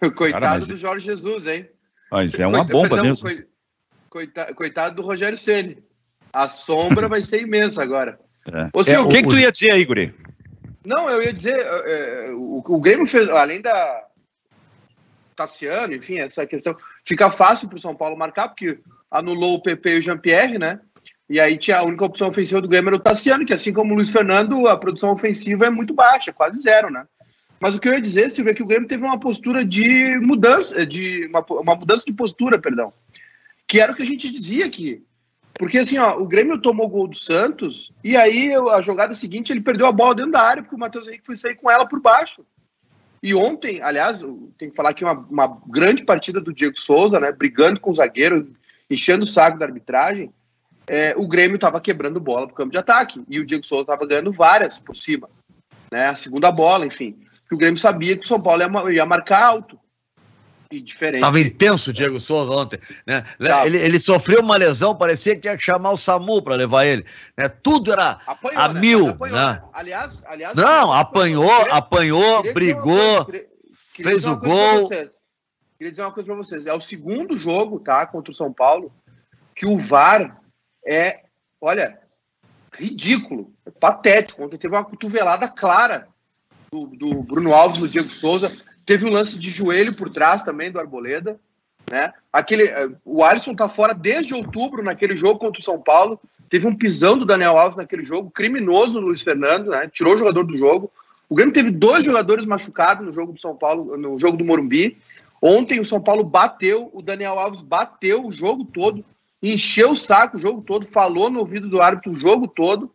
Coitado 0.16 0.42
Cara, 0.42 0.58
mas... 0.58 0.68
do 0.68 0.78
Jorge 0.78 1.04
Jesus, 1.04 1.46
hein? 1.46 1.68
Mas 2.14 2.38
é 2.38 2.46
uma 2.46 2.62
bomba 2.62 3.02
mesmo. 3.02 3.28
Coitado, 4.08 4.54
coitado 4.54 4.94
do 4.94 5.02
Rogério 5.02 5.36
Ceni. 5.36 5.82
A 6.32 6.48
sombra 6.48 7.08
vai 7.08 7.22
ser 7.22 7.42
imensa 7.42 7.82
agora. 7.82 8.20
É. 8.46 8.68
Ô, 8.72 8.82
é, 8.86 9.00
o 9.00 9.08
que, 9.08 9.22
que 9.22 9.28
tu 9.28 9.38
ia 9.38 9.50
dizer 9.50 9.72
aí, 9.72 9.84
Guri? 9.84 10.14
Não, 10.84 11.10
eu 11.10 11.20
ia 11.22 11.32
dizer, 11.32 11.58
é, 11.58 12.30
o, 12.32 12.62
o 12.64 12.80
Grêmio 12.80 13.06
fez, 13.06 13.28
além 13.28 13.60
da 13.60 14.04
Tassiano, 15.34 15.92
enfim, 15.94 16.18
essa 16.18 16.46
questão, 16.46 16.76
fica 17.04 17.30
fácil 17.30 17.68
para 17.68 17.76
o 17.76 17.80
São 17.80 17.96
Paulo 17.96 18.16
marcar, 18.16 18.48
porque 18.48 18.78
anulou 19.10 19.54
o 19.54 19.62
PP 19.62 19.94
e 19.94 19.98
o 19.98 20.00
Jean-Pierre, 20.00 20.58
né? 20.58 20.78
E 21.28 21.40
aí 21.40 21.58
tinha 21.58 21.78
a 21.78 21.84
única 21.84 22.04
opção 22.04 22.28
ofensiva 22.28 22.60
do 22.60 22.68
Grêmio 22.68 22.90
era 22.90 22.96
o 22.96 23.00
Tassiano, 23.00 23.46
que 23.46 23.54
assim 23.54 23.72
como 23.72 23.92
o 23.92 23.96
Luiz 23.96 24.10
Fernando, 24.10 24.68
a 24.68 24.76
produção 24.76 25.10
ofensiva 25.10 25.66
é 25.66 25.70
muito 25.70 25.94
baixa, 25.94 26.32
quase 26.32 26.60
zero, 26.60 26.90
né? 26.90 27.06
Mas 27.64 27.74
o 27.74 27.80
que 27.80 27.88
eu 27.88 27.94
ia 27.94 28.00
dizer, 28.00 28.28
Silvio, 28.28 28.50
é 28.50 28.54
que 28.54 28.62
o 28.62 28.66
Grêmio 28.66 28.86
teve 28.86 29.02
uma 29.02 29.18
postura 29.18 29.64
de 29.64 30.18
mudança, 30.18 30.84
de 30.84 31.26
uma, 31.28 31.42
uma 31.48 31.74
mudança 31.74 32.04
de 32.04 32.12
postura, 32.12 32.58
perdão. 32.58 32.92
Que 33.66 33.80
era 33.80 33.90
o 33.90 33.94
que 33.96 34.02
a 34.02 34.06
gente 34.06 34.30
dizia 34.30 34.66
aqui. 34.66 35.02
Porque 35.54 35.78
assim, 35.78 35.96
ó, 35.96 36.14
o 36.18 36.26
Grêmio 36.26 36.60
tomou 36.60 36.84
o 36.84 36.90
gol 36.90 37.08
do 37.08 37.16
Santos 37.16 37.90
e 38.04 38.18
aí 38.18 38.52
a 38.54 38.82
jogada 38.82 39.14
seguinte 39.14 39.50
ele 39.50 39.62
perdeu 39.62 39.86
a 39.86 39.92
bola 39.92 40.14
dentro 40.14 40.32
da 40.32 40.42
área 40.42 40.62
porque 40.62 40.76
o 40.76 40.78
Matheus 40.78 41.08
Henrique 41.08 41.24
foi 41.24 41.36
sair 41.36 41.54
com 41.54 41.70
ela 41.70 41.88
por 41.88 42.02
baixo. 42.02 42.44
E 43.22 43.34
ontem, 43.34 43.80
aliás, 43.80 44.22
tem 44.58 44.68
que 44.68 44.76
falar 44.76 44.90
aqui 44.90 45.02
uma, 45.02 45.14
uma 45.14 45.58
grande 45.66 46.04
partida 46.04 46.42
do 46.42 46.52
Diego 46.52 46.78
Souza, 46.78 47.18
né, 47.18 47.32
brigando 47.32 47.80
com 47.80 47.88
o 47.88 47.94
zagueiro, 47.94 48.46
enchendo 48.90 49.24
o 49.24 49.26
saco 49.26 49.58
da 49.58 49.64
arbitragem. 49.64 50.30
É, 50.86 51.14
o 51.16 51.26
Grêmio 51.26 51.54
estava 51.54 51.80
quebrando 51.80 52.20
bola 52.20 52.46
pro 52.46 52.56
campo 52.56 52.72
de 52.72 52.76
ataque 52.76 53.24
e 53.26 53.40
o 53.40 53.46
Diego 53.46 53.64
Souza 53.64 53.84
estava 53.84 54.06
ganhando 54.06 54.30
várias 54.30 54.78
por 54.78 54.94
cima, 54.94 55.30
né, 55.90 56.08
a 56.08 56.14
segunda 56.14 56.52
bola, 56.52 56.84
enfim 56.84 57.16
que 57.48 57.54
o 57.54 57.58
Grêmio 57.58 57.78
sabia 57.78 58.16
que 58.16 58.24
o 58.24 58.28
São 58.28 58.40
Paulo 58.40 58.62
ia, 58.90 59.06
marcar 59.06 59.44
alto. 59.44 59.78
E 60.70 60.80
diferente. 60.80 61.20
Tava 61.20 61.38
intenso 61.38 61.90
o 61.90 61.92
Diego 61.92 62.18
Souza 62.18 62.50
ontem. 62.50 62.80
Né? 63.06 63.22
Ele, 63.64 63.76
ele, 63.78 64.00
sofreu 64.00 64.40
uma 64.40 64.56
lesão, 64.56 64.96
parecia 64.96 65.34
que 65.34 65.42
tinha 65.42 65.56
que 65.56 65.62
chamar 65.62 65.92
o 65.92 65.96
SAMU 65.96 66.42
para 66.42 66.56
levar 66.56 66.84
ele. 66.84 67.04
Né? 67.36 67.48
Tudo 67.48 67.92
era 67.92 68.18
apanhou, 68.26 68.60
a 68.60 68.68
né? 68.68 68.80
mil. 68.80 69.08
Apanhou, 69.10 69.36
né? 69.36 69.62
Aliás, 69.72 70.24
aliás, 70.26 70.54
Não, 70.54 70.92
apanhou, 70.92 71.50
apanhou, 71.70 72.38
queria 72.38 72.54
brigou, 72.54 73.24
queria, 73.26 73.46
fez 73.92 74.24
o 74.24 74.36
gol. 74.36 74.88
Queria 74.88 75.90
dizer 75.90 76.02
uma 76.02 76.12
coisa 76.12 76.26
para 76.26 76.36
vocês. 76.36 76.66
É 76.66 76.72
o 76.72 76.80
segundo 76.80 77.36
jogo, 77.36 77.78
tá? 77.78 78.06
Contra 78.06 78.32
o 78.32 78.34
São 78.34 78.52
Paulo, 78.52 78.92
que 79.54 79.66
o 79.66 79.78
VAR 79.78 80.40
é, 80.86 81.24
olha, 81.60 82.00
ridículo, 82.72 83.52
é 83.66 83.70
patético. 83.70 84.42
Ontem 84.42 84.58
teve 84.58 84.74
uma 84.74 84.84
cotovelada 84.84 85.48
clara 85.48 86.08
do, 86.74 86.86
do 86.86 87.22
Bruno 87.22 87.54
Alves 87.54 87.78
no 87.78 87.88
Diego 87.88 88.10
Souza. 88.10 88.52
Teve 88.84 89.06
um 89.06 89.10
lance 89.10 89.38
de 89.38 89.50
joelho 89.50 89.94
por 89.94 90.10
trás 90.10 90.42
também 90.42 90.70
do 90.70 90.80
Arboleda. 90.80 91.38
Né? 91.90 92.12
Aquele, 92.32 92.64
eh, 92.64 92.90
o 93.04 93.22
Alisson 93.22 93.54
tá 93.54 93.68
fora 93.68 93.94
desde 93.94 94.34
outubro 94.34 94.82
naquele 94.82 95.14
jogo 95.14 95.38
contra 95.38 95.60
o 95.60 95.64
São 95.64 95.80
Paulo. 95.80 96.18
Teve 96.50 96.66
um 96.66 96.74
pisão 96.74 97.16
do 97.16 97.24
Daniel 97.24 97.58
Alves 97.58 97.76
naquele 97.76 98.04
jogo, 98.04 98.30
criminoso 98.30 99.00
no 99.00 99.06
Luiz 99.06 99.22
Fernando, 99.22 99.70
né? 99.70 99.88
tirou 99.92 100.14
o 100.14 100.18
jogador 100.18 100.44
do 100.44 100.56
jogo. 100.56 100.90
O 101.28 101.34
Grêmio 101.34 101.54
teve 101.54 101.70
dois 101.70 102.04
jogadores 102.04 102.44
machucados 102.44 103.06
no 103.06 103.12
jogo 103.12 103.32
do 103.32 103.40
São 103.40 103.56
Paulo, 103.56 103.96
no 103.96 104.18
jogo 104.18 104.36
do 104.36 104.44
Morumbi. 104.44 104.98
Ontem 105.40 105.80
o 105.80 105.84
São 105.84 106.00
Paulo 106.00 106.24
bateu, 106.24 106.90
o 106.92 107.02
Daniel 107.02 107.38
Alves 107.38 107.60
bateu 107.60 108.26
o 108.26 108.32
jogo 108.32 108.64
todo, 108.64 109.04
encheu 109.42 109.90
o 109.90 109.96
saco 109.96 110.36
o 110.36 110.40
jogo 110.40 110.62
todo, 110.62 110.86
falou 110.86 111.30
no 111.30 111.40
ouvido 111.40 111.68
do 111.68 111.80
árbitro 111.80 112.12
o 112.12 112.16
jogo 112.16 112.48
todo. 112.48 112.90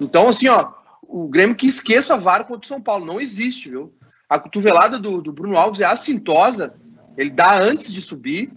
Então, 0.00 0.28
assim, 0.28 0.48
ó, 0.48 0.72
o 1.12 1.28
Grêmio 1.28 1.54
que 1.54 1.66
esqueça 1.66 2.14
a 2.14 2.16
VAR 2.16 2.44
contra 2.44 2.64
o 2.64 2.68
São 2.68 2.80
Paulo. 2.80 3.04
Não 3.04 3.20
existe, 3.20 3.68
viu? 3.68 3.94
A 4.28 4.38
cotovelada 4.38 4.98
do, 4.98 5.20
do 5.20 5.30
Bruno 5.30 5.58
Alves 5.58 5.80
é 5.80 5.84
assintosa. 5.84 6.74
Ele 7.18 7.28
dá 7.28 7.60
antes 7.60 7.92
de 7.92 8.00
subir. 8.00 8.50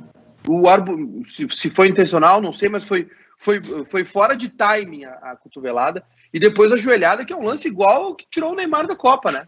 O 0.47 0.69
Arbo, 0.69 1.23
se, 1.25 1.47
se 1.49 1.69
foi 1.69 1.89
intencional, 1.89 2.41
não 2.41 2.53
sei, 2.53 2.69
mas 2.69 2.85
foi, 2.85 3.09
foi, 3.37 3.61
foi 3.83 4.05
fora 4.05 4.37
de 4.37 4.47
timing 4.47 5.03
a, 5.03 5.11
a 5.11 5.35
cotovelada. 5.35 6.01
E 6.33 6.39
depois 6.39 6.71
a 6.71 6.77
joelhada, 6.77 7.25
que 7.25 7.33
é 7.33 7.35
um 7.35 7.43
lance 7.43 7.67
igual 7.67 8.15
que 8.15 8.25
tirou 8.29 8.53
o 8.53 8.55
Neymar 8.55 8.87
da 8.87 8.95
Copa, 8.95 9.31
né? 9.31 9.47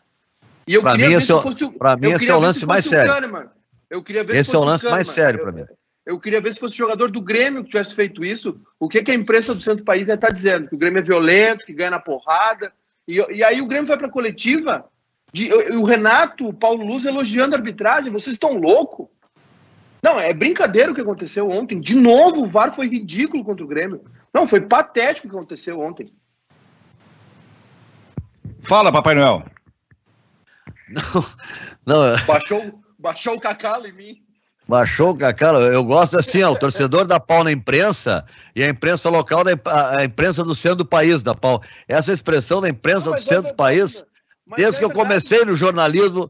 E 0.67 0.73
eu 0.73 0.81
pra 0.81 0.91
queria 0.91 1.07
mim, 1.07 1.13
ver 1.13 1.21
esse, 1.21 1.33
se 1.33 1.41
fosse 1.41 1.63
o. 1.63 1.71
Pra 1.71 1.95
mim, 1.95 2.11
esse 2.11 2.29
é 2.29 2.35
o 2.35 2.39
lance 2.39 2.65
mais 2.65 2.85
sério. 2.85 3.49
Eu 3.89 4.03
queria 4.03 4.23
ver 4.23 4.35
esse 4.35 4.53
é 4.53 4.59
o 4.59 4.63
lance 4.63 4.85
mais 4.85 5.07
sério 5.07 5.39
para 5.41 5.51
mim. 5.53 5.65
Eu 6.05 6.19
queria 6.19 6.41
ver 6.41 6.53
se 6.53 6.59
fosse 6.59 6.75
jogador 6.75 7.09
do 7.09 7.21
Grêmio 7.21 7.63
que 7.63 7.69
tivesse 7.69 7.93
feito 7.93 8.23
isso, 8.23 8.59
o 8.79 8.87
que, 8.87 9.03
que 9.03 9.11
a 9.11 9.15
imprensa 9.15 9.53
do 9.53 9.61
centro 9.61 9.79
do 9.79 9.85
país 9.85 10.07
ia 10.07 10.13
estar 10.13 10.27
tá 10.27 10.33
dizendo? 10.33 10.67
Que 10.69 10.75
o 10.75 10.77
Grêmio 10.77 10.99
é 10.99 11.03
violento, 11.03 11.65
que 11.65 11.73
ganha 11.73 11.91
na 11.91 11.99
porrada. 11.99 12.71
E, 13.07 13.15
e 13.15 13.43
aí 13.43 13.61
o 13.61 13.67
Grêmio 13.67 13.87
vai 13.87 13.97
para 13.97 14.07
a 14.07 14.11
coletiva, 14.11 14.85
de, 15.31 15.51
o 15.75 15.83
Renato, 15.83 16.47
o 16.47 16.53
Paulo 16.53 16.85
Luz 16.85 17.05
elogiando 17.05 17.55
a 17.55 17.57
arbitragem. 17.57 18.11
Vocês 18.11 18.35
estão 18.35 18.57
loucos? 18.57 19.07
Não, 20.01 20.19
é 20.19 20.33
brincadeira 20.33 20.91
o 20.91 20.95
que 20.95 21.01
aconteceu 21.01 21.49
ontem. 21.49 21.79
De 21.79 21.95
novo, 21.95 22.43
o 22.43 22.47
VAR 22.47 22.73
foi 22.73 22.87
ridículo 22.87 23.43
contra 23.43 23.63
o 23.63 23.67
Grêmio. 23.67 24.03
Não, 24.33 24.45
foi 24.45 24.61
patético 24.61 25.27
o 25.27 25.29
que 25.29 25.35
aconteceu 25.35 25.79
ontem. 25.79 26.11
Fala, 28.61 28.91
Papai 28.91 29.15
Noel. 29.15 29.43
Não, 30.89 31.25
não. 31.85 32.05
É- 32.05 32.23
baixou, 32.23 32.83
baixou 32.97 33.35
o 33.35 33.39
cacalo 33.39 33.87
em 33.87 33.93
mim. 33.93 34.26
Baixou 34.67 35.11
o 35.11 35.17
cacalo. 35.17 35.59
Eu 35.59 35.83
gosto 35.83 36.19
assim, 36.19 36.43
ó, 36.43 36.51
o 36.51 36.59
torcedor 36.59 37.05
da 37.05 37.19
pau 37.19 37.43
na 37.43 37.51
imprensa 37.51 38.25
e 38.55 38.63
a 38.63 38.69
imprensa 38.69 39.09
local, 39.09 39.43
da, 39.43 39.51
a 39.97 40.03
imprensa 40.03 40.43
do 40.43 40.53
centro 40.53 40.79
do 40.79 40.85
país 40.85 41.23
da 41.23 41.33
pau. 41.33 41.61
Essa 41.87 42.11
expressão 42.11 42.59
da 42.59 42.67
imprensa 42.67 43.09
não, 43.09 43.15
do 43.15 43.21
centro 43.21 43.47
é 43.47 43.51
do 43.51 43.55
país, 43.55 44.05
desde 44.55 44.75
é 44.75 44.79
que 44.79 44.85
eu 44.85 44.91
comecei 44.91 45.45
no 45.45 45.55
jornalismo, 45.55 46.29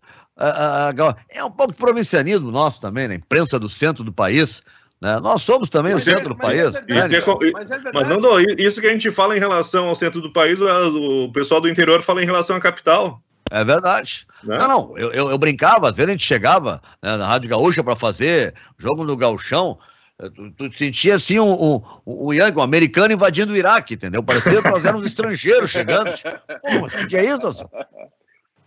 é 1.30 1.44
um 1.44 1.52
pouco 1.52 1.74
de 1.74 1.80
provincianismo 1.80 2.52
nosso 2.52 2.80
também, 2.80 3.08
né? 3.08 3.16
Imprensa 3.16 3.58
do 3.58 3.68
centro 3.68 4.04
do 4.04 4.14
país. 4.14 4.62
Né? 5.02 5.20
Nós 5.20 5.42
somos 5.42 5.70
também 5.70 5.94
mas 5.94 6.02
o 6.02 6.06
centro 6.06 6.26
é, 6.26 6.30
do 6.30 6.36
país. 6.36 6.76
É 6.76 6.82
né? 6.82 7.08
mas, 7.54 7.72
é 7.72 7.80
mas, 7.94 8.08
não, 8.08 8.20
não, 8.20 8.40
isso 8.40 8.80
que 8.82 8.88
a 8.88 8.92
gente 8.92 9.10
fala 9.12 9.36
em 9.36 9.40
relação 9.40 9.88
ao 9.88 9.96
centro 9.96 10.22
do 10.22 10.32
país, 10.32 10.60
o 10.60 11.32
pessoal 11.32 11.62
do 11.62 11.70
interior 11.70 12.02
fala 12.02 12.22
em 12.22 12.26
relação 12.26 12.56
à 12.56 12.60
capital. 12.60 13.22
É 13.50 13.64
verdade. 13.64 14.28
Né? 14.44 14.58
Não, 14.58 14.68
não, 14.68 14.98
eu, 14.98 15.12
eu, 15.12 15.30
eu, 15.30 15.38
brincava, 15.38 15.90
às 15.90 15.96
vezes 15.96 16.10
a 16.10 16.12
gente 16.12 16.26
chegava 16.26 16.82
né, 17.02 17.18
na 17.18 17.28
Rádio 17.28 17.50
Gaúcha 17.50 17.84
para 17.84 17.96
fazer 17.96 18.54
jogo 18.78 19.04
no 19.04 19.16
Galchão, 19.16 19.78
tu, 20.18 20.52
tu 20.52 20.74
sentia 20.74 21.16
assim 21.16 21.40
um, 21.40 21.54
um, 21.54 21.82
um, 22.06 22.34
Yankee, 22.34 22.58
um 22.58 22.64
americano 22.64 23.14
invadindo 23.14 23.54
o 23.54 23.58
Iraque, 23.58 23.94
entendeu? 23.94 24.24
Parecia 24.24 24.62
que 24.62 24.70
nós 24.70 24.86
éramos 24.86 25.06
estrangeiros 25.06 25.70
chegando. 25.70 26.12
Pô, 26.62 26.82
mas 26.82 26.94
o 26.94 27.08
que, 27.08 27.18
é 27.18 27.26
isso? 27.26 27.48
Assim? 27.48 27.66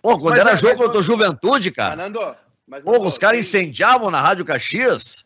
Pô, 0.03 0.19
quando 0.19 0.37
mas, 0.37 0.41
era 0.41 0.57
jogo 0.57 0.77
contra 0.77 0.99
a 0.99 1.03
juventude, 1.03 1.71
cara. 1.71 1.97
Fernando, 1.97 2.37
mas, 2.67 2.85
Pô, 2.85 3.01
os 3.01 3.19
caras 3.19 3.41
incendiavam 3.41 4.11
na 4.11 4.21
Rádio 4.21 4.45
Caxias. 4.45 5.25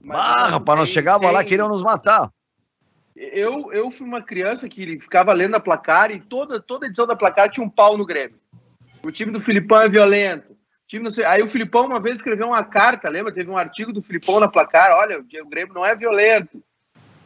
Barra, 0.00 0.60
para 0.60 0.80
nós 0.80 0.90
chegávamos 0.90 1.32
lá, 1.32 1.42
queriam 1.42 1.68
nos 1.68 1.82
matar. 1.82 2.30
Eu, 3.16 3.72
eu 3.72 3.90
fui 3.90 4.06
uma 4.06 4.22
criança 4.22 4.68
que 4.68 5.00
ficava 5.00 5.32
lendo 5.32 5.56
a 5.56 5.60
placar 5.60 6.12
e 6.12 6.20
toda, 6.20 6.60
toda 6.60 6.86
edição 6.86 7.04
da 7.04 7.16
placar 7.16 7.50
tinha 7.50 7.66
um 7.66 7.68
pau 7.68 7.98
no 7.98 8.06
Grêmio. 8.06 8.38
O 9.08 9.10
time 9.10 9.32
do 9.32 9.40
Filipão 9.40 9.80
é 9.80 9.88
violento. 9.88 10.54
time 10.86 11.10
sei... 11.10 11.24
Aí 11.24 11.42
o 11.42 11.48
Filipão 11.48 11.86
uma 11.86 11.98
vez 11.98 12.16
escreveu 12.16 12.48
uma 12.48 12.62
carta, 12.62 13.08
lembra? 13.08 13.32
Teve 13.32 13.50
um 13.50 13.56
artigo 13.56 13.90
do 13.90 14.02
Filipão 14.02 14.38
na 14.38 14.48
placar, 14.48 14.90
olha, 14.92 15.18
o 15.18 15.48
Grêmio 15.48 15.72
não 15.72 15.84
é 15.84 15.96
violento, 15.96 16.62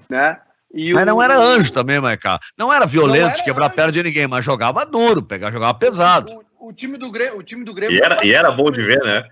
né? 0.09 0.41
E 0.72 0.93
mas 0.95 1.03
o... 1.03 1.07
não 1.07 1.20
era 1.20 1.37
anjo 1.37 1.72
também, 1.72 2.01
Maicá. 2.01 2.39
Não 2.57 2.72
era 2.72 2.87
violento 2.87 3.39
de 3.39 3.43
quebrar 3.43 3.66
a 3.66 3.70
perna 3.70 3.91
de 3.91 4.01
ninguém, 4.01 4.28
mas 4.28 4.45
jogava 4.45 4.87
duro, 4.87 5.24
pegar, 5.24 5.51
jogava 5.51 5.74
pesado. 5.74 6.45
O, 6.57 6.68
o 6.68 6.72
time 6.72 6.97
do 6.97 7.11
Grêmio, 7.11 7.41
o 7.41 7.43
time 7.43 7.64
do 7.64 7.74
Grêmio. 7.74 7.97
E 7.97 8.01
era, 8.01 8.24
e 8.24 8.33
era 8.33 8.53
bom 8.53 8.70
de 8.70 8.80
ver, 8.80 9.03
né? 9.03 9.28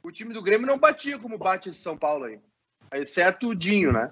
O 0.00 0.12
time 0.12 0.32
do 0.32 0.40
Grêmio 0.40 0.68
não 0.68 0.78
batia 0.78 1.18
como 1.18 1.36
bate 1.36 1.68
esse 1.68 1.80
São 1.80 1.98
Paulo 1.98 2.26
aí. 2.26 2.38
Exceto 2.94 3.48
o 3.48 3.56
Dinho, 3.56 3.92
né? 3.92 4.08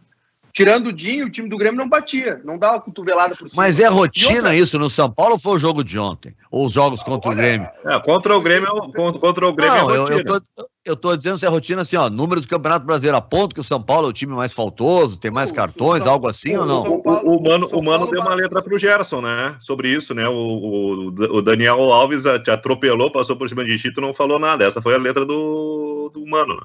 Tirando 0.57 0.87
o 0.87 0.93
Dinho, 0.93 1.27
o 1.27 1.31
time 1.31 1.51
do 1.51 1.59
Grêmio 1.59 1.77
não 1.77 1.87
batia, 1.87 2.41
não 2.43 2.57
dava 2.57 2.81
cotovelada 2.81 3.37
por 3.37 3.47
cima. 3.47 3.63
Mas 3.63 3.79
é 3.79 3.89
rotina 3.89 4.37
outra... 4.37 4.57
isso 4.57 4.79
no 4.79 4.89
São 4.89 5.11
Paulo 5.11 5.35
ou 5.35 5.39
foi 5.39 5.53
o 5.53 5.59
jogo 5.59 5.85
de 5.85 5.99
ontem? 5.99 6.35
Ou 6.51 6.65
os 6.65 6.73
jogos 6.73 7.03
contra 7.03 7.29
Olha, 7.29 7.37
o 7.37 7.43
Grêmio? 7.43 7.69
É, 7.85 8.01
contra 8.01 8.35
o 8.35 8.41
Grêmio, 8.41 8.69
contra, 8.97 9.21
contra 9.21 9.47
o 9.47 9.53
Grêmio 9.53 9.77
não, 9.77 9.95
é 9.95 9.99
rotina. 9.99 10.19
Eu, 10.19 10.35
eu, 10.35 10.41
tô, 10.41 10.67
eu 10.83 10.97
tô 10.97 11.15
dizendo 11.15 11.37
se 11.37 11.45
é 11.45 11.49
rotina 11.51 11.83
assim, 11.83 11.97
ó, 11.97 12.09
número 12.09 12.41
do 12.41 12.49
Campeonato 12.49 12.87
Brasileiro, 12.87 13.19
aponto 13.19 13.55
que 13.55 13.61
o 13.61 13.65
São 13.65 13.83
Paulo 13.83 14.07
é 14.07 14.09
o 14.09 14.15
time 14.15 14.33
mais 14.33 14.55
faltoso, 14.55 15.19
tem 15.19 15.31
mais 15.31 15.53
cartões, 15.53 16.05
São, 16.05 16.13
algo 16.13 16.27
assim 16.27 16.57
ou 16.57 16.65
não? 16.65 16.85
O, 16.85 17.03
o, 17.05 17.37
o 17.37 17.43
Mano, 17.43 17.69
o 17.71 17.83
Mano 17.83 18.07
deu 18.07 18.23
uma 18.23 18.35
letra 18.35 18.63
pro 18.63 18.79
Gerson, 18.79 19.21
né, 19.21 19.57
sobre 19.61 19.91
isso, 19.91 20.15
né, 20.15 20.27
o, 20.27 20.33
o, 20.33 21.07
o 21.09 21.43
Daniel 21.43 21.93
Alves 21.93 22.23
te 22.43 22.51
atropelou, 22.51 23.11
passou 23.11 23.37
por 23.37 23.47
cima 23.47 23.63
de 23.63 23.77
Chito 23.77 24.01
não 24.01 24.15
falou 24.15 24.39
nada, 24.39 24.65
essa 24.65 24.81
foi 24.81 24.95
a 24.95 24.99
letra 24.99 25.27
do, 25.27 26.11
do 26.15 26.27
Mano, 26.27 26.55
né? 26.55 26.63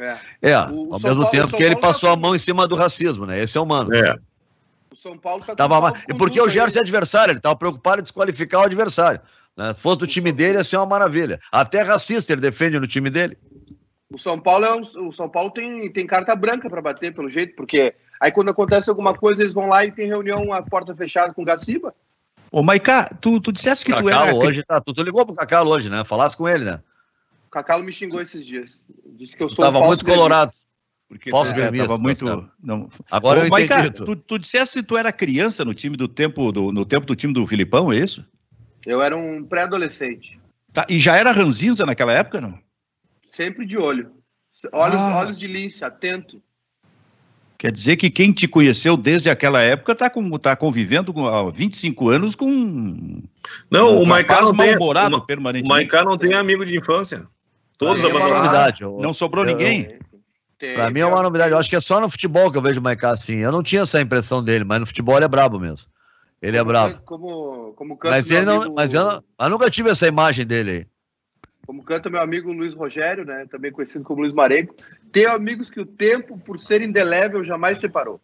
É, 0.00 0.18
é 0.42 0.58
o, 0.58 0.92
ao 0.92 1.00
mesmo 1.00 1.22
Paulo, 1.22 1.30
tempo 1.30 1.56
que 1.56 1.62
ele 1.62 1.76
passou 1.76 2.10
a 2.10 2.16
mão 2.16 2.34
em 2.34 2.38
cima 2.38 2.66
do 2.66 2.74
racismo, 2.74 3.26
né? 3.26 3.40
Esse 3.40 3.58
é 3.58 3.60
o 3.60 3.66
mano. 3.66 3.94
É. 3.94 4.16
O 4.90 4.96
São 4.96 5.18
Paulo 5.18 5.44
tá 5.44 5.54
tava 5.54 5.92
E 6.08 6.14
porque 6.14 6.40
o 6.40 6.48
Gerson 6.48 6.78
é 6.78 6.82
adversário, 6.82 7.32
ele 7.32 7.38
estava 7.38 7.56
preocupado 7.56 8.00
em 8.00 8.02
desqualificar 8.02 8.62
o 8.62 8.64
adversário. 8.64 9.20
Né? 9.56 9.74
Se 9.74 9.80
fosse 9.80 9.98
do 9.98 10.06
time 10.06 10.32
dele, 10.32 10.58
ia 10.58 10.64
ser 10.64 10.76
uma 10.76 10.86
maravilha. 10.86 11.40
Até 11.50 11.82
racista 11.82 12.32
ele 12.32 12.40
defende 12.40 12.78
no 12.78 12.86
time 12.86 13.10
dele. 13.10 13.36
O 14.10 14.18
São 14.18 14.38
Paulo 14.38 14.64
é 14.64 14.74
um, 14.74 14.80
o 14.80 15.12
São 15.12 15.28
Paulo 15.28 15.50
tem, 15.50 15.92
tem 15.92 16.06
carta 16.06 16.34
branca 16.34 16.70
para 16.70 16.80
bater, 16.80 17.14
pelo 17.14 17.28
jeito, 17.28 17.54
porque 17.54 17.94
aí 18.18 18.32
quando 18.32 18.48
acontece 18.48 18.88
alguma 18.88 19.12
coisa, 19.12 19.42
eles 19.42 19.52
vão 19.52 19.68
lá 19.68 19.84
e 19.84 19.92
tem 19.92 20.06
reunião 20.06 20.52
a 20.52 20.62
porta 20.62 20.94
fechada 20.94 21.34
com 21.34 21.42
o 21.42 21.44
Gaciba. 21.44 21.94
Ô, 22.50 22.62
Maiká, 22.62 23.10
tu, 23.20 23.38
tu 23.40 23.52
disseste 23.52 23.84
que 23.84 23.90
Cacau 23.90 24.04
tu 24.04 24.10
era. 24.10 24.34
hoje, 24.34 24.64
tá, 24.64 24.80
tu, 24.80 24.94
tu 24.94 25.02
ligou 25.02 25.26
pro 25.26 25.34
Cacau 25.34 25.66
hoje, 25.66 25.90
né? 25.90 26.02
Falasse 26.04 26.34
com 26.34 26.48
ele, 26.48 26.64
né? 26.64 26.80
O 27.48 27.50
Cacalo 27.50 27.82
me 27.82 27.90
xingou 27.90 28.20
esses 28.20 28.44
dias. 28.44 28.84
Disse 29.16 29.34
que 29.34 29.42
eu 29.42 29.48
sou 29.48 29.64
Tava 29.64 29.78
um 29.78 29.86
muito 29.86 30.04
colorado. 30.04 30.52
Porque 31.08 31.30
falso 31.30 31.50
é, 31.52 31.72
tava 31.72 31.96
muito. 31.96 32.26
Tá 32.26 32.50
não... 32.62 32.90
Agora 33.10 33.40
Ô, 33.40 33.42
eu 33.44 33.46
entendi. 33.46 33.68
Cara, 33.68 33.90
tu, 33.90 34.14
tu 34.14 34.38
disseste 34.38 34.80
que 34.80 34.86
tu 34.86 34.98
era 34.98 35.10
criança 35.10 35.64
no 35.64 35.72
time 35.72 35.96
do 35.96 36.06
tempo 36.06 36.52
do, 36.52 36.70
no 36.70 36.84
tempo 36.84 37.06
do 37.06 37.16
time 37.16 37.32
do 37.32 37.46
Filipão, 37.46 37.90
é 37.90 37.96
isso? 37.96 38.22
Eu 38.84 39.00
era 39.00 39.16
um 39.16 39.42
pré-adolescente. 39.42 40.38
Tá, 40.74 40.84
e 40.90 41.00
já 41.00 41.16
era 41.16 41.32
ranzinza 41.32 41.86
naquela 41.86 42.12
época, 42.12 42.38
não? 42.38 42.58
Sempre 43.22 43.64
de 43.64 43.78
olho. 43.78 44.12
Olhos, 44.70 44.96
ah. 44.96 45.16
olhos 45.20 45.38
de 45.38 45.46
lince, 45.46 45.82
atento. 45.82 46.42
Quer 47.56 47.72
dizer 47.72 47.96
que 47.96 48.10
quem 48.10 48.30
te 48.30 48.46
conheceu 48.46 48.94
desde 48.94 49.30
aquela 49.30 49.62
época 49.62 49.92
está 49.92 50.10
tá 50.40 50.54
convivendo 50.54 51.14
com, 51.14 51.26
há 51.26 51.50
25 51.50 52.10
anos 52.10 52.36
com. 52.36 53.22
Não, 53.70 53.96
um 53.96 54.02
o 54.02 54.06
Maicá 54.06 54.42
não 54.42 54.54
tem. 54.54 54.76
O 54.76 55.68
Maicá 55.68 56.04
não 56.04 56.18
tem 56.18 56.34
amigo 56.34 56.66
de 56.66 56.76
infância. 56.76 57.26
Todos 57.78 58.02
é 58.02 58.08
uma 58.08 58.28
novidade. 58.28 58.82
Não 58.82 59.14
sobrou 59.14 59.46
eu, 59.46 59.52
ninguém. 59.52 59.98
Para 60.74 60.90
mim 60.90 61.00
é 61.00 61.06
uma 61.06 61.22
novidade. 61.22 61.52
Eu 61.52 61.58
acho 61.58 61.70
que 61.70 61.76
é 61.76 61.80
só 61.80 62.00
no 62.00 62.10
futebol 62.10 62.50
que 62.50 62.58
eu 62.58 62.62
vejo 62.62 62.80
o 62.80 62.82
Maicá 62.82 63.10
assim. 63.10 63.36
Eu 63.36 63.52
não 63.52 63.62
tinha 63.62 63.82
essa 63.82 64.00
impressão 64.00 64.42
dele, 64.42 64.64
mas 64.64 64.80
no 64.80 64.86
futebol 64.86 65.16
ele 65.16 65.24
é 65.24 65.28
brabo 65.28 65.60
mesmo. 65.60 65.86
Ele 66.42 66.56
é 66.56 66.64
brabo. 66.64 67.00
Como, 67.04 67.72
como 67.74 67.98
mas 68.02 68.30
ele 68.30 68.44
não, 68.44 68.56
amigo... 68.56 68.74
mas 68.74 68.92
eu, 68.92 69.04
não, 69.04 69.24
eu 69.40 69.48
nunca 69.48 69.70
tive 69.70 69.90
essa 69.90 70.06
imagem 70.06 70.44
dele 70.44 70.70
aí. 70.70 70.86
Como 71.66 71.82
canta 71.82 72.08
meu 72.08 72.20
amigo 72.20 72.52
Luiz 72.52 72.74
Rogério, 72.74 73.24
né, 73.24 73.44
também 73.50 73.70
conhecido 73.70 74.02
como 74.02 74.22
Luiz 74.22 74.32
Marenco, 74.32 74.74
tenho 75.12 75.30
amigos 75.30 75.68
que 75.68 75.80
o 75.80 75.84
tempo, 75.84 76.38
por 76.38 76.56
ser 76.56 76.80
indelével, 76.80 77.44
jamais 77.44 77.78
separou. 77.78 78.20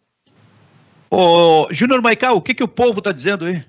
Ô, 1.11 1.67
Júnior 1.71 2.01
Maical, 2.01 2.35
o 2.35 2.41
que, 2.41 2.55
que 2.55 2.63
o 2.63 2.67
povo 2.67 2.99
está 2.99 3.11
dizendo 3.11 3.45
aí? 3.45 3.63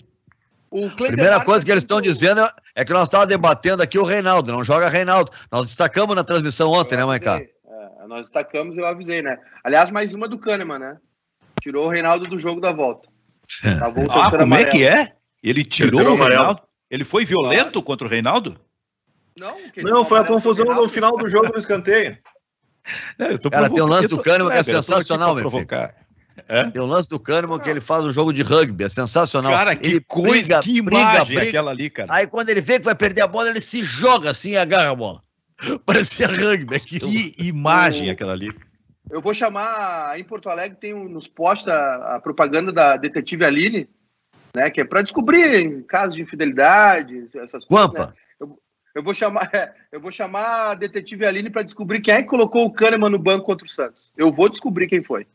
Primeira 0.97 1.45
coisa 1.45 1.65
que 1.65 1.71
eles 1.71 1.83
estão 1.83 2.01
dizendo 2.01 2.43
é 2.75 2.85
que 2.85 2.93
nós 2.93 3.05
estávamos 3.05 3.29
debatendo 3.29 3.83
aqui 3.83 3.99
o 3.99 4.05
Reinaldo, 4.05 4.53
não 4.53 4.65
joga 4.65 4.89
Reinaldo. 4.89 5.31
Nós 5.51 5.67
destacamos 5.67 6.15
na 6.15 6.25
transmissão 6.25 6.71
ontem, 6.71 6.97
né, 6.97 7.05
Maiká? 7.05 7.39
É, 7.39 8.07
nós 8.09 8.23
destacamos 8.23 8.77
e 8.77 8.81
eu 8.81 8.87
avisei, 8.87 9.23
né? 9.23 9.39
Aliás, 9.65 9.91
mais 9.91 10.15
uma 10.15 10.29
do 10.29 10.39
Kahneman, 10.39 10.79
né? 10.79 10.97
Tirou 11.61 11.87
o 11.87 11.91
Reinaldo 11.91 12.29
do 12.29 12.39
jogo 12.39 12.61
da 12.61 12.73
volta. 12.73 13.09
Tá 13.79 13.87
ah, 13.87 14.31
como 14.31 14.43
amarelo. 14.43 14.69
é 14.69 14.71
que 14.71 14.85
é? 14.85 15.13
Ele 15.43 15.65
tirou, 15.65 16.01
tirou 16.01 16.15
o 16.15 16.23
Reinaldo? 16.23 16.63
Ele 16.91 17.05
foi 17.05 17.25
violento 17.25 17.73
claro. 17.75 17.83
contra 17.83 18.07
o 18.07 18.11
Reinaldo? 18.11 18.61
Não, 19.39 19.55
não 19.77 20.05
foi 20.05 20.21
a 20.21 20.25
confusão 20.25 20.65
no 20.65 20.89
final 20.89 21.17
do 21.17 21.29
jogo 21.29 21.49
no 21.53 21.59
escanteio. 21.59 22.19
Não, 23.19 23.39
Cara, 23.51 23.71
tem 23.71 23.83
um 23.83 23.87
lance 23.87 24.09
do 24.09 24.21
Kahneman 24.21 24.51
que 24.51 24.59
é 24.59 24.63
sensacional, 24.63 25.35
meu 25.35 25.43
provocar. 25.43 25.95
É? 26.49 26.71
Tem 26.71 26.81
um 26.81 26.87
lance 26.87 27.09
do 27.09 27.19
Kahneman 27.19 27.59
que 27.59 27.69
ele 27.69 27.81
faz 27.81 28.05
um 28.05 28.13
jogo 28.13 28.33
de 28.33 28.43
rugby, 28.43 28.85
é 28.85 28.89
sensacional. 28.89 29.53
Cara, 29.53 29.75
que 29.75 29.89
ele 29.89 30.01
coisa, 30.01 30.61
briga, 30.61 30.61
que 30.61 30.77
imagem 30.79 30.85
briga, 30.85 31.25
briga. 31.25 31.43
aquela 31.43 31.71
ali, 31.71 31.91
cara. 31.91 32.13
Aí 32.13 32.27
quando 32.27 32.51
ele 32.51 32.61
vê 32.61 32.79
que 32.79 32.85
vai 32.85 32.95
perder 32.95 33.23
a 33.23 33.27
bola, 33.27 33.51
ele 33.51 33.61
se 33.61 33.83
joga 33.83 34.31
assim 34.31 34.51
e 34.51 34.57
agarra 34.57 34.91
a 34.91 34.95
bola. 34.95 35.23
Parecia 35.85 36.29
rugby 36.29 36.77
aquilo. 36.77 37.11
Que 37.11 37.35
imagem 37.39 38.11
aquela 38.11 38.33
ali. 38.33 38.53
Eu 39.11 39.21
vou 39.21 39.35
chamar, 39.35 40.19
em 40.19 40.25
Porto 40.25 40.49
Alegre 40.49 40.79
tem 40.81 40.95
um, 40.95 41.09
nos 41.09 41.29
posta 41.29 41.73
a, 41.73 42.17
a 42.17 42.21
propaganda 42.21 42.73
da 42.73 42.97
detetive 42.97 43.45
Aline, 43.45 43.89
né, 44.55 44.71
que 44.71 44.81
é 44.81 44.85
para 44.85 45.03
descobrir 45.03 45.85
casos 45.85 46.17
de 46.17 46.23
infidelidade, 46.23 47.29
essas 47.35 47.65
coisas. 47.65 47.93
Né? 47.93 48.13
Eu 48.97 49.03
vou 49.03 49.13
chamar, 49.13 49.49
é, 49.55 49.75
eu 49.93 50.01
vou 50.01 50.11
chamar 50.11 50.71
a 50.71 50.75
detetive 50.75 51.27
Aline 51.27 51.51
para 51.51 51.63
descobrir 51.63 52.01
quem 52.01 52.15
é 52.15 52.23
que 52.23 52.29
colocou 52.29 52.65
o 52.65 52.73
Kahneman 52.73 53.11
no 53.11 53.19
banco 53.19 53.45
contra 53.45 53.67
o 53.67 53.69
Santos. 53.69 54.11
Eu 54.17 54.33
vou 54.33 54.49
descobrir 54.49 54.89
quem 54.89 55.03
foi. 55.03 55.27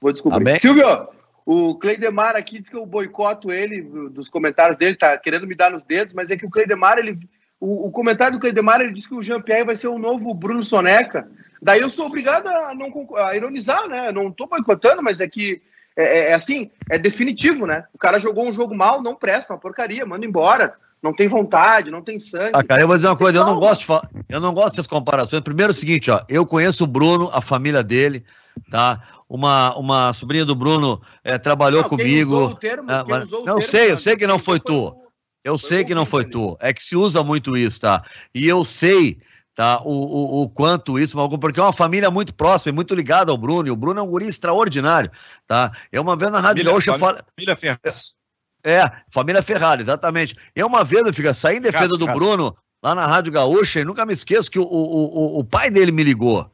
Vou 0.00 0.12
descobrir. 0.12 0.40
Amém. 0.40 0.58
Silvio, 0.58 1.08
o 1.44 1.74
Cleidemar 1.76 2.36
aqui 2.36 2.58
diz 2.58 2.68
que 2.68 2.76
eu 2.76 2.86
boicoto 2.86 3.50
ele, 3.52 3.82
dos 4.10 4.28
comentários 4.28 4.76
dele, 4.76 4.96
tá 4.96 5.16
querendo 5.16 5.46
me 5.46 5.54
dar 5.54 5.70
nos 5.70 5.82
dedos, 5.82 6.14
mas 6.14 6.30
é 6.30 6.36
que 6.36 6.46
o 6.46 6.50
Cleidemar, 6.50 6.98
ele, 6.98 7.18
o, 7.60 7.86
o 7.86 7.90
comentário 7.90 8.36
do 8.36 8.40
Cleidemar, 8.40 8.80
ele 8.80 8.92
diz 8.92 9.06
que 9.06 9.14
o 9.14 9.22
Jean-Pierre 9.22 9.64
vai 9.64 9.76
ser 9.76 9.88
o 9.88 9.98
novo 9.98 10.32
Bruno 10.34 10.62
Soneca. 10.62 11.28
Daí 11.60 11.80
eu 11.80 11.90
sou 11.90 12.06
obrigado 12.06 12.46
a, 12.48 12.74
não, 12.74 12.92
a 13.16 13.34
ironizar, 13.34 13.88
né? 13.88 14.08
Eu 14.08 14.12
não 14.12 14.30
tô 14.30 14.46
boicotando, 14.46 15.02
mas 15.02 15.20
é 15.20 15.28
que 15.28 15.60
é, 15.96 16.02
é, 16.02 16.30
é, 16.30 16.34
assim, 16.34 16.70
é 16.88 16.98
definitivo, 16.98 17.66
né? 17.66 17.84
O 17.92 17.98
cara 17.98 18.20
jogou 18.20 18.48
um 18.48 18.52
jogo 18.52 18.74
mal, 18.74 19.02
não 19.02 19.16
presta, 19.16 19.52
uma 19.52 19.58
porcaria, 19.58 20.06
manda 20.06 20.24
embora 20.24 20.74
não 21.02 21.14
tem 21.14 21.28
vontade, 21.28 21.90
não 21.90 22.02
tem 22.02 22.18
sangue. 22.18 22.50
Ah, 22.52 22.64
cara, 22.64 22.82
eu 22.82 22.86
vou 22.86 22.96
dizer 22.96 23.08
uma 23.08 23.16
coisa, 23.16 23.38
eu 23.38 23.44
não 23.44 23.58
gosto 23.58 23.80
de 23.80 23.86
falar, 23.86 24.08
eu 24.28 24.40
não 24.40 24.52
gosto 24.52 24.72
dessas 24.72 24.86
comparações. 24.86 25.42
Primeiro 25.42 25.72
é 25.72 25.74
o 25.74 25.78
seguinte, 25.78 26.10
ó, 26.10 26.20
eu 26.28 26.44
conheço 26.44 26.84
o 26.84 26.86
Bruno, 26.86 27.30
a 27.32 27.40
família 27.40 27.82
dele, 27.82 28.24
tá? 28.70 29.00
Uma, 29.28 29.76
uma 29.76 30.12
sobrinha 30.14 30.44
do 30.44 30.54
Bruno 30.54 31.00
é, 31.22 31.36
trabalhou 31.36 31.82
não, 31.82 31.88
comigo. 31.88 32.54
Termo, 32.54 32.90
é, 32.90 33.04
mas, 33.06 33.30
não, 33.30 33.44
eu 33.46 33.60
sei, 33.60 33.92
eu 33.92 33.98
sei 33.98 34.16
que 34.16 34.26
não 34.26 34.38
foi 34.38 34.58
tu. 34.58 34.96
Eu 35.44 35.58
sei 35.58 35.84
que 35.84 35.94
não 35.94 36.06
foi 36.06 36.24
tu. 36.24 36.56
É 36.60 36.72
que 36.72 36.82
se 36.82 36.96
usa 36.96 37.22
muito 37.22 37.56
isso, 37.56 37.80
tá? 37.80 38.02
E 38.34 38.46
eu 38.48 38.64
sei 38.64 39.18
tá? 39.58 39.80
O, 39.82 39.90
o, 39.90 40.42
o, 40.42 40.48
quanto 40.48 41.00
isso, 41.00 41.16
porque 41.40 41.58
é 41.58 41.62
uma 41.64 41.72
família 41.72 42.12
muito 42.12 42.32
próxima 42.32 42.70
e 42.70 42.72
muito 42.72 42.94
ligada 42.94 43.32
ao 43.32 43.36
Bruno, 43.36 43.66
e 43.66 43.72
o 43.72 43.76
Bruno 43.76 43.98
é 43.98 44.02
um 44.04 44.06
guri 44.06 44.28
extraordinário, 44.28 45.10
tá? 45.48 45.72
Eu 45.90 46.02
uma 46.02 46.16
vez 46.16 46.30
na 46.30 46.38
Rádio 46.38 46.64
família, 46.64 46.70
Gaúcha... 46.70 46.96
Família, 46.96 47.24
família 47.34 47.56
Ferraz. 47.56 48.14
É, 48.62 48.90
família 49.10 49.42
Ferrari, 49.42 49.82
exatamente. 49.82 50.36
Eu 50.54 50.68
uma 50.68 50.84
vez, 50.84 51.04
eu 51.04 51.12
fico, 51.12 51.34
saí 51.34 51.56
em 51.56 51.60
defesa 51.60 51.96
do 51.96 52.06
Bruno 52.06 52.54
lá 52.80 52.94
na 52.94 53.04
Rádio 53.04 53.32
Gaúcha 53.32 53.80
e 53.80 53.84
nunca 53.84 54.06
me 54.06 54.12
esqueço 54.12 54.48
que 54.48 54.60
o, 54.60 54.62
o, 54.62 54.66
o, 54.66 55.38
o 55.40 55.44
pai 55.44 55.70
dele 55.70 55.90
me 55.90 56.04
ligou, 56.04 56.48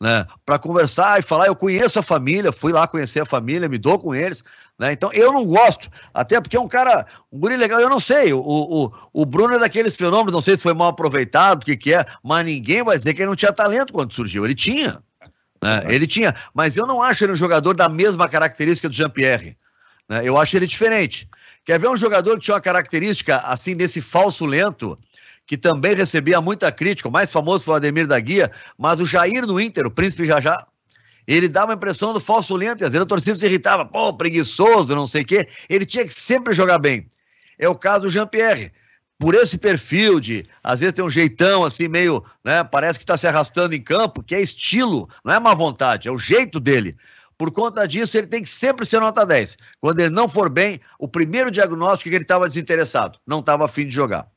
né, 0.00 0.26
para 0.46 0.58
conversar 0.58 1.18
e 1.18 1.22
falar. 1.22 1.46
Eu 1.46 1.54
conheço 1.54 1.98
a 1.98 2.02
família, 2.02 2.50
fui 2.52 2.72
lá 2.72 2.86
conhecer 2.86 3.20
a 3.20 3.26
família, 3.26 3.68
me 3.68 3.76
dou 3.76 3.98
com 3.98 4.14
eles, 4.14 4.42
né? 4.78 4.92
Então 4.92 5.12
eu 5.12 5.32
não 5.32 5.44
gosto, 5.44 5.90
até 6.14 6.40
porque 6.40 6.56
é 6.56 6.60
um 6.60 6.68
cara, 6.68 7.06
um 7.30 7.38
guri 7.38 7.56
legal. 7.56 7.80
Eu 7.80 7.90
não 7.90 8.00
sei, 8.00 8.32
o, 8.32 8.40
o, 8.40 8.92
o 9.12 9.26
Bruno 9.26 9.54
é 9.54 9.58
daqueles 9.58 9.96
fenômenos, 9.96 10.32
não 10.32 10.40
sei 10.40 10.56
se 10.56 10.62
foi 10.62 10.72
mal 10.72 10.88
aproveitado, 10.88 11.62
o 11.62 11.66
que, 11.66 11.76
que 11.76 11.92
é, 11.92 12.04
mas 12.24 12.46
ninguém 12.46 12.82
vai 12.82 12.96
dizer 12.96 13.12
que 13.12 13.20
ele 13.20 13.28
não 13.28 13.36
tinha 13.36 13.52
talento 13.52 13.92
quando 13.92 14.14
surgiu. 14.14 14.44
Ele 14.44 14.54
tinha, 14.54 14.98
né? 15.62 15.82
Ele 15.88 16.06
tinha, 16.06 16.34
mas 16.54 16.76
eu 16.76 16.86
não 16.86 17.02
acho 17.02 17.24
ele 17.24 17.32
um 17.32 17.36
jogador 17.36 17.76
da 17.76 17.88
mesma 17.88 18.28
característica 18.28 18.88
do 18.88 18.94
Jean-Pierre. 18.94 19.56
Né? 20.08 20.22
Eu 20.24 20.38
acho 20.38 20.56
ele 20.56 20.66
diferente. 20.66 21.28
Quer 21.64 21.78
ver 21.78 21.88
um 21.88 21.96
jogador 21.96 22.38
que 22.38 22.44
tinha 22.44 22.54
uma 22.54 22.60
característica 22.60 23.36
assim 23.38 23.76
desse 23.76 24.00
falso 24.00 24.46
lento? 24.46 24.98
Que 25.50 25.58
também 25.58 25.96
recebia 25.96 26.40
muita 26.40 26.70
crítica. 26.70 27.08
O 27.08 27.12
mais 27.12 27.32
famoso 27.32 27.64
foi 27.64 27.74
o 27.74 27.76
Ademir 27.78 28.06
da 28.06 28.20
Guia, 28.20 28.52
mas 28.78 29.00
o 29.00 29.04
Jair 29.04 29.44
no 29.44 29.60
Inter, 29.60 29.84
o 29.84 29.90
príncipe 29.90 30.24
Jajá, 30.24 30.64
ele 31.26 31.48
dava 31.48 31.72
a 31.72 31.74
impressão 31.74 32.12
do 32.12 32.20
falso 32.20 32.54
lento, 32.54 32.82
e 32.82 32.84
às 32.84 32.92
vezes 32.92 33.02
a 33.02 33.08
torcida 33.08 33.34
se 33.34 33.46
irritava, 33.46 33.84
pô, 33.84 34.14
preguiçoso, 34.14 34.94
não 34.94 35.08
sei 35.08 35.22
o 35.22 35.26
quê. 35.26 35.48
Ele 35.68 35.84
tinha 35.84 36.04
que 36.04 36.14
sempre 36.14 36.54
jogar 36.54 36.78
bem. 36.78 37.08
É 37.58 37.68
o 37.68 37.74
caso 37.74 38.02
do 38.02 38.08
Jean-Pierre. 38.08 38.70
Por 39.18 39.34
esse 39.34 39.58
perfil 39.58 40.20
de, 40.20 40.46
às 40.62 40.78
vezes 40.78 40.92
tem 40.94 41.04
um 41.04 41.10
jeitão 41.10 41.64
assim, 41.64 41.88
meio, 41.88 42.24
né, 42.44 42.62
parece 42.62 43.00
que 43.00 43.02
está 43.02 43.16
se 43.16 43.26
arrastando 43.26 43.74
em 43.74 43.82
campo, 43.82 44.22
que 44.22 44.36
é 44.36 44.40
estilo, 44.40 45.08
não 45.24 45.34
é 45.34 45.40
má 45.40 45.52
vontade, 45.52 46.06
é 46.06 46.12
o 46.12 46.16
jeito 46.16 46.60
dele. 46.60 46.96
Por 47.36 47.50
conta 47.50 47.88
disso, 47.88 48.16
ele 48.16 48.28
tem 48.28 48.42
que 48.42 48.48
sempre 48.48 48.86
ser 48.86 49.00
nota 49.00 49.26
10. 49.26 49.58
Quando 49.80 49.98
ele 49.98 50.10
não 50.10 50.28
for 50.28 50.48
bem, 50.48 50.78
o 50.96 51.08
primeiro 51.08 51.50
diagnóstico 51.50 52.08
é 52.08 52.10
que 52.10 52.16
ele 52.18 52.24
estava 52.24 52.46
desinteressado, 52.46 53.18
não 53.26 53.40
estava 53.40 53.64
afim 53.64 53.84
de 53.84 53.92
jogar. 53.92 54.30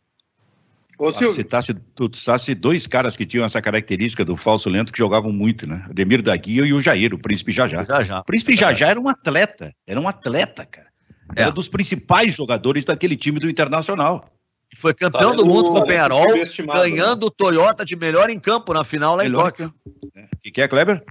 Ô, 0.97 1.11
Silvio. 1.11 1.35
Citasse, 1.35 1.73
tu 1.95 2.09
citasse 2.13 2.53
dois 2.53 2.85
caras 2.87 3.17
que 3.17 3.25
tinham 3.25 3.45
essa 3.45 3.61
característica 3.61 4.23
do 4.23 4.37
falso 4.37 4.69
lento 4.69 4.91
que 4.91 4.99
jogavam 4.99 5.31
muito, 5.31 5.67
né? 5.67 5.85
Ademir 5.89 6.21
da 6.21 6.35
Guia 6.35 6.65
e 6.65 6.73
o 6.73 6.79
Jair, 6.79 7.13
o 7.13 7.17
Príncipe 7.17 7.51
Jajá. 7.51 7.83
Jajá. 7.83 8.19
O 8.19 8.23
Príncipe 8.23 8.55
Jajá 8.55 8.89
era 8.89 8.99
um 8.99 9.09
atleta, 9.09 9.73
era 9.87 9.99
um 9.99 10.07
atleta, 10.07 10.65
cara. 10.65 10.87
Era 11.35 11.49
é. 11.49 11.51
dos 11.51 11.67
principais 11.67 12.35
jogadores 12.35 12.85
daquele 12.85 13.15
time 13.15 13.39
do 13.39 13.49
Internacional. 13.49 14.29
Foi 14.75 14.93
campeão 14.93 15.31
tá 15.31 15.37
do 15.37 15.45
mundo 15.45 15.71
com 15.71 15.79
o 15.79 15.85
Penharol, 15.85 16.25
ganhando 16.65 17.27
o 17.27 17.31
Toyota 17.31 17.85
de 17.85 17.95
melhor 17.95 18.29
em 18.29 18.39
campo 18.39 18.73
na 18.73 18.83
final 18.83 19.15
lá 19.15 19.23
melhor 19.23 19.41
em 19.41 19.43
Tóquio. 19.45 19.73
O 19.85 20.19
é. 20.19 20.27
que, 20.41 20.51
que 20.51 20.61
é, 20.61 20.67
Kleber? 20.67 21.03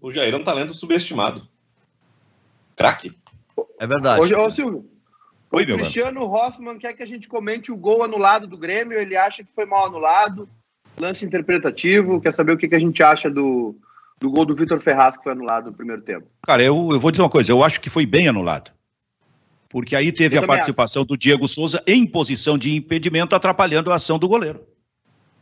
O 0.00 0.10
Jair 0.10 0.32
é 0.32 0.36
um 0.36 0.44
talento 0.44 0.72
subestimado. 0.72 1.46
Craque. 2.74 3.14
É 3.78 3.86
verdade. 3.86 4.20
Hoje, 4.20 4.34
ô, 4.34 4.50
Silvio, 4.50 4.88
Oi, 5.56 5.62
o 5.64 5.76
Cristiano. 5.76 6.20
Hoffman 6.22 6.78
quer 6.78 6.92
que 6.92 7.02
a 7.02 7.06
gente 7.06 7.28
comente 7.28 7.72
o 7.72 7.76
gol 7.76 8.04
anulado 8.04 8.46
do 8.46 8.58
Grêmio. 8.58 8.98
Ele 8.98 9.16
acha 9.16 9.42
que 9.42 9.50
foi 9.54 9.64
mal 9.64 9.86
anulado. 9.86 10.48
Lance 11.00 11.24
interpretativo. 11.24 12.20
Quer 12.20 12.32
saber 12.32 12.52
o 12.52 12.58
que, 12.58 12.68
que 12.68 12.74
a 12.74 12.78
gente 12.78 13.02
acha 13.02 13.30
do, 13.30 13.74
do 14.20 14.30
gol 14.30 14.44
do 14.44 14.54
Vitor 14.54 14.78
Ferraz 14.80 15.16
que 15.16 15.22
foi 15.22 15.32
anulado 15.32 15.70
no 15.70 15.76
primeiro 15.76 16.02
tempo? 16.02 16.26
Cara, 16.46 16.62
eu, 16.62 16.90
eu 16.92 17.00
vou 17.00 17.10
dizer 17.10 17.22
uma 17.22 17.30
coisa. 17.30 17.50
Eu 17.50 17.64
acho 17.64 17.80
que 17.80 17.88
foi 17.88 18.04
bem 18.04 18.28
anulado. 18.28 18.70
Porque 19.68 19.96
aí 19.96 20.12
teve 20.12 20.36
eu 20.36 20.44
a 20.44 20.46
participação 20.46 21.02
acho. 21.02 21.08
do 21.08 21.16
Diego 21.16 21.48
Souza 21.48 21.82
em 21.86 22.06
posição 22.06 22.58
de 22.58 22.74
impedimento, 22.74 23.34
atrapalhando 23.34 23.90
a 23.90 23.96
ação 23.96 24.18
do 24.18 24.28
goleiro. 24.28 24.60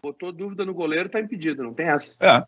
Botou 0.02 0.32
dúvida 0.32 0.64
no 0.64 0.74
goleiro, 0.74 1.08
tá 1.08 1.20
impedido, 1.20 1.62
não 1.62 1.74
tem 1.74 1.86
essa. 1.86 2.14
É. 2.20 2.44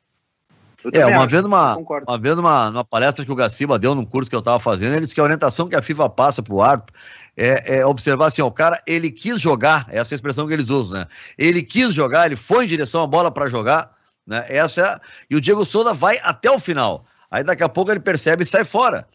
É, 0.92 1.06
uma 1.06 1.18
acho, 1.18 1.28
vez, 1.28 1.42
numa, 1.42 1.76
uma 1.76 2.18
vez 2.18 2.36
numa, 2.36 2.70
numa 2.70 2.84
palestra 2.84 3.24
que 3.24 3.32
o 3.32 3.34
Gaciba 3.34 3.78
deu 3.78 3.94
num 3.94 4.04
curso 4.04 4.28
que 4.28 4.36
eu 4.36 4.40
estava 4.40 4.58
fazendo, 4.58 4.92
ele 4.92 5.02
disse 5.02 5.14
que 5.14 5.20
a 5.20 5.24
orientação 5.24 5.68
que 5.68 5.76
a 5.76 5.82
FIFA 5.82 6.10
passa 6.10 6.42
para 6.42 6.54
o 6.54 6.62
árbitro 6.62 6.94
é, 7.36 7.78
é, 7.78 7.86
observar 7.86 8.26
assim, 8.26 8.42
ó, 8.42 8.46
o 8.46 8.52
cara, 8.52 8.80
ele 8.86 9.10
quis 9.10 9.40
jogar, 9.40 9.86
essa 9.88 10.14
é 10.14 10.14
a 10.14 10.16
expressão 10.16 10.46
que 10.46 10.52
eles 10.52 10.70
usam, 10.70 11.00
né? 11.00 11.06
Ele 11.36 11.62
quis 11.62 11.92
jogar, 11.92 12.26
ele 12.26 12.36
foi 12.36 12.64
em 12.64 12.68
direção 12.68 13.02
à 13.02 13.06
bola 13.06 13.30
para 13.30 13.46
jogar, 13.46 13.90
né? 14.26 14.44
Essa 14.48 14.82
é, 14.82 15.00
e 15.30 15.36
o 15.36 15.40
Diego 15.40 15.64
Souza 15.64 15.92
vai 15.92 16.18
até 16.22 16.50
o 16.50 16.58
final. 16.58 17.04
Aí 17.30 17.42
daqui 17.42 17.62
a 17.62 17.68
pouco 17.68 17.90
ele 17.90 18.00
percebe 18.00 18.42
e 18.42 18.46
sai 18.46 18.64
fora. 18.64 19.06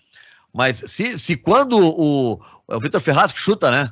Mas 0.54 0.84
se, 0.86 1.18
se 1.18 1.36
quando 1.36 1.78
o, 1.80 2.40
é 2.70 2.76
o 2.76 2.80
Vitor 2.80 3.00
Ferraz 3.00 3.32
que 3.32 3.40
chuta, 3.40 3.72
né? 3.72 3.90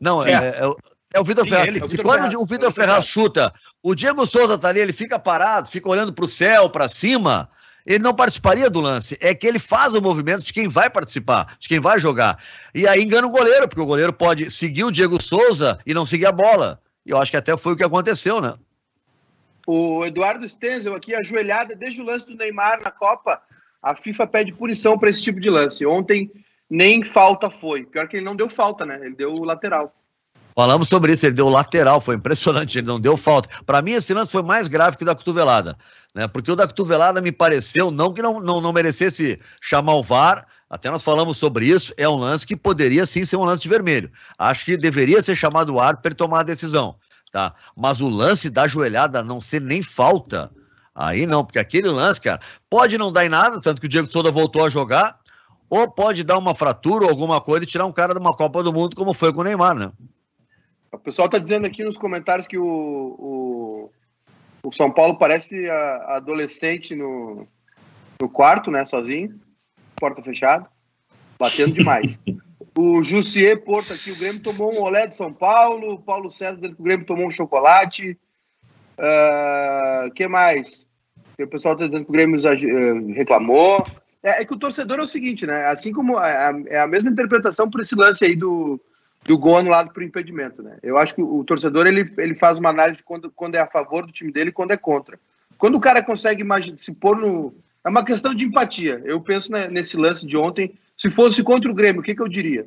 Não, 0.00 0.24
é, 0.24 0.32
é, 0.32 0.64
é, 0.64 0.70
é 1.12 1.20
o 1.20 1.24
Vitor 1.24 1.46
Ferraz. 1.46 1.66
Ele, 1.66 1.88
se 1.88 1.96
quando 1.98 2.18
Ferraz, 2.18 2.34
o 2.34 2.46
Vitor 2.46 2.72
Ferraz 2.72 3.06
chuta, 3.06 3.52
o 3.82 3.94
Diego 3.94 4.26
Souza 4.26 4.58
tá 4.58 4.68
ali, 4.68 4.80
ele 4.80 4.92
fica 4.92 5.18
parado, 5.18 5.68
fica 5.68 5.88
olhando 5.88 6.12
para 6.12 6.24
o 6.24 6.28
céu, 6.28 6.68
para 6.68 6.88
cima, 6.88 7.48
ele 7.86 8.00
não 8.00 8.14
participaria 8.14 8.68
do 8.68 8.80
lance. 8.80 9.16
É 9.20 9.34
que 9.34 9.46
ele 9.46 9.58
faz 9.58 9.94
o 9.94 10.02
movimento 10.02 10.42
de 10.42 10.52
quem 10.52 10.68
vai 10.68 10.90
participar, 10.90 11.56
de 11.58 11.68
quem 11.68 11.80
vai 11.80 11.98
jogar. 11.98 12.38
E 12.74 12.86
aí 12.86 13.02
engana 13.02 13.26
o 13.26 13.30
goleiro, 13.30 13.66
porque 13.66 13.80
o 13.80 13.86
goleiro 13.86 14.12
pode 14.12 14.50
seguir 14.50 14.84
o 14.84 14.92
Diego 14.92 15.22
Souza 15.22 15.78
e 15.86 15.94
não 15.94 16.04
seguir 16.04 16.26
a 16.26 16.32
bola. 16.32 16.80
E 17.06 17.10
eu 17.10 17.18
acho 17.18 17.30
que 17.30 17.38
até 17.38 17.56
foi 17.56 17.72
o 17.72 17.76
que 17.76 17.84
aconteceu, 17.84 18.40
né? 18.40 18.54
O 19.66 20.04
Eduardo 20.04 20.46
Stenzel 20.46 20.94
aqui, 20.94 21.14
ajoelhada 21.14 21.74
desde 21.74 22.02
o 22.02 22.04
lance 22.04 22.26
do 22.26 22.34
Neymar 22.34 22.82
na 22.82 22.90
Copa, 22.90 23.40
a 23.82 23.94
FIFA 23.94 24.26
pede 24.26 24.52
punição 24.52 24.98
para 24.98 25.08
esse 25.08 25.22
tipo 25.22 25.40
de 25.40 25.48
lance. 25.48 25.86
Ontem 25.86 26.30
nem 26.68 27.02
falta 27.02 27.50
foi. 27.50 27.84
Pior 27.84 28.06
que 28.08 28.16
ele 28.16 28.24
não 28.24 28.36
deu 28.36 28.48
falta, 28.48 28.84
né? 28.84 28.98
Ele 29.02 29.14
deu 29.14 29.32
o 29.32 29.44
lateral. 29.44 29.94
Falamos 30.58 30.88
sobre 30.88 31.12
isso, 31.12 31.24
ele 31.24 31.36
deu 31.36 31.48
lateral, 31.48 32.00
foi 32.00 32.16
impressionante, 32.16 32.78
ele 32.78 32.86
não 32.88 32.98
deu 32.98 33.16
falta. 33.16 33.48
Para 33.64 33.80
mim, 33.80 33.92
esse 33.92 34.12
lance 34.12 34.32
foi 34.32 34.42
mais 34.42 34.66
grave 34.66 34.96
que 34.96 35.04
o 35.04 35.06
da 35.06 35.14
cotovelada, 35.14 35.78
né? 36.12 36.26
Porque 36.26 36.50
o 36.50 36.56
da 36.56 36.66
cotovelada 36.66 37.20
me 37.20 37.30
pareceu, 37.30 37.92
não 37.92 38.12
que 38.12 38.20
não, 38.20 38.40
não, 38.40 38.60
não 38.60 38.72
merecesse 38.72 39.38
chamar 39.60 39.94
o 39.94 40.02
VAR, 40.02 40.44
até 40.68 40.90
nós 40.90 41.00
falamos 41.04 41.38
sobre 41.38 41.66
isso, 41.66 41.94
é 41.96 42.08
um 42.08 42.16
lance 42.16 42.44
que 42.44 42.56
poderia 42.56 43.06
sim 43.06 43.24
ser 43.24 43.36
um 43.36 43.44
lance 43.44 43.62
de 43.62 43.68
vermelho. 43.68 44.10
Acho 44.36 44.64
que 44.64 44.76
deveria 44.76 45.22
ser 45.22 45.36
chamado 45.36 45.74
o 45.74 45.78
árbitro 45.78 46.02
para 46.02 46.08
ele 46.08 46.16
tomar 46.16 46.40
a 46.40 46.42
decisão, 46.42 46.96
tá? 47.30 47.54
Mas 47.76 48.00
o 48.00 48.08
lance 48.08 48.50
da 48.50 48.66
joelhada 48.66 49.22
não 49.22 49.40
ser 49.40 49.62
nem 49.62 49.80
falta, 49.80 50.50
aí 50.92 51.24
não, 51.24 51.44
porque 51.44 51.60
aquele 51.60 51.88
lance, 51.88 52.20
cara, 52.20 52.40
pode 52.68 52.98
não 52.98 53.12
dar 53.12 53.24
em 53.24 53.28
nada, 53.28 53.60
tanto 53.60 53.80
que 53.80 53.86
o 53.86 53.88
Diego 53.88 54.08
Souza 54.08 54.32
voltou 54.32 54.64
a 54.64 54.68
jogar, 54.68 55.20
ou 55.70 55.88
pode 55.88 56.24
dar 56.24 56.36
uma 56.36 56.52
fratura 56.52 57.04
ou 57.04 57.10
alguma 57.10 57.40
coisa 57.40 57.62
e 57.62 57.68
tirar 57.68 57.86
um 57.86 57.92
cara 57.92 58.12
de 58.12 58.18
uma 58.18 58.34
Copa 58.34 58.60
do 58.60 58.72
Mundo, 58.72 58.96
como 58.96 59.14
foi 59.14 59.32
com 59.32 59.42
o 59.42 59.44
Neymar, 59.44 59.76
né? 59.76 59.92
O 60.92 60.98
pessoal 60.98 61.26
está 61.26 61.38
dizendo 61.38 61.66
aqui 61.66 61.84
nos 61.84 61.98
comentários 61.98 62.46
que 62.46 62.56
o, 62.56 62.64
o, 62.64 63.90
o 64.62 64.72
São 64.72 64.90
Paulo 64.90 65.18
parece 65.18 65.68
a, 65.68 65.74
a 65.74 66.16
adolescente 66.16 66.94
no, 66.94 67.46
no 68.20 68.28
quarto, 68.28 68.70
né? 68.70 68.84
Sozinho, 68.86 69.38
porta 69.96 70.22
fechada, 70.22 70.66
batendo 71.38 71.74
demais. 71.74 72.18
o 72.76 73.02
Jussier 73.02 73.62
Porto 73.62 73.92
aqui, 73.92 74.12
o 74.12 74.18
Grêmio 74.18 74.42
tomou 74.42 74.74
um 74.74 74.82
olé 74.82 75.06
do 75.06 75.14
São 75.14 75.32
Paulo, 75.32 75.94
o 75.94 76.00
Paulo 76.00 76.30
César 76.30 76.56
dizendo 76.56 76.76
que 76.76 76.80
o 76.80 76.84
Grêmio 76.84 77.06
tomou 77.06 77.26
um 77.26 77.30
chocolate. 77.30 78.18
O 78.96 80.06
uh, 80.06 80.10
que 80.12 80.26
mais? 80.26 80.86
O 81.40 81.46
pessoal 81.46 81.74
está 81.74 81.86
dizendo 81.86 82.04
que 82.04 82.10
o 82.10 82.12
Grêmio 82.12 82.40
uh, 82.40 83.12
reclamou. 83.12 83.84
É, 84.22 84.42
é, 84.42 84.44
que 84.44 84.54
o 84.54 84.58
torcedor 84.58 84.98
é 84.98 85.02
o 85.02 85.06
seguinte, 85.06 85.46
né? 85.46 85.66
Assim 85.66 85.92
como 85.92 86.18
é, 86.18 86.62
é 86.68 86.80
a 86.80 86.86
mesma 86.86 87.10
interpretação 87.10 87.70
por 87.70 87.80
esse 87.80 87.94
lance 87.94 88.24
aí 88.24 88.34
do, 88.34 88.80
do 89.24 89.36
gol 89.36 89.58
anulado 89.58 89.92
por 89.92 90.02
impedimento, 90.02 90.62
né? 90.62 90.78
Eu 90.82 90.96
acho 90.96 91.14
que 91.14 91.22
o, 91.22 91.44
torcedor 91.44 91.86
ele, 91.86 92.10
ele 92.16 92.34
faz 92.34 92.58
uma 92.58 92.70
análise 92.70 93.02
quando, 93.02 93.30
quando 93.30 93.56
é 93.56 93.60
a 93.60 93.66
favor 93.66 94.06
do 94.06 94.12
time 94.12 94.32
dele 94.32 94.50
e 94.50 94.52
quando 94.52 94.72
é 94.72 94.76
contra. 94.76 95.18
Quando 95.56 95.76
o 95.76 95.80
cara 95.80 96.02
consegue 96.02 96.40
imaginar, 96.40 96.78
se 96.78 96.92
pôr 96.92 97.16
no. 97.16 97.54
É 97.84 97.88
uma 97.88 98.04
questão 98.04 98.34
de 98.34 98.44
empatia. 98.44 99.00
Eu 99.04 99.20
penso 99.20 99.50
né, 99.52 99.68
nesse 99.68 99.96
lance 99.96 100.26
de 100.26 100.36
ontem. 100.36 100.72
Se 100.96 101.10
fosse 101.10 101.42
contra 101.42 101.70
o 101.70 101.74
Grêmio, 101.74 102.00
o 102.00 102.04
que, 102.04 102.14
que 102.14 102.22
eu 102.22 102.28
diria? 102.28 102.66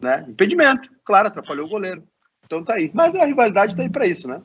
Né? 0.00 0.24
Impedimento, 0.28 0.90
claro, 1.04 1.28
atrapalhou 1.28 1.66
o 1.66 1.70
goleiro. 1.70 2.02
Então 2.44 2.62
tá 2.62 2.74
aí. 2.74 2.90
Mas 2.92 3.14
a 3.14 3.24
rivalidade 3.24 3.74
tá 3.74 3.82
aí 3.82 3.90
para 3.90 4.06
isso, 4.06 4.28
né? 4.28 4.40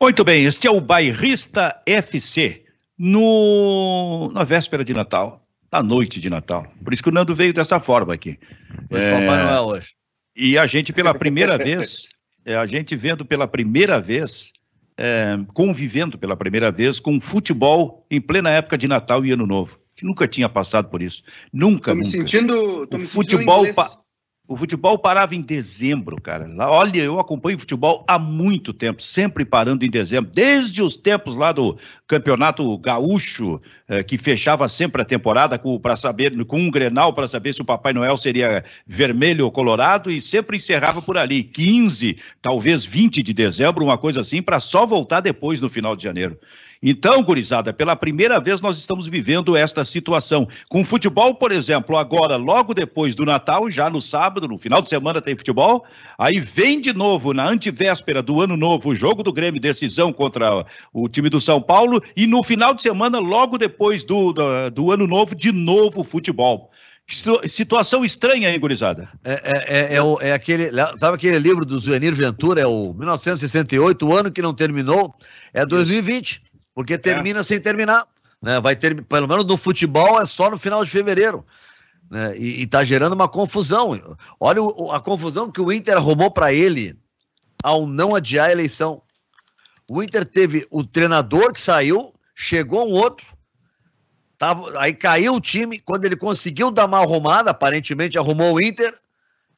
Muito 0.00 0.24
bem, 0.24 0.44
este 0.44 0.66
é 0.66 0.70
o 0.70 0.80
Bairrista 0.80 1.80
FC, 1.86 2.64
no, 2.98 4.30
na 4.32 4.44
véspera 4.44 4.84
de 4.84 4.92
Natal, 4.92 5.42
na 5.72 5.82
noite 5.82 6.20
de 6.20 6.28
Natal. 6.28 6.66
Por 6.84 6.92
isso 6.92 7.02
que 7.02 7.08
o 7.08 7.12
Nando 7.12 7.34
veio 7.34 7.54
dessa 7.54 7.80
forma 7.80 8.12
aqui. 8.12 8.38
Hoje 8.90 9.02
é... 9.02 9.10
Papai 9.12 9.44
Noel 9.44 9.64
hoje. 9.64 9.96
E 10.36 10.58
a 10.58 10.66
gente, 10.66 10.92
pela 10.92 11.14
primeira 11.14 11.56
vez, 11.56 12.08
é, 12.44 12.54
a 12.54 12.66
gente 12.66 12.94
vendo 12.94 13.24
pela 13.24 13.48
primeira 13.48 14.00
vez, 14.00 14.52
é, 14.96 15.36
convivendo 15.54 16.18
pela 16.18 16.36
primeira 16.36 16.70
vez 16.70 17.00
com 17.00 17.18
futebol 17.20 18.06
em 18.10 18.20
plena 18.20 18.50
época 18.50 18.76
de 18.76 18.86
Natal 18.86 19.24
e 19.24 19.32
Ano 19.32 19.46
Novo. 19.46 19.80
Que 19.94 20.04
nunca 20.04 20.28
tinha 20.28 20.48
passado 20.48 20.90
por 20.90 21.02
isso. 21.02 21.22
Nunca, 21.50 21.92
tô 21.92 21.96
me 21.96 22.04
nunca. 22.04 22.10
Sentindo, 22.10 22.86
tô 22.86 22.98
me 22.98 23.06
futebol. 23.06 23.64
Sentindo 23.64 24.05
O 24.48 24.56
futebol 24.56 24.96
parava 24.96 25.34
em 25.34 25.40
dezembro, 25.40 26.20
cara. 26.20 26.48
Olha, 26.68 27.00
eu 27.00 27.18
acompanho 27.18 27.58
futebol 27.58 28.04
há 28.06 28.16
muito 28.16 28.72
tempo, 28.72 29.02
sempre 29.02 29.44
parando 29.44 29.84
em 29.84 29.90
dezembro, 29.90 30.30
desde 30.32 30.80
os 30.82 30.96
tempos 30.96 31.34
lá 31.34 31.50
do 31.50 31.76
Campeonato 32.06 32.78
Gaúcho, 32.78 33.60
eh, 33.88 34.04
que 34.04 34.16
fechava 34.16 34.68
sempre 34.68 35.02
a 35.02 35.04
temporada 35.04 35.60
para 35.82 35.96
saber, 35.96 36.32
com 36.44 36.60
um 36.60 36.70
Grenal 36.70 37.12
para 37.12 37.26
saber 37.26 37.54
se 37.54 37.62
o 37.62 37.64
Papai 37.64 37.92
Noel 37.92 38.16
seria 38.16 38.64
vermelho 38.86 39.44
ou 39.44 39.50
colorado 39.50 40.12
e 40.12 40.20
sempre 40.20 40.58
encerrava 40.58 41.02
por 41.02 41.18
ali, 41.18 41.42
15, 41.42 42.16
talvez 42.40 42.84
20 42.84 43.24
de 43.24 43.32
dezembro, 43.32 43.84
uma 43.84 43.98
coisa 43.98 44.20
assim, 44.20 44.40
para 44.40 44.60
só 44.60 44.86
voltar 44.86 45.18
depois 45.18 45.60
no 45.60 45.68
final 45.68 45.96
de 45.96 46.04
janeiro. 46.04 46.38
Então, 46.82 47.22
gurizada, 47.22 47.72
pela 47.72 47.96
primeira 47.96 48.38
vez 48.38 48.60
nós 48.60 48.76
estamos 48.78 49.08
vivendo 49.08 49.56
esta 49.56 49.84
situação. 49.84 50.46
Com 50.68 50.84
futebol, 50.84 51.34
por 51.34 51.52
exemplo, 51.52 51.96
agora, 51.96 52.36
logo 52.36 52.74
depois 52.74 53.14
do 53.14 53.24
Natal, 53.24 53.70
já 53.70 53.88
no 53.88 54.00
sábado, 54.00 54.48
no 54.48 54.58
final 54.58 54.82
de 54.82 54.88
semana 54.88 55.20
tem 55.20 55.36
futebol, 55.36 55.84
aí 56.18 56.40
vem 56.40 56.80
de 56.80 56.92
novo, 56.92 57.32
na 57.32 57.48
antivéspera 57.48 58.22
do 58.22 58.40
ano 58.40 58.56
novo, 58.56 58.90
o 58.90 58.94
jogo 58.94 59.22
do 59.22 59.32
Grêmio, 59.32 59.60
decisão 59.60 60.12
contra 60.12 60.64
o 60.92 61.08
time 61.08 61.28
do 61.28 61.40
São 61.40 61.60
Paulo, 61.60 62.02
e 62.16 62.26
no 62.26 62.42
final 62.42 62.74
de 62.74 62.82
semana, 62.82 63.18
logo 63.18 63.58
depois 63.58 64.04
do, 64.04 64.32
do, 64.32 64.70
do 64.70 64.90
ano 64.92 65.06
novo, 65.06 65.34
de 65.34 65.52
novo 65.52 66.04
futebol. 66.04 66.70
Situação 67.08 68.04
estranha, 68.04 68.50
hein, 68.50 68.58
gurizada? 68.58 69.08
É, 69.24 69.32
é, 69.32 69.94
é, 69.94 69.96
é, 69.96 70.28
é 70.28 70.32
aquele. 70.32 70.72
Sabe 70.98 71.14
aquele 71.14 71.38
livro 71.38 71.64
do 71.64 71.78
Zuenir 71.78 72.12
Ventura? 72.12 72.60
É 72.60 72.66
o 72.66 72.92
1968, 72.94 74.04
o 74.04 74.16
ano 74.16 74.32
que 74.32 74.42
não 74.42 74.52
terminou, 74.52 75.14
é 75.54 75.64
2020 75.64 76.45
porque 76.76 76.92
é. 76.92 76.98
termina 76.98 77.40
é. 77.40 77.42
sem 77.42 77.58
terminar. 77.58 78.06
Né? 78.40 78.60
Vai 78.60 78.76
ter, 78.76 79.02
pelo 79.04 79.26
menos 79.26 79.46
no 79.46 79.56
futebol, 79.56 80.20
é 80.20 80.26
só 80.26 80.50
no 80.50 80.58
final 80.58 80.84
de 80.84 80.90
fevereiro. 80.90 81.44
Né? 82.10 82.36
E, 82.36 82.62
está 82.62 82.84
gerando 82.84 83.14
uma 83.14 83.26
confusão. 83.26 83.98
Olha 84.38 84.62
o, 84.62 84.92
a 84.92 85.00
confusão 85.00 85.50
que 85.50 85.60
o 85.60 85.72
Inter 85.72 85.96
arrumou 85.96 86.30
para 86.30 86.52
ele 86.52 86.94
ao 87.64 87.86
não 87.86 88.14
adiar 88.14 88.50
a 88.50 88.52
eleição. 88.52 89.00
O 89.88 90.02
Inter 90.02 90.26
teve 90.26 90.66
o 90.70 90.84
treinador 90.84 91.50
que 91.52 91.60
saiu, 91.60 92.12
chegou 92.34 92.86
um 92.86 92.92
outro, 92.92 93.26
tava, 94.36 94.78
aí 94.78 94.92
caiu 94.92 95.34
o 95.34 95.40
time. 95.40 95.80
Quando 95.80 96.04
ele 96.04 96.16
conseguiu 96.16 96.70
dar 96.70 96.84
uma 96.84 97.00
arrumada, 97.00 97.50
aparentemente 97.52 98.18
arrumou 98.18 98.54
o 98.54 98.60
Inter, 98.60 98.94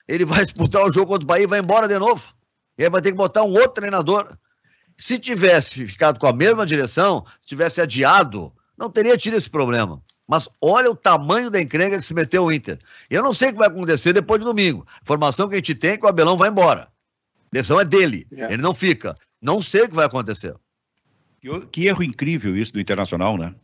ele 0.07 0.25
vai 0.25 0.45
disputar 0.47 0.85
o 0.85 0.93
jogo 0.93 1.09
contra 1.09 1.25
o 1.25 1.27
Bahia 1.27 1.45
e 1.45 1.49
vai 1.49 1.59
embora 1.59 1.89
de 1.89 1.99
novo. 1.99 2.33
E 2.79 2.85
aí 2.85 2.91
vai 2.91 3.03
ter 3.03 3.11
que 3.11 3.17
botar 3.17 3.43
um 3.43 3.51
outro 3.51 3.73
treinador. 3.73 4.39
Se 4.99 5.19
tivesse 5.19 5.87
ficado 5.87 6.19
com 6.19 6.27
a 6.27 6.33
mesma 6.33 6.67
direção, 6.67 7.25
se 7.41 7.47
tivesse 7.47 7.81
adiado, 7.81 8.53
não 8.77 8.91
teria 8.91 9.17
tido 9.17 9.37
esse 9.37 9.49
problema. 9.49 10.03
Mas 10.27 10.49
olha 10.61 10.91
o 10.91 10.95
tamanho 10.95 11.51
da 11.51 11.61
encrenca 11.61 11.97
que 11.97 12.05
se 12.05 12.13
meteu 12.13 12.45
o 12.45 12.53
Inter. 12.53 12.79
Eu 13.09 13.23
não 13.23 13.33
sei 13.33 13.49
o 13.49 13.53
que 13.53 13.59
vai 13.59 13.69
acontecer 13.69 14.13
depois 14.13 14.41
de 14.41 14.45
domingo. 14.45 14.87
Informação 15.01 15.49
que 15.49 15.55
a 15.55 15.59
gente 15.59 15.75
tem 15.75 15.93
é 15.93 15.97
que 15.97 16.05
o 16.05 16.09
Abelão 16.09 16.37
vai 16.37 16.51
embora. 16.51 16.83
A 16.83 16.89
decisão 17.51 17.81
é 17.81 17.85
dele. 17.85 18.27
É. 18.33 18.53
Ele 18.53 18.63
não 18.63 18.75
fica. 18.75 19.15
Não 19.41 19.63
sei 19.63 19.85
o 19.85 19.89
que 19.89 19.95
vai 19.95 20.05
acontecer. 20.05 20.55
Que, 21.41 21.67
que 21.69 21.87
erro 21.87 22.03
incrível 22.03 22.55
isso 22.57 22.73
do 22.73 22.81
Internacional, 22.81 23.39
né? 23.39 23.55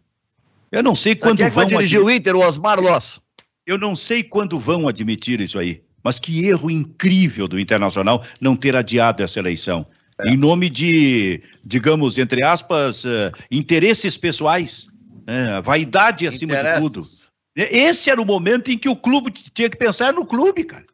Eu 0.72 0.82
não 0.82 0.95
sei 0.95 1.14
quando 1.14 1.39
quem 1.39 1.47
é 1.47 1.51
vão. 1.51 1.64
Vai 1.64 1.66
dirigir 1.66 1.99
admitir... 1.99 2.14
o 2.14 2.16
Inter, 2.16 2.37
o 2.37 2.47
Osmar 2.47 2.80
Loss. 2.80 3.20
Eu 3.66 3.76
não 3.76 3.95
sei 3.95 4.22
quando 4.22 4.59
vão 4.59 4.89
admitir 4.89 5.41
isso 5.41 5.59
aí. 5.59 5.82
Mas 6.03 6.20
que 6.20 6.47
erro 6.47 6.70
incrível 6.70 7.47
do 7.49 7.59
Internacional 7.59 8.24
não 8.41 8.57
ter 8.57 8.74
adiado 8.74 9.22
essa 9.22 9.39
eleição. 9.39 9.87
É. 10.19 10.31
Em 10.31 10.37
nome 10.37 10.71
de, 10.71 11.43
digamos, 11.65 12.19
entre 12.19 12.45
aspas, 12.45 13.05
uh, 13.05 13.33
interesses 13.51 14.17
pessoais, 14.17 14.87
né? 15.27 15.61
vaidade 15.62 16.27
acima 16.27 16.55
de 16.57 16.81
tudo. 16.81 17.03
Esse 17.57 18.11
era 18.11 18.21
o 18.21 18.27
momento 18.27 18.71
em 18.71 18.79
que 18.79 18.89
o 18.89 18.97
clube 18.97 19.31
tinha 19.31 19.71
que 19.71 19.77
pensar 19.77 20.12
no 20.12 20.25
clube, 20.25 20.65
cara. 20.65 20.85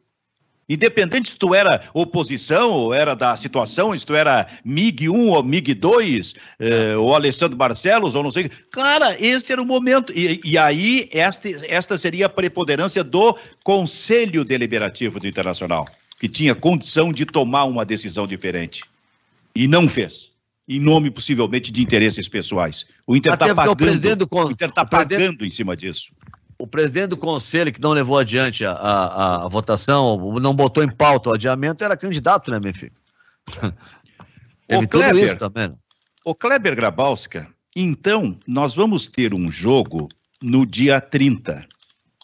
Independente 0.71 1.31
se 1.31 1.35
tu 1.35 1.53
era 1.53 1.89
oposição 1.93 2.71
ou 2.71 2.93
era 2.93 3.13
da 3.13 3.35
situação, 3.35 3.97
se 3.97 4.05
tu 4.05 4.15
era 4.15 4.47
MIG 4.63 5.09
1 5.09 5.29
ou 5.29 5.43
MIG 5.43 5.73
2, 5.73 6.33
eh, 6.59 6.95
ou 6.95 7.13
Alessandro 7.13 7.57
Barcelos, 7.57 8.15
ou 8.15 8.23
não 8.23 8.31
sei. 8.31 8.49
Cara, 8.71 9.13
esse 9.19 9.51
era 9.51 9.61
o 9.61 9.65
momento. 9.65 10.13
E, 10.17 10.39
e 10.45 10.57
aí, 10.57 11.09
esta, 11.11 11.49
esta 11.67 11.97
seria 11.97 12.27
a 12.27 12.29
preponderância 12.29 13.03
do 13.03 13.37
Conselho 13.65 14.45
Deliberativo 14.45 15.19
do 15.19 15.27
Internacional, 15.27 15.85
que 16.17 16.29
tinha 16.29 16.55
condição 16.55 17.11
de 17.11 17.25
tomar 17.25 17.65
uma 17.65 17.83
decisão 17.83 18.25
diferente. 18.25 18.83
E 19.55 19.67
não 19.67 19.87
fez. 19.87 20.31
Em 20.67 20.79
nome, 20.79 21.11
possivelmente, 21.11 21.71
de 21.71 21.81
interesses 21.81 22.29
pessoais. 22.29 22.85
O 23.05 23.15
Inter 23.15 23.33
está 23.33 23.53
pagando, 23.53 24.27
o, 24.29 24.45
o 24.45 24.51
Inter 24.51 24.71
tá 24.71 24.85
pagando 24.85 25.45
em 25.45 25.49
cima 25.49 25.75
disso. 25.75 26.13
O 26.57 26.67
presidente 26.67 27.07
do 27.07 27.17
conselho 27.17 27.73
que 27.73 27.81
não 27.81 27.91
levou 27.91 28.17
adiante 28.17 28.63
a, 28.63 28.71
a, 28.71 29.45
a 29.45 29.47
votação, 29.47 30.39
não 30.39 30.53
botou 30.53 30.83
em 30.83 30.89
pauta 30.89 31.29
o 31.29 31.33
adiamento, 31.33 31.83
era 31.83 31.97
candidato, 31.97 32.51
né, 32.51 32.59
Benfica? 32.59 32.95
Teve 34.67 34.87
tudo 34.87 35.01
Kleber, 35.01 35.23
isso 35.25 35.37
também. 35.37 35.67
Né? 35.69 35.75
O 36.23 36.35
Kleber 36.35 36.75
Grabowska, 36.75 37.47
então, 37.75 38.37
nós 38.47 38.75
vamos 38.75 39.07
ter 39.07 39.33
um 39.33 39.51
jogo 39.51 40.07
no 40.41 40.65
dia 40.65 41.01
30, 41.01 41.65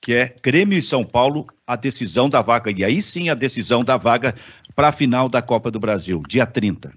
que 0.01 0.13
é 0.13 0.35
Grêmio 0.41 0.77
e 0.77 0.81
São 0.81 1.03
Paulo, 1.03 1.47
a 1.65 1.75
decisão 1.75 2.29
da 2.29 2.41
vaga. 2.41 2.71
E 2.71 2.85
aí 2.85 3.01
sim 3.01 3.29
a 3.29 3.33
decisão 3.33 3.83
da 3.83 3.97
vaga 3.97 4.35
para 4.75 4.89
a 4.89 4.91
final 4.91 5.27
da 5.27 5.41
Copa 5.41 5.71
do 5.71 5.79
Brasil, 5.79 6.21
dia 6.27 6.45
30. 6.45 6.93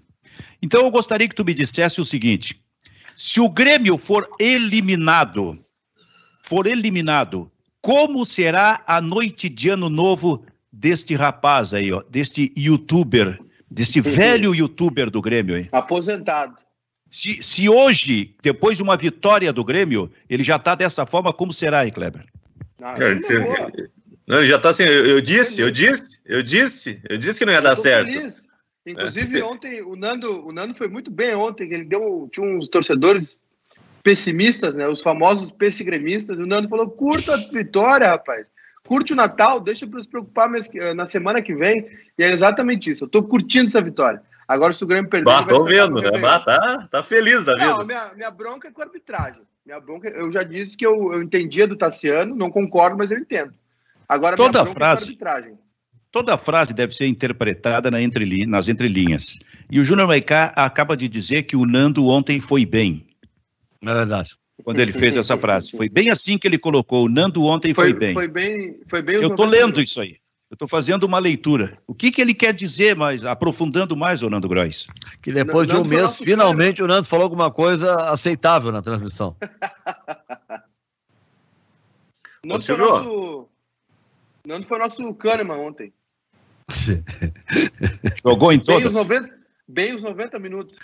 Então 0.63 0.83
eu 0.83 0.91
gostaria 0.91 1.29
que 1.29 1.35
tu 1.35 1.45
me 1.45 1.55
dissesse 1.55 2.01
o 2.01 2.05
seguinte: 2.05 2.61
se 3.17 3.41
o 3.41 3.49
Grêmio 3.49 3.99
for 3.99 4.29
eliminado, 4.39 5.59
for 6.43 6.67
eliminado, 6.67 7.51
como 7.81 8.25
será 8.27 8.83
a 8.87 9.01
noite 9.01 9.49
de 9.49 9.69
ano 9.69 9.89
novo 9.89 10.45
deste 10.73 11.15
rapaz 11.15 11.75
aí, 11.75 11.93
ó, 11.93 12.03
deste 12.09 12.53
youtuber, 12.57 13.39
deste 13.71 14.01
velho 14.03 14.55
youtuber 14.55 15.11
do 15.11 15.21
Grêmio 15.21 15.57
aí? 15.57 15.69
Aposentado. 15.73 16.57
Se, 17.09 17.43
se 17.43 17.69
hoje, 17.69 18.37
depois 18.41 18.77
de 18.77 18.83
uma 18.83 18.97
vitória 18.97 19.53
do 19.53 19.65
Grêmio, 19.65 20.11
ele 20.29 20.45
já 20.45 20.57
está 20.57 20.75
dessa 20.77 21.05
forma, 21.05 21.33
como 21.33 21.53
será 21.53 21.81
aí, 21.81 21.91
Kleber? 21.91 22.25
Não, 22.79 22.93
não, 24.27 24.39
ele 24.39 24.49
já 24.49 24.57
está 24.57 24.71
assim, 24.71 24.85
eu, 24.85 25.07
eu, 25.07 25.21
disse, 25.21 25.61
eu 25.61 25.71
disse, 25.73 26.21
eu 26.25 26.43
disse, 26.43 27.01
eu 27.09 27.19
disse 27.19 27.39
que 27.39 27.45
não 27.45 27.53
ia 27.53 27.61
dar 27.61 27.75
certo. 27.75 28.13
Feliz. 28.13 28.43
Inclusive, 28.91 29.39
é. 29.39 29.45
ontem 29.45 29.83
o 29.83 29.97
Nando, 29.97 30.47
o 30.47 30.53
Nando 30.53 30.75
foi 30.75 30.89
muito 30.89 31.11
bem 31.11 31.35
ontem, 31.35 31.73
ele 31.73 31.85
deu. 31.85 32.29
Tinha 32.33 32.47
uns 32.47 32.69
torcedores 32.69 33.37
pessimistas, 34.03 34.75
né? 34.75 34.89
Os 34.89 35.03
famosos 35.03 35.51
pessigremistas. 35.51 36.39
O 36.39 36.47
Nando 36.47 36.69
falou: 36.69 36.91
curta 36.91 37.35
a 37.35 37.37
vitória, 37.37 38.09
rapaz. 38.09 38.47
Curte 38.87 39.13
o 39.13 39.17
Natal, 39.17 39.61
deixa 39.61 39.87
para 39.87 40.03
se 40.03 40.09
preocupar 40.09 40.51
na 40.95 41.07
semana 41.07 41.43
que 41.43 41.55
vem. 41.55 41.87
E 42.19 42.23
é 42.23 42.33
exatamente 42.33 42.91
isso. 42.91 43.05
Eu 43.05 43.09
tô 43.09 43.23
curtindo 43.23 43.69
essa 43.69 43.81
vitória. 43.81 44.23
Agora, 44.49 44.73
se 44.73 44.83
o 44.83 44.87
Grêmio 44.87 45.09
perder. 45.09 45.27
Bah, 45.27 45.45
tô 45.45 45.65
vendo, 45.65 46.03
né? 46.03 46.19
Bah, 46.19 46.41
tá, 46.41 46.89
tá 46.91 47.03
feliz 47.03 47.45
da 47.45 47.55
vida. 47.55 47.67
Não, 47.67 47.87
minha, 47.87 48.13
minha 48.15 48.31
bronca 48.31 48.67
é 48.67 48.71
com 48.73 48.83
a 48.83 48.85
arbitragem. 48.85 49.43
Minha 49.65 49.79
bronca, 49.79 50.09
eu 50.09 50.31
já 50.33 50.43
disse 50.43 50.77
que 50.77 50.85
eu, 50.85 51.13
eu 51.13 51.23
entendia 51.23 51.69
do 51.69 51.77
Tassiano, 51.77 52.35
não 52.35 52.51
concordo, 52.51 52.97
mas 52.99 53.13
eu 53.13 53.19
entendo. 53.19 53.55
Agora, 54.09 54.37
Toda 54.37 54.67
frase. 54.67 55.05
É 55.05 55.17
com 55.17 55.25
a 55.27 55.31
arbitragem 55.31 55.59
Toda 56.13 56.37
frase 56.37 56.75
deve 56.75 56.95
ser 56.95 57.07
interpretada 57.07 57.91
na 57.91 58.03
entrelinha, 58.03 58.47
nas 58.47 58.67
entrelinhas. 58.67 59.39
E 59.71 59.79
o 59.79 59.85
Júnior 59.85 60.09
Maicá 60.09 60.53
acaba 60.57 60.97
de 60.97 61.09
dizer 61.09 61.45
que 61.45 61.57
o 61.57 61.65
Nando 61.65 62.09
ontem 62.09 62.41
foi 62.41 62.67
bem. 62.67 63.07
É 63.83 63.95
verdade. 63.95 64.37
Quando 64.65 64.81
ele 64.81 64.93
fez 64.93 65.17
essa 65.17 65.39
frase. 65.39 65.71
Foi 65.71 65.89
bem 65.89 66.11
assim 66.11 66.37
que 66.37 66.49
ele 66.49 66.59
colocou. 66.59 67.05
O 67.05 67.09
Nando 67.09 67.45
ontem 67.45 67.73
foi, 67.73 67.91
foi 67.91 67.99
bem. 67.99 68.13
Foi 68.13 68.29
bem, 68.29 68.81
foi 68.89 69.03
bem. 69.03 69.17
Eu 69.17 69.29
estou 69.29 69.47
lendo 69.47 69.81
isso 69.81 70.01
aí. 70.01 70.17
Eu 70.51 70.57
estou 70.57 70.67
fazendo 70.67 71.05
uma 71.05 71.21
leitura. 71.21 71.79
O 71.87 71.95
que, 71.95 72.11
que 72.11 72.21
ele 72.21 72.35
quer 72.35 72.53
dizer 72.53 72.97
mais, 72.97 73.25
aprofundando 73.25 73.97
mais, 73.97 74.21
o 74.21 74.29
Nando 74.29 74.49
Grois? 74.49 74.89
Que 75.23 75.33
depois 75.33 75.69
de 75.69 75.77
um 75.77 75.85
mês, 75.85 76.17
finalmente, 76.17 76.83
o 76.83 76.89
Nando 76.89 77.07
falou 77.07 77.23
alguma 77.23 77.53
coisa 77.53 77.95
aceitável 78.11 78.73
na 78.73 78.83
transmissão. 78.83 79.37
Nando, 82.45 82.65
foi 82.65 82.77
nosso... 82.77 83.49
Nando 84.45 84.67
foi 84.67 84.79
nosso 84.79 85.15
Kahneman 85.15 85.59
ontem. 85.59 85.93
Jogou 88.25 88.53
em 88.53 88.59
todos. 88.59 88.83
Bem 88.83 88.89
os 88.89 88.95
90, 88.95 89.35
bem 89.69 89.95
os 89.95 90.03
90 90.03 90.39
minutos. 90.39 90.77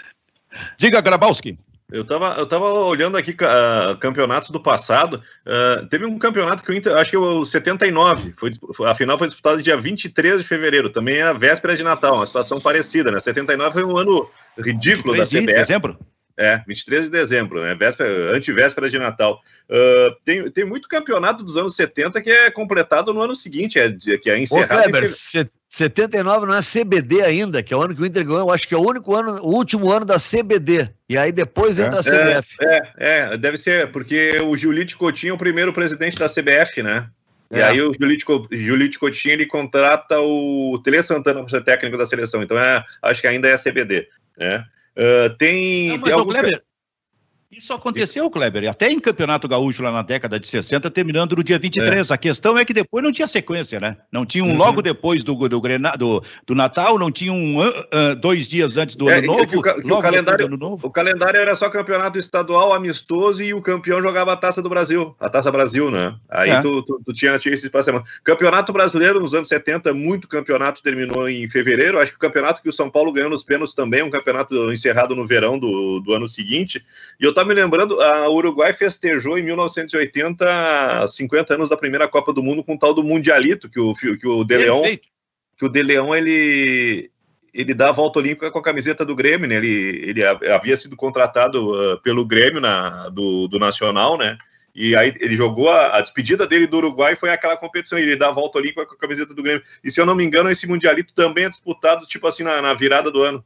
Diga, 0.78 1.01
Grabowski. 1.01 1.59
Eu 1.91 2.03
estava 2.03 2.34
eu 2.37 2.47
tava 2.47 2.64
olhando 2.64 3.16
aqui 3.16 3.30
uh, 3.30 3.97
campeonatos 3.99 4.51
do 4.51 4.61
passado. 4.61 5.22
Uh, 5.47 5.87
teve 5.87 6.05
um 6.05 6.18
campeonato 6.18 6.64
que 6.64 6.70
o 6.70 6.74
Inter, 6.74 6.97
acho 6.97 7.11
que 7.11 7.16
o 7.16 7.45
79, 7.45 8.34
foi, 8.37 8.51
a 8.84 8.95
final 8.95 9.16
foi 9.16 9.28
disputada 9.28 9.62
dia 9.62 9.76
23 9.76 10.39
de 10.39 10.43
fevereiro, 10.43 10.91
também 10.91 11.18
é 11.18 11.22
a 11.22 11.32
véspera 11.32 11.76
de 11.76 11.84
Natal, 11.84 12.16
uma 12.16 12.26
situação 12.26 12.61
parecida, 12.61 13.12
né? 13.12 13.20
79 13.20 13.72
foi 13.72 13.84
um 13.84 13.97
ano 13.97 14.28
ridículo 14.59 15.16
da 15.16 15.24
CBF. 15.24 15.47
De 15.47 15.53
dezembro? 15.53 15.97
É, 16.39 16.61
23 16.66 17.07
de 17.07 17.11
dezembro, 17.11 17.62
né? 17.62 17.74
Véspera, 17.74 18.37
antivéspera 18.37 18.91
de 18.91 18.99
Natal. 18.99 19.41
Uh, 19.70 20.14
tem, 20.22 20.51
tem 20.51 20.64
muito 20.66 20.87
campeonato 20.87 21.43
dos 21.43 21.57
anos 21.57 21.74
70 21.74 22.20
que 22.20 22.30
é 22.30 22.51
completado 22.51 23.12
no 23.14 23.22
ano 23.22 23.34
seguinte, 23.34 23.78
é, 23.78 23.91
que 24.18 24.28
é 24.28 24.39
encerrado. 24.39 24.80
Ô, 24.80 24.82
Kleber, 24.82 25.05
em... 25.05 25.49
79 25.68 26.47
não 26.47 26.55
é 26.55 26.61
CBD 26.61 27.22
ainda, 27.22 27.62
que 27.62 27.72
é 27.72 27.76
o 27.76 27.82
ano 27.82 27.95
que 27.95 28.03
o 28.03 28.07
Inter 28.07 28.24
ganhou. 28.24 28.41
Eu 28.41 28.51
acho 28.51 28.68
que 28.68 28.74
é 28.74 28.78
o 28.78 28.87
único 28.87 29.14
ano, 29.14 29.41
o 29.43 29.55
último 29.55 29.91
ano 29.91 30.05
da 30.05 30.16
CBD. 30.16 30.91
E 31.09 31.18
aí 31.18 31.32
depois 31.32 31.78
entra 31.78 31.97
é, 31.97 32.01
a 32.01 32.03
CBF. 32.03 32.57
É, 32.61 32.76
é, 32.76 32.82
é, 32.99 33.37
deve 33.37 33.57
ser, 33.57 33.91
porque 33.91 34.39
o 34.41 34.57
Giulite 34.57 34.97
Coutinho 34.97 35.32
é 35.32 35.34
o 35.34 35.39
primeiro 35.39 35.72
presidente 35.72 36.18
da 36.18 36.28
CBF, 36.28 36.82
né? 36.82 37.09
E 37.51 37.59
é. 37.59 37.64
aí 37.64 37.80
o 37.80 37.93
Julito 38.51 38.99
Coutinho 38.99 39.32
ele 39.32 39.47
contrata 39.47 40.20
o 40.20 40.80
Tele 40.82 41.03
Santana 41.03 41.41
para 41.41 41.49
ser 41.49 41.62
técnico 41.62 41.97
da 41.97 42.07
seleção. 42.07 42.43
Então 42.43 42.59
é, 42.59 42.84
acho 43.03 43.20
que 43.20 43.26
ainda 43.26 43.49
é 43.49 43.57
CBD. 43.57 44.09
Né? 44.37 44.64
Uh, 44.97 45.36
tem. 45.36 45.88
Não, 45.88 45.97
mas 45.99 46.05
tem 46.05 46.12
algum... 46.14 46.30
Kleber, 46.30 46.62
isso 47.51 47.72
aconteceu, 47.72 48.28
Kleber, 48.28 48.68
até 48.68 48.90
em 48.90 48.99
Campeonato 48.99 49.47
Gaúcho 49.47 49.80
lá 49.80 49.92
na 49.92 50.03
década 50.03 50.38
de 50.38 50.49
60, 50.49 50.90
terminando 50.90 51.36
no 51.36 51.44
dia 51.44 51.59
23. 51.59 52.11
É. 52.11 52.14
A 52.14 52.16
questão 52.16 52.59
é 52.59 52.64
que 52.64 52.74
depois 52.74 53.05
não 53.05 53.12
tinha 53.12 53.28
sequência, 53.28 53.78
né? 53.78 53.97
Não 54.11 54.26
tinha 54.26 54.42
um 54.42 54.51
uhum. 54.51 54.57
logo 54.57 54.82
depois 54.82 55.22
do, 55.22 55.34
do, 55.34 55.61
do, 55.61 56.22
do, 56.44 56.55
Natal, 56.55 56.99
não 56.99 57.11
tinha 57.11 57.32
um 57.32 57.61
uh, 57.61 58.16
dois 58.20 58.49
dias 58.49 58.76
antes 58.76 58.97
do 58.97 59.09
é, 59.09 59.18
Ano 59.18 59.28
Novo. 59.28 59.62
Que, 59.62 59.80
que, 59.82 59.92
o, 59.92 60.03
calendário, 60.03 60.47
ano 60.47 60.57
novo. 60.57 60.88
o 60.88 60.90
calendário 60.90 61.40
era 61.40 61.55
só 61.55 61.70
campeonato 61.70 62.18
estadual, 62.18 62.72
amistoso, 62.72 63.40
e 63.42 63.55
o 63.55 63.62
campeão 63.62 64.03
jogava 64.03 64.32
a 64.32 64.36
Taça 64.36 64.61
do 64.61 64.68
Brasil, 64.68 65.14
a 65.20 65.28
Taça 65.28 65.51
Brasil, 65.53 65.88
né? 65.88 66.16
Aí 66.28 66.51
é. 66.51 66.61
tu, 66.61 66.82
tu, 66.82 67.01
tu, 67.05 67.12
tinha, 67.12 67.38
tinha 67.38 67.55
esse 67.55 67.66
espaço. 67.66 67.90
Campeonato 68.24 68.72
brasileiro 68.72 69.20
nos 69.20 69.34
anos 69.34 69.47
70, 69.47 69.94
muito 69.94 70.26
campeonato 70.26 70.82
terminou 70.82 71.28
em 71.28 71.47
fevereiro. 71.47 72.01
Acho 72.01 72.11
que 72.11 72.18
o 72.18 72.20
campeonato 72.20 72.61
que 72.61 72.68
o 72.68 72.72
São 72.72 72.90
Paulo 72.90 73.12
ganhou 73.12 73.30
nos 73.30 73.44
pênaltis 73.44 73.74
também, 73.74 74.03
um 74.03 74.11
campeonato 74.11 74.72
encerrado 74.72 75.14
no 75.14 75.24
verão 75.24 75.59
do, 75.59 76.01
do 76.01 76.12
ano 76.12 76.26
seguinte. 76.26 76.84
E 77.20 77.24
eu 77.24 77.36
tava 77.37 77.49
me 77.49 77.55
lembrando, 77.55 78.01
a 78.01 78.30
Uruguai 78.30 78.72
festejou 78.72 79.37
em 79.37 79.43
1980 79.43 81.07
50 81.07 81.55
anos 81.55 81.68
da 81.68 81.76
primeira 81.76 82.09
Copa 82.09 82.32
do 82.32 82.43
Mundo 82.43 82.64
com 82.64 82.74
o 82.74 82.78
tal 82.78 82.95
do 82.95 83.05
Mundialito, 83.05 83.68
que 83.68 83.78
o, 83.78 83.95
que 83.95 84.26
o 84.26 84.43
De 84.43 84.57
Leon, 84.57 84.97
que 85.59 85.66
o 85.66 85.68
De 85.68 85.82
Leon 85.82 86.14
ele, 86.14 87.11
ele 87.53 87.74
dá 87.74 87.91
a 87.91 87.93
volta 87.93 88.18
olímpica 88.18 88.51
com 88.51 88.59
a 88.59 88.62
camiseta 88.62 89.05
do 89.05 89.14
Grêmio, 89.14 89.47
né? 89.47 89.57
Ele, 89.57 89.68
ele 90.09 90.24
havia 90.24 90.76
sido 90.78 90.97
contratado 90.97 91.72
uh, 91.72 92.01
pelo 92.01 92.24
Grêmio 92.24 92.61
na, 92.61 93.11
do, 93.11 93.47
do 93.49 93.59
Nacional, 93.59 94.16
né? 94.16 94.39
E 94.74 94.97
aí 94.97 95.12
ele 95.20 95.37
jogou 95.37 95.68
a, 95.68 95.99
a, 95.99 96.01
despedida 96.01 96.47
dele 96.47 96.66
do 96.66 96.78
Uruguai 96.78 97.16
foi 97.16 97.30
aquela 97.30 97.57
competição, 97.57 97.99
ele 97.99 98.16
dá 98.16 98.28
a 98.28 98.32
volta 98.32 98.59
olímpica 98.59 98.87
com 98.87 98.95
a 98.95 98.99
camiseta 98.99 99.34
do 99.34 99.43
Grêmio. 99.43 99.62
E 99.84 99.91
se 99.91 100.01
eu 100.01 100.07
não 100.07 100.14
me 100.14 100.24
engano, 100.24 100.51
esse 100.51 100.66
Mundialito 100.66 101.12
também 101.12 101.45
é 101.45 101.49
disputado, 101.51 102.07
tipo 102.07 102.26
assim, 102.26 102.43
na, 102.43 102.62
na 102.62 102.72
virada 102.72 103.11
do 103.11 103.22
ano. 103.22 103.45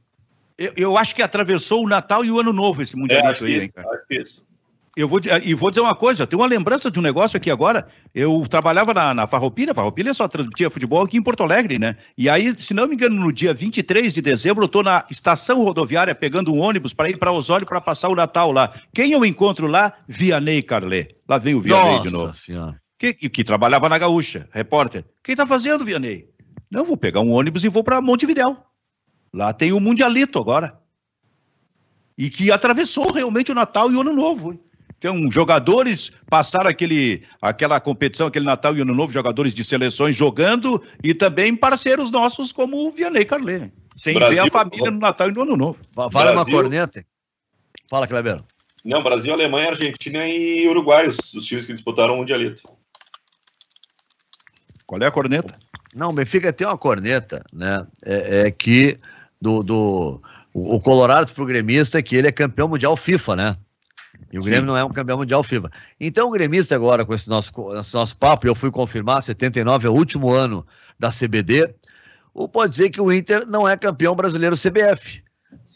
Eu, 0.61 0.73
eu, 0.77 0.99
acho 0.99 1.17
que 1.17 1.23
atravessou 1.23 1.83
o 1.83 1.89
Natal 1.89 2.23
e 2.23 2.31
o 2.31 2.39
Ano 2.39 2.53
Novo 2.53 2.83
esse 2.83 2.95
Mundialito 2.95 3.45
é, 3.45 3.47
aí, 3.47 3.55
isso, 3.55 3.65
hein, 3.65 3.73
cara. 3.75 3.89
Acho 3.89 4.07
que 4.07 4.15
isso. 4.21 4.51
Eu 4.95 5.09
vou, 5.09 5.19
e 5.43 5.55
vou 5.55 5.71
dizer 5.71 5.81
uma 5.81 5.95
coisa, 5.95 6.25
eu 6.25 6.27
tenho 6.27 6.43
uma 6.43 6.49
lembrança 6.49 6.91
de 6.91 6.99
um 6.99 7.03
negócio 7.03 7.35
aqui 7.35 7.51
agora. 7.51 7.89
Eu 8.15 8.45
trabalhava 8.47 8.93
na, 8.93 9.15
na 9.15 9.27
Farroupilha, 9.27 9.73
Farroupilha 9.73 10.13
só 10.13 10.29
transmitia 10.29 10.69
futebol 10.69 11.03
aqui 11.03 11.17
em 11.17 11.23
Porto 11.23 11.43
Alegre, 11.43 11.79
né? 11.79 11.97
E 12.19 12.29
aí, 12.29 12.53
se 12.59 12.75
não 12.75 12.87
me 12.87 12.95
engano, 12.95 13.17
no 13.17 13.33
dia 13.33 13.55
23 13.55 14.13
de 14.13 14.21
dezembro, 14.21 14.65
eu 14.65 14.67
estou 14.67 14.83
na 14.83 15.03
estação 15.11 15.63
rodoviária 15.63 16.15
pegando 16.15 16.53
um 16.53 16.59
ônibus 16.59 16.93
para 16.93 17.09
ir 17.09 17.17
para 17.17 17.33
Osório 17.33 17.67
para 17.67 17.81
passar 17.81 18.11
o 18.11 18.15
Natal 18.15 18.53
lá. 18.53 18.75
Quem 18.93 19.13
eu 19.13 19.25
encontro 19.25 19.67
lá? 19.67 19.95
Vianney 20.07 20.61
Carlet. 20.61 21.17
Lá 21.27 21.39
vem 21.39 21.55
o 21.55 21.61
Vianney 21.63 21.97
Nossa 21.97 22.09
de 22.09 22.13
novo. 22.13 22.35
Senhora. 22.35 22.81
Que, 22.99 23.15
que 23.15 23.45
trabalhava 23.45 23.89
na 23.89 23.97
Gaúcha, 23.97 24.47
repórter. 24.53 25.07
Quem 25.23 25.33
está 25.33 25.47
fazendo, 25.47 25.87
Vianney? 25.87 26.27
Não, 26.71 26.85
vou 26.85 26.97
pegar 26.97 27.21
um 27.21 27.33
ônibus 27.33 27.65
e 27.65 27.69
vou 27.69 27.83
para 27.83 28.03
Montevidéu. 28.03 28.59
Lá 29.33 29.53
tem 29.53 29.73
o 29.73 29.81
Mundialito 29.81 30.39
agora. 30.39 30.79
E 32.19 32.29
que 32.29 32.51
atravessou 32.51 33.13
realmente 33.13 33.51
o 33.51 33.55
Natal 33.55 33.91
e 33.91 33.97
o 33.97 34.01
Ano 34.01 34.13
Novo. 34.13 34.59
Então, 34.99 35.31
jogadores 35.31 36.13
passaram 36.29 36.69
aquele, 36.69 37.23
aquela 37.41 37.81
competição, 37.81 38.27
aquele 38.27 38.45
Natal 38.45 38.77
e 38.77 38.83
Ano 38.83 38.95
Novo, 38.95 39.11
jogadores 39.11 39.55
de 39.55 39.65
seleções 39.65 40.15
jogando 40.15 40.83
e 41.03 41.15
também 41.15 41.57
parceiros 41.57 42.11
nossos 42.11 42.53
como 42.53 42.87
o 42.87 42.91
Vianney 42.91 43.25
Carlet. 43.25 43.73
Sem 43.97 44.15
Brasil, 44.15 44.43
ver 44.43 44.49
a 44.49 44.51
família 44.51 44.91
no 44.91 44.99
Natal 44.99 45.31
e 45.31 45.33
no 45.33 45.43
Ano 45.43 45.57
Novo. 45.57 45.79
Fala 46.13 46.33
uma 46.33 46.45
corneta. 46.45 47.03
Fala, 47.89 48.07
Kleber. 48.07 48.43
Não, 48.85 49.03
Brasil, 49.03 49.33
Alemanha, 49.33 49.71
Argentina 49.71 50.27
e 50.27 50.69
Uruguai, 50.69 51.09
os, 51.09 51.33
os 51.33 51.47
times 51.47 51.65
que 51.65 51.73
disputaram 51.73 52.15
o 52.15 52.17
Mundialito. 52.19 52.63
Qual 54.87 55.01
é 55.01 55.07
a 55.07 55.11
corneta? 55.11 55.59
Não, 55.95 56.11
o 56.11 56.13
Benfica 56.13 56.53
tem 56.53 56.67
uma 56.67 56.77
corneta, 56.77 57.43
né? 57.53 57.87
É, 58.05 58.47
é 58.47 58.51
que 58.51 58.97
do, 59.41 59.63
do 59.63 60.23
o, 60.53 60.77
o 60.77 60.81
Colorado 60.81 61.33
pro 61.33 61.47
gremista 61.47 61.99
é 61.99 62.03
que 62.03 62.17
ele 62.17 62.29
é 62.29 62.33
campeão 62.33 62.69
mundial 62.69 62.97
FIFA, 62.97 63.37
né? 63.37 63.57
E 64.33 64.39
o 64.39 64.43
Sim. 64.43 64.49
Grêmio 64.49 64.67
não 64.67 64.77
é 64.77 64.85
um 64.85 64.91
campeão 64.91 65.19
mundial 65.19 65.43
FIFA. 65.43 65.71
Então 65.99 66.29
o 66.29 66.33
gremista 66.33 66.75
agora, 66.75 67.05
com 67.05 67.15
esse 67.15 67.29
nosso, 67.29 67.53
esse 67.79 67.95
nosso 67.95 68.17
papo, 68.17 68.47
eu 68.47 68.55
fui 68.55 68.71
confirmar, 68.71 69.23
79 69.23 69.87
é 69.87 69.91
o 69.91 69.95
último 69.95 70.31
ano 70.31 70.67
da 70.99 71.11
CBD, 71.11 71.75
ou 72.35 72.49
pode 72.49 72.73
dizer 72.73 72.91
que 72.91 73.01
o 73.01 73.13
Inter 73.13 73.47
não 73.47 73.69
é 73.69 73.77
campeão 73.77 74.15
brasileiro 74.15 74.57
CBF. 74.57 75.23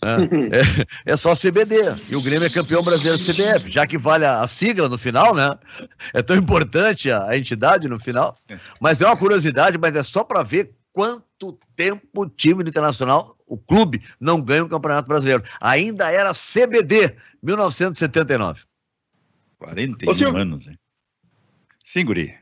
É, 0.05 1.11
é, 1.11 1.12
é, 1.12 1.17
só 1.17 1.35
CBD. 1.35 1.77
E 2.09 2.15
o 2.15 2.23
Grêmio 2.23 2.47
é 2.47 2.51
campeão 2.51 2.83
brasileiro 2.83 3.19
CBF, 3.19 3.71
já 3.71 3.87
que 3.87 3.97
vale 3.97 4.25
a, 4.27 4.43
a 4.43 4.47
sigla 4.47 4.89
no 4.89 4.99
final, 4.99 5.35
né? 5.35 5.51
É 6.12 6.23
tão 6.23 6.37
importante 6.37 7.11
a, 7.11 7.29
a, 7.29 7.37
entidade 7.37 7.89
no 7.89 7.99
final. 7.99 8.37
Mas 8.79 9.01
é 9.01 9.07
uma 9.07 9.17
curiosidade, 9.17 9.79
mas 9.79 9.97
é 9.97 10.03
só 10.03 10.23
para 10.23 10.43
ver 10.43 10.73
quanto 10.93 11.59
tempo 11.75 12.07
o 12.15 12.29
time 12.29 12.62
do 12.62 12.69
Internacional, 12.69 13.34
o 13.47 13.59
clube, 13.59 14.03
não 14.19 14.41
ganha 14.41 14.65
o 14.65 14.69
Campeonato 14.69 15.09
Brasileiro. 15.09 15.43
Ainda 15.61 16.11
era 16.11 16.33
CBD, 16.33 17.17
1979. 17.43 18.63
41 19.59 20.33
Ô, 20.33 20.37
anos, 20.37 20.67
hein? 20.67 20.79
Sim, 21.85 22.05
Guri. 22.05 22.35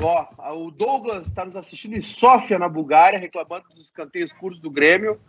Ó, 0.00 0.56
o 0.56 0.70
Douglas 0.70 1.26
está 1.26 1.44
nos 1.44 1.56
assistindo 1.56 1.94
em 1.94 2.00
Sófia, 2.00 2.58
na 2.58 2.68
Bulgária, 2.68 3.18
reclamando 3.18 3.68
dos 3.74 3.84
escanteios 3.84 4.32
curtos 4.32 4.60
do 4.60 4.70
Grêmio. 4.70 5.20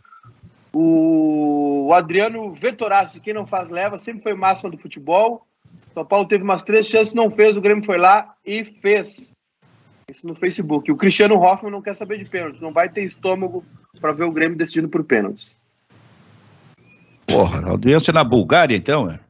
O 0.74 1.92
Adriano 1.94 2.54
Vettorazzi, 2.54 3.20
quem 3.20 3.34
não 3.34 3.46
faz 3.46 3.70
leva, 3.70 4.00
sempre 4.00 4.24
foi 4.24 4.34
máxima 4.34 4.70
do 4.70 4.78
futebol. 4.78 5.46
São 5.94 6.06
Paulo 6.06 6.28
teve 6.28 6.44
umas 6.44 6.64
três 6.64 6.88
chances, 6.88 7.14
não 7.14 7.30
fez, 7.30 7.58
o 7.58 7.62
Grêmio 7.62 7.84
foi 7.84 7.98
lá 7.98 8.34
e 8.46 8.64
fez. 8.64 9.34
Isso 10.12 10.28
no 10.28 10.36
Facebook. 10.36 10.92
O 10.92 10.98
Cristiano 10.98 11.36
Hoffman 11.36 11.72
não 11.72 11.82
quer 11.82 11.94
saber 11.94 12.18
de 12.18 12.26
pênalti, 12.26 12.62
não 12.62 12.74
vai 12.74 12.90
ter 12.90 13.04
estômago 13.04 13.64
para 14.00 14.12
ver 14.12 14.26
o 14.26 14.32
Grêmio 14.32 14.58
decidindo 14.58 14.90
por 14.90 15.04
pênaltis. 15.06 15.56
Porra, 17.26 17.62
a 17.66 17.70
audiência 17.70 18.12
na 18.12 18.24
Bulgária, 18.24 18.76
então, 18.76 19.10
é? 19.10 19.22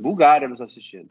Bulgária 0.00 0.48
nos 0.48 0.60
assistindo. 0.60 1.08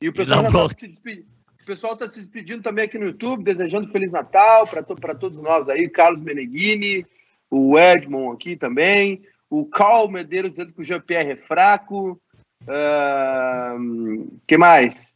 E 0.00 0.08
o 0.08 0.12
pessoal 0.12 0.44
já 0.44 0.52
tá 0.52 0.68
se 0.78 0.86
despedindo. 0.86 1.26
O 1.60 1.66
pessoal 1.66 1.92
está 1.94 2.08
se 2.08 2.20
despedindo 2.20 2.62
também 2.62 2.84
aqui 2.84 2.96
no 2.96 3.06
YouTube, 3.06 3.42
desejando 3.42 3.90
Feliz 3.90 4.12
Natal 4.12 4.66
para 4.66 4.84
to 4.84 4.94
todos 5.18 5.42
nós 5.42 5.68
aí. 5.68 5.88
Carlos 5.88 6.22
Meneghini, 6.22 7.04
o 7.50 7.76
Edmond 7.76 8.36
aqui 8.36 8.56
também, 8.56 9.22
o 9.50 9.66
Carl 9.66 10.08
Medeiros 10.08 10.52
dizendo 10.52 10.72
que 10.72 10.80
o 10.80 10.84
Jean-Pierre 10.84 11.32
é 11.32 11.36
fraco. 11.36 12.18
Uh, 12.62 14.38
que 14.46 14.56
mais? 14.56 15.12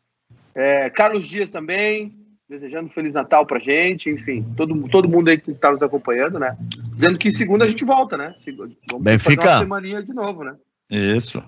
É, 0.54 0.90
Carlos 0.90 1.26
Dias 1.26 1.48
também, 1.48 2.21
desejando 2.52 2.90
Feliz 2.90 3.14
Natal 3.14 3.46
pra 3.46 3.58
gente, 3.58 4.10
enfim, 4.10 4.44
todo, 4.54 4.88
todo 4.88 5.08
mundo 5.08 5.28
aí 5.28 5.38
que 5.38 5.50
está 5.50 5.70
nos 5.70 5.82
acompanhando, 5.82 6.38
né? 6.38 6.54
Dizendo 6.94 7.18
que 7.18 7.32
segunda 7.32 7.64
a 7.64 7.68
gente 7.68 7.82
volta, 7.82 8.16
né? 8.16 8.34
Vamos 8.90 9.02
Benfica. 9.02 9.42
fazer 9.42 9.54
uma 9.54 9.60
semaninha 9.60 10.02
de 10.02 10.12
novo, 10.12 10.44
né? 10.44 10.54
Isso. 10.90 11.42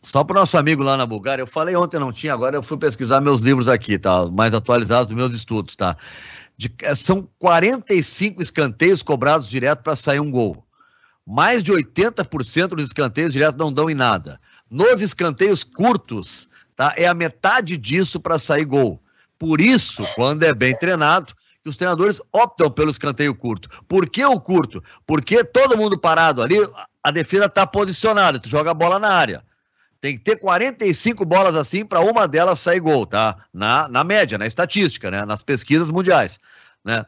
Só 0.00 0.22
para 0.22 0.36
o 0.36 0.40
nosso 0.40 0.56
amigo 0.56 0.84
lá 0.84 0.96
na 0.96 1.04
Bulgária, 1.04 1.42
eu 1.42 1.46
falei 1.46 1.74
ontem, 1.74 1.98
não 1.98 2.12
tinha, 2.12 2.32
agora 2.32 2.56
eu 2.56 2.62
fui 2.62 2.78
pesquisar 2.78 3.20
meus 3.20 3.40
livros 3.40 3.68
aqui, 3.68 3.98
tá? 3.98 4.26
Mais 4.30 4.54
atualizados 4.54 5.08
dos 5.08 5.16
meus 5.16 5.32
estudos, 5.32 5.74
tá? 5.74 5.96
De, 6.56 6.72
é, 6.82 6.94
são 6.94 7.28
45 7.40 8.40
escanteios 8.40 9.02
cobrados 9.02 9.48
direto 9.48 9.82
para 9.82 9.96
sair 9.96 10.20
um 10.20 10.30
gol. 10.30 10.64
Mais 11.26 11.62
de 11.62 11.72
80% 11.72 12.68
dos 12.68 12.84
escanteios 12.84 13.32
diretos 13.32 13.56
não 13.56 13.72
dão 13.72 13.90
em 13.90 13.94
nada. 13.94 14.38
Nos 14.70 15.00
escanteios 15.00 15.64
curtos, 15.64 16.48
tá? 16.76 16.94
É 16.96 17.08
a 17.08 17.14
metade 17.14 17.76
disso 17.76 18.20
para 18.20 18.38
sair 18.38 18.64
gol. 18.64 19.00
Por 19.38 19.60
isso, 19.60 20.06
quando 20.14 20.42
é 20.44 20.54
bem 20.54 20.76
treinado, 20.76 21.34
os 21.66 21.76
treinadores 21.76 22.20
optam 22.32 22.70
pelo 22.70 22.90
escanteio 22.90 23.34
curto. 23.34 23.68
Por 23.88 24.08
que 24.08 24.24
o 24.24 24.40
curto? 24.40 24.82
Porque 25.06 25.42
todo 25.44 25.76
mundo 25.76 25.98
parado 25.98 26.42
ali, 26.42 26.56
a 27.02 27.10
defesa 27.10 27.46
está 27.46 27.66
posicionada, 27.66 28.38
tu 28.38 28.48
joga 28.48 28.70
a 28.70 28.74
bola 28.74 28.98
na 28.98 29.08
área. 29.08 29.44
Tem 30.00 30.18
que 30.18 30.22
ter 30.22 30.36
45 30.36 31.24
bolas 31.24 31.56
assim 31.56 31.84
para 31.84 32.00
uma 32.00 32.28
delas 32.28 32.60
sair 32.60 32.80
gol, 32.80 33.06
tá? 33.06 33.36
Na, 33.52 33.88
na 33.88 34.04
média, 34.04 34.36
na 34.36 34.46
estatística, 34.46 35.10
né? 35.10 35.24
Nas 35.24 35.42
pesquisas 35.42 35.88
mundiais, 35.88 36.38
né? 36.84 37.04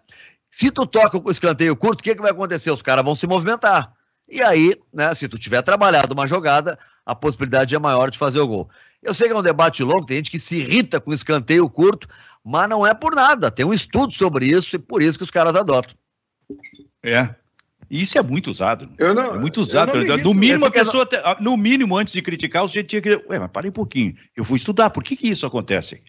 Se 0.50 0.70
tu 0.70 0.86
toca 0.86 1.20
o 1.22 1.30
escanteio 1.30 1.76
curto, 1.76 2.00
o 2.00 2.02
que, 2.02 2.14
que 2.14 2.22
vai 2.22 2.30
acontecer? 2.30 2.70
Os 2.70 2.80
caras 2.80 3.04
vão 3.04 3.14
se 3.14 3.26
movimentar. 3.26 3.92
E 4.26 4.42
aí, 4.42 4.74
né, 4.92 5.14
se 5.14 5.28
tu 5.28 5.38
tiver 5.38 5.60
trabalhado 5.60 6.14
uma 6.14 6.26
jogada, 6.26 6.78
a 7.04 7.14
possibilidade 7.14 7.74
é 7.74 7.78
maior 7.78 8.10
de 8.10 8.16
fazer 8.16 8.40
o 8.40 8.46
gol. 8.46 8.70
Eu 9.06 9.14
sei 9.14 9.28
que 9.28 9.34
é 9.34 9.36
um 9.36 9.42
debate 9.42 9.82
longo, 9.82 10.04
tem 10.04 10.16
gente 10.18 10.30
que 10.30 10.38
se 10.38 10.56
irrita 10.56 11.00
com 11.00 11.12
escanteio 11.12 11.68
curto, 11.68 12.08
mas 12.44 12.68
não 12.68 12.86
é 12.86 12.92
por 12.92 13.14
nada. 13.14 13.50
Tem 13.50 13.64
um 13.64 13.72
estudo 13.72 14.12
sobre 14.12 14.46
isso 14.46 14.76
e 14.76 14.78
por 14.78 15.02
isso 15.02 15.16
que 15.16 15.24
os 15.24 15.30
caras 15.30 15.54
adotam. 15.54 15.94
É. 17.02 17.34
Isso 17.88 18.18
é 18.18 18.22
muito 18.22 18.50
usado. 18.50 18.88
Eu 18.98 19.14
não, 19.14 19.36
é 19.36 19.38
muito 19.38 19.60
usado. 19.60 19.94
no 19.94 20.34
mínimo, 20.34 20.66
a 20.66 20.70
pessoa, 20.70 21.08
no 21.40 21.56
mínimo, 21.56 21.96
antes 21.96 22.12
de 22.12 22.20
criticar, 22.20 22.64
o 22.64 22.68
sujeito 22.68 22.88
tinha 22.88 23.02
que. 23.02 23.14
Ué, 23.28 23.38
mas 23.38 23.50
parei 23.50 23.70
um 23.70 23.72
pouquinho. 23.72 24.16
Eu 24.34 24.44
fui 24.44 24.56
estudar. 24.56 24.90
Por 24.90 25.04
que, 25.04 25.16
que 25.16 25.28
isso 25.28 25.46
acontece? 25.46 26.02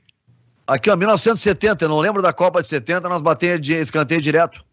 Aqui, 0.65 0.89
ó, 0.89 0.95
1970, 0.95 1.85
eu 1.85 1.89
não 1.89 1.99
lembro 1.99 2.21
da 2.21 2.33
Copa 2.33 2.61
de 2.61 2.67
70, 2.67 3.07
nós 3.07 3.21
batemos 3.21 3.61
de 3.61 3.73
escanteio 3.73 4.21
direto. 4.21 4.65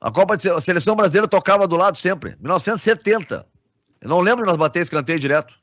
A 0.00 0.10
Copa 0.10 0.36
de 0.36 0.48
a 0.48 0.60
seleção 0.60 0.96
brasileira 0.96 1.28
tocava 1.28 1.68
do 1.68 1.76
lado 1.76 1.98
sempre. 1.98 2.30
1970. 2.40 3.46
Eu 4.00 4.08
não 4.08 4.20
lembro 4.20 4.42
de 4.42 4.48
nós 4.48 4.56
bater 4.56 4.80
escanteio 4.80 5.18
direto. 5.18 5.59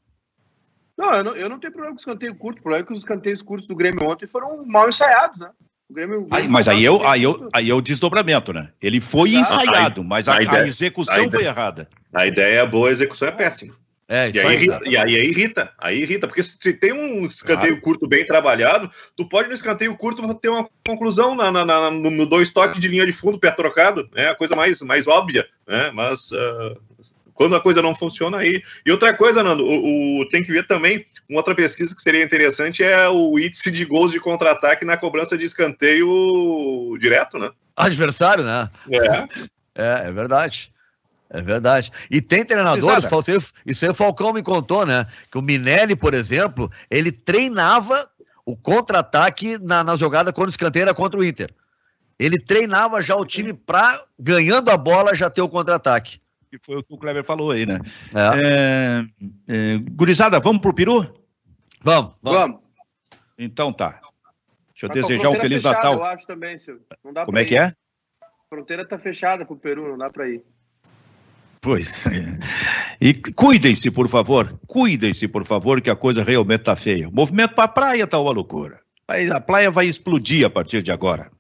Não 0.98 1.14
eu, 1.14 1.24
não, 1.24 1.36
eu 1.36 1.50
não 1.50 1.60
tenho 1.60 1.72
problema 1.74 1.96
com 1.96 2.00
escanteio 2.00 2.36
curto. 2.36 2.60
O 2.60 2.62
problema 2.64 2.84
é 2.84 2.88
que 2.88 2.94
os 2.94 3.00
escanteios 3.00 3.42
curtos 3.42 3.68
do 3.68 3.76
Grêmio 3.76 4.04
ontem 4.04 4.26
foram 4.26 4.66
mal 4.66 4.90
ensaiados, 4.90 5.38
né? 5.38 5.50
O 5.90 5.94
Grêmio, 5.94 6.22
o 6.22 6.24
Aí, 6.24 6.30
Grêmio 6.30 6.52
mas 6.52 6.68
aí 6.68 6.84
eu, 6.84 7.08
aí, 7.08 7.24
eu, 7.24 7.50
aí 7.54 7.70
é 7.70 7.74
o 7.74 7.82
desdobramento, 7.82 8.52
né? 8.52 8.72
Ele 8.82 9.00
foi 9.00 9.36
Ah, 9.36 9.40
ensaiado, 9.40 10.04
mas 10.04 10.28
a, 10.28 10.34
a 10.34 10.38
a 10.38 10.42
ideia- 10.44 10.66
execução 10.66 11.14
a 11.14 11.18
ideia- 11.20 11.32
foi 11.32 11.44
errada. 11.46 11.88
A 12.14 12.26
ideia 12.26 12.60
é 12.62 12.66
boa, 12.66 12.90
a 12.90 12.92
execução 12.92 13.28
é 13.28 13.32
péssima. 13.32 13.76
É, 14.10 14.28
E 14.28 14.30
isso 14.32 14.40
aí, 14.40 14.48
aí. 14.48 14.54
irrita, 14.56 14.80
e 14.86 14.98
aí 14.98 15.14
irrita, 15.30 15.74
aí 15.78 16.02
irrita, 16.02 16.28
porque 16.28 16.42
se 16.42 16.74
tem 16.74 16.94
um 16.94 17.26
escanteio 17.28 17.74
Claro. 17.74 17.82
curto 17.82 18.08
bem 18.08 18.26
trabalhado, 18.26 18.90
tu 19.18 19.28
pode 19.28 19.50
no 19.50 19.54
escanteio 19.54 19.96
curto 19.98 20.34
ter 20.36 20.48
uma 20.50 20.68
conclusão 20.88 21.36
na, 21.36 21.52
na- 21.52 21.66
na- 21.66 21.92
no, 21.92 22.10
no 22.10 22.26
dois 22.26 22.50
toques 22.50 22.80
de 22.80 22.88
linha 22.88 23.06
de 23.06 23.12
fundo, 23.12 23.38
pé 23.38 23.52
trocado, 23.52 24.10
é 24.16 24.30
a 24.30 24.36
coisa 24.36 24.56
mais, 24.56 24.82
mais 24.82 25.08
óbvia, 25.08 25.46
né? 25.68 25.92
Mas 25.92 26.32
ah, 26.32 26.76
quando 27.38 27.56
a 27.56 27.62
coisa 27.62 27.82
não 27.82 27.94
funciona 27.96 28.40
aí. 28.40 28.62
E 28.86 28.92
outra 28.92 29.14
coisa, 29.16 29.44
Nando, 29.44 29.64
o, 29.64 30.22
o- 30.22 30.28
tem 30.28 30.44
que 30.44 30.52
ver 30.52 30.66
também, 30.68 31.06
uma 31.30 31.40
outra 31.40 31.54
pesquisa 31.56 31.96
que 31.96 32.02
seria 32.02 32.24
interessante 32.24 32.84
é 32.84 33.08
o 33.08 33.38
índice 33.40 33.70
de 33.72 33.86
gols 33.86 34.12
de 34.12 34.20
contra-ataque 34.20 34.84
na 34.84 34.98
cobrança 34.98 35.38
de 35.38 35.46
escanteio 35.46 36.98
direto, 37.00 37.38
né? 37.38 37.50
Adversário, 37.76 38.44
né? 38.44 38.70
É. 38.92 39.48
É, 39.80 40.08
é 40.08 40.12
verdade. 40.12 40.74
É 41.30 41.40
verdade. 41.40 41.92
E 42.10 42.20
tem 42.20 42.44
treinadores, 42.44 43.04
Pesada. 43.06 43.10
Fal- 43.10 43.52
isso 43.64 43.86
aí- 43.86 43.92
o 43.92 43.94
Falcão 43.94 44.34
me 44.34 44.42
contou, 44.42 44.88
né? 44.88 45.06
Que 45.32 45.38
o 45.38 45.42
Minelli, 45.44 45.96
por 45.96 46.16
exemplo, 46.16 46.72
ele 46.90 47.12
treinava 47.12 48.10
o 48.44 48.58
contra-ataque 48.58 49.60
na, 49.60 49.84
na 49.84 49.96
jogada 49.96 50.34
quando 50.34 50.48
o 50.48 50.50
escanteio 50.50 50.82
era 50.82 50.96
contra 50.96 51.20
o 51.20 51.24
Inter. 51.24 51.54
Ele 52.18 52.40
treinava 52.40 53.00
já 53.04 53.16
o 53.16 53.24
time 53.24 53.54
pra, 53.54 54.04
ganhando 54.20 54.72
a 54.72 54.78
bola, 54.78 55.14
já 55.14 55.30
ter 55.30 55.42
o 55.44 55.50
contra-ataque. 55.50 56.20
Que 56.50 56.58
foi 56.62 56.78
o 56.78 56.84
que 56.84 56.94
o 56.94 56.98
Kleber 56.98 57.24
falou 57.24 57.52
aí, 57.52 57.66
né? 57.66 57.80
É. 58.16 59.06
É, 59.50 59.74
é, 59.76 59.78
gurizada, 59.92 60.40
vamos 60.40 60.62
pro 60.62 60.74
Peru? 60.74 61.14
Vamos, 61.82 62.16
vamos. 62.22 62.40
Vamos. 62.40 62.62
Então 63.38 63.72
tá. 63.74 64.00
Deixa 64.70 64.86
eu 64.86 64.90
Mas 64.90 64.98
a 64.98 65.02
desejar 65.02 65.30
um 65.30 65.36
Feliz 65.36 65.62
fechada, 65.62 65.76
Natal. 65.78 65.94
Eu 65.96 66.04
acho 66.04 66.28
também, 66.28 66.60
Silvio. 66.60 66.84
Não 67.04 67.12
dá 67.12 67.26
Como 67.26 67.38
é 67.38 67.42
ir. 67.42 67.46
que 67.46 67.58
é? 67.58 67.64
A 67.66 67.76
fronteira 68.50 68.88
tá 68.88 68.98
fechada 68.98 69.46
pro 69.46 69.58
Peru, 69.58 69.90
não 69.90 69.98
dá 69.98 70.10
pra 70.10 70.30
ir. 70.30 70.42
Pois. 71.62 72.06
é. 72.08 72.40
E 73.02 73.14
cuidem-se, 73.14 73.92
por 73.92 74.08
favor. 74.08 74.58
Cuidem-se, 74.68 75.28
por 75.28 75.46
favor, 75.46 75.82
que 75.82 75.90
a 75.90 75.96
coisa 75.96 76.24
realmente 76.24 76.62
tá 76.62 76.76
feia. 76.76 77.10
O 77.10 77.12
movimento 77.14 77.56
pra 77.56 77.68
praia 77.68 78.08
tá 78.08 78.20
uma 78.20 78.32
loucura. 78.32 78.80
Aí 79.08 79.30
a 79.32 79.42
praia 79.42 79.72
vai 79.72 79.86
explodir 79.86 80.46
a 80.46 80.50
partir 80.50 80.82
de 80.82 80.92
agora. 80.92 81.32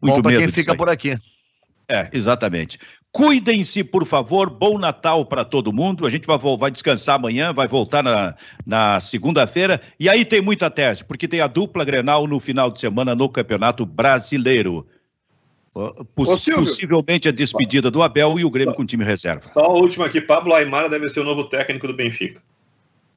Bom 0.00 0.22
pra 0.22 0.32
quem 0.36 0.48
fica 0.48 0.72
aí. 0.72 0.78
por 0.78 0.88
aqui. 0.88 1.16
É, 1.88 2.08
exatamente. 2.12 2.78
Cuidem-se, 3.12 3.82
por 3.82 4.06
favor. 4.06 4.48
Bom 4.48 4.78
Natal 4.78 5.24
para 5.26 5.44
todo 5.44 5.72
mundo. 5.72 6.06
A 6.06 6.10
gente 6.10 6.26
vai, 6.26 6.38
vai 6.38 6.70
descansar 6.70 7.16
amanhã, 7.16 7.52
vai 7.52 7.66
voltar 7.66 8.04
na, 8.04 8.36
na 8.64 9.00
segunda-feira. 9.00 9.80
E 9.98 10.08
aí 10.08 10.24
tem 10.24 10.40
muita 10.40 10.70
tese, 10.70 11.04
porque 11.04 11.26
tem 11.26 11.40
a 11.40 11.48
dupla 11.48 11.84
Grenal 11.84 12.26
no 12.28 12.38
final 12.38 12.70
de 12.70 12.78
semana 12.78 13.14
no 13.16 13.28
Campeonato 13.28 13.84
Brasileiro. 13.84 14.86
Poss- 16.14 16.48
Ô, 16.48 16.54
possivelmente 16.56 17.28
a 17.28 17.32
despedida 17.32 17.90
do 17.90 18.02
Abel 18.02 18.38
e 18.38 18.44
o 18.44 18.50
Grêmio 18.50 18.74
com 18.74 18.84
time 18.86 19.04
reserva. 19.04 19.50
Só 19.52 19.60
a 19.60 19.68
última 19.72 20.06
aqui, 20.06 20.20
Pablo 20.20 20.54
Aymara 20.54 20.88
deve 20.88 21.08
ser 21.08 21.20
o 21.20 21.24
novo 21.24 21.44
técnico 21.44 21.86
do 21.88 21.94
Benfica. 21.94 22.40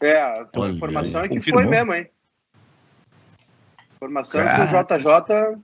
É, 0.02 0.20
a 0.20 0.48
Olha 0.56 0.72
informação 0.74 1.22
é 1.22 1.28
que 1.28 1.36
confirmou. 1.36 1.62
foi 1.64 1.70
mesmo, 1.72 1.94
hein? 1.94 2.08
Informação 3.96 4.42
é 4.42 4.56
que 4.56 4.62
o 4.62 4.66
JJ. 4.66 5.62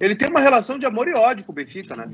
Ele 0.00 0.14
tem 0.14 0.28
uma 0.28 0.40
relação 0.40 0.78
de 0.78 0.86
amor 0.86 1.08
e 1.08 1.14
ódio 1.14 1.44
com 1.44 1.50
o 1.52 1.54
Benfica, 1.54 1.96
né? 1.96 2.06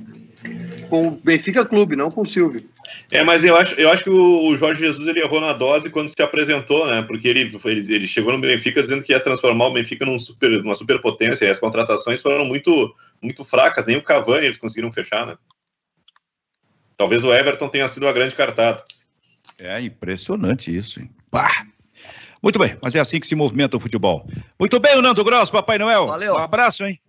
Com 0.89 1.09
o 1.09 1.11
Benfica 1.11 1.64
Clube, 1.64 1.97
não 1.97 2.11
com 2.11 2.22
o 2.22 2.26
Silvio. 2.26 2.64
É, 3.11 3.22
mas 3.24 3.45
eu 3.45 3.57
acho, 3.57 3.74
eu 3.74 3.91
acho 3.91 4.05
que 4.05 4.11
o, 4.11 4.57
Jorge 4.57 4.80
Jesus 4.80 5.07
ele 5.07 5.20
errou 5.20 5.41
na 5.41 5.53
dose 5.53 5.91
quando 5.91 6.09
se 6.09 6.22
apresentou, 6.22 6.87
né? 6.87 7.03
Porque 7.03 7.28
ele, 7.28 7.41
ele, 7.64 7.95
ele 7.95 8.07
chegou 8.07 8.32
no 8.32 8.41
Benfica 8.41 8.82
dizendo 8.82 9.03
que 9.03 9.12
ia 9.12 9.20
transformar 9.20 9.66
o 9.66 9.72
Benfica 9.72 10.05
num 10.05 10.18
super, 10.18 10.51
numa 10.62 10.74
superpotência 10.74 11.45
e 11.45 11.51
as 11.51 11.59
contratações 11.59 12.20
foram 12.20 12.45
muito, 12.45 12.95
muito 13.22 13.45
fracas, 13.45 13.87
nem 13.87 13.97
o 13.97 14.03
Cavani 14.03 14.47
eles 14.47 14.59
conseguiram 14.59 14.93
fechar, 14.93 15.26
né? 15.26 15.37
Talvez 16.97 17.24
o 17.24 17.32
Everton 17.32 17.68
tenha 17.68 17.89
sido 17.89 18.07
a 18.07 18.12
grande 18.12 18.35
cartada. 18.35 18.85
É 19.59 19.80
impressionante 19.80 20.74
isso, 20.74 21.01
hein? 21.01 21.11
Pá! 21.30 21.66
Muito 22.43 22.59
bem, 22.59 22.76
mas 22.82 22.95
é 22.95 23.01
assim 23.01 23.18
que 23.18 23.26
se 23.26 23.35
movimenta 23.35 23.76
o 23.76 23.80
futebol. 23.80 24.28
Muito 24.61 24.78
bem, 24.78 24.97
o 24.97 25.03
Nando 25.03 25.24
Gross, 25.24 25.51
Papai 25.51 25.78
Noel. 25.78 26.07
Valeu. 26.07 26.35
Um 26.35 26.39
abraço, 26.39 26.85
hein? 26.85 27.01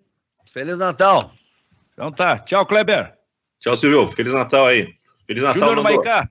Feliz 0.45 0.77
Natal. 0.77 1.33
Então 1.93 2.11
tá. 2.11 2.39
Tchau, 2.39 2.65
Kleber. 2.65 3.14
Tchau, 3.65 3.75
Silvio. 3.77 4.07
Feliz 4.09 4.31
Natal 4.31 4.67
aí. 4.67 4.93
Feliz 5.25 5.41
Natal, 5.41 5.69
Júnior. 5.69 5.83
Maicá. 5.83 6.29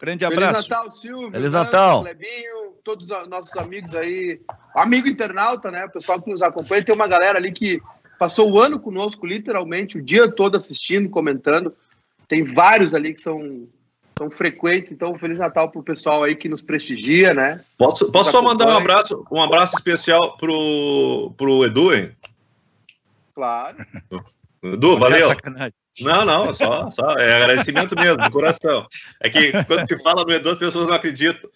Grande 0.00 0.24
Feliz 0.24 0.38
abraço. 0.38 0.70
Natal, 0.70 0.90
Silvio. 0.90 1.30
Feliz 1.30 1.52
Natal. 1.52 2.02
Clebinho, 2.02 2.72
todos 2.82 3.10
os 3.10 3.28
nossos 3.28 3.54
amigos 3.58 3.94
aí. 3.94 4.40
Amigo 4.74 5.06
internauta, 5.06 5.70
né? 5.70 5.84
O 5.84 5.90
pessoal 5.90 6.18
que 6.22 6.30
nos 6.30 6.40
acompanha. 6.40 6.82
Tem 6.82 6.94
uma 6.94 7.06
galera 7.06 7.36
ali 7.36 7.52
que 7.52 7.78
passou 8.18 8.50
o 8.50 8.58
ano 8.58 8.80
conosco, 8.80 9.26
literalmente, 9.26 9.98
o 9.98 10.02
dia 10.02 10.32
todo 10.32 10.56
assistindo, 10.56 11.10
comentando. 11.10 11.76
Tem 12.26 12.42
vários 12.42 12.94
ali 12.94 13.12
que 13.12 13.20
são, 13.20 13.68
são 14.16 14.30
frequentes. 14.30 14.92
Então, 14.92 15.18
Feliz 15.18 15.40
Natal 15.40 15.70
pro 15.70 15.82
pessoal 15.82 16.22
aí 16.22 16.34
que 16.34 16.48
nos 16.48 16.62
prestigia, 16.62 17.34
né? 17.34 17.62
Posso, 17.76 18.10
posso 18.10 18.30
só 18.30 18.40
mandar 18.40 18.66
um 18.66 18.78
abraço, 18.78 19.26
um 19.30 19.42
abraço 19.42 19.76
especial 19.76 20.38
pro, 20.38 21.34
pro 21.36 21.66
Edu, 21.66 21.92
hein? 21.92 22.16
Claro. 23.34 23.76
Edu, 24.62 24.96
É 24.96 24.98
valeu. 24.98 25.28
sacanagem. 25.28 25.81
Não, 26.00 26.24
não, 26.24 26.54
só, 26.54 26.90
só 26.90 27.10
é 27.18 27.42
agradecimento 27.42 27.94
mesmo, 27.94 28.16
do 28.16 28.30
coração. 28.30 28.86
É 29.20 29.28
que 29.28 29.52
quando 29.64 29.86
se 29.86 30.02
fala 30.02 30.24
no 30.24 30.32
Edu, 30.32 30.50
as 30.50 30.58
pessoas 30.58 30.86
não 30.86 30.94
acreditam. 30.94 31.50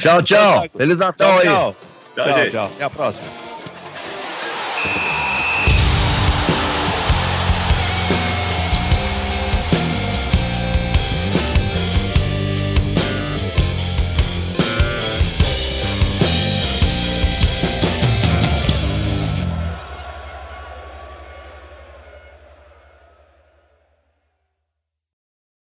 Tchau, 0.00 0.22
tchau. 0.22 0.68
Feliz 0.76 0.98
Natal 0.98 1.30
Tchau, 1.30 1.38
aí. 1.38 1.46
tchau. 1.46 1.76
Tchau, 2.14 2.24
Tchau, 2.24 2.38
gente. 2.38 2.50
tchau. 2.52 2.66
Até 2.66 2.84
a 2.84 2.90
próxima. 2.90 3.55